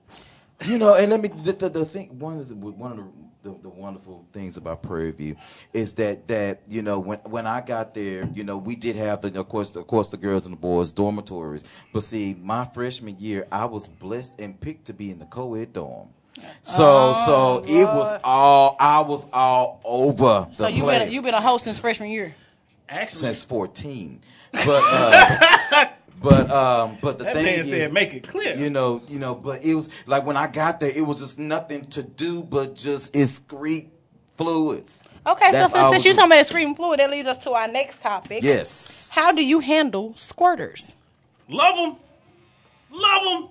You 0.66 0.78
know, 0.78 0.94
and 0.94 1.10
let 1.10 1.20
me 1.20 1.28
the, 1.28 1.52
the, 1.52 1.68
the 1.68 1.84
thing 1.84 2.18
one 2.18 2.38
of 2.38 2.48
the 2.48 2.55
one 2.55 2.92
of 2.92 2.96
the, 2.96 3.50
the, 3.50 3.62
the 3.62 3.68
wonderful 3.68 4.26
things 4.32 4.56
about 4.56 4.82
Prairie 4.82 5.12
View 5.12 5.36
is 5.72 5.92
that 5.94 6.26
that 6.28 6.62
you 6.68 6.82
know 6.82 6.98
when 6.98 7.18
when 7.20 7.46
I 7.46 7.60
got 7.60 7.94
there, 7.94 8.28
you 8.34 8.42
know, 8.42 8.59
we 8.59 8.74
did 8.74 8.96
have 8.96 9.20
the 9.20 9.38
of 9.38 9.48
course 9.48 9.76
of 9.76 9.86
course 9.86 10.10
the 10.10 10.16
girls 10.16 10.46
and 10.46 10.56
the 10.56 10.60
boys 10.60 10.90
dormitories, 10.90 11.64
but 11.92 12.02
see, 12.02 12.34
my 12.34 12.64
freshman 12.64 13.16
year, 13.18 13.46
I 13.52 13.66
was 13.66 13.86
blessed 13.86 14.40
and 14.40 14.60
picked 14.60 14.86
to 14.86 14.92
be 14.92 15.10
in 15.10 15.20
the 15.20 15.26
co-ed 15.26 15.72
dorm. 15.72 16.09
So 16.62 16.85
Oh, 16.85 17.62
so 17.65 17.65
it 17.66 17.85
was 17.85 18.20
all 18.24 18.77
I 18.78 19.01
was 19.01 19.27
all 19.32 19.81
over 19.85 20.47
the 20.48 20.55
So 20.55 20.66
you 20.69 20.82
place 20.82 21.05
been 21.05 21.12
you 21.12 21.23
been 21.23 21.35
a 21.35 21.40
host 21.40 21.65
since 21.65 21.78
freshman 21.78 22.10
year. 22.10 22.35
Actually, 22.89 23.19
since 23.19 23.44
fourteen, 23.44 24.20
but 24.52 24.65
uh, 24.66 25.86
but 26.23 26.51
um 26.51 26.97
but 27.02 27.19
the 27.19 27.24
that 27.24 27.35
thing 27.35 27.44
man 27.44 27.60
is, 27.60 27.69
said, 27.70 27.93
"Make 27.93 28.15
it 28.15 28.27
clear." 28.27 28.55
you 28.56 28.70
know, 28.70 29.02
you 29.09 29.19
know, 29.19 29.35
but 29.35 29.65
it 29.65 29.74
was 29.74 29.90
like 30.06 30.24
when 30.24 30.36
I 30.36 30.47
got 30.47 30.81
there, 30.81 30.90
it 30.94 31.06
was 31.06 31.20
just 31.20 31.39
nothing 31.39 31.85
to 31.86 32.02
do 32.02 32.43
but 32.43 32.74
just 32.74 33.12
excrete 33.15 33.89
fluids. 34.31 35.09
Okay, 35.27 35.51
That's 35.52 35.73
so 35.73 35.78
all 35.78 35.90
since, 35.90 36.02
since 36.02 36.05
you're 36.06 36.15
talking 36.15 36.32
about 36.32 36.40
excreting 36.40 36.74
fluid, 36.74 37.01
that 37.01 37.10
leads 37.10 37.28
us 37.28 37.36
to 37.39 37.51
our 37.51 37.69
next 37.69 38.01
topic. 38.01 38.43
Yes. 38.43 39.12
How 39.15 39.32
do 39.32 39.44
you 39.44 39.60
handle 39.60 40.15
squirters? 40.15 40.94
love 41.48 41.77
them, 41.77 41.97
love 42.90 43.23
them. 43.24 43.48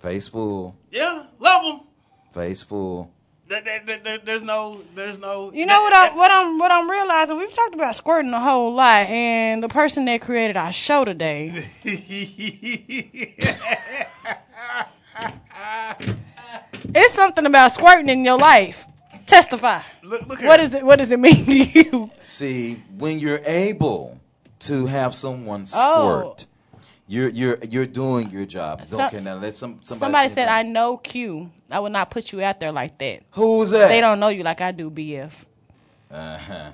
Face 0.00 0.26
full, 0.26 0.74
Yeah, 0.90 1.24
love 1.38 1.62
them. 1.62 1.86
Face 2.32 2.62
full. 2.62 3.10
There, 3.48 3.60
there, 3.60 3.98
there, 4.02 4.18
there's 4.18 4.42
no, 4.42 4.80
there's 4.94 5.18
no. 5.18 5.52
You 5.52 5.66
know 5.66 5.82
what 5.82 5.92
I 5.92 6.14
what 6.14 6.30
I'm 6.30 6.58
what 6.58 6.70
I'm 6.70 6.90
realizing? 6.90 7.36
We've 7.36 7.52
talked 7.52 7.74
about 7.74 7.94
squirting 7.94 8.32
a 8.32 8.40
whole 8.40 8.72
lot, 8.72 9.06
and 9.08 9.62
the 9.62 9.68
person 9.68 10.04
that 10.06 10.22
created 10.22 10.56
our 10.56 10.72
show 10.72 11.04
today, 11.04 11.66
it's 16.94 17.14
something 17.14 17.46
about 17.46 17.72
squirting 17.72 18.08
in 18.08 18.24
your 18.24 18.38
life. 18.38 18.86
Testify. 19.26 19.82
Look, 20.02 20.26
look 20.26 20.40
What 20.42 20.60
here. 20.60 20.64
is 20.64 20.74
it? 20.74 20.84
What 20.84 20.96
does 20.98 21.12
it 21.12 21.18
mean 21.20 21.44
to 21.44 21.54
you? 21.54 22.10
See, 22.20 22.82
when 22.98 23.18
you're 23.18 23.40
able 23.44 24.20
to 24.60 24.86
have 24.86 25.14
someone 25.14 25.64
Oh. 25.74 26.36
Squirt, 27.12 27.34
you're 27.34 27.56
you're 27.58 27.58
you're 27.70 27.86
doing 27.86 28.30
your 28.30 28.46
job. 28.46 28.84
So- 28.84 29.04
okay, 29.06 29.20
now 29.22 29.36
let 29.36 29.54
some 29.54 29.80
somebody, 29.82 29.98
Somebody 29.98 30.28
say 30.28 30.34
said, 30.34 30.48
"I 30.48 30.62
know 30.62 30.96
Q. 30.96 31.50
I 31.70 31.80
would 31.80 31.92
not 31.92 32.10
put 32.10 32.32
you 32.32 32.42
out 32.42 32.60
there 32.60 32.72
like 32.72 32.98
that. 32.98 33.22
Who's 33.32 33.70
that? 33.70 33.88
They 33.88 34.00
don't 34.00 34.20
know 34.20 34.28
you 34.28 34.42
like 34.42 34.60
I 34.60 34.72
do, 34.72 34.90
BF." 34.90 35.32
Uh-huh. 36.10 36.72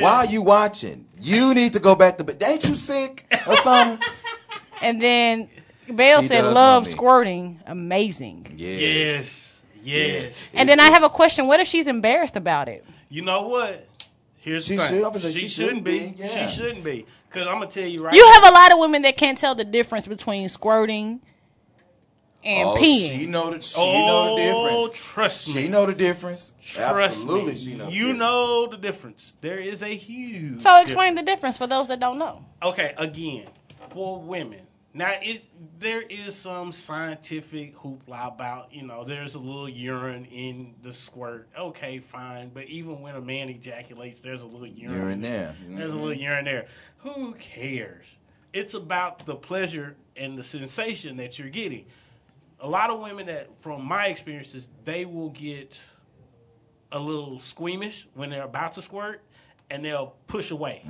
Why 0.00 0.10
are 0.16 0.26
you 0.26 0.42
watching? 0.42 1.06
You 1.20 1.54
need 1.54 1.72
to 1.72 1.80
go 1.80 1.94
back 1.94 2.18
to 2.18 2.24
bed. 2.24 2.42
Ain't 2.42 2.68
you 2.68 2.76
sick 2.76 3.24
or 3.46 3.56
something? 3.56 4.06
And 4.80 5.02
then 5.02 5.48
Bale 5.92 6.22
She 6.22 6.28
said, 6.28 6.54
"Love 6.54 6.86
squirting, 6.86 7.58
amazing." 7.66 8.46
Yes, 8.56 9.60
yes. 9.82 10.50
And 10.54 10.68
then 10.68 10.78
I 10.78 10.90
have 10.90 11.02
a 11.02 11.08
question: 11.08 11.48
What 11.48 11.58
if 11.58 11.66
she's 11.66 11.88
embarrassed 11.88 12.36
about 12.36 12.68
it? 12.68 12.84
You 13.08 13.22
know 13.22 13.48
what? 13.48 13.88
Here's 14.36 14.66
She 14.66 14.76
the 14.76 14.82
should- 14.86 15.04
I 15.04 15.08
would 15.08 15.20
say 15.20 15.32
she, 15.32 15.40
she 15.40 15.48
shouldn't 15.48 15.84
shouldn't 15.84 15.84
be. 15.84 16.10
be, 16.10 16.22
yeah. 16.22 16.46
She 16.46 16.54
shouldn't 16.56 16.84
be. 16.84 17.06
Because 17.28 17.46
I'm 17.46 17.54
gonna 17.60 17.66
tell 17.70 17.86
you 17.86 18.04
right. 18.04 18.14
You 18.14 18.26
now, 18.26 18.32
have 18.40 18.52
a 18.52 18.54
lot 18.54 18.72
of 18.72 18.78
women 18.78 19.02
that 19.02 19.16
can't 19.16 19.36
tell 19.38 19.54
the 19.54 19.64
difference 19.64 20.06
between 20.06 20.48
squirting 20.48 21.20
and 22.44 22.68
oh, 22.68 22.76
peeing. 22.78 23.18
she 23.18 23.26
know 23.26 23.50
the 23.50 23.60
she 23.60 23.74
Oh, 23.78 24.06
know 24.06 24.36
the 24.36 24.50
oh, 24.50 24.86
difference. 24.86 25.12
trust 25.12 25.54
me. 25.54 25.62
She 25.62 25.68
know 25.68 25.86
the 25.86 25.94
difference. 25.94 26.54
Trust 26.62 26.96
Absolutely, 26.96 27.52
me. 27.52 27.58
she 27.58 27.74
know. 27.74 27.88
You 27.88 27.98
difference. 28.00 28.18
know 28.18 28.66
the 28.68 28.76
difference. 28.76 29.34
There 29.40 29.58
is 29.58 29.82
a 29.82 29.88
huge. 29.88 30.62
so 30.62 30.80
explain 30.80 31.14
the 31.16 31.22
difference 31.22 31.58
for 31.58 31.66
those 31.66 31.88
that 31.88 32.00
don't 32.00 32.18
know. 32.18 32.44
Okay, 32.62 32.94
again, 32.96 33.46
for 33.90 34.20
women. 34.20 34.60
Now, 34.94 35.12
is 35.22 35.46
there 35.78 36.00
is 36.02 36.34
some 36.34 36.72
scientific 36.72 37.76
hoopla 37.76 38.28
about 38.34 38.72
you 38.72 38.82
know 38.82 39.04
there's 39.04 39.34
a 39.34 39.38
little 39.38 39.68
urine 39.68 40.24
in 40.26 40.74
the 40.82 40.92
squirt. 40.92 41.48
Okay, 41.56 41.98
fine, 41.98 42.50
but 42.52 42.64
even 42.64 43.02
when 43.02 43.14
a 43.14 43.20
man 43.20 43.48
ejaculates, 43.48 44.20
there's 44.20 44.42
a 44.42 44.46
little 44.46 44.66
urine. 44.66 45.10
In 45.10 45.22
there. 45.22 45.54
There's 45.68 45.92
a 45.92 45.96
little 45.96 46.14
urine 46.14 46.46
there. 46.46 46.66
Who 46.98 47.34
cares? 47.34 48.16
It's 48.52 48.74
about 48.74 49.26
the 49.26 49.36
pleasure 49.36 49.96
and 50.16 50.38
the 50.38 50.42
sensation 50.42 51.18
that 51.18 51.38
you're 51.38 51.50
getting. 51.50 51.84
A 52.60 52.68
lot 52.68 52.90
of 52.90 53.00
women 53.00 53.26
that, 53.26 53.60
from 53.60 53.84
my 53.84 54.06
experiences, 54.06 54.70
they 54.84 55.04
will 55.04 55.30
get 55.30 55.80
a 56.90 56.98
little 56.98 57.38
squeamish 57.38 58.08
when 58.14 58.30
they're 58.30 58.42
about 58.42 58.72
to 58.72 58.82
squirt, 58.82 59.22
and 59.70 59.84
they'll 59.84 60.14
push 60.26 60.50
away, 60.50 60.82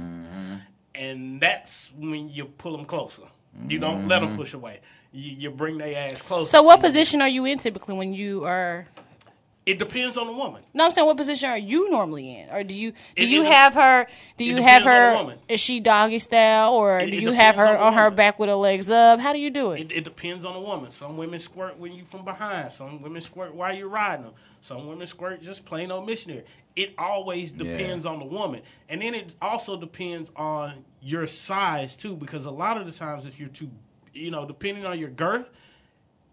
and 0.94 1.40
that's 1.40 1.92
when 1.98 2.28
you 2.28 2.44
pull 2.46 2.76
them 2.76 2.86
closer. 2.86 3.24
You 3.66 3.78
don't 3.78 4.08
let 4.08 4.20
them 4.20 4.30
mm-hmm. 4.30 4.38
push 4.38 4.54
away. 4.54 4.80
You, 5.12 5.32
you 5.36 5.50
bring 5.50 5.78
their 5.78 6.10
ass 6.10 6.22
close. 6.22 6.50
So 6.50 6.62
what 6.62 6.80
position 6.80 7.20
are 7.20 7.28
you 7.28 7.44
in 7.44 7.58
typically 7.58 7.94
when 7.94 8.12
you 8.14 8.44
are? 8.44 8.86
It 9.68 9.78
depends 9.78 10.16
on 10.16 10.26
the 10.26 10.32
woman. 10.32 10.62
No, 10.72 10.86
I'm 10.86 10.90
saying 10.90 11.06
what 11.06 11.18
position 11.18 11.50
are 11.50 11.58
you 11.58 11.90
normally 11.90 12.38
in, 12.38 12.48
or 12.50 12.64
do 12.64 12.74
you 12.74 12.92
do 12.92 12.96
It- 13.16 13.28
you 13.28 13.42
it- 13.42 13.52
have 13.52 13.74
her? 13.74 14.06
Do 14.38 14.44
you 14.44 14.62
have 14.62 14.82
depends 14.82 15.18
on 15.18 15.26
the 15.26 15.32
her? 15.32 15.38
Is 15.48 15.60
she 15.60 15.78
doggy 15.78 16.18
style, 16.18 16.72
or 16.72 17.00
It- 17.00 17.10
do 17.10 17.16
it 17.18 17.22
you 17.22 17.32
have 17.32 17.56
her 17.56 17.76
on 17.76 17.88
on 17.88 17.92
her 17.92 18.10
back 18.10 18.38
with 18.38 18.48
her 18.48 18.54
legs 18.54 18.90
up? 18.90 19.20
How 19.20 19.34
do 19.34 19.38
you 19.38 19.50
do 19.50 19.72
it? 19.72 19.82
It, 19.82 19.92
it 19.92 20.04
depends 20.04 20.46
on 20.46 20.54
the 20.54 20.60
woman. 20.60 20.90
Some 20.90 21.18
women 21.18 21.38
squirt 21.38 21.78
when 21.78 21.92
you 21.92 22.04
from 22.06 22.24
behind. 22.24 22.72
Some 22.72 23.02
women 23.02 23.20
squirt 23.20 23.54
while 23.54 23.74
you're 23.76 23.88
riding 23.88 24.24
them. 24.24 24.34
Some 24.62 24.88
women 24.88 25.06
squirt 25.06 25.42
just 25.42 25.66
plain 25.66 25.90
old 25.90 26.06
missionary. 26.06 26.44
It 26.74 26.94
always 26.96 27.52
depends 27.52 28.06
on 28.06 28.20
the 28.20 28.24
woman, 28.24 28.62
and 28.88 29.02
then 29.02 29.14
it 29.14 29.34
also 29.42 29.76
depends 29.76 30.32
on 30.34 30.84
your 31.02 31.26
size 31.26 31.94
too. 31.96 32.16
Because 32.16 32.46
a 32.46 32.50
lot 32.50 32.78
of 32.78 32.86
the 32.86 32.92
times, 32.92 33.26
if 33.26 33.38
you're 33.38 33.48
too, 33.50 33.70
you 34.14 34.30
know, 34.30 34.46
depending 34.46 34.86
on 34.86 34.98
your 34.98 35.10
girth, 35.10 35.50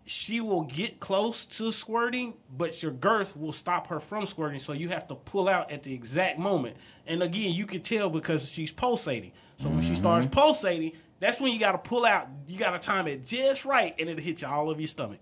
she 0.05 0.39
will 0.39 0.61
get 0.61 0.99
close 0.99 1.45
to 1.45 1.71
squirting, 1.71 2.35
but 2.55 2.81
your 2.83 2.91
girth 2.91 3.35
will 3.35 3.51
stop 3.51 3.87
her 3.87 3.99
from 3.99 4.25
squirting. 4.27 4.59
So 4.59 4.73
you 4.73 4.89
have 4.89 5.07
to 5.07 5.15
pull 5.15 5.49
out 5.49 5.71
at 5.71 5.81
the 5.83 5.93
exact 5.93 6.37
moment. 6.37 6.77
And 7.07 7.23
again, 7.23 7.53
you 7.53 7.65
can 7.65 7.81
tell 7.81 8.09
because 8.09 8.49
she's 8.49 8.71
pulsating. 8.71 9.31
So 9.57 9.69
when 9.69 9.81
she 9.81 9.89
mm-hmm. 9.89 9.95
starts 9.95 10.27
pulsating, 10.27 10.91
that's 11.19 11.39
when 11.39 11.51
you 11.53 11.59
got 11.59 11.71
to 11.71 11.77
pull 11.79 12.05
out. 12.05 12.27
You 12.47 12.59
got 12.59 12.71
to 12.71 12.79
time 12.79 13.07
it 13.07 13.23
just 13.25 13.65
right, 13.65 13.95
and 13.97 14.09
it'll 14.09 14.23
hit 14.23 14.41
you 14.41 14.47
all 14.47 14.69
over 14.69 14.79
your 14.79 14.87
stomach 14.87 15.19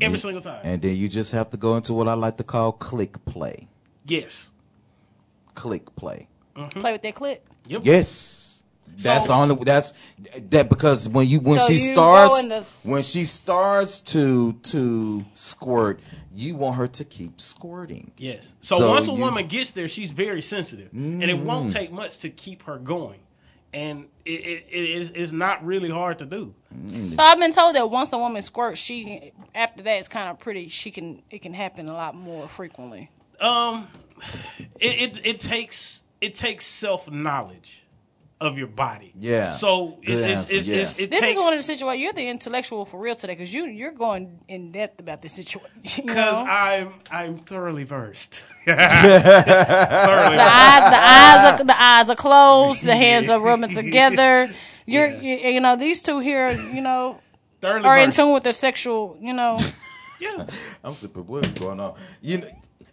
every 0.00 0.18
single 0.18 0.40
time. 0.40 0.60
And 0.62 0.80
then 0.80 0.96
you 0.96 1.08
just 1.08 1.32
have 1.32 1.50
to 1.50 1.56
go 1.56 1.76
into 1.76 1.92
what 1.92 2.08
I 2.08 2.14
like 2.14 2.36
to 2.36 2.44
call 2.44 2.72
click 2.72 3.24
play. 3.24 3.68
yes. 4.06 4.50
Click 5.54 5.94
play. 5.96 6.28
Mm-hmm. 6.54 6.80
Play 6.80 6.92
with 6.92 7.02
that 7.02 7.14
clip. 7.14 7.46
Yep. 7.66 7.82
Yes. 7.84 8.59
That's 8.98 9.26
So- 9.26 9.32
the 9.32 9.38
only. 9.38 9.64
That's 9.64 9.92
that 10.50 10.68
because 10.68 11.08
when 11.08 11.26
you 11.28 11.40
when 11.40 11.58
So 11.58 11.66
she 11.68 11.72
you 11.74 11.94
starts 11.94 12.44
the 12.44 12.88
when 12.88 13.02
she 13.02 13.24
starts 13.24 14.00
to 14.02 14.52
to 14.52 15.24
squirt, 15.34 16.00
you 16.34 16.54
want 16.56 16.76
her 16.76 16.86
to 16.86 17.04
keep 17.04 17.40
squirting. 17.40 18.10
Yes. 18.18 18.54
So, 18.60 18.76
So 18.76 18.88
once 18.90 19.08
a 19.08 19.12
you- 19.12 19.18
woman 19.18 19.46
gets 19.46 19.70
there, 19.72 19.88
she's 19.88 20.10
very 20.12 20.42
sensitive, 20.42 20.90
and 20.92 21.22
it 21.24 21.38
won't 21.38 21.70
Mm. 21.70 21.72
take 21.72 21.92
much 21.92 22.18
to 22.18 22.30
keep 22.30 22.62
her 22.64 22.78
going. 22.78 23.20
And 23.72 24.06
it, 24.24 24.30
it, 24.40 24.66
it 24.68 24.90
is 24.90 25.10
it's 25.14 25.30
not 25.32 25.64
really 25.64 25.90
hard 25.90 26.18
to 26.18 26.26
do. 26.26 26.54
So 27.06 27.22
I've 27.22 27.38
been 27.38 27.52
told 27.52 27.76
that 27.76 27.88
once 27.88 28.12
a 28.12 28.18
woman 28.18 28.42
squirts, 28.42 28.80
she 28.80 29.32
after 29.54 29.82
that 29.84 29.98
it's 29.98 30.08
kind 30.08 30.28
of 30.28 30.38
pretty. 30.40 30.66
She 30.68 30.90
can 30.90 31.22
it 31.30 31.40
can 31.40 31.54
happen 31.54 31.88
a 31.88 31.92
lot 31.92 32.14
more 32.16 32.48
frequently. 32.48 33.10
Um, 33.40 33.86
it 34.80 35.16
it, 35.16 35.20
it 35.24 35.40
takes 35.40 36.02
it 36.20 36.34
takes 36.34 36.66
self 36.66 37.08
knowledge 37.10 37.84
of 38.40 38.56
your 38.56 38.68
body. 38.68 39.12
Yeah. 39.18 39.50
So 39.52 39.98
it, 40.02 40.18
it's, 40.18 40.50
it's, 40.50 40.66
yeah. 40.66 40.76
it's, 40.76 40.94
it 40.98 41.10
This 41.10 41.20
takes 41.20 41.36
is 41.36 41.38
one 41.38 41.52
of 41.52 41.58
the 41.58 41.62
situations. 41.62 42.02
You're 42.02 42.12
the 42.14 42.28
intellectual 42.28 42.86
for 42.86 42.98
real 42.98 43.14
today 43.14 43.34
because 43.34 43.52
you 43.52 43.66
you're 43.66 43.92
going 43.92 44.40
in 44.48 44.72
depth 44.72 44.98
about 45.00 45.22
this 45.22 45.32
situation. 45.34 45.70
You 45.82 46.04
because 46.04 46.38
know? 46.38 46.46
I'm 46.46 46.92
I'm 47.10 47.36
thoroughly 47.38 47.84
versed. 47.84 48.44
the 48.66 48.74
thoroughly 48.74 50.36
versed. 50.36 50.52
eyes, 50.52 50.90
the 50.90 51.00
eyes, 51.00 51.60
are, 51.60 51.64
the 51.64 51.82
eyes 51.82 52.10
are 52.10 52.16
closed. 52.16 52.84
The 52.84 52.96
hands 52.96 53.28
are 53.28 53.40
rubbing 53.40 53.70
together. 53.74 54.50
You're, 54.86 55.10
you, 55.10 55.36
you 55.36 55.60
know, 55.60 55.76
these 55.76 56.02
two 56.02 56.20
here, 56.20 56.50
you 56.50 56.80
know, 56.80 57.20
Thoroughly 57.60 57.84
are 57.84 57.98
in 57.98 58.10
tune 58.10 58.32
with 58.32 58.42
their 58.42 58.52
sexual, 58.52 59.16
you 59.20 59.32
know. 59.32 59.58
Yeah. 60.20 60.46
I'm 60.82 60.94
super. 60.94 61.22
What 61.22 61.46
is 61.46 61.54
going 61.54 61.80
on? 61.80 61.94
You 62.20 62.38
know, 62.38 62.48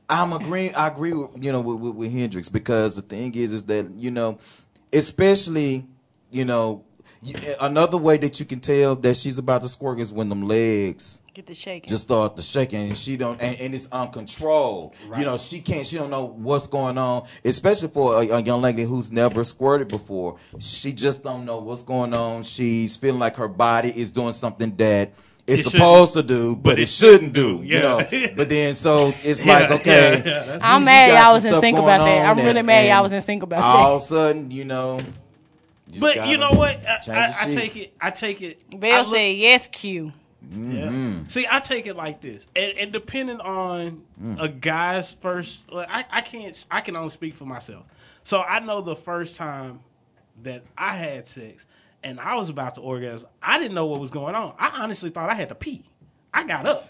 I'm 0.10 0.34
agreeing. 0.34 0.74
I 0.76 0.88
agree 0.88 1.14
with 1.14 1.44
you 1.44 1.52
know 1.52 1.62
with, 1.62 1.80
with, 1.80 1.96
with 1.96 2.12
Hendrix 2.12 2.50
because 2.50 2.96
the 2.96 3.02
thing 3.02 3.36
is 3.36 3.54
is 3.54 3.64
that 3.64 3.90
you 3.98 4.12
know, 4.12 4.40
especially 4.94 5.86
you 6.30 6.46
know, 6.46 6.84
another 7.62 7.98
way 7.98 8.18
that 8.18 8.40
you 8.40 8.46
can 8.46 8.60
tell 8.60 8.96
that 8.96 9.16
she's 9.16 9.38
about 9.38 9.62
to 9.62 9.68
squirt 9.68 10.00
is 10.00 10.14
when 10.14 10.30
them 10.30 10.44
legs 10.44 11.22
Get 11.34 11.48
the 11.48 11.54
shaking. 11.54 11.90
just 11.90 12.04
start 12.04 12.36
to 12.38 12.42
shaking 12.42 12.88
and 12.88 12.98
she 12.98 13.18
don't 13.18 13.42
and, 13.42 13.60
and 13.60 13.76
it's 13.76 13.88
uncontrolled. 13.92 14.96
You 15.18 15.26
know 15.26 15.36
she 15.38 15.60
can't 15.60 15.86
she 15.86 15.98
don't 15.98 16.10
know 16.10 16.26
what's 16.26 16.68
going 16.68 16.98
on 16.98 17.28
especially 17.44 17.90
for 17.90 18.16
a, 18.22 18.28
a 18.28 18.42
young 18.42 18.62
lady 18.62 18.84
who's 18.84 19.12
never 19.12 19.44
squirted 19.44 19.88
before. 19.88 20.38
She 20.60 20.94
just 20.94 21.24
don't 21.24 21.46
know 21.46 21.58
what's 21.60 21.84
going 21.84 22.14
on. 22.14 22.44
She's 22.44 22.96
feeling 22.98 23.20
like 23.20 23.36
her 23.36 23.48
body 23.48 23.90
is 23.90 24.12
doing 24.12 24.32
something 24.32 24.76
that 24.78 25.12
it's 25.48 25.66
It 25.66 25.70
supposed 25.72 26.14
to 26.14 26.24
do 26.24 26.56
but, 26.56 26.78
it 26.78 26.90
shouldn't 26.90 27.34
do 27.34 27.62
you 27.64 27.80
know 27.80 27.98
but 28.36 28.50
then 28.50 28.74
so 28.74 29.08
it's 29.08 29.46
Yeah, 29.46 29.54
like 29.60 29.72
okay 29.82 30.12
yeah, 30.12 30.18
yeah, 30.18 30.22
that's- 30.44 30.60
I'm 30.62 30.84
mad 30.84 31.08
you 31.08 31.14
got 31.14 31.24
y'all 31.26 31.34
was 31.34 31.46
in 31.46 31.52
stuff 31.54 31.62
sync 31.62 31.78
about 31.78 32.00
that. 32.00 32.26
I'm 32.26 32.38
really 32.38 32.58
and- 32.60 32.68
mad 32.68 32.88
y'all 32.90 33.02
was 33.04 33.14
in 33.14 33.22
sync 33.22 33.44
about 33.44 33.62
all 33.62 33.78
that. 33.78 33.86
All 33.90 33.96
of 33.96 34.02
a 34.02 34.06
sudden 34.06 34.52
you 34.52 34.66
know 34.66 35.00
just 35.90 36.02
But 36.02 36.28
you 36.28 36.38
know 36.38 36.52
what? 36.52 36.86
I, 36.86 37.00
I, 37.10 37.34
I 37.44 37.46
take 37.54 37.78
it. 37.78 37.94
I 38.02 38.12
take 38.12 38.42
it. 38.42 38.62
I 38.74 38.76
Bill 38.76 38.98
look- 39.04 39.14
said 39.16 39.38
yes, 39.38 39.68
Q. 39.70 40.12
Mm-hmm. 40.50 40.72
Yeah. 40.72 41.28
See, 41.30 41.48
I 41.50 41.60
take 41.62 41.88
it 41.88 41.96
like 41.96 42.20
this, 42.22 42.46
and, 42.56 42.78
and 42.78 42.92
depending 42.92 43.40
on 43.40 44.04
Mm. 44.22 44.42
a 44.42 44.50
guy's 44.50 45.14
first, 45.14 45.72
like, 45.72 45.88
I, 45.92 46.04
I 46.12 46.22
can't, 46.22 46.66
I 46.72 46.82
can 46.82 46.96
only 46.96 47.10
speak 47.10 47.36
for 47.36 47.46
myself. 47.46 47.86
So 48.24 48.42
I 48.42 48.60
know 48.60 48.82
the 48.82 48.96
first 48.96 49.36
time 49.38 49.80
that 50.44 50.64
I 50.78 50.96
had 50.96 51.26
sex 51.28 51.66
and 52.08 52.22
I 52.22 52.36
was 52.36 52.48
about 52.48 52.76
to 52.76 52.82
orgasm, 52.82 53.28
I 53.44 53.60
didn't 53.60 53.76
know 53.76 53.86
what 53.86 54.00
was 54.00 54.12
going 54.12 54.34
on. 54.34 54.56
I 54.58 54.70
honestly 54.82 55.10
thought 55.10 55.30
I 55.30 55.34
had 55.34 55.50
to 55.50 55.56
pee. 55.56 55.84
I 56.34 56.46
got 56.46 56.66
up 56.66 56.88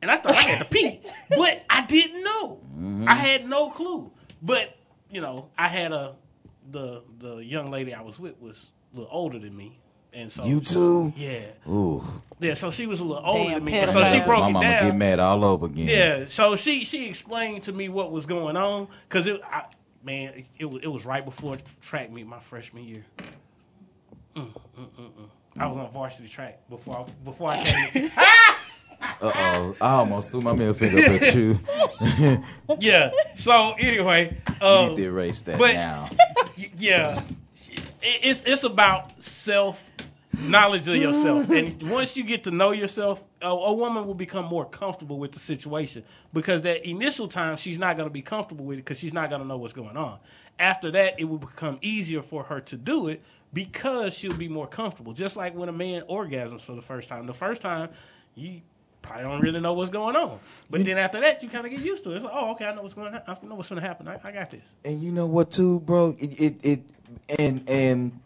and 0.00 0.08
I 0.08 0.18
thought 0.18 0.34
I 0.34 0.40
had 0.40 0.58
to 0.58 0.64
pee, 0.66 1.00
but 1.30 1.64
I 1.68 1.84
didn't 1.84 2.22
know. 2.22 2.60
Mm-hmm. 2.70 3.08
I 3.08 3.14
had 3.14 3.48
no 3.48 3.70
clue. 3.70 4.12
But 4.40 4.76
you 5.10 5.20
know, 5.20 5.48
I 5.58 5.66
had 5.66 5.90
a 5.90 6.14
the 6.70 7.02
the 7.18 7.36
young 7.38 7.70
lady 7.72 7.92
I 7.92 8.02
was 8.02 8.20
with 8.20 8.40
was 8.40 8.70
a 8.94 8.98
little 8.98 9.10
older 9.12 9.40
than 9.40 9.56
me, 9.56 9.80
and 10.12 10.30
so 10.30 10.44
you 10.44 10.60
too 10.60 11.12
yeah. 11.16 11.46
Ooh. 11.68 12.04
Yeah, 12.38 12.54
so 12.54 12.70
she 12.70 12.86
was 12.86 13.00
a 13.00 13.04
little 13.04 13.26
older 13.26 13.50
Damn 13.50 13.64
than 13.64 13.72
me. 13.72 13.86
So 13.88 14.04
she 14.04 14.20
broke 14.20 14.40
my 14.40 14.48
it 14.48 14.52
mama 14.52 14.66
down. 14.66 14.84
get 14.84 14.96
mad 14.96 15.18
all 15.18 15.42
over 15.42 15.66
again 15.66 15.88
Yeah, 15.88 16.26
so 16.28 16.54
she 16.54 16.84
she 16.84 17.08
explained 17.08 17.64
to 17.64 17.72
me 17.72 17.88
what 17.88 18.12
was 18.12 18.26
going 18.26 18.56
on 18.56 18.86
because 19.08 19.26
it, 19.26 19.40
I, 19.42 19.64
man, 20.04 20.34
it, 20.34 20.46
it 20.60 20.64
was 20.66 20.82
it 20.84 20.88
was 20.88 21.04
right 21.04 21.24
before 21.24 21.56
track 21.80 22.12
meet 22.12 22.26
my 22.28 22.38
freshman 22.38 22.84
year. 22.84 23.04
Mm, 24.36 24.52
mm, 24.78 24.88
mm. 24.98 25.28
I 25.58 25.66
was 25.66 25.78
on 25.78 25.90
varsity 25.92 26.28
track 26.28 26.68
before 26.68 26.98
I, 26.98 27.24
before 27.24 27.50
I 27.50 27.64
came. 27.64 28.10
Uh 29.20 29.30
oh, 29.34 29.76
I 29.80 29.90
almost 29.96 30.30
threw 30.30 30.40
my 30.40 30.52
middle 30.54 30.72
finger 30.72 30.98
up 30.98 31.22
at 31.22 31.34
you. 31.34 31.58
yeah. 32.80 33.10
So 33.34 33.74
anyway, 33.78 34.36
You 34.60 34.66
um, 34.66 34.88
need 34.88 34.96
to 34.96 35.04
erase 35.04 35.42
that 35.42 35.58
but- 35.58 35.74
now. 35.74 36.08
yeah, 36.78 37.18
it's 38.02 38.42
it's 38.46 38.64
about 38.64 39.22
self 39.22 39.82
knowledge 40.48 40.88
of 40.88 40.96
yourself, 40.96 41.50
and 41.50 41.90
once 41.90 42.16
you 42.16 42.24
get 42.24 42.44
to 42.44 42.50
know 42.50 42.72
yourself, 42.72 43.22
a, 43.42 43.48
a 43.48 43.74
woman 43.74 44.06
will 44.06 44.14
become 44.14 44.46
more 44.46 44.64
comfortable 44.64 45.18
with 45.18 45.32
the 45.32 45.40
situation 45.40 46.02
because 46.32 46.62
that 46.62 46.86
initial 46.88 47.28
time 47.28 47.56
she's 47.58 47.78
not 47.78 47.96
going 47.96 48.08
to 48.08 48.12
be 48.12 48.22
comfortable 48.22 48.64
with 48.64 48.78
it 48.78 48.84
because 48.84 48.98
she's 48.98 49.14
not 49.14 49.28
going 49.28 49.42
to 49.42 49.46
know 49.46 49.58
what's 49.58 49.74
going 49.74 49.96
on. 49.96 50.18
After 50.58 50.90
that, 50.92 51.20
it 51.20 51.24
will 51.24 51.38
become 51.38 51.78
easier 51.82 52.22
for 52.22 52.44
her 52.44 52.60
to 52.60 52.76
do 52.76 53.08
it 53.08 53.22
because 53.56 54.12
she'll 54.12 54.34
be 54.34 54.48
more 54.48 54.66
comfortable. 54.66 55.14
Just 55.14 55.34
like 55.34 55.54
when 55.54 55.70
a 55.70 55.72
man 55.72 56.02
orgasms 56.10 56.60
for 56.60 56.74
the 56.74 56.82
first 56.82 57.08
time, 57.08 57.26
the 57.26 57.32
first 57.32 57.62
time 57.62 57.88
you 58.34 58.60
probably 59.00 59.22
don't 59.22 59.40
really 59.40 59.60
know 59.60 59.72
what's 59.72 59.90
going 59.90 60.14
on, 60.14 60.38
but 60.68 60.84
then 60.84 60.98
after 60.98 61.20
that, 61.20 61.42
you 61.42 61.48
kind 61.48 61.64
of 61.64 61.72
get 61.72 61.80
used 61.80 62.04
to 62.04 62.12
it. 62.12 62.16
It's 62.16 62.24
like, 62.24 62.34
oh, 62.36 62.50
okay, 62.50 62.66
I 62.66 62.74
know 62.74 62.82
what's 62.82 62.92
going 62.92 63.14
on. 63.14 63.22
I 63.26 63.34
know 63.46 63.54
what's 63.54 63.70
going 63.70 63.80
to 63.80 63.88
happen. 63.88 64.08
I, 64.08 64.20
I 64.22 64.30
got 64.30 64.50
this. 64.50 64.74
And 64.84 65.00
you 65.00 65.10
know 65.10 65.24
what, 65.24 65.50
too, 65.50 65.80
bro? 65.80 66.14
It, 66.18 66.38
it, 66.38 66.66
it 66.66 66.80
and 67.38 67.66
and 67.66 68.20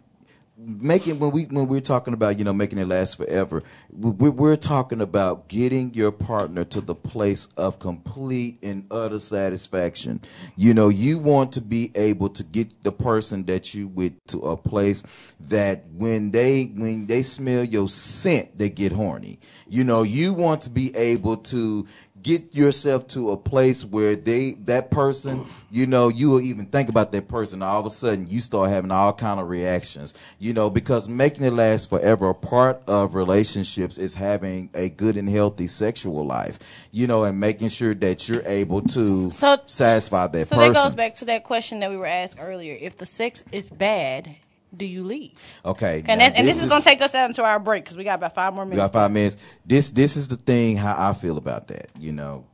making 0.66 1.18
when 1.18 1.30
we 1.30 1.44
when 1.44 1.66
we're 1.68 1.80
talking 1.80 2.14
about 2.14 2.38
you 2.38 2.44
know 2.44 2.52
making 2.52 2.78
it 2.78 2.88
last 2.88 3.16
forever, 3.16 3.62
we, 3.90 4.30
we're 4.30 4.56
talking 4.56 5.00
about 5.00 5.48
getting 5.48 5.94
your 5.94 6.12
partner 6.12 6.64
to 6.64 6.80
the 6.80 6.94
place 6.94 7.46
of 7.56 7.78
complete 7.78 8.58
and 8.62 8.86
utter 8.90 9.18
satisfaction. 9.18 10.20
You 10.56 10.74
know, 10.74 10.88
you 10.88 11.18
want 11.18 11.52
to 11.52 11.60
be 11.60 11.90
able 11.94 12.28
to 12.30 12.44
get 12.44 12.82
the 12.82 12.92
person 12.92 13.44
that 13.46 13.74
you 13.74 13.88
with 13.88 14.12
to 14.28 14.40
a 14.40 14.56
place 14.56 15.02
that 15.40 15.84
when 15.92 16.30
they 16.30 16.64
when 16.64 17.06
they 17.06 17.22
smell 17.22 17.64
your 17.64 17.88
scent, 17.88 18.58
they 18.58 18.70
get 18.70 18.92
horny. 18.92 19.38
You 19.68 19.84
know, 19.84 20.02
you 20.02 20.34
want 20.34 20.62
to 20.62 20.70
be 20.70 20.94
able 20.96 21.38
to 21.38 21.86
get 22.22 22.54
yourself 22.54 23.06
to 23.06 23.30
a 23.30 23.36
place 23.36 23.84
where 23.84 24.14
they 24.16 24.52
that 24.52 24.90
person 24.90 25.44
you 25.70 25.86
know 25.86 26.08
you 26.08 26.28
will 26.28 26.40
even 26.40 26.66
think 26.66 26.88
about 26.88 27.12
that 27.12 27.28
person 27.28 27.62
all 27.62 27.80
of 27.80 27.86
a 27.86 27.90
sudden 27.90 28.26
you 28.28 28.40
start 28.40 28.70
having 28.70 28.90
all 28.90 29.12
kind 29.12 29.40
of 29.40 29.48
reactions 29.48 30.12
you 30.38 30.52
know 30.52 30.68
because 30.68 31.08
making 31.08 31.44
it 31.44 31.52
last 31.52 31.88
forever 31.88 32.30
a 32.30 32.34
part 32.34 32.82
of 32.88 33.14
relationships 33.14 33.96
is 33.98 34.14
having 34.14 34.68
a 34.74 34.88
good 34.90 35.16
and 35.16 35.28
healthy 35.28 35.66
sexual 35.66 36.24
life 36.26 36.88
you 36.92 37.06
know 37.06 37.24
and 37.24 37.38
making 37.40 37.68
sure 37.68 37.94
that 37.94 38.28
you're 38.28 38.42
able 38.46 38.82
to 38.82 39.30
So- 39.30 39.58
satisfy 39.66 40.26
that 40.26 40.46
So 40.48 40.56
person 40.56 40.72
that 40.72 40.82
goes 40.82 40.94
back 40.94 41.14
to 41.16 41.24
that 41.26 41.44
question 41.44 41.80
that 41.80 41.90
we 41.90 41.96
were 41.96 42.06
asked 42.06 42.38
earlier. 42.40 42.76
If 42.80 42.98
the 42.98 43.06
sex 43.06 43.44
is 43.52 43.70
bad, 43.70 44.36
do 44.76 44.86
you 44.86 45.04
leave? 45.04 45.32
okay 45.64 46.02
And, 46.06 46.20
that, 46.20 46.36
and 46.36 46.46
this, 46.46 46.62
is, 46.62 46.68
going 46.68 46.80
to 46.82 46.88
take 46.88 47.00
us 47.00 47.14
out 47.14 47.26
into 47.26 47.42
our 47.42 47.58
break 47.58 47.84
because 47.84 47.96
we 47.96 48.04
got 48.04 48.18
about 48.18 48.34
five 48.34 48.54
more 48.54 48.64
We 48.64 48.70
minutes. 48.70 48.90
got 48.90 49.00
five 49.00 49.10
minutes. 49.10 49.36
This 49.66 49.90
this 49.90 50.16
is 50.16 50.28
the 50.28 50.36
thing 50.36 50.76
how 50.76 50.94
I 50.96 51.12
feel 51.12 51.36
about 51.38 51.68
that. 51.68 51.88
You 51.98 52.12
know, 52.12 52.44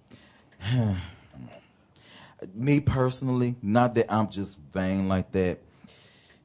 me 2.55 2.81
personally, 2.81 3.57
not 3.63 3.95
that 3.95 4.13
I'm 4.13 4.29
just 4.31 4.59
vain 4.73 5.09
like 5.09 5.33
that, 5.33 5.59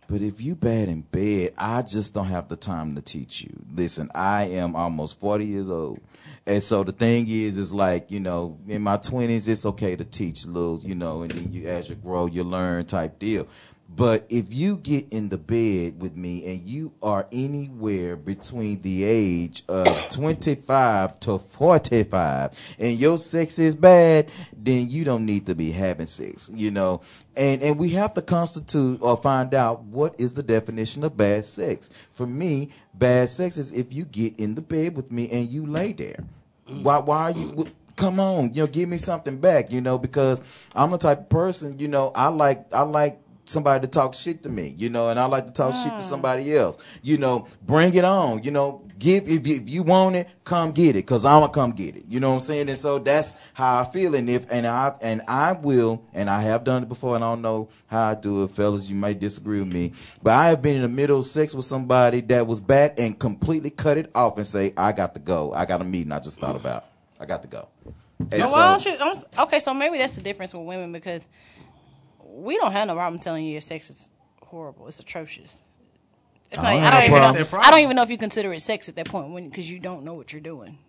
but 0.07 0.21
if 0.21 0.41
you 0.41 0.55
bad 0.55 0.89
in 0.89 1.01
bed, 1.01 1.53
I 1.57 1.81
just 1.83 2.13
don't 2.13 2.25
have 2.25 2.49
the 2.49 2.55
time 2.57 2.95
to 2.95 3.01
teach 3.01 3.43
you. 3.43 3.51
Listen, 3.73 4.09
I 4.13 4.43
am 4.49 4.75
almost 4.75 5.19
40 5.19 5.45
years 5.45 5.69
old. 5.69 5.99
And 6.45 6.61
so 6.61 6.83
the 6.83 6.91
thing 6.91 7.27
is, 7.27 7.57
is 7.57 7.71
like, 7.71 8.09
you 8.09 8.19
know, 8.19 8.57
in 8.67 8.81
my 8.81 8.97
20s, 8.97 9.47
it's 9.47 9.65
okay 9.65 9.95
to 9.95 10.03
teach 10.03 10.45
little, 10.47 10.79
you 10.79 10.95
know, 10.95 11.21
and 11.21 11.31
then 11.31 11.53
you, 11.53 11.67
as 11.67 11.89
you 11.89 11.95
grow, 11.95 12.25
you 12.25 12.43
learn 12.43 12.85
type 12.85 13.19
deal. 13.19 13.47
But 13.93 14.25
if 14.29 14.53
you 14.53 14.77
get 14.77 15.11
in 15.11 15.29
the 15.29 15.37
bed 15.37 16.01
with 16.01 16.15
me 16.15 16.45
and 16.49 16.67
you 16.67 16.93
are 17.03 17.27
anywhere 17.31 18.15
between 18.15 18.81
the 18.81 19.03
age 19.03 19.63
of 19.67 19.85
25 20.11 21.19
to 21.21 21.37
45 21.37 22.75
and 22.79 22.97
your 22.97 23.17
sex 23.17 23.59
is 23.59 23.75
bad, 23.75 24.31
then 24.55 24.89
you 24.89 25.03
don't 25.03 25.25
need 25.25 25.45
to 25.47 25.55
be 25.55 25.71
having 25.71 26.05
sex, 26.05 26.49
you 26.53 26.71
know. 26.71 27.01
And 27.35 27.61
and 27.61 27.77
we 27.77 27.89
have 27.89 28.13
to 28.13 28.21
constitute 28.21 29.01
or 29.01 29.17
find 29.17 29.53
out 29.53 29.83
what 29.83 30.15
is 30.19 30.35
the 30.35 30.43
definition 30.43 31.03
of 31.03 31.17
bad 31.17 31.43
sex. 31.43 31.89
For 32.13 32.25
me, 32.25 32.69
bad 32.93 33.29
sex 33.29 33.57
is 33.57 33.73
if 33.73 33.91
you 33.91 34.05
get 34.05 34.39
in 34.39 34.55
the 34.55 34.61
bed 34.61 34.95
with 34.95 35.11
me 35.11 35.29
and 35.29 35.49
you 35.49 35.65
lay 35.65 35.91
there. 35.91 36.23
Why 36.65 36.99
why 36.99 37.23
are 37.23 37.31
you 37.31 37.65
come 37.97 38.19
on, 38.19 38.53
you 38.53 38.63
know, 38.63 38.67
give 38.67 38.87
me 38.89 38.97
something 38.97 39.37
back, 39.37 39.71
you 39.71 39.81
know, 39.81 39.97
because 39.97 40.69
I'm 40.75 40.91
the 40.91 40.97
type 40.97 41.19
of 41.19 41.29
person, 41.29 41.77
you 41.77 41.87
know, 41.87 42.11
I 42.15 42.29
like 42.29 42.73
I 42.73 42.83
like 42.83 43.19
somebody 43.45 43.81
to 43.85 43.91
talk 43.91 44.13
shit 44.13 44.43
to 44.43 44.49
me, 44.49 44.73
you 44.77 44.89
know, 44.89 45.09
and 45.09 45.19
I 45.19 45.25
like 45.25 45.47
to 45.47 45.53
talk 45.53 45.75
shit 45.75 45.93
Mm. 45.93 45.97
to 45.97 46.03
somebody 46.03 46.55
else. 46.55 46.77
You 47.01 47.17
know, 47.17 47.47
bring 47.65 47.93
it 47.93 48.05
on. 48.05 48.43
You 48.43 48.51
know, 48.51 48.81
give 48.99 49.27
if 49.27 49.45
you, 49.47 49.55
if 49.57 49.69
you 49.69 49.83
want 49.83 50.15
it, 50.15 50.27
come 50.43 50.71
get 50.71 50.95
it, 50.95 51.03
cause 51.03 51.25
I'ma 51.25 51.47
come 51.47 51.71
get 51.71 51.95
it. 51.95 52.03
You 52.07 52.19
know 52.19 52.29
what 52.29 52.35
I'm 52.35 52.39
saying? 52.41 52.69
And 52.69 52.77
so 52.77 52.99
that's 52.99 53.35
how 53.53 53.81
I 53.81 53.83
feel. 53.85 54.15
And 54.15 54.29
if 54.29 54.45
and 54.51 54.65
I 54.67 54.93
and 55.01 55.21
I 55.27 55.53
will, 55.53 56.03
and 56.13 56.29
I 56.29 56.41
have 56.41 56.63
done 56.63 56.83
it 56.83 56.89
before, 56.89 57.15
and 57.15 57.23
I 57.23 57.31
don't 57.31 57.41
know 57.41 57.69
how 57.87 58.09
I 58.11 58.15
do 58.15 58.43
it, 58.43 58.51
fellas. 58.51 58.89
You 58.89 58.95
might 58.95 59.19
disagree 59.19 59.59
with 59.59 59.71
me, 59.73 59.93
but 60.21 60.31
I 60.33 60.47
have 60.49 60.61
been 60.61 60.75
in 60.75 60.81
the 60.83 60.87
middle 60.89 61.19
of 61.19 61.25
sex 61.25 61.53
with 61.55 61.65
somebody 61.65 62.21
that 62.21 62.47
was 62.47 62.61
bad 62.61 62.93
and 62.97 63.17
completely 63.17 63.69
cut 63.71 63.97
it 63.97 64.09
off 64.15 64.37
and 64.37 64.45
say, 64.47 64.73
I 64.77 64.91
got 64.91 65.13
to 65.15 65.19
go. 65.19 65.51
I 65.53 65.65
got 65.65 65.81
a 65.81 65.83
meeting 65.85 66.11
I 66.11 66.19
just 66.19 66.39
thought 66.39 66.55
about. 66.55 66.85
I 67.19 67.25
got 67.25 67.41
to 67.41 67.47
go. 67.47 67.67
And 68.19 68.43
Well, 68.43 68.79
so- 68.79 68.89
you, 68.91 69.15
okay, 69.39 69.57
so 69.59 69.73
maybe 69.73 69.97
that's 69.97 70.13
the 70.13 70.21
difference 70.21 70.53
with 70.53 70.63
women 70.67 70.91
because 70.91 71.27
we 72.31 72.57
don't 72.57 72.71
have 72.71 72.87
no 72.87 72.95
problem 72.95 73.19
telling 73.21 73.45
you 73.45 73.53
your 73.53 73.61
sex 73.61 73.89
is 73.89 74.11
horrible. 74.43 74.87
It's 74.87 74.99
atrocious. 74.99 75.61
It's 76.51 76.61
I 76.61 76.73
don't 76.73 76.83
I 76.83 76.91
don't 76.91 77.01
a 77.01 77.05
even 77.05 77.51
know. 77.51 77.59
I 77.59 77.71
don't 77.71 77.79
even 77.81 77.95
know 77.95 78.03
if 78.03 78.09
you 78.09 78.17
consider 78.17 78.53
it 78.53 78.61
sex 78.61 78.89
at 78.89 78.95
that 78.95 79.07
point 79.07 79.31
when 79.31 79.49
because 79.49 79.69
you 79.71 79.79
don't 79.79 80.03
know 80.05 80.13
what 80.15 80.33
you're 80.33 80.41
doing. 80.41 80.79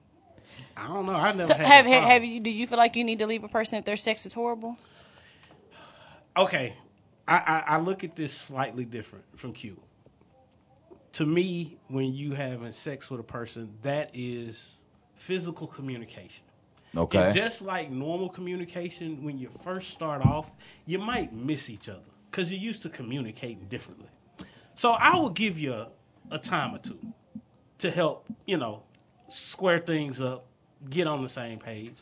I 0.77 0.89
don't 0.89 1.07
know. 1.07 1.15
I 1.15 1.33
never 1.33 1.45
So 1.45 1.55
had 1.55 1.67
have 1.67 1.87
have, 1.87 2.05
have 2.05 2.25
you? 2.25 2.41
Do 2.41 2.51
you 2.51 2.67
feel 2.67 2.79
like 2.79 2.97
you 2.97 3.05
need 3.05 3.21
to 3.21 3.27
leave 3.27 3.45
a 3.45 3.49
person 3.49 3.79
if 3.79 3.85
their 3.85 3.97
sex 3.97 4.27
is 4.27 4.35
horrible? 4.35 4.79
okay, 6.37 6.75
I, 7.29 7.37
I, 7.37 7.65
I 7.75 7.79
look 7.79 8.05
at 8.05 8.17
this 8.17 8.33
slightly 8.33 8.85
different 8.85 9.25
from 9.37 9.53
Q. 9.53 9.81
To 11.15 11.27
me, 11.27 11.79
when 11.89 12.15
you 12.15 12.33
having 12.33 12.73
sex 12.73 13.11
with 13.11 13.21
a 13.21 13.25
person, 13.25 13.75
that 13.83 14.11
is 14.15 14.79
physical 15.17 15.67
communication. 15.67 16.45
Okay. 16.97 17.19
And 17.19 17.35
just 17.35 17.63
like 17.63 17.91
normal 17.91 18.29
communication, 18.29 19.23
when 19.25 19.39
you 19.39 19.51
first 19.63 19.91
start 19.91 20.25
off, 20.25 20.51
you 20.87 20.99
might 20.99 21.33
miss 21.33 21.71
each 21.71 21.89
other 21.89 22.01
because 22.31 22.53
you're 22.53 22.61
used 22.61 22.83
to 22.83 22.89
communicating 22.89 23.67
differently. 23.69 24.09
So 24.75 24.93
I 24.93 25.17
will 25.17 25.31
give 25.31 25.59
you 25.59 25.73
a, 25.73 25.89
a 26.31 26.39
time 26.39 26.75
or 26.75 26.79
two 26.79 26.99
to 27.79 27.91
help, 27.91 28.27
you 28.47 28.57
know, 28.57 28.83
square 29.29 29.79
things 29.79 30.21
up, 30.21 30.47
get 30.89 31.07
on 31.07 31.23
the 31.23 31.29
same 31.29 31.59
page. 31.59 31.95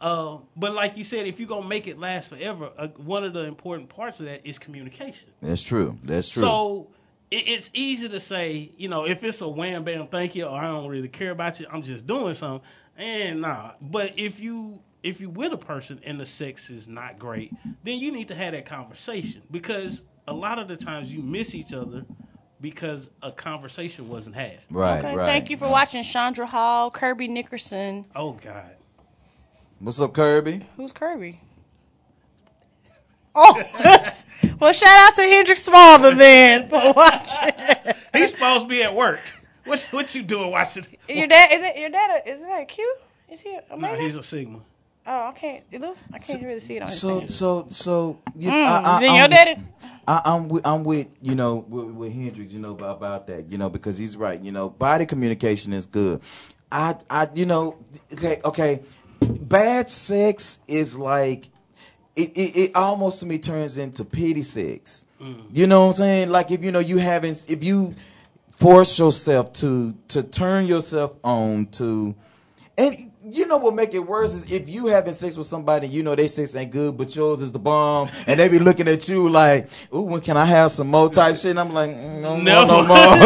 Uh, 0.00 0.38
but 0.56 0.74
like 0.74 0.96
you 0.96 1.04
said, 1.04 1.26
if 1.26 1.38
you're 1.38 1.48
gonna 1.48 1.66
make 1.66 1.86
it 1.86 1.98
last 1.98 2.28
forever, 2.28 2.70
uh, 2.76 2.88
one 2.88 3.24
of 3.24 3.32
the 3.32 3.44
important 3.44 3.88
parts 3.88 4.20
of 4.20 4.26
that 4.26 4.46
is 4.46 4.58
communication. 4.58 5.30
That's 5.40 5.62
true. 5.62 5.98
That's 6.02 6.28
true. 6.28 6.42
So 6.42 6.88
it, 7.30 7.48
it's 7.48 7.70
easy 7.72 8.08
to 8.08 8.20
say, 8.20 8.72
you 8.76 8.88
know, 8.88 9.06
if 9.06 9.24
it's 9.24 9.40
a 9.40 9.48
wham 9.48 9.84
bam 9.84 10.08
thank 10.08 10.34
you, 10.34 10.44
or 10.44 10.58
I 10.58 10.68
don't 10.68 10.88
really 10.88 11.08
care 11.08 11.30
about 11.30 11.58
you, 11.58 11.66
I'm 11.70 11.82
just 11.82 12.06
doing 12.06 12.34
something. 12.34 12.66
And 12.96 13.40
nah. 13.40 13.72
But 13.80 14.18
if 14.18 14.38
you 14.40 14.80
if 15.02 15.20
you 15.20 15.28
with 15.28 15.52
a 15.52 15.56
person 15.58 16.00
and 16.04 16.18
the 16.18 16.26
sex 16.26 16.70
is 16.70 16.88
not 16.88 17.18
great, 17.18 17.52
then 17.82 17.98
you 17.98 18.10
need 18.12 18.28
to 18.28 18.34
have 18.34 18.52
that 18.52 18.66
conversation 18.66 19.42
because 19.50 20.02
a 20.26 20.32
lot 20.32 20.58
of 20.58 20.68
the 20.68 20.76
times 20.76 21.12
you 21.12 21.22
miss 21.22 21.54
each 21.54 21.74
other 21.74 22.04
because 22.60 23.10
a 23.22 23.30
conversation 23.30 24.08
wasn't 24.08 24.34
had. 24.36 24.60
right, 24.70 25.00
Okay, 25.04 25.14
right. 25.14 25.26
thank 25.26 25.50
you 25.50 25.56
for 25.58 25.68
watching 25.70 26.02
Chandra 26.02 26.46
Hall, 26.46 26.90
Kirby 26.90 27.28
Nickerson. 27.28 28.06
Oh 28.16 28.32
God. 28.32 28.70
What's 29.80 30.00
up, 30.00 30.14
Kirby? 30.14 30.66
Who's 30.76 30.92
Kirby? 30.92 31.40
Oh, 33.34 33.60
well, 34.60 34.72
shout 34.72 35.10
out 35.10 35.16
to 35.16 35.22
Hendrick 35.22 35.58
Smaller 35.58 36.14
then 36.14 36.68
for 36.68 36.92
watching. 36.96 37.50
He's 38.14 38.30
supposed 38.30 38.62
to 38.62 38.68
be 38.68 38.82
at 38.84 38.94
work. 38.94 39.20
What 39.64 39.80
what 39.90 40.14
you 40.14 40.22
doing 40.22 40.50
watching? 40.50 40.86
Your 41.08 41.26
dad 41.26 41.50
is 41.52 41.62
it? 41.62 41.76
Your 41.78 41.88
dad 41.90 42.22
is 42.26 42.42
it 42.42 42.48
a 42.62 42.64
Q? 42.64 42.96
Is 43.32 43.40
he 43.40 43.54
a 43.54 43.62
No, 43.70 43.76
man? 43.76 44.00
he's 44.00 44.16
a 44.16 44.22
Sigma. 44.22 44.58
oh, 45.06 45.28
I 45.28 45.32
can't. 45.32 45.64
It 45.70 45.80
looks. 45.80 46.00
I 46.12 46.18
can't 46.18 46.42
really 46.42 46.60
see 46.60 46.76
it 46.76 46.82
on 46.82 46.88
his 46.88 47.00
So, 47.00 47.18
thing. 47.20 47.28
so, 47.28 47.66
so, 47.70 48.18
you, 48.36 48.50
Mm, 48.50 48.64
I, 48.66 48.82
I, 48.96 49.00
then 49.00 49.10
I'm, 49.10 49.16
your 49.16 49.28
daddy. 49.28 49.60
I, 50.06 50.20
I'm 50.26 50.48
with, 50.48 50.66
I'm 50.66 50.84
with, 50.84 51.06
you 51.22 51.34
know, 51.34 51.64
with, 51.68 51.86
with 51.86 52.12
Hendrix, 52.12 52.52
you 52.52 52.60
know, 52.60 52.72
about, 52.72 52.98
about 52.98 53.26
that, 53.28 53.50
you 53.50 53.56
know, 53.56 53.70
because 53.70 53.96
he's 53.98 54.16
right, 54.18 54.38
you 54.40 54.52
know, 54.52 54.68
body 54.68 55.06
communication 55.06 55.72
is 55.72 55.86
good. 55.86 56.20
I, 56.70 56.96
I, 57.08 57.28
you 57.34 57.46
know, 57.46 57.78
okay, 58.12 58.36
okay, 58.44 58.80
bad 59.22 59.88
sex 59.90 60.60
is 60.68 60.98
like, 60.98 61.46
it, 62.16 62.30
it, 62.36 62.56
it 62.56 62.76
almost 62.76 63.20
to 63.20 63.26
me 63.26 63.38
turns 63.38 63.78
into 63.78 64.04
pity 64.04 64.42
sex. 64.42 65.06
You 65.52 65.66
know 65.66 65.80
what 65.80 65.86
I'm 65.86 65.92
saying? 65.94 66.28
Like 66.30 66.50
if 66.50 66.62
you 66.62 66.70
know 66.70 66.80
you 66.80 66.98
haven't, 66.98 67.46
if 67.48 67.64
you 67.64 67.94
force 68.56 68.98
yourself 68.98 69.52
to 69.54 69.94
to 70.08 70.22
turn 70.22 70.66
yourself 70.66 71.16
on 71.24 71.66
to 71.66 72.14
and 72.76 72.94
you 73.30 73.46
know 73.46 73.56
what 73.56 73.74
make 73.74 73.94
it 73.94 74.00
worse 74.00 74.34
is 74.34 74.52
if 74.52 74.68
you 74.68 74.86
having 74.86 75.12
sex 75.12 75.36
with 75.36 75.46
somebody, 75.46 75.86
you 75.86 76.02
know 76.02 76.14
they 76.16 76.26
sex 76.26 76.54
ain't 76.56 76.72
good, 76.72 76.96
but 76.96 77.14
yours 77.14 77.40
is 77.40 77.52
the 77.52 77.58
bomb, 77.60 78.08
and 78.26 78.38
they 78.40 78.48
be 78.48 78.58
looking 78.58 78.88
at 78.88 79.08
you 79.08 79.28
like, 79.28 79.68
"Ooh, 79.94 80.02
when 80.02 80.20
can 80.20 80.36
I 80.36 80.44
have 80.44 80.72
some 80.72 80.88
more?" 80.88 81.08
type 81.08 81.36
shit. 81.36 81.52
And 81.52 81.60
I'm 81.60 81.72
like, 81.72 81.90
mm, 81.90 82.20
"No, 82.20 82.36
Never. 82.36 82.66
more, 82.66 82.82
no 82.82 82.88
more." 82.88 83.16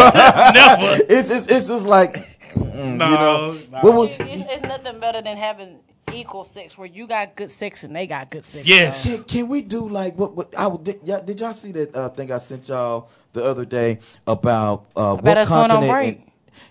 Never. 0.53 1.05
It's 1.09 1.31
it's 1.31 1.51
it's 1.51 1.67
just 1.69 1.89
like, 1.89 2.13
mm, 2.55 2.97
No, 2.99 3.09
you 3.09 3.15
know, 3.17 3.53
no. 3.73 3.79
what 3.81 3.95
would- 3.95 4.11
It's, 4.11 4.21
it's, 4.21 4.45
it's 4.51 4.63
nothing 4.63 5.01
better 5.01 5.23
than 5.23 5.37
having 5.39 5.79
equal 6.15 6.45
sex 6.45 6.77
where 6.79 6.87
you 6.89 7.07
got 7.07 7.37
good 7.37 7.51
sex 7.51 7.85
and 7.85 7.95
they 7.95 8.07
got 8.07 8.31
good 8.31 8.45
sex. 8.45 8.67
Yes. 8.67 9.05
Can, 9.05 9.25
can 9.25 9.49
we 9.49 9.63
do 9.63 9.89
like 9.89 10.17
what? 10.19 10.35
what 10.35 10.55
I 10.59 10.67
would- 10.67 10.85
did, 10.85 11.01
y'all, 11.05 11.23
did 11.23 11.41
y'all 11.41 11.53
see 11.53 11.73
that 11.73 11.95
uh, 11.97 12.09
thing 12.11 12.33
I 12.33 12.39
sent 12.39 12.69
y'all 12.69 13.09
the 13.33 13.45
other 13.45 13.65
day 13.65 13.99
about 14.27 14.87
uh, 14.97 15.17
what 15.17 15.37
us 15.39 15.49
going 15.49 15.71
on 15.71 15.87
continent? 15.87 16.21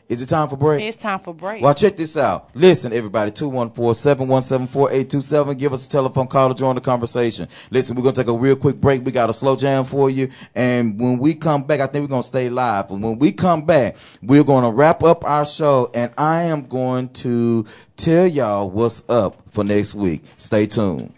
Is 0.09 0.21
it 0.21 0.27
time 0.27 0.47
for 0.47 0.55
break? 0.55 0.81
It's 0.83 0.95
time 0.95 1.19
for 1.19 1.33
break. 1.33 1.61
Well, 1.61 1.73
check 1.73 1.97
this 1.97 2.15
out. 2.15 2.49
Listen, 2.53 2.93
everybody, 2.93 3.29
214-717-4827. 3.31 5.57
Give 5.57 5.73
us 5.73 5.85
a 5.85 5.89
telephone 5.89 6.27
call 6.27 6.47
to 6.47 6.55
join 6.55 6.75
the 6.75 6.81
conversation. 6.81 7.49
Listen, 7.71 7.93
we're 7.95 8.03
going 8.03 8.15
to 8.15 8.21
take 8.21 8.29
a 8.29 8.37
real 8.37 8.55
quick 8.55 8.77
break. 8.77 9.03
We 9.03 9.11
got 9.11 9.29
a 9.29 9.33
slow 9.33 9.57
jam 9.57 9.83
for 9.83 10.09
you. 10.09 10.29
And 10.55 10.97
when 10.97 11.17
we 11.17 11.33
come 11.33 11.63
back, 11.63 11.81
I 11.81 11.87
think 11.87 12.03
we're 12.03 12.09
going 12.09 12.21
to 12.21 12.27
stay 12.27 12.49
live. 12.49 12.89
And 12.89 13.03
when 13.03 13.19
we 13.19 13.33
come 13.33 13.65
back, 13.65 13.97
we're 14.21 14.45
going 14.45 14.63
to 14.63 14.71
wrap 14.71 15.03
up 15.03 15.25
our 15.25 15.45
show. 15.45 15.91
And 15.93 16.13
I 16.17 16.43
am 16.43 16.67
going 16.67 17.09
to 17.09 17.65
tell 17.97 18.27
y'all 18.27 18.69
what's 18.69 19.03
up 19.09 19.41
for 19.49 19.65
next 19.65 19.93
week. 19.93 20.23
Stay 20.37 20.67
tuned. 20.67 21.13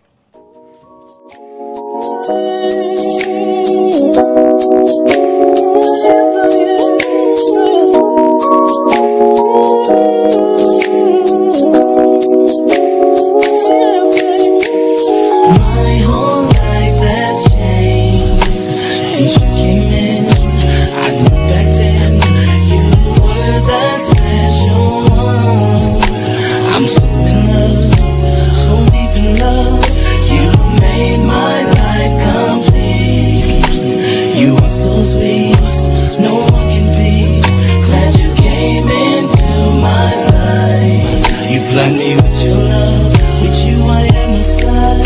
Me 41.69 42.15
with 42.15 42.43
your 42.43 42.55
love, 42.55 43.13
with 43.41 43.59
you 43.65 43.77
I 43.85 44.01
am 44.01 44.33
the 44.33 44.43
sun. 44.43 44.97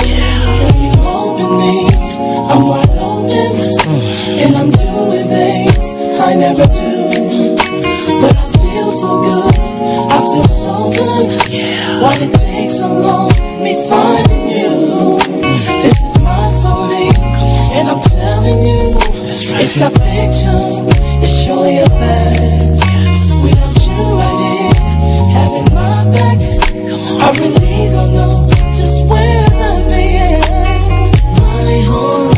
You 0.80 0.96
open 1.06 1.60
me, 1.60 1.86
I'm 2.50 2.64
wide 2.68 2.88
open, 3.04 3.52
and 4.40 4.56
I'm 4.56 4.72
doing 4.72 5.28
things 5.28 5.88
I 6.20 6.34
never 6.34 6.64
do. 6.64 7.10
But 8.20 8.36
I 8.36 8.46
feel 8.58 8.90
so 8.90 9.22
good, 9.22 9.54
I 10.08 10.18
feel 10.24 10.50
so 10.50 10.74
good. 10.92 11.30
Why 12.02 12.16
it 12.24 12.34
take 12.34 12.72
so 12.72 12.88
long? 12.88 13.30
Me 13.62 13.76
finding 13.88 14.50
you. 14.50 15.20
This 15.84 16.00
is 16.02 16.20
my 16.22 16.48
story, 16.50 17.12
and 17.76 17.88
I'm 17.92 18.02
telling 18.02 18.64
you, 18.64 18.96
it's 19.60 19.78
not 19.78 19.92
fiction, 19.94 20.88
it's 21.22 21.44
surely 21.44 21.78
a 21.80 21.86
fact. 21.86 22.40
Without 23.44 23.78
you 23.84 24.00
right 24.16 24.40
here, 24.48 24.74
having 25.36 25.68
my 25.76 26.08
back, 26.12 26.40
I 27.24 27.32
really 27.40 27.90
don't 27.90 28.14
know 28.14 28.46
just 28.50 29.08
where 29.08 29.48
be 29.88 30.18
at. 30.18 30.42
My 31.40 31.82
whole 31.88 32.33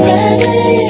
ready. 0.00 0.81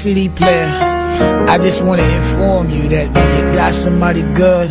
CD 0.00 0.30
player. 0.30 0.64
I 1.46 1.58
just 1.58 1.84
want 1.84 2.00
to 2.00 2.16
inform 2.16 2.70
you 2.70 2.88
that 2.88 3.08
you 3.08 3.52
got 3.52 3.74
somebody 3.74 4.22
good, 4.32 4.70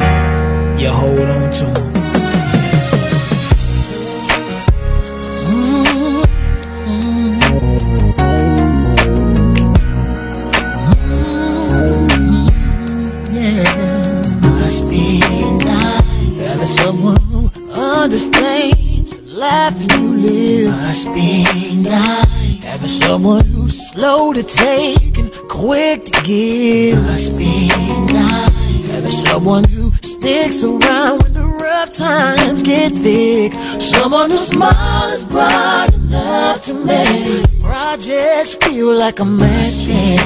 smile 34.39 35.09
is 35.11 35.25
bright 35.25 35.89
enough 35.93 36.63
to 36.63 36.73
make 36.73 37.61
projects 37.61 38.55
feel 38.55 38.93
like 38.93 39.19
a 39.19 39.25
machine. 39.25 40.17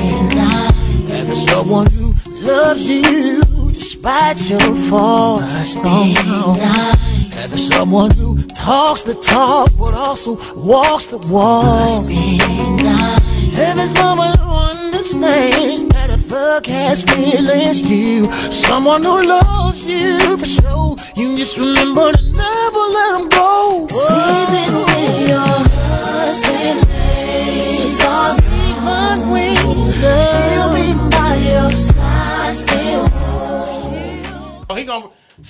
Having 1.09 1.35
someone 1.35 1.87
who 1.91 2.13
loves 2.41 2.89
you 2.89 3.41
despite 3.69 4.49
your 4.49 4.75
faults. 4.89 5.57
Must 5.57 5.83
be 5.83 6.13
nice. 6.13 7.33
Having 7.35 7.57
someone 7.57 8.11
who 8.11 8.37
talks 8.55 9.03
the 9.03 9.15
talk 9.15 9.71
but 9.77 9.93
also 9.93 10.37
walks 10.55 11.05
the 11.07 11.17
walk. 11.29 12.03
Nice. 12.03 13.57
Having 13.57 13.87
someone 13.87 14.37
who 14.39 14.49
understands 14.55 15.85
that 15.85 16.09
a 16.09 16.17
thug 16.17 16.65
has 16.65 17.03
feelings 17.03 17.81
too. 17.81 18.25
Someone 18.51 19.03
who 19.03 19.21
loves 19.25 19.87
you 19.87 20.37
for 20.37 20.45
sure. 20.45 20.95
You 21.15 21.37
just 21.37 21.57
remember 21.57 22.11
to 22.11 22.32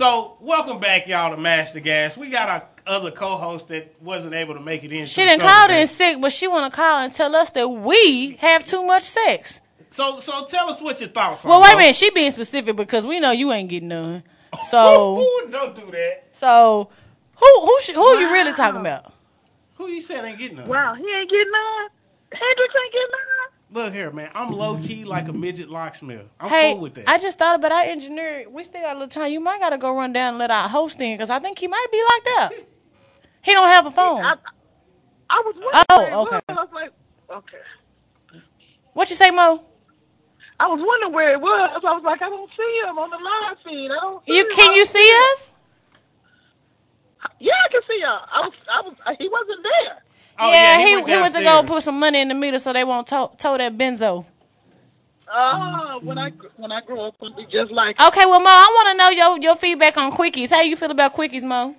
So 0.04 0.36
welcome 0.42 0.82
back, 0.82 1.08
y'all, 1.08 1.34
to 1.34 1.38
Mash 1.38 1.72
the 1.72 1.80
Gas. 1.80 2.18
We 2.18 2.30
got 2.30 2.50
our 2.50 2.64
other 2.86 3.10
co-host 3.10 3.70
that 3.70 3.96
wasn't 4.02 4.34
able 4.34 4.54
to 4.54 4.60
make 4.60 4.84
it 4.84 4.92
in. 4.92 5.06
She 5.06 5.24
didn't 5.24 5.40
call 5.40 5.72
in 5.72 5.88
sick, 5.88 6.20
but 6.20 6.34
she 6.34 6.46
want 6.46 6.70
to 6.70 6.76
call 6.76 7.00
and 7.00 7.14
tell 7.14 7.34
us 7.34 7.52
that 7.52 7.70
we 7.70 8.36
have 8.42 8.66
too 8.66 8.86
much 8.86 9.04
sex. 9.04 9.62
So, 9.92 10.20
so 10.20 10.44
tell 10.44 10.68
us 10.68 10.82
what 10.82 11.00
your 11.00 11.08
thoughts 11.08 11.46
are. 11.46 11.48
Well, 11.48 11.62
wait 11.62 11.76
a 11.76 11.78
minute. 11.78 11.96
She 11.96 12.10
being 12.10 12.32
specific 12.32 12.76
because 12.76 13.08
we 13.08 13.22
know 13.22 13.32
you 13.32 13.54
ain't 13.54 13.70
getting 13.70 13.88
none. 13.88 14.24
So, 14.70 15.22
Ooh, 15.22 15.50
don't 15.50 15.74
do 15.74 15.90
that. 15.92 16.26
so 16.34 16.90
who 17.38 17.62
who 17.62 17.80
should, 17.82 17.96
who 17.96 18.20
you 18.20 18.30
really 18.30 18.52
talking 18.52 18.82
about? 18.82 19.14
Who 19.76 19.88
you 19.88 20.02
said 20.02 20.26
ain't 20.26 20.38
getting 20.38 20.58
none? 20.58 20.68
Wow, 20.68 20.96
he 20.96 21.06
ain't 21.06 21.30
getting 21.30 21.50
none. 21.50 21.90
Hendrix 22.34 22.74
ain't 22.76 22.92
getting 22.92 23.08
none. 23.10 23.43
Look 23.74 23.92
here, 23.92 24.12
man. 24.12 24.30
I'm 24.36 24.52
low 24.52 24.78
key 24.78 25.04
like 25.04 25.28
a 25.30 25.34
midget 25.34 25.68
locksmith. 25.68 26.28
I'm 26.40 26.50
hey, 26.50 26.74
cool 26.74 26.82
with 26.82 26.94
that. 26.94 27.10
I 27.10 27.18
just 27.18 27.40
thought 27.40 27.56
about 27.56 27.72
our 27.72 27.82
engineer. 27.82 28.48
We 28.48 28.64
still 28.64 28.82
got 28.82 28.92
a 28.92 29.00
little 29.00 29.08
time. 29.08 29.32
You 29.32 29.40
might 29.40 29.60
got 29.60 29.72
to 29.72 29.80
go 29.80 29.96
run 29.96 30.14
down 30.14 30.30
and 30.30 30.38
let 30.38 30.52
our 30.52 30.70
host 30.70 31.02
in 31.02 31.16
because 31.16 31.32
I 31.32 31.40
think 31.40 31.58
he 31.58 31.68
might 31.68 31.88
be 31.92 32.02
locked 32.04 32.30
up. 32.44 32.68
He 33.42 33.52
don't 33.52 33.68
have 33.68 33.88
a 33.88 33.92
phone. 33.92 34.24
I, 34.24 34.36
I 35.30 35.42
was 35.44 35.56
wondering. 35.56 36.14
Oh, 36.14 36.22
okay. 36.24 36.36
was. 36.36 36.44
I 36.50 36.54
was 36.54 36.70
like, 36.72 36.92
okay. 37.32 37.58
What 38.94 39.10
you 39.10 39.16
say, 39.16 39.32
Mo? 39.32 39.66
I 40.60 40.68
was 40.68 40.80
wondering 40.80 41.14
where 41.14 41.34
it 41.34 41.42
was. 41.42 41.82
I 41.84 41.94
was 41.94 42.04
like, 42.04 42.22
I 42.22 42.30
don't 42.30 42.50
see 42.56 42.82
him 42.88 43.00
on 43.00 43.10
the 43.10 43.18
live 43.18 43.58
feed. 43.66 43.90
I 43.90 44.00
don't. 44.00 44.24
See 44.24 44.38
You 44.38 44.44
him. 44.44 44.50
Can 44.56 44.68
don't 44.68 44.76
you 44.76 44.86
see 44.86 45.20
us? 45.34 45.52
Yeah, 47.40 47.54
I 47.54 47.72
can 47.72 47.82
see 47.90 48.00
y'all. 48.02 48.22
I 48.32 48.40
was, 48.42 48.54
I 48.72 48.82
was, 48.82 49.18
he 49.18 49.28
wasn't 49.30 49.64
there. 49.64 50.03
Oh, 50.40 50.50
yeah, 50.52 50.78
yeah, 50.80 50.86
he 50.86 50.90
he 50.90 50.96
went 50.96 51.08
he 51.10 51.18
went 51.18 51.34
to 51.36 51.40
go 51.40 51.46
downstairs. 51.46 51.70
put 51.70 51.84
some 51.84 52.00
money 52.00 52.20
in 52.22 52.28
the 52.28 52.34
meter 52.34 52.60
so 52.60 52.74
they 52.74 52.84
won't 52.84 53.08
tow, 53.08 53.32
tow 53.38 53.58
that 53.58 53.78
benzo. 53.78 54.26
Oh, 55.36 56.00
when 56.04 56.18
I 56.18 56.30
when 56.58 56.72
I 56.72 56.82
grow 56.82 57.08
up, 57.08 57.16
I'll 57.22 57.34
be 57.34 57.46
just 57.46 57.72
like. 57.72 58.00
Okay, 58.00 58.26
well, 58.26 58.40
Mo, 58.40 58.46
I 58.50 58.72
want 58.76 58.90
to 58.90 58.98
know 58.98 59.10
your 59.10 59.40
your 59.42 59.56
feedback 59.56 59.98
on 59.98 60.12
quickies. 60.12 60.52
How 60.52 60.62
you 60.62 60.76
feel 60.76 60.92
about 60.92 61.16
quickies, 61.16 61.44
Mo? 61.44 61.76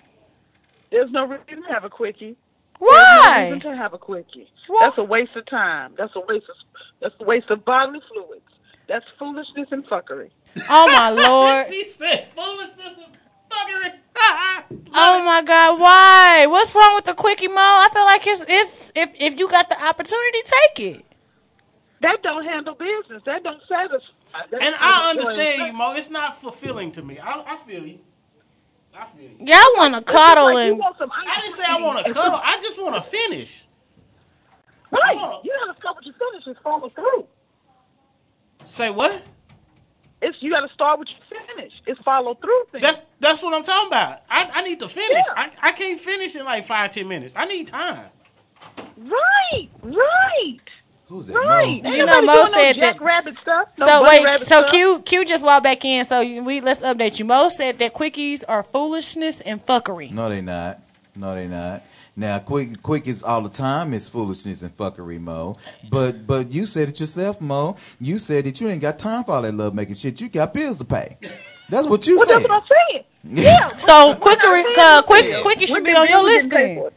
There's 0.90 1.10
no 1.10 1.24
reason 1.26 1.62
to 1.62 1.68
have 1.72 1.84
a 1.84 1.90
quickie. 1.90 2.36
There's 2.80 2.80
no 2.80 2.86
Why? 2.86 3.44
reason 3.52 3.60
to 3.70 3.76
have 3.76 3.94
a 3.94 3.98
quickie. 3.98 4.48
Why? 4.66 4.86
That's 4.86 4.98
a 4.98 5.04
waste 5.04 5.36
of 5.36 5.46
time. 5.46 5.94
That's 5.96 6.14
a 6.16 6.20
waste 6.20 6.46
of 6.48 6.56
that's 7.00 7.14
a 7.20 7.24
waste 7.24 7.50
of 7.50 7.64
bodily 7.64 8.00
fluids. 8.12 8.42
That's 8.88 9.04
foolishness 9.18 9.68
and 9.70 9.86
fuckery. 9.86 10.30
Oh 10.68 10.86
my 10.86 11.10
lord! 11.22 11.66
she 11.68 11.84
said 11.84 12.28
foolishness 12.34 12.96
and 13.04 13.16
fuckery. 13.54 13.92
Oh 14.96 15.22
my 15.24 15.42
God! 15.42 15.80
Why? 15.80 16.46
What's 16.48 16.74
wrong 16.74 16.94
with 16.94 17.04
the 17.04 17.14
quickie, 17.14 17.48
Mo? 17.48 17.54
I 17.58 17.88
feel 17.92 18.04
like 18.04 18.26
it's 18.26 18.44
it's 18.48 18.92
if 18.94 19.10
if 19.20 19.38
you 19.38 19.48
got 19.48 19.68
the 19.68 19.82
opportunity, 19.84 20.38
take 20.44 20.94
it. 20.96 21.04
That 22.00 22.22
don't 22.22 22.44
handle 22.44 22.74
business. 22.74 23.22
That 23.26 23.42
don't 23.42 23.60
satisfy. 23.68 24.46
That 24.50 24.62
and 24.62 24.74
I 24.78 25.10
understand 25.10 25.66
you, 25.66 25.72
Mo. 25.72 25.94
It's 25.94 26.10
not 26.10 26.40
fulfilling 26.40 26.92
to 26.92 27.02
me. 27.02 27.18
I, 27.18 27.54
I 27.54 27.56
feel 27.58 27.86
you. 27.86 27.98
I 28.96 29.06
feel 29.06 29.22
you. 29.30 29.36
Y'all 29.40 29.58
want 29.76 29.94
to 29.94 30.00
It's 30.00 30.10
cuddle 30.10 30.54
like 30.54 30.70
and 30.70 30.78
want 30.78 30.96
some 30.98 31.10
I 31.12 31.40
didn't 31.40 31.54
say 31.54 31.64
I 31.66 31.80
want 31.80 31.98
to 32.00 32.04
and 32.06 32.14
cuddle. 32.14 32.32
some- 32.32 32.40
I 32.44 32.56
just 32.60 32.80
want 32.80 32.94
to 32.94 33.02
finish. 33.02 33.64
Right. 34.90 35.16
Oh. 35.18 35.40
You 35.42 35.52
gotta 35.66 35.76
start 35.76 35.96
what 35.96 36.06
you 36.06 36.12
finish 36.12 36.46
and 36.46 36.56
follow 36.62 36.88
through. 36.90 37.26
Say 38.64 38.90
what? 38.90 39.22
It's 40.22 40.36
you 40.40 40.50
gotta 40.50 40.72
start 40.72 40.98
what 40.98 41.08
you 41.08 41.16
finish. 41.56 41.72
It's 41.86 42.00
follow 42.02 42.34
through 42.34 42.64
thing. 42.70 42.80
That's 42.80 43.00
that's 43.24 43.42
what 43.42 43.54
I'm 43.54 43.62
talking 43.62 43.88
about. 43.88 44.22
I, 44.30 44.50
I 44.54 44.62
need 44.62 44.78
to 44.80 44.88
finish. 44.88 45.24
Yeah. 45.34 45.34
I, 45.36 45.50
I 45.68 45.72
can't 45.72 45.98
finish 46.00 46.36
in 46.36 46.44
like 46.44 46.64
five 46.64 46.90
ten 46.90 47.08
minutes. 47.08 47.34
I 47.36 47.44
need 47.46 47.66
time. 47.66 48.06
right, 48.98 49.68
right, 49.82 50.60
Who's 51.08 51.26
that? 51.28 51.34
right. 51.34 51.82
Mo? 51.82 51.90
You 51.90 51.98
know, 51.98 52.20
nobody 52.20 52.26
Mo 52.26 52.34
doing 52.34 52.46
said 52.52 52.76
no 52.76 52.80
that- 52.80 52.92
jackrabbit 52.94 53.34
stuff. 53.42 53.68
No 53.78 53.86
so 53.86 54.02
wait. 54.04 54.24
rabbit 54.24 54.46
So 54.46 54.60
stuff. 54.60 54.70
Q 54.70 55.02
Q 55.04 55.24
just 55.24 55.44
walked 55.44 55.64
back 55.64 55.84
in. 55.84 56.04
So 56.04 56.20
we 56.42 56.60
let's 56.60 56.82
update 56.82 57.18
you. 57.18 57.24
Mo 57.24 57.48
said 57.48 57.78
that 57.78 57.94
quickies 57.94 58.44
are 58.48 58.62
foolishness 58.62 59.40
and 59.40 59.64
fuckery. 59.64 60.10
No, 60.10 60.28
they 60.28 60.40
not. 60.40 60.80
No, 61.16 61.34
they 61.34 61.46
not. 61.46 61.84
Now, 62.16 62.38
quick, 62.38 62.80
quick 62.82 63.06
is 63.08 63.22
all 63.24 63.42
the 63.42 63.48
time 63.48 63.92
is 63.92 64.08
foolishness 64.08 64.62
and 64.62 64.76
fuckery, 64.76 65.20
Mo. 65.20 65.54
But, 65.90 66.26
but 66.28 66.52
you 66.52 66.64
said 66.66 66.88
it 66.88 66.98
yourself, 67.00 67.40
Mo. 67.40 67.76
You 68.00 68.18
said 68.18 68.44
that 68.44 68.60
you 68.60 68.68
ain't 68.68 68.80
got 68.80 69.00
time 69.00 69.24
for 69.24 69.32
all 69.32 69.42
that 69.42 69.52
love 69.54 69.74
making 69.74 69.94
shit. 69.96 70.20
You 70.20 70.28
got 70.28 70.54
bills 70.54 70.78
to 70.78 70.84
pay. 70.84 71.16
That's 71.68 71.86
what 71.86 72.06
you 72.06 72.16
Well, 72.16 72.26
said. 72.26 72.34
that's 72.34 72.48
what 72.48 72.62
I'm 72.62 72.68
saying. 72.90 73.04
Yeah. 73.26 73.68
So 73.68 74.14
quickery, 74.16 74.64
uh, 74.78 75.00
quick 75.02 75.24
quickie 75.42 75.64
should 75.66 75.82
be 75.82 75.94
on 75.94 76.06
your 76.08 76.20
bills 76.20 76.24
list 76.26 76.50
getting 76.50 76.76
paid 76.76 76.82
then. 76.82 76.90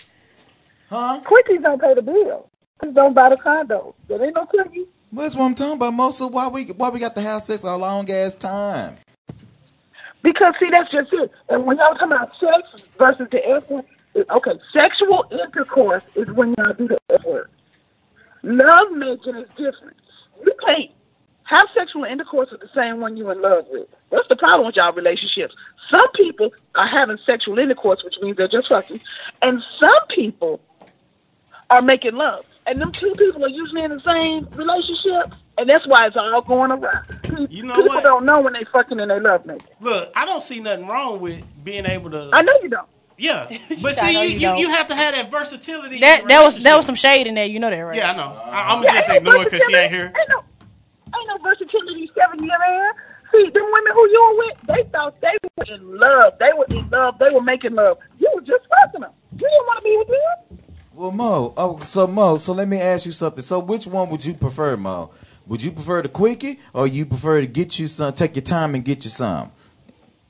for. 0.90 0.96
Huh? 0.96 1.22
Quickies 1.24 1.62
don't 1.62 1.82
pay 1.82 1.94
the 1.94 2.02
bill. 2.02 2.50
Quickies 2.84 2.94
don't 2.96 3.14
buy 3.14 3.30
the 3.30 3.38
condo. 3.38 3.96
There 4.10 4.22
ain't 4.24 4.36
no 4.36 4.46
quickie. 4.46 4.86
Well, 5.12 5.24
that's 5.24 5.36
what 5.36 5.46
I'm 5.46 5.56
talking 5.56 5.76
about, 5.76 5.94
Mo. 5.94 6.12
So 6.12 6.28
why 6.28 6.50
we 6.50 6.66
why 6.66 6.90
we 6.90 7.00
got 7.00 7.16
to 7.16 7.22
have 7.22 7.42
sex 7.44 7.64
a 7.64 7.78
long 7.78 8.12
ass 8.12 8.36
time? 8.36 8.98
Because 10.22 10.54
see, 10.60 10.70
that's 10.70 10.92
just 10.92 11.14
it. 11.14 11.32
And 11.48 11.66
when 11.66 11.78
y'all 11.78 11.94
talking 11.96 12.12
about 12.12 12.32
sex 12.38 12.86
versus 12.98 13.28
the 13.32 13.48
F 13.48 13.70
word, 13.70 13.86
okay, 14.30 14.52
sexual 14.74 15.26
intercourse 15.32 16.04
is 16.16 16.28
when 16.32 16.54
y'all 16.58 16.74
do 16.74 16.90
the 16.90 16.98
F 17.14 17.24
word. 17.24 17.50
Love 18.44 18.92
making 18.92 19.36
is 19.38 19.48
different. 19.56 19.96
You 20.46 20.54
can't 20.66 20.92
have 21.48 21.68
sexual 21.74 22.04
intercourse 22.04 22.50
with 22.52 22.62
the 22.62 22.70
same 22.76 23.00
one 23.00 23.16
you're 23.16 23.32
in 23.32 23.42
love 23.42 23.66
with. 23.70 23.88
That's 24.12 24.28
the 24.28 24.36
problem 24.36 24.68
with 24.68 24.76
y'all 24.76 24.94
relationships. 24.94 25.54
Some 25.90 26.12
people 26.14 26.52
are 26.76 26.88
having 26.88 27.18
sexual 27.26 27.58
intercourse, 27.58 28.04
which 28.04 28.16
means 28.22 28.38
they're 28.38 28.50
just 28.50 28.68
fucking, 28.68 29.00
and 29.42 29.64
some 29.80 30.08
people 30.14 30.60
are 31.70 31.82
making 31.82 32.16
love. 32.16 32.46
And 32.66 32.82
them 32.82 32.92
two 33.00 33.16
people 33.18 33.46
are 33.46 33.50
usually 33.50 33.84
in 33.84 33.92
the 33.92 34.02
same 34.06 34.48
relationship, 34.56 35.32
and 35.58 35.70
that's 35.70 35.88
why 35.88 36.08
it's 36.08 36.18
all 36.18 36.42
going 36.42 36.72
around. 36.72 37.06
You 37.50 37.64
know 37.64 37.76
people 37.76 37.88
what? 37.96 38.04
don't 38.04 38.26
know 38.26 38.42
when 38.42 38.54
they 38.54 38.66
fucking 38.72 39.00
and 39.00 39.10
they 39.10 39.20
love 39.20 39.46
making. 39.46 39.64
Look, 39.80 40.12
I 40.16 40.26
don't 40.26 40.44
see 40.44 40.60
nothing 40.60 40.88
wrong 40.88 41.22
with 41.22 41.44
being 41.64 41.86
able 41.86 42.12
to. 42.12 42.30
I 42.34 42.42
know 42.42 42.54
you 42.62 42.70
don't. 42.70 42.88
Yeah, 43.18 43.50
but 43.82 43.96
see, 43.96 44.12
you 44.12 44.40
you, 44.40 44.50
you, 44.56 44.58
you 44.64 44.70
have 44.70 44.88
to 44.88 44.96
have 44.96 45.16
that 45.16 45.32
versatility. 45.32 46.00
That 46.02 46.28
that 46.28 46.44
was 46.44 46.62
that 46.64 46.76
was 46.76 46.86
some 46.86 46.96
shade 46.96 47.26
in 47.26 47.36
there. 47.36 47.46
You 47.46 47.60
know 47.60 47.70
that, 47.70 47.80
right? 47.80 47.96
Yeah, 47.96 48.12
I 48.12 48.16
know. 48.16 48.40
I, 48.46 48.74
I'm 48.74 48.84
Yeah, 48.84 48.90
gonna 48.90 49.00
just 49.00 49.10
ain't 49.10 49.24
no 49.24 49.30
ignore 49.32 49.44
it 49.44 49.52
because 49.52 49.66
she 49.66 49.76
ain't 49.76 49.92
here. 49.92 50.06
Ain't 50.06 50.30
no, 50.30 50.44
ain't 51.16 51.28
no 51.30 51.38
versatility 51.44 52.12
seven 52.18 52.44
year 52.44 52.58
man. 52.60 52.92
See, 53.32 53.44
them 53.50 53.66
women 53.66 53.94
who 53.94 54.10
you 54.10 54.22
were 54.24 54.38
with, 54.38 54.58
they 54.68 54.84
thought 54.92 55.20
they 55.22 55.36
were 55.58 55.76
in 55.76 56.00
love. 56.00 56.34
They 56.40 56.52
were 56.58 56.68
in 56.72 56.90
love. 56.90 57.16
They 57.20 57.30
were 57.30 57.42
making 57.42 57.74
love. 57.76 57.98
You 58.20 58.32
were 58.34 58.42
just 58.42 58.64
fucking 58.70 59.02
them. 59.02 59.12
You 59.34 59.40
didn't 59.40 59.66
want 59.68 59.78
to 59.80 59.84
be 59.84 59.98
with 59.98 60.08
them. 60.08 60.60
Well, 60.94 61.12
Mo. 61.12 61.54
Oh, 61.58 61.80
so 61.80 62.08
Mo. 62.08 62.38
So 62.38 62.54
let 62.54 62.68
me 62.68 62.80
ask 62.80 63.06
you 63.06 63.12
something. 63.12 63.42
So 63.42 63.60
which 63.60 63.86
one 63.86 64.10
would 64.10 64.24
you 64.26 64.34
prefer, 64.34 64.78
Mo? 64.78 65.12
Would 65.46 65.64
you 65.64 65.72
prefer 65.72 66.02
the 66.02 66.10
quickie, 66.10 66.60
or 66.74 66.88
you 66.88 67.06
prefer 67.06 67.42
to 67.42 67.48
get 67.48 67.80
you 67.80 67.88
some? 67.88 68.14
Take 68.14 68.36
your 68.36 68.44
time 68.44 68.76
and 68.76 68.84
get 68.84 69.04
you 69.04 69.10
some. 69.10 69.52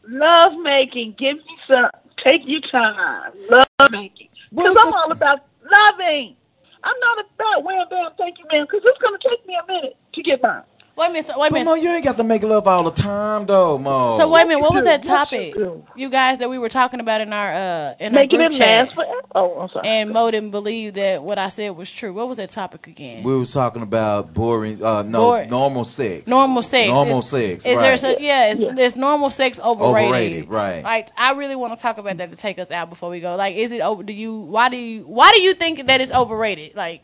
Love 0.07 0.53
making. 0.61 1.15
Give 1.17 1.37
me 1.37 1.57
some. 1.67 1.89
Take 2.25 2.41
your 2.45 2.61
time. 2.61 3.31
Love 3.49 3.67
making. 3.91 4.29
Because 4.51 4.75
I'm 4.79 4.89
the- 4.91 4.95
all 4.97 5.11
about 5.11 5.39
loving. 5.71 6.35
I'm 6.83 6.95
not 6.99 7.25
about 7.35 7.63
well 7.63 7.85
damn 7.89 8.13
thank 8.17 8.37
you 8.39 8.45
ma'am 8.51 8.65
because 8.69 8.81
it's 8.85 8.97
gonna 9.01 9.17
take 9.21 9.45
me 9.47 9.57
a 9.61 9.65
minute 9.67 9.97
to 10.17 10.23
get 10.23 10.43
mine. 10.43 10.63
Wait 10.97 11.05
a 11.05 11.09
minute. 11.09 11.25
So, 11.27 11.39
wait 11.39 11.47
a 11.47 11.51
But 11.51 11.59
minute. 11.59 11.65
Mo, 11.69 11.75
you 11.75 11.91
ain't 11.91 12.03
got 12.03 12.17
to 12.17 12.23
make 12.23 12.41
love 12.41 12.67
all 12.67 12.83
the 12.83 12.89
time, 12.89 13.45
though, 13.45 13.77
Mo. 13.77 14.17
So 14.17 14.27
wait 14.31 14.45
a 14.45 14.47
minute. 14.47 14.61
What 14.61 14.73
was 14.73 14.83
that 14.85 15.03
topic? 15.03 15.53
You 15.95 16.09
guys 16.09 16.39
that 16.39 16.49
we 16.49 16.57
were 16.57 16.69
talking 16.69 16.99
about 16.99 17.21
in 17.21 17.31
our 17.31 17.53
uh 17.53 17.93
in 17.99 18.13
Making 18.13 18.41
our 18.41 18.47
it 18.47 18.53
chat. 18.53 18.87
last 18.87 18.95
forever. 18.95 19.21
Oh, 19.35 19.59
I'm 19.59 19.69
sorry. 19.69 19.87
And 19.87 20.09
Mo 20.09 20.31
didn't 20.31 20.49
believe 20.49 20.95
that 20.95 21.21
what 21.21 21.37
I 21.37 21.49
said 21.49 21.69
was 21.75 21.91
true. 21.91 22.13
What 22.13 22.27
was 22.27 22.37
that 22.37 22.49
topic 22.49 22.87
again? 22.87 23.21
We 23.21 23.37
was 23.37 23.53
talking 23.53 23.83
about 23.83 24.33
boring, 24.33 24.83
uh, 24.83 25.03
no, 25.03 25.19
Bor- 25.19 25.45
normal 25.45 25.83
sex. 25.83 26.27
Normal 26.27 26.63
sex. 26.63 26.89
Normal 26.89 27.19
is, 27.19 27.29
sex. 27.29 27.65
Is 27.67 27.75
right. 27.75 27.81
there 27.83 27.97
so, 27.97 28.15
yeah, 28.19 28.47
is, 28.49 28.59
is 28.59 28.95
normal 28.95 29.29
sex 29.29 29.59
overrated? 29.59 30.07
Overrated, 30.09 30.49
right. 30.49 30.83
Like 30.83 31.09
I 31.15 31.33
really 31.33 31.55
want 31.55 31.75
to 31.75 31.81
talk 31.81 31.99
about 31.99 32.17
that 32.17 32.31
to 32.31 32.37
take 32.37 32.57
us 32.57 32.71
out 32.71 32.89
before 32.89 33.11
we 33.11 33.19
go. 33.19 33.35
Like, 33.35 33.55
is 33.55 33.71
it 33.71 33.81
over? 33.81 34.01
Do 34.01 34.13
you? 34.13 34.35
Why 34.35 34.69
do 34.69 34.77
you? 34.77 35.03
Why 35.03 35.31
do 35.31 35.41
you 35.41 35.53
think 35.53 35.85
that 35.85 36.01
it's 36.01 36.11
overrated? 36.11 36.75
Like, 36.75 37.03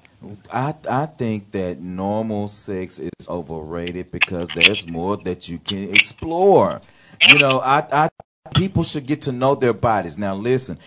I 0.52 0.74
I 0.90 1.06
think 1.06 1.52
that 1.52 1.80
normal 1.80 2.48
sex 2.48 3.00
is 3.00 3.28
overrated 3.30 4.12
because 4.12 4.50
there's 4.56 4.88
more 4.88 5.18
that 5.18 5.50
you 5.50 5.60
can 5.60 5.94
explore. 5.94 6.82
You 7.28 7.40
know, 7.40 7.60
I 7.60 7.88
I 7.92 8.10
people 8.56 8.84
should 8.84 9.06
get 9.06 9.24
to 9.24 9.32
know 9.32 9.56
their 9.56 9.74
bodies. 9.74 10.18
Now 10.18 10.36
listen, 10.36 10.78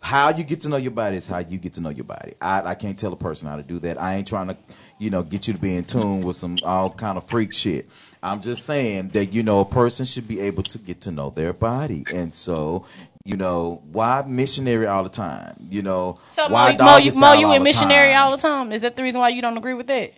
how 0.00 0.30
you 0.30 0.44
get 0.44 0.60
to 0.60 0.68
know 0.68 0.76
your 0.76 0.92
body 0.92 1.16
is 1.16 1.26
how 1.26 1.38
you 1.38 1.58
get 1.58 1.72
to 1.74 1.80
know 1.80 1.90
your 1.90 2.04
body. 2.04 2.34
I 2.40 2.62
I 2.62 2.74
can't 2.74 2.98
tell 2.98 3.12
a 3.12 3.16
person 3.16 3.48
how 3.48 3.56
to 3.56 3.62
do 3.62 3.78
that. 3.80 4.00
I 4.00 4.14
ain't 4.14 4.26
trying 4.28 4.48
to, 4.48 4.56
you 4.98 5.10
know, 5.10 5.22
get 5.22 5.48
you 5.48 5.54
to 5.54 5.58
be 5.58 5.76
in 5.76 5.84
tune 5.84 6.22
with 6.22 6.36
some 6.36 6.58
all 6.64 6.90
kind 6.90 7.16
of 7.16 7.26
freak 7.26 7.52
shit. 7.52 7.88
I'm 8.22 8.40
just 8.40 8.64
saying 8.64 9.08
that 9.08 9.32
you 9.32 9.42
know 9.42 9.60
a 9.60 9.64
person 9.64 10.06
should 10.06 10.28
be 10.28 10.40
able 10.40 10.62
to 10.64 10.78
get 10.78 11.00
to 11.02 11.10
know 11.10 11.30
their 11.30 11.52
body, 11.52 12.04
and 12.12 12.32
so. 12.32 12.84
You 13.26 13.36
know 13.36 13.82
why 13.90 14.22
missionary 14.24 14.86
all 14.86 15.02
the 15.02 15.08
time? 15.08 15.56
You 15.68 15.82
know 15.82 16.18
so 16.30 16.46
why 16.48 16.70
Mo, 16.70 16.72
Mo, 16.72 16.76
doggy 16.78 17.04
you, 17.06 17.10
Mo, 17.10 17.10
style 17.10 17.34
you 17.40 17.46
all 17.48 17.52
in 17.54 17.62
missionary 17.64 18.12
time? 18.12 18.22
all 18.22 18.30
the 18.30 18.40
time? 18.40 18.70
Is 18.70 18.82
that 18.82 18.94
the 18.94 19.02
reason 19.02 19.20
why 19.20 19.30
you 19.30 19.42
don't 19.42 19.56
agree 19.56 19.74
with 19.74 19.88
that? 19.88 20.12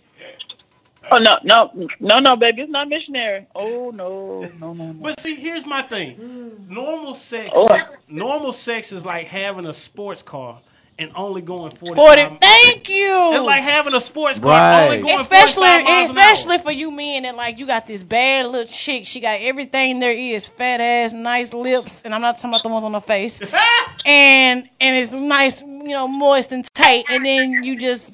Oh 1.11 1.17
no, 1.17 1.39
no, 1.43 1.71
no, 1.99 2.19
no, 2.19 2.35
baby, 2.35 2.61
it's 2.61 2.71
not 2.71 2.87
missionary. 2.87 3.47
Oh 3.55 3.89
no, 3.89 4.41
no, 4.59 4.73
no, 4.73 4.91
no. 4.91 4.93
But 4.93 5.19
see, 5.19 5.33
here's 5.33 5.65
my 5.65 5.81
thing. 5.81 6.67
Normal 6.69 7.15
sex, 7.15 7.49
Oh. 7.55 7.79
normal 8.07 8.53
sex 8.53 8.91
is 8.91 9.07
like 9.07 9.25
having 9.25 9.65
a 9.65 9.73
sports 9.73 10.21
car 10.21 10.59
and 10.99 11.11
only 11.15 11.41
going 11.41 11.71
45 11.71 11.95
Forty. 11.95 12.37
Thank 12.41 12.89
you. 12.89 13.31
It's 13.33 13.43
like 13.43 13.63
having 13.63 13.93
a 13.95 14.01
sports 14.01 14.37
car 14.39 14.49
Right. 14.49 14.85
only 14.85 15.01
going 15.01 15.19
especially 15.21 15.65
45 15.65 15.83
miles 15.85 16.09
an 16.11 16.17
hour. 16.17 16.23
especially 16.33 16.57
for 16.59 16.71
you 16.71 16.91
men 16.91 17.23
that 17.23 17.35
like 17.35 17.57
you 17.57 17.65
got 17.65 17.87
this 17.87 18.03
bad 18.03 18.47
little 18.47 18.67
chick. 18.67 19.07
She 19.07 19.19
got 19.19 19.39
everything 19.41 19.99
there 19.99 20.11
is: 20.11 20.47
fat 20.49 20.81
ass, 20.81 21.13
nice 21.13 21.53
lips, 21.53 22.01
and 22.03 22.13
I'm 22.13 22.21
not 22.21 22.35
talking 22.35 22.51
about 22.51 22.63
the 22.63 22.69
ones 22.69 22.83
on 22.83 22.91
the 22.91 22.99
face. 23.01 23.39
and 24.05 24.69
and 24.81 24.95
it's 24.97 25.13
nice, 25.13 25.61
you 25.61 25.89
know, 25.89 26.07
moist 26.07 26.51
and 26.51 26.63
tight. 26.73 27.05
And 27.09 27.25
then 27.25 27.63
you 27.63 27.77
just 27.79 28.13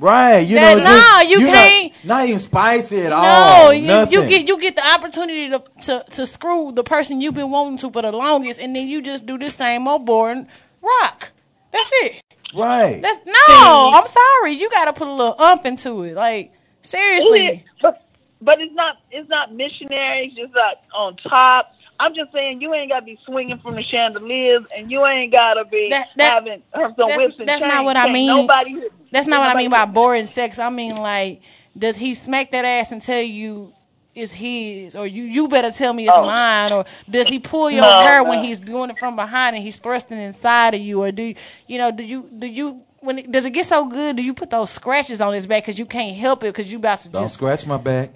Right, 0.00 0.38
you 0.46 0.54
That- 0.54 0.78
know, 0.78 0.84
just, 0.84 1.12
no, 1.12 1.20
you 1.28 1.38
can't- 1.46 1.92
Not, 2.04 2.26
even 2.26 2.38
spicy 2.38 3.00
at 3.02 3.10
no, 3.10 3.16
all. 3.16 3.74
you, 3.74 3.92
you 4.10 4.28
get 4.28 4.46
you 4.46 4.60
get 4.60 4.76
the 4.76 4.86
opportunity 4.86 5.50
to, 5.50 5.60
to 5.82 6.04
to 6.12 6.24
screw 6.24 6.70
the 6.70 6.84
person 6.84 7.20
you've 7.20 7.34
been 7.34 7.50
wanting 7.50 7.78
to 7.78 7.90
for 7.90 8.02
the 8.02 8.12
longest, 8.12 8.60
and 8.60 8.76
then 8.76 8.86
you 8.86 9.02
just 9.02 9.26
do 9.26 9.36
the 9.36 9.50
same 9.50 9.88
old 9.88 10.06
boring 10.06 10.46
rock. 10.82 11.32
That's 11.72 11.90
it. 12.04 12.22
right. 12.54 13.00
That's 13.02 13.24
no. 13.26 13.90
I'm 13.94 14.06
sorry. 14.06 14.52
You 14.54 14.70
got 14.70 14.86
to 14.86 14.92
put 14.92 15.06
a 15.08 15.12
little 15.12 15.34
umph 15.40 15.64
into 15.66 16.02
it. 16.04 16.14
Like 16.14 16.52
seriously. 16.82 17.64
But 17.82 18.02
but 18.40 18.60
it's 18.60 18.74
not 18.74 18.96
it's 19.10 19.28
not 19.28 19.52
missionary. 19.54 20.26
It's 20.28 20.36
just 20.36 20.54
not 20.54 20.80
on 20.94 21.16
top. 21.18 21.72
I'm 22.00 22.14
just 22.14 22.32
saying 22.32 22.60
you 22.60 22.72
ain't 22.74 22.90
got 22.90 23.00
to 23.00 23.06
be 23.06 23.18
swinging 23.26 23.58
from 23.58 23.74
the 23.74 23.82
chandeliers, 23.82 24.62
and 24.76 24.88
you 24.88 25.04
ain't 25.04 25.32
got 25.32 25.54
to 25.54 25.64
be 25.64 25.88
That- 25.90 26.08
that- 26.16 26.32
having 26.34 26.62
some 26.72 26.94
that's- 26.96 27.16
whips 27.18 27.38
and 27.40 27.48
that's 27.48 27.62
not 27.62 27.84
what 27.84 27.96
I 27.96 28.02
Can't 28.02 28.12
mean. 28.12 28.26
Nobody. 28.28 28.82
That's 29.10 29.26
not 29.26 29.40
what 29.40 29.50
I 29.54 29.58
mean 29.58 29.70
by 29.70 29.84
boring 29.84 30.26
sex. 30.26 30.58
I 30.60 30.70
mean 30.70 30.96
like, 30.96 31.40
does 31.76 31.96
he 31.96 32.14
smack 32.14 32.52
that 32.52 32.64
ass 32.64 32.92
and 32.92 33.02
tell 33.02 33.20
you 33.20 33.72
it's 34.18 34.32
his, 34.32 34.96
or 34.96 35.06
you 35.06 35.24
you 35.24 35.48
better 35.48 35.70
tell 35.70 35.92
me 35.92 36.04
it's 36.04 36.12
Oh. 36.14 36.24
mine, 36.24 36.72
or 36.72 36.84
does 37.08 37.28
he 37.28 37.38
pull 37.38 37.70
your 37.70 37.82
No, 37.82 38.00
hair 38.02 38.22
no. 38.22 38.30
when 38.30 38.44
he's 38.44 38.60
doing 38.60 38.90
it 38.90 38.98
from 38.98 39.16
behind 39.16 39.56
and 39.56 39.64
he's 39.64 39.78
thrusting 39.78 40.18
inside 40.18 40.74
of 40.74 40.80
you, 40.80 41.02
or 41.02 41.12
do 41.12 41.22
you, 41.22 41.34
you 41.66 41.78
know 41.78 41.90
do 41.90 42.02
you 42.04 42.28
do 42.38 42.46
you 42.46 42.82
when 43.00 43.18
it, 43.20 43.30
does 43.30 43.44
it 43.44 43.50
get 43.50 43.64
so 43.66 43.86
good? 43.86 44.16
Do 44.16 44.22
you 44.22 44.34
put 44.34 44.50
those 44.50 44.70
scratches 44.70 45.20
on 45.20 45.32
his 45.32 45.46
back 45.46 45.62
because 45.64 45.78
you 45.78 45.86
can't 45.86 46.16
help 46.16 46.42
it 46.42 46.46
because 46.46 46.70
you 46.72 46.78
about 46.78 46.98
to 47.00 47.10
Don't 47.10 47.22
just 47.22 47.34
scratch 47.34 47.66
my 47.66 47.76
back. 47.78 48.10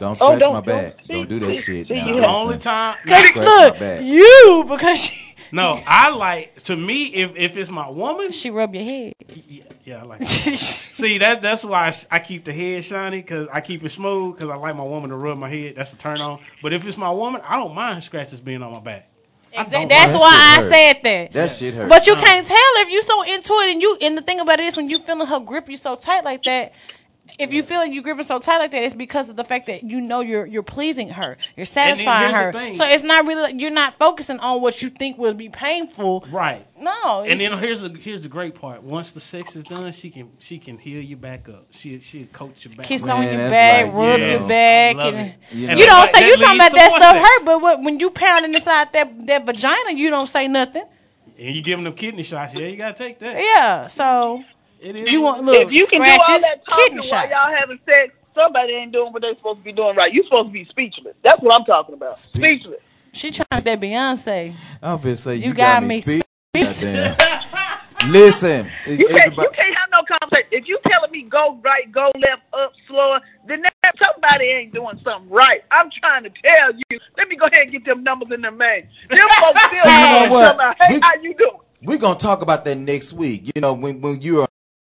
Don't 0.00 0.10
Oh, 0.12 0.14
scratch 0.14 0.38
don't- 0.40 0.52
my 0.54 0.60
back. 0.60 0.96
don't- 1.08 1.28
Don't, 1.28 1.28
do 1.28 1.40
that 1.46 1.54
see- 1.56 1.84
shit. 1.84 1.88
see, 1.88 1.94
now. 1.94 2.04
The 2.06 2.26
only 2.26 2.58
time, 2.58 2.96
Don't 3.06 3.24
scratch 3.26 3.44
look 3.46 3.74
my 3.74 3.80
back. 3.80 4.02
you 4.02 4.64
because 4.68 4.98
she, 5.00 5.23
no, 5.54 5.80
I 5.86 6.10
like 6.10 6.62
to 6.64 6.76
me 6.76 7.06
if 7.06 7.32
if 7.36 7.56
it's 7.56 7.70
my 7.70 7.88
woman, 7.88 8.32
she 8.32 8.50
rub 8.50 8.74
your 8.74 8.84
head. 8.84 9.12
yeah, 9.48 9.62
yeah, 9.84 10.00
I 10.00 10.02
like. 10.02 10.18
That. 10.20 10.26
See 10.28 11.18
that 11.18 11.42
that's 11.42 11.64
why 11.64 11.92
I 12.10 12.18
keep 12.18 12.44
the 12.44 12.52
head 12.52 12.84
shiny 12.84 13.18
because 13.22 13.48
I 13.52 13.60
keep 13.60 13.82
it 13.84 13.88
smooth 13.90 14.34
because 14.36 14.50
I 14.50 14.56
like 14.56 14.76
my 14.76 14.84
woman 14.84 15.10
to 15.10 15.16
rub 15.16 15.38
my 15.38 15.48
head. 15.48 15.76
That's 15.76 15.92
a 15.92 15.96
turn 15.96 16.20
on. 16.20 16.40
But 16.62 16.72
if 16.72 16.86
it's 16.86 16.96
my 16.98 17.10
woman, 17.10 17.40
I 17.44 17.56
don't 17.56 17.74
mind 17.74 18.02
scratches 18.02 18.40
being 18.40 18.62
on 18.62 18.72
my 18.72 18.80
back. 18.80 19.08
Exactly. 19.52 19.86
That's 19.88 20.12
That 20.12 20.18
why 20.18 20.32
I 20.32 20.60
hurt. 20.62 20.72
said 20.72 21.02
that. 21.04 21.32
That 21.32 21.50
shit 21.50 21.74
hurt. 21.74 21.88
But 21.88 22.06
you 22.08 22.16
can't 22.16 22.44
tell 22.46 22.56
if 22.58 22.88
you 22.90 23.02
so 23.02 23.22
into 23.22 23.52
it 23.52 23.72
and 23.72 23.80
you 23.82 23.96
and 24.02 24.16
the 24.18 24.22
thing 24.22 24.40
about 24.40 24.58
it 24.60 24.64
is 24.64 24.76
when 24.76 24.90
you 24.90 24.98
feeling 24.98 25.26
her 25.28 25.38
grip 25.40 25.68
you 25.68 25.76
so 25.76 25.94
tight 25.96 26.24
like 26.24 26.42
that. 26.44 26.72
If 27.38 27.52
you 27.52 27.62
feel 27.64 27.78
like 27.78 27.92
you're 27.92 28.02
gripping 28.04 28.22
so 28.24 28.38
tight 28.38 28.58
like 28.58 28.70
that, 28.70 28.82
it's 28.84 28.94
because 28.94 29.28
of 29.28 29.34
the 29.36 29.42
fact 29.44 29.66
that 29.66 29.82
you 29.82 30.00
know 30.00 30.20
you're 30.20 30.46
you're 30.46 30.62
pleasing 30.62 31.08
her, 31.10 31.36
you're 31.56 31.66
satisfying 31.66 32.32
her. 32.32 32.52
So 32.74 32.86
it's 32.86 33.02
not 33.02 33.26
really 33.26 33.54
you're 33.58 33.70
not 33.72 33.94
focusing 33.94 34.38
on 34.38 34.60
what 34.62 34.82
you 34.82 34.88
think 34.88 35.18
would 35.18 35.36
be 35.36 35.48
painful. 35.48 36.24
Right. 36.30 36.66
No, 36.78 37.22
And 37.26 37.40
then 37.40 37.56
here's 37.58 37.80
the 37.82 37.88
here's 37.88 38.22
the 38.22 38.28
great 38.28 38.54
part. 38.54 38.82
Once 38.82 39.12
the 39.12 39.20
sex 39.20 39.56
is 39.56 39.64
done, 39.64 39.92
she 39.92 40.10
can 40.10 40.30
she 40.38 40.58
can 40.58 40.78
heal 40.78 41.02
you 41.02 41.16
back 41.16 41.48
up. 41.48 41.66
She 41.70 41.98
she 42.00 42.26
coach 42.26 42.64
you 42.66 42.70
back. 42.76 42.86
kiss 42.86 43.02
up. 43.02 43.10
on 43.10 43.20
Man, 43.20 43.32
your 43.38 43.48
that's 43.48 43.52
back, 43.52 43.86
like, 43.86 43.94
rub 43.94 44.20
you 44.20 44.26
your 44.26 44.48
back, 44.48 44.96
and. 44.96 45.34
You 45.50 45.66
know. 45.68 45.74
you 45.74 45.86
don't 45.86 46.00
that- 46.06 46.08
say 46.14 46.26
you 46.26 46.36
that 46.36 46.44
talking 46.44 46.60
about 46.60 46.72
that 46.72 46.90
stuff 46.90 47.16
sex. 47.16 47.28
hurt, 47.28 47.44
but 47.44 47.60
what, 47.62 47.82
when 47.82 47.98
you 48.00 48.10
pounding 48.10 48.54
inside 48.54 48.92
that 48.92 49.26
that 49.26 49.46
vagina, 49.46 49.92
you 49.92 50.10
don't 50.10 50.28
say 50.28 50.46
nothing. 50.46 50.84
And 51.38 51.54
you 51.56 51.62
give 51.62 51.78
them 51.78 51.84
them 51.84 51.94
kidney 51.94 52.22
shots. 52.22 52.54
Yeah, 52.54 52.66
you 52.66 52.76
gotta 52.76 52.96
take 52.96 53.18
that. 53.18 53.36
Yeah, 53.36 53.86
so 53.88 54.44
It 54.84 54.96
is. 54.96 55.10
you 55.10 55.22
want 55.22 55.44
look 55.44 55.60
If 55.62 55.72
you 55.72 55.86
can 55.86 56.02
do 56.02 56.10
all 56.10 56.18
that 56.40 56.64
talking 56.68 56.98
while 56.98 57.28
y'all 57.30 57.56
having 57.58 57.78
sex, 57.86 58.12
somebody 58.34 58.74
ain't 58.74 58.92
doing 58.92 59.12
what 59.12 59.22
they 59.22 59.34
supposed 59.36 59.60
to 59.60 59.64
be 59.64 59.72
doing 59.72 59.96
right. 59.96 60.12
You 60.12 60.22
supposed 60.24 60.48
to 60.48 60.52
be 60.52 60.64
speechless. 60.66 61.14
That's 61.22 61.40
what 61.42 61.54
I'm 61.58 61.64
talking 61.64 61.94
about. 61.94 62.16
Speechless. 62.18 62.80
She 63.12 63.30
trying 63.30 63.46
to 63.52 63.62
that 63.64 63.80
Beyonce. 63.80 64.54
I'm 64.82 64.98
finna 64.98 65.16
say 65.16 65.36
you, 65.36 65.48
You 65.48 65.54
got 65.54 65.82
me 65.82 65.88
me 65.88 66.00
speak. 66.02 66.24
speak- 66.54 67.16
Listen, 68.08 68.66
You 68.86 69.06
can't, 69.08 69.10
everybody- 69.22 69.42
you 69.48 69.50
can't 69.56 69.74
have 69.78 69.90
no 69.90 70.02
conversation. 70.18 70.48
If 70.50 70.68
you 70.68 70.78
telling 70.90 71.10
me 71.10 71.22
go 71.22 71.58
right, 71.64 71.90
go 71.90 72.10
left, 72.20 72.42
up, 72.52 72.72
slower, 72.86 73.18
then 73.48 73.62
that, 73.62 73.72
somebody 74.04 74.44
ain't 74.46 74.74
doing 74.74 75.00
something 75.02 75.30
right. 75.30 75.62
I'm 75.70 75.88
trying 76.00 76.24
to 76.24 76.30
tell 76.46 76.72
you. 76.90 77.00
Let 77.16 77.28
me 77.28 77.36
go 77.36 77.46
ahead 77.46 77.62
and 77.62 77.70
get 77.72 77.84
them 77.86 78.02
numbers 78.04 78.28
in 78.32 78.42
them 78.42 78.58
man. 78.58 78.82
Them 79.08 79.20
folks 79.40 79.58
still 79.66 79.90
See, 79.90 80.00
you 80.00 80.26
know 80.26 80.28
what? 80.30 80.54
about, 80.54 80.76
hey, 80.82 80.94
We- 80.96 81.00
how 81.00 81.14
you 81.22 81.34
doing? 81.34 81.56
We're 81.82 81.98
gonna 81.98 82.18
talk 82.18 82.42
about 82.42 82.64
that 82.66 82.76
next 82.78 83.12
week. 83.14 83.50
You 83.54 83.60
know, 83.62 83.72
when 83.74 84.00
when 84.02 84.20
you 84.20 84.40
are 84.40 84.42
Actually- 84.44 84.53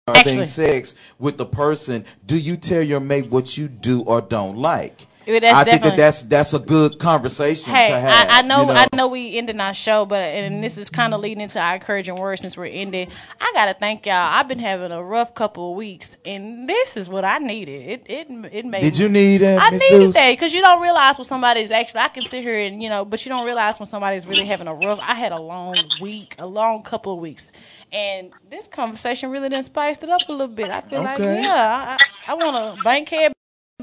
having 0.07 0.45
sex 0.45 0.95
with 1.19 1.39
the 1.39 1.47
person, 1.47 2.05
do 2.27 2.39
you 2.39 2.59
tell 2.59 2.83
your 2.83 3.01
mate 3.01 3.31
what 3.31 3.57
you 3.57 3.69
do 3.69 4.03
or 4.03 4.21
don't 4.21 4.59
like? 4.59 5.07
That's 5.41 5.45
I 5.45 5.65
think 5.65 5.83
that 5.85 5.97
that's 5.97 6.23
that's 6.23 6.53
a 6.53 6.59
good 6.59 6.99
conversation 6.99 7.73
Hey, 7.73 7.89
to 7.89 7.99
have. 7.99 8.29
I, 8.29 8.39
I 8.39 8.43
know, 8.43 8.67
you 8.67 8.73
I 8.73 8.87
know 8.95 9.09
we 9.09 9.39
ended 9.39 9.59
our 9.59 9.73
show, 9.73 10.05
but 10.05 10.21
and 10.21 10.63
this 10.63 10.77
is 10.77 10.91
kind 10.91 11.15
of 11.15 11.21
leading 11.21 11.41
into 11.41 11.59
our 11.59 11.75
encouraging 11.75 12.17
words 12.17 12.43
since 12.43 12.57
we're 12.59 12.67
ending. 12.67 13.11
I 13.41 13.51
gotta 13.55 13.73
thank 13.73 14.05
y'all. 14.05 14.17
I've 14.17 14.49
been 14.49 14.59
having 14.59 14.93
a 14.93 15.03
rough 15.03 15.35
couple 15.35 15.71
of 15.71 15.77
weeks, 15.77 16.19
and 16.27 16.69
this 16.69 16.99
is 16.99 17.09
what 17.09 17.25
I 17.25 17.39
needed. 17.39 17.89
It 17.89 18.03
it 18.07 18.27
it 18.53 18.67
made. 18.67 18.83
Did 18.83 18.99
you 18.99 19.09
need 19.09 19.41
it? 19.41 19.59
I 19.59 19.71
Miss 19.71 19.81
needed 19.83 19.99
Deuce? 19.99 20.15
that 20.15 20.33
because 20.33 20.53
you 20.53 20.61
don't 20.61 20.83
realize 20.83 21.17
when 21.17 21.25
somebody's 21.25 21.73
actually. 21.73 22.01
I 22.01 22.09
can 22.09 22.27
sit 22.27 22.43
here 22.43 22.59
and 22.59 22.83
you 22.83 22.91
know, 22.91 23.07
but 23.07 23.25
you 23.25 23.31
don't 23.31 23.47
realize 23.47 23.79
when 23.79 23.87
somebody's 23.87 24.27
really 24.27 24.45
having 24.45 24.69
a 24.69 24.75
rough. 24.75 24.99
I 25.01 25.15
had 25.15 25.33
a 25.33 25.41
long 25.41 25.77
week, 26.03 26.35
a 26.39 26.47
long 26.47 26.83
couple 26.83 27.15
of 27.15 27.21
weeks, 27.21 27.51
and 27.93 28.31
this 28.51 28.67
conversation 28.67 29.31
really 29.31 29.49
done 29.49 29.63
spiced 29.63 30.03
it 30.03 30.11
up 30.11 30.21
a 30.29 30.33
little 30.33 30.49
bit. 30.49 30.71
I 30.71 30.83
feel 30.83 31.03
like 31.03 31.19
yeah, 31.19 31.97
I, 32.27 32.33
I 32.33 32.35
want 32.35 32.79
a 32.79 32.83
bankhead. 32.83 33.33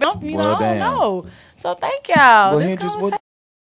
Bump, 0.02 0.24
You 0.24 0.36
Well, 0.36 0.38
know, 0.38 0.56
I 0.56 0.60
don't 0.60 0.80
damn. 0.80 0.80
know. 0.80 1.28
So 1.56 1.76
thank 1.76 2.10
y'all. 2.10 2.52
Well, 2.52 2.60
This 2.60 2.68
Hendrix, 2.70 2.96
what 2.96 3.20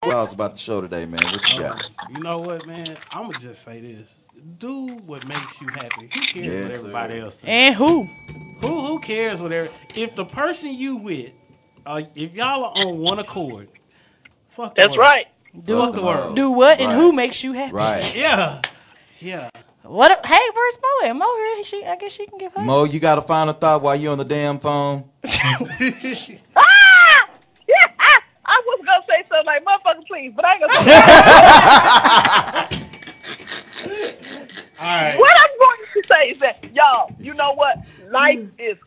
what 0.01 0.13
else 0.13 0.33
about 0.33 0.53
the 0.53 0.59
show 0.59 0.81
today, 0.81 1.05
man? 1.05 1.31
What 1.31 1.49
you 1.49 1.57
got? 1.57 1.85
You 2.07 2.21
know 2.21 2.39
what, 2.41 2.67
man? 2.67 2.97
I'm 3.11 3.23
gonna 3.27 3.37
just 3.37 3.63
say 3.63 3.81
this: 3.81 4.15
do 4.59 4.75
what 5.05 5.25
makes 5.25 5.61
you 5.61 5.71
happy. 5.71 6.09
Who 6.13 6.27
cares 6.27 6.47
Yes, 6.47 6.63
what 6.63 6.71
sir. 6.73 6.79
everybody 6.79 7.19
else 7.19 7.37
thinks? 7.37 7.51
And 7.51 7.75
who? 7.75 8.03
Who 8.61 8.85
who 8.87 8.99
cares 9.01 9.41
what 9.41 9.51
every, 9.51 9.71
if 9.95 10.15
the 10.15 10.25
person 10.25 10.73
you 10.73 10.97
with, 10.97 11.31
uh, 11.85 12.03
if 12.15 12.33
y'all 12.33 12.63
are 12.65 12.73
on 12.73 12.99
one 12.99 13.19
accord, 13.19 13.69
fuck. 14.49 14.75
the 14.75 14.81
That's 14.83 14.89
world. 14.89 14.99
right. 14.99 15.27
Do 15.63 15.77
Fuck 15.77 15.93
the 15.93 16.01
world. 16.03 16.35
do 16.35 16.51
what 16.51 16.79
and 16.79 16.89
Right. 16.89 16.95
who 16.95 17.11
makes 17.13 17.43
you 17.43 17.53
happy? 17.53 17.73
Right, 17.73 18.15
Yeah, 18.15 18.61
yeah. 19.19 19.49
What? 19.87 20.11
if- 20.11 20.25
Hey, 20.25 20.39
where's 20.53 20.77
Mo? 20.81 21.07
At? 21.09 21.15
Mo 21.15 21.25
here? 21.35 21.63
She, 21.63 21.85
I 21.85 21.95
guess 21.95 22.11
she 22.11 22.25
can 22.25 22.37
give 22.37 22.51
her. 22.53 22.61
Mo, 22.63 22.83
you 22.85 22.99
got 22.99 23.17
a 23.17 23.21
final 23.21 23.53
thought 23.53 23.81
while 23.81 23.95
you're 23.95 24.11
on 24.11 24.17
the 24.17 24.25
damn 24.25 24.59
phone? 24.59 25.05
Ah! 26.57 27.29
Yeah, 27.67 27.87
ah! 27.99 28.21
I 28.45 28.61
was 28.65 28.79
gonna 28.85 29.03
say 29.07 29.23
something 29.27 29.45
like 29.45 29.63
motherfucker, 29.65 30.05
please, 30.07 30.33
but 30.35 30.45
I 30.45 30.53
ain't 30.53 30.61
gonna 30.61 30.73
say 30.73 30.81
All 34.79 34.85
right. 34.87 35.17
What 35.17 35.31
I'm 35.41 35.57
going 35.57 35.79
to 35.93 36.03
say 36.07 36.29
is 36.31 36.39
that 36.39 36.65
y'all, 36.75 37.09
you 37.19 37.33
know 37.33 37.53
what? 37.53 37.77
Life 38.11 38.39
is. 38.59 38.77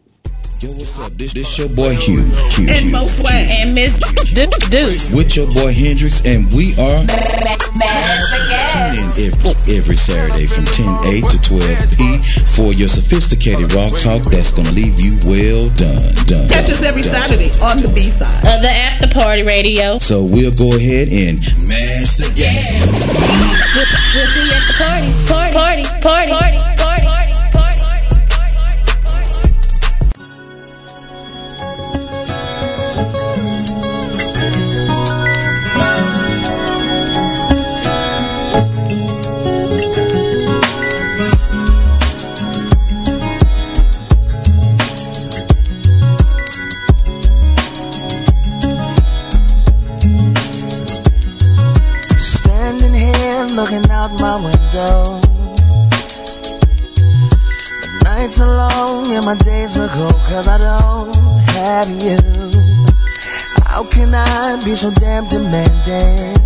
Yo, 0.61 0.69
what's 0.77 0.99
up? 0.99 1.09
This 1.17 1.33
this 1.33 1.57
your 1.57 1.71
boy 1.71 1.97
Q. 1.97 2.21
Q, 2.53 2.69
And 2.69 2.85
Q, 2.85 2.93
Mo 2.93 3.07
Swag. 3.07 3.49
And 3.49 3.75
Miss 3.75 3.97
Du- 4.37 4.47
Deuce. 4.69 5.15
With 5.15 5.35
your 5.35 5.49
boy 5.57 5.73
Hendrix, 5.73 6.21
and 6.27 6.53
we 6.53 6.77
are 6.77 7.01
tune 8.69 8.93
in 8.93 9.09
every, 9.25 9.57
every 9.73 9.97
Saturday 9.97 10.45
from 10.45 10.67
10 10.69 10.85
a 11.09 11.21
to 11.25 11.39
12 11.41 11.97
p 11.97 12.19
for 12.53 12.75
your 12.75 12.89
sophisticated 12.89 13.73
rock 13.73 13.97
talk 13.99 14.21
that's 14.29 14.53
gonna 14.53 14.71
leave 14.73 15.01
you 15.01 15.17
well 15.25 15.71
done, 15.81 16.13
done. 16.29 16.49
Catch 16.53 16.69
us 16.69 16.83
every 16.83 17.03
done. 17.03 17.13
Saturday 17.25 17.49
on 17.65 17.79
the 17.81 17.89
B 17.95 18.11
side. 18.11 18.45
Of 18.45 18.61
the 18.61 18.69
After 18.69 19.09
Party 19.09 19.43
Radio. 19.43 19.97
So 19.99 20.23
we'll 20.23 20.53
go 20.53 20.77
ahead 20.77 21.09
and 21.09 21.41
mash 21.65 22.21
the 22.21 22.29
gas. 22.37 22.85
We'll, 23.73 23.89
we'll 24.13 24.29
see 24.29 24.45
you 24.45 24.53
at 24.53 24.65
the 24.69 24.77
party. 24.77 25.09
Party. 25.25 25.57
Party. 25.57 25.85
Party. 26.05 26.31
Party. 26.31 26.59
Party. 26.77 27.20
Looking 53.57 53.89
out 53.91 54.11
my 54.21 54.37
window. 54.37 55.21
The 57.83 58.01
nights 58.05 58.41
are 58.41 58.47
long 58.47 59.07
and 59.13 59.25
my 59.25 59.37
days 59.37 59.79
are 59.79 59.89
cold 59.89 60.21
cause 60.29 60.47
I 60.47 60.59
don't 60.59 61.15
have 61.57 61.89
you. 62.03 62.19
How 63.65 63.83
can 63.91 64.15
I 64.15 64.61
be 64.65 64.75
so 64.75 64.91
damn 64.91 65.29
demanding? 65.29 66.37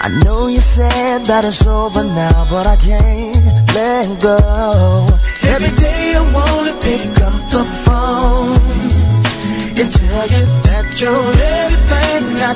I 0.00 0.08
know 0.24 0.46
you 0.46 0.60
said 0.60 1.26
that 1.26 1.44
it's 1.44 1.66
over 1.66 2.04
now, 2.04 2.46
but 2.50 2.66
I 2.66 2.76
can't 2.76 3.74
let 3.74 4.20
go. 4.20 5.06
Every 5.42 5.74
day 5.76 6.14
I 6.14 6.22
wanna 6.32 6.74
pick 6.80 7.02
up 7.20 7.36
the 7.50 7.64
phone 7.84 8.54
and 9.78 9.92
tell 9.92 10.26
you 10.34 10.44
that 10.68 11.00
you're 11.00 11.12
everything 11.12 12.24
I 12.36 12.46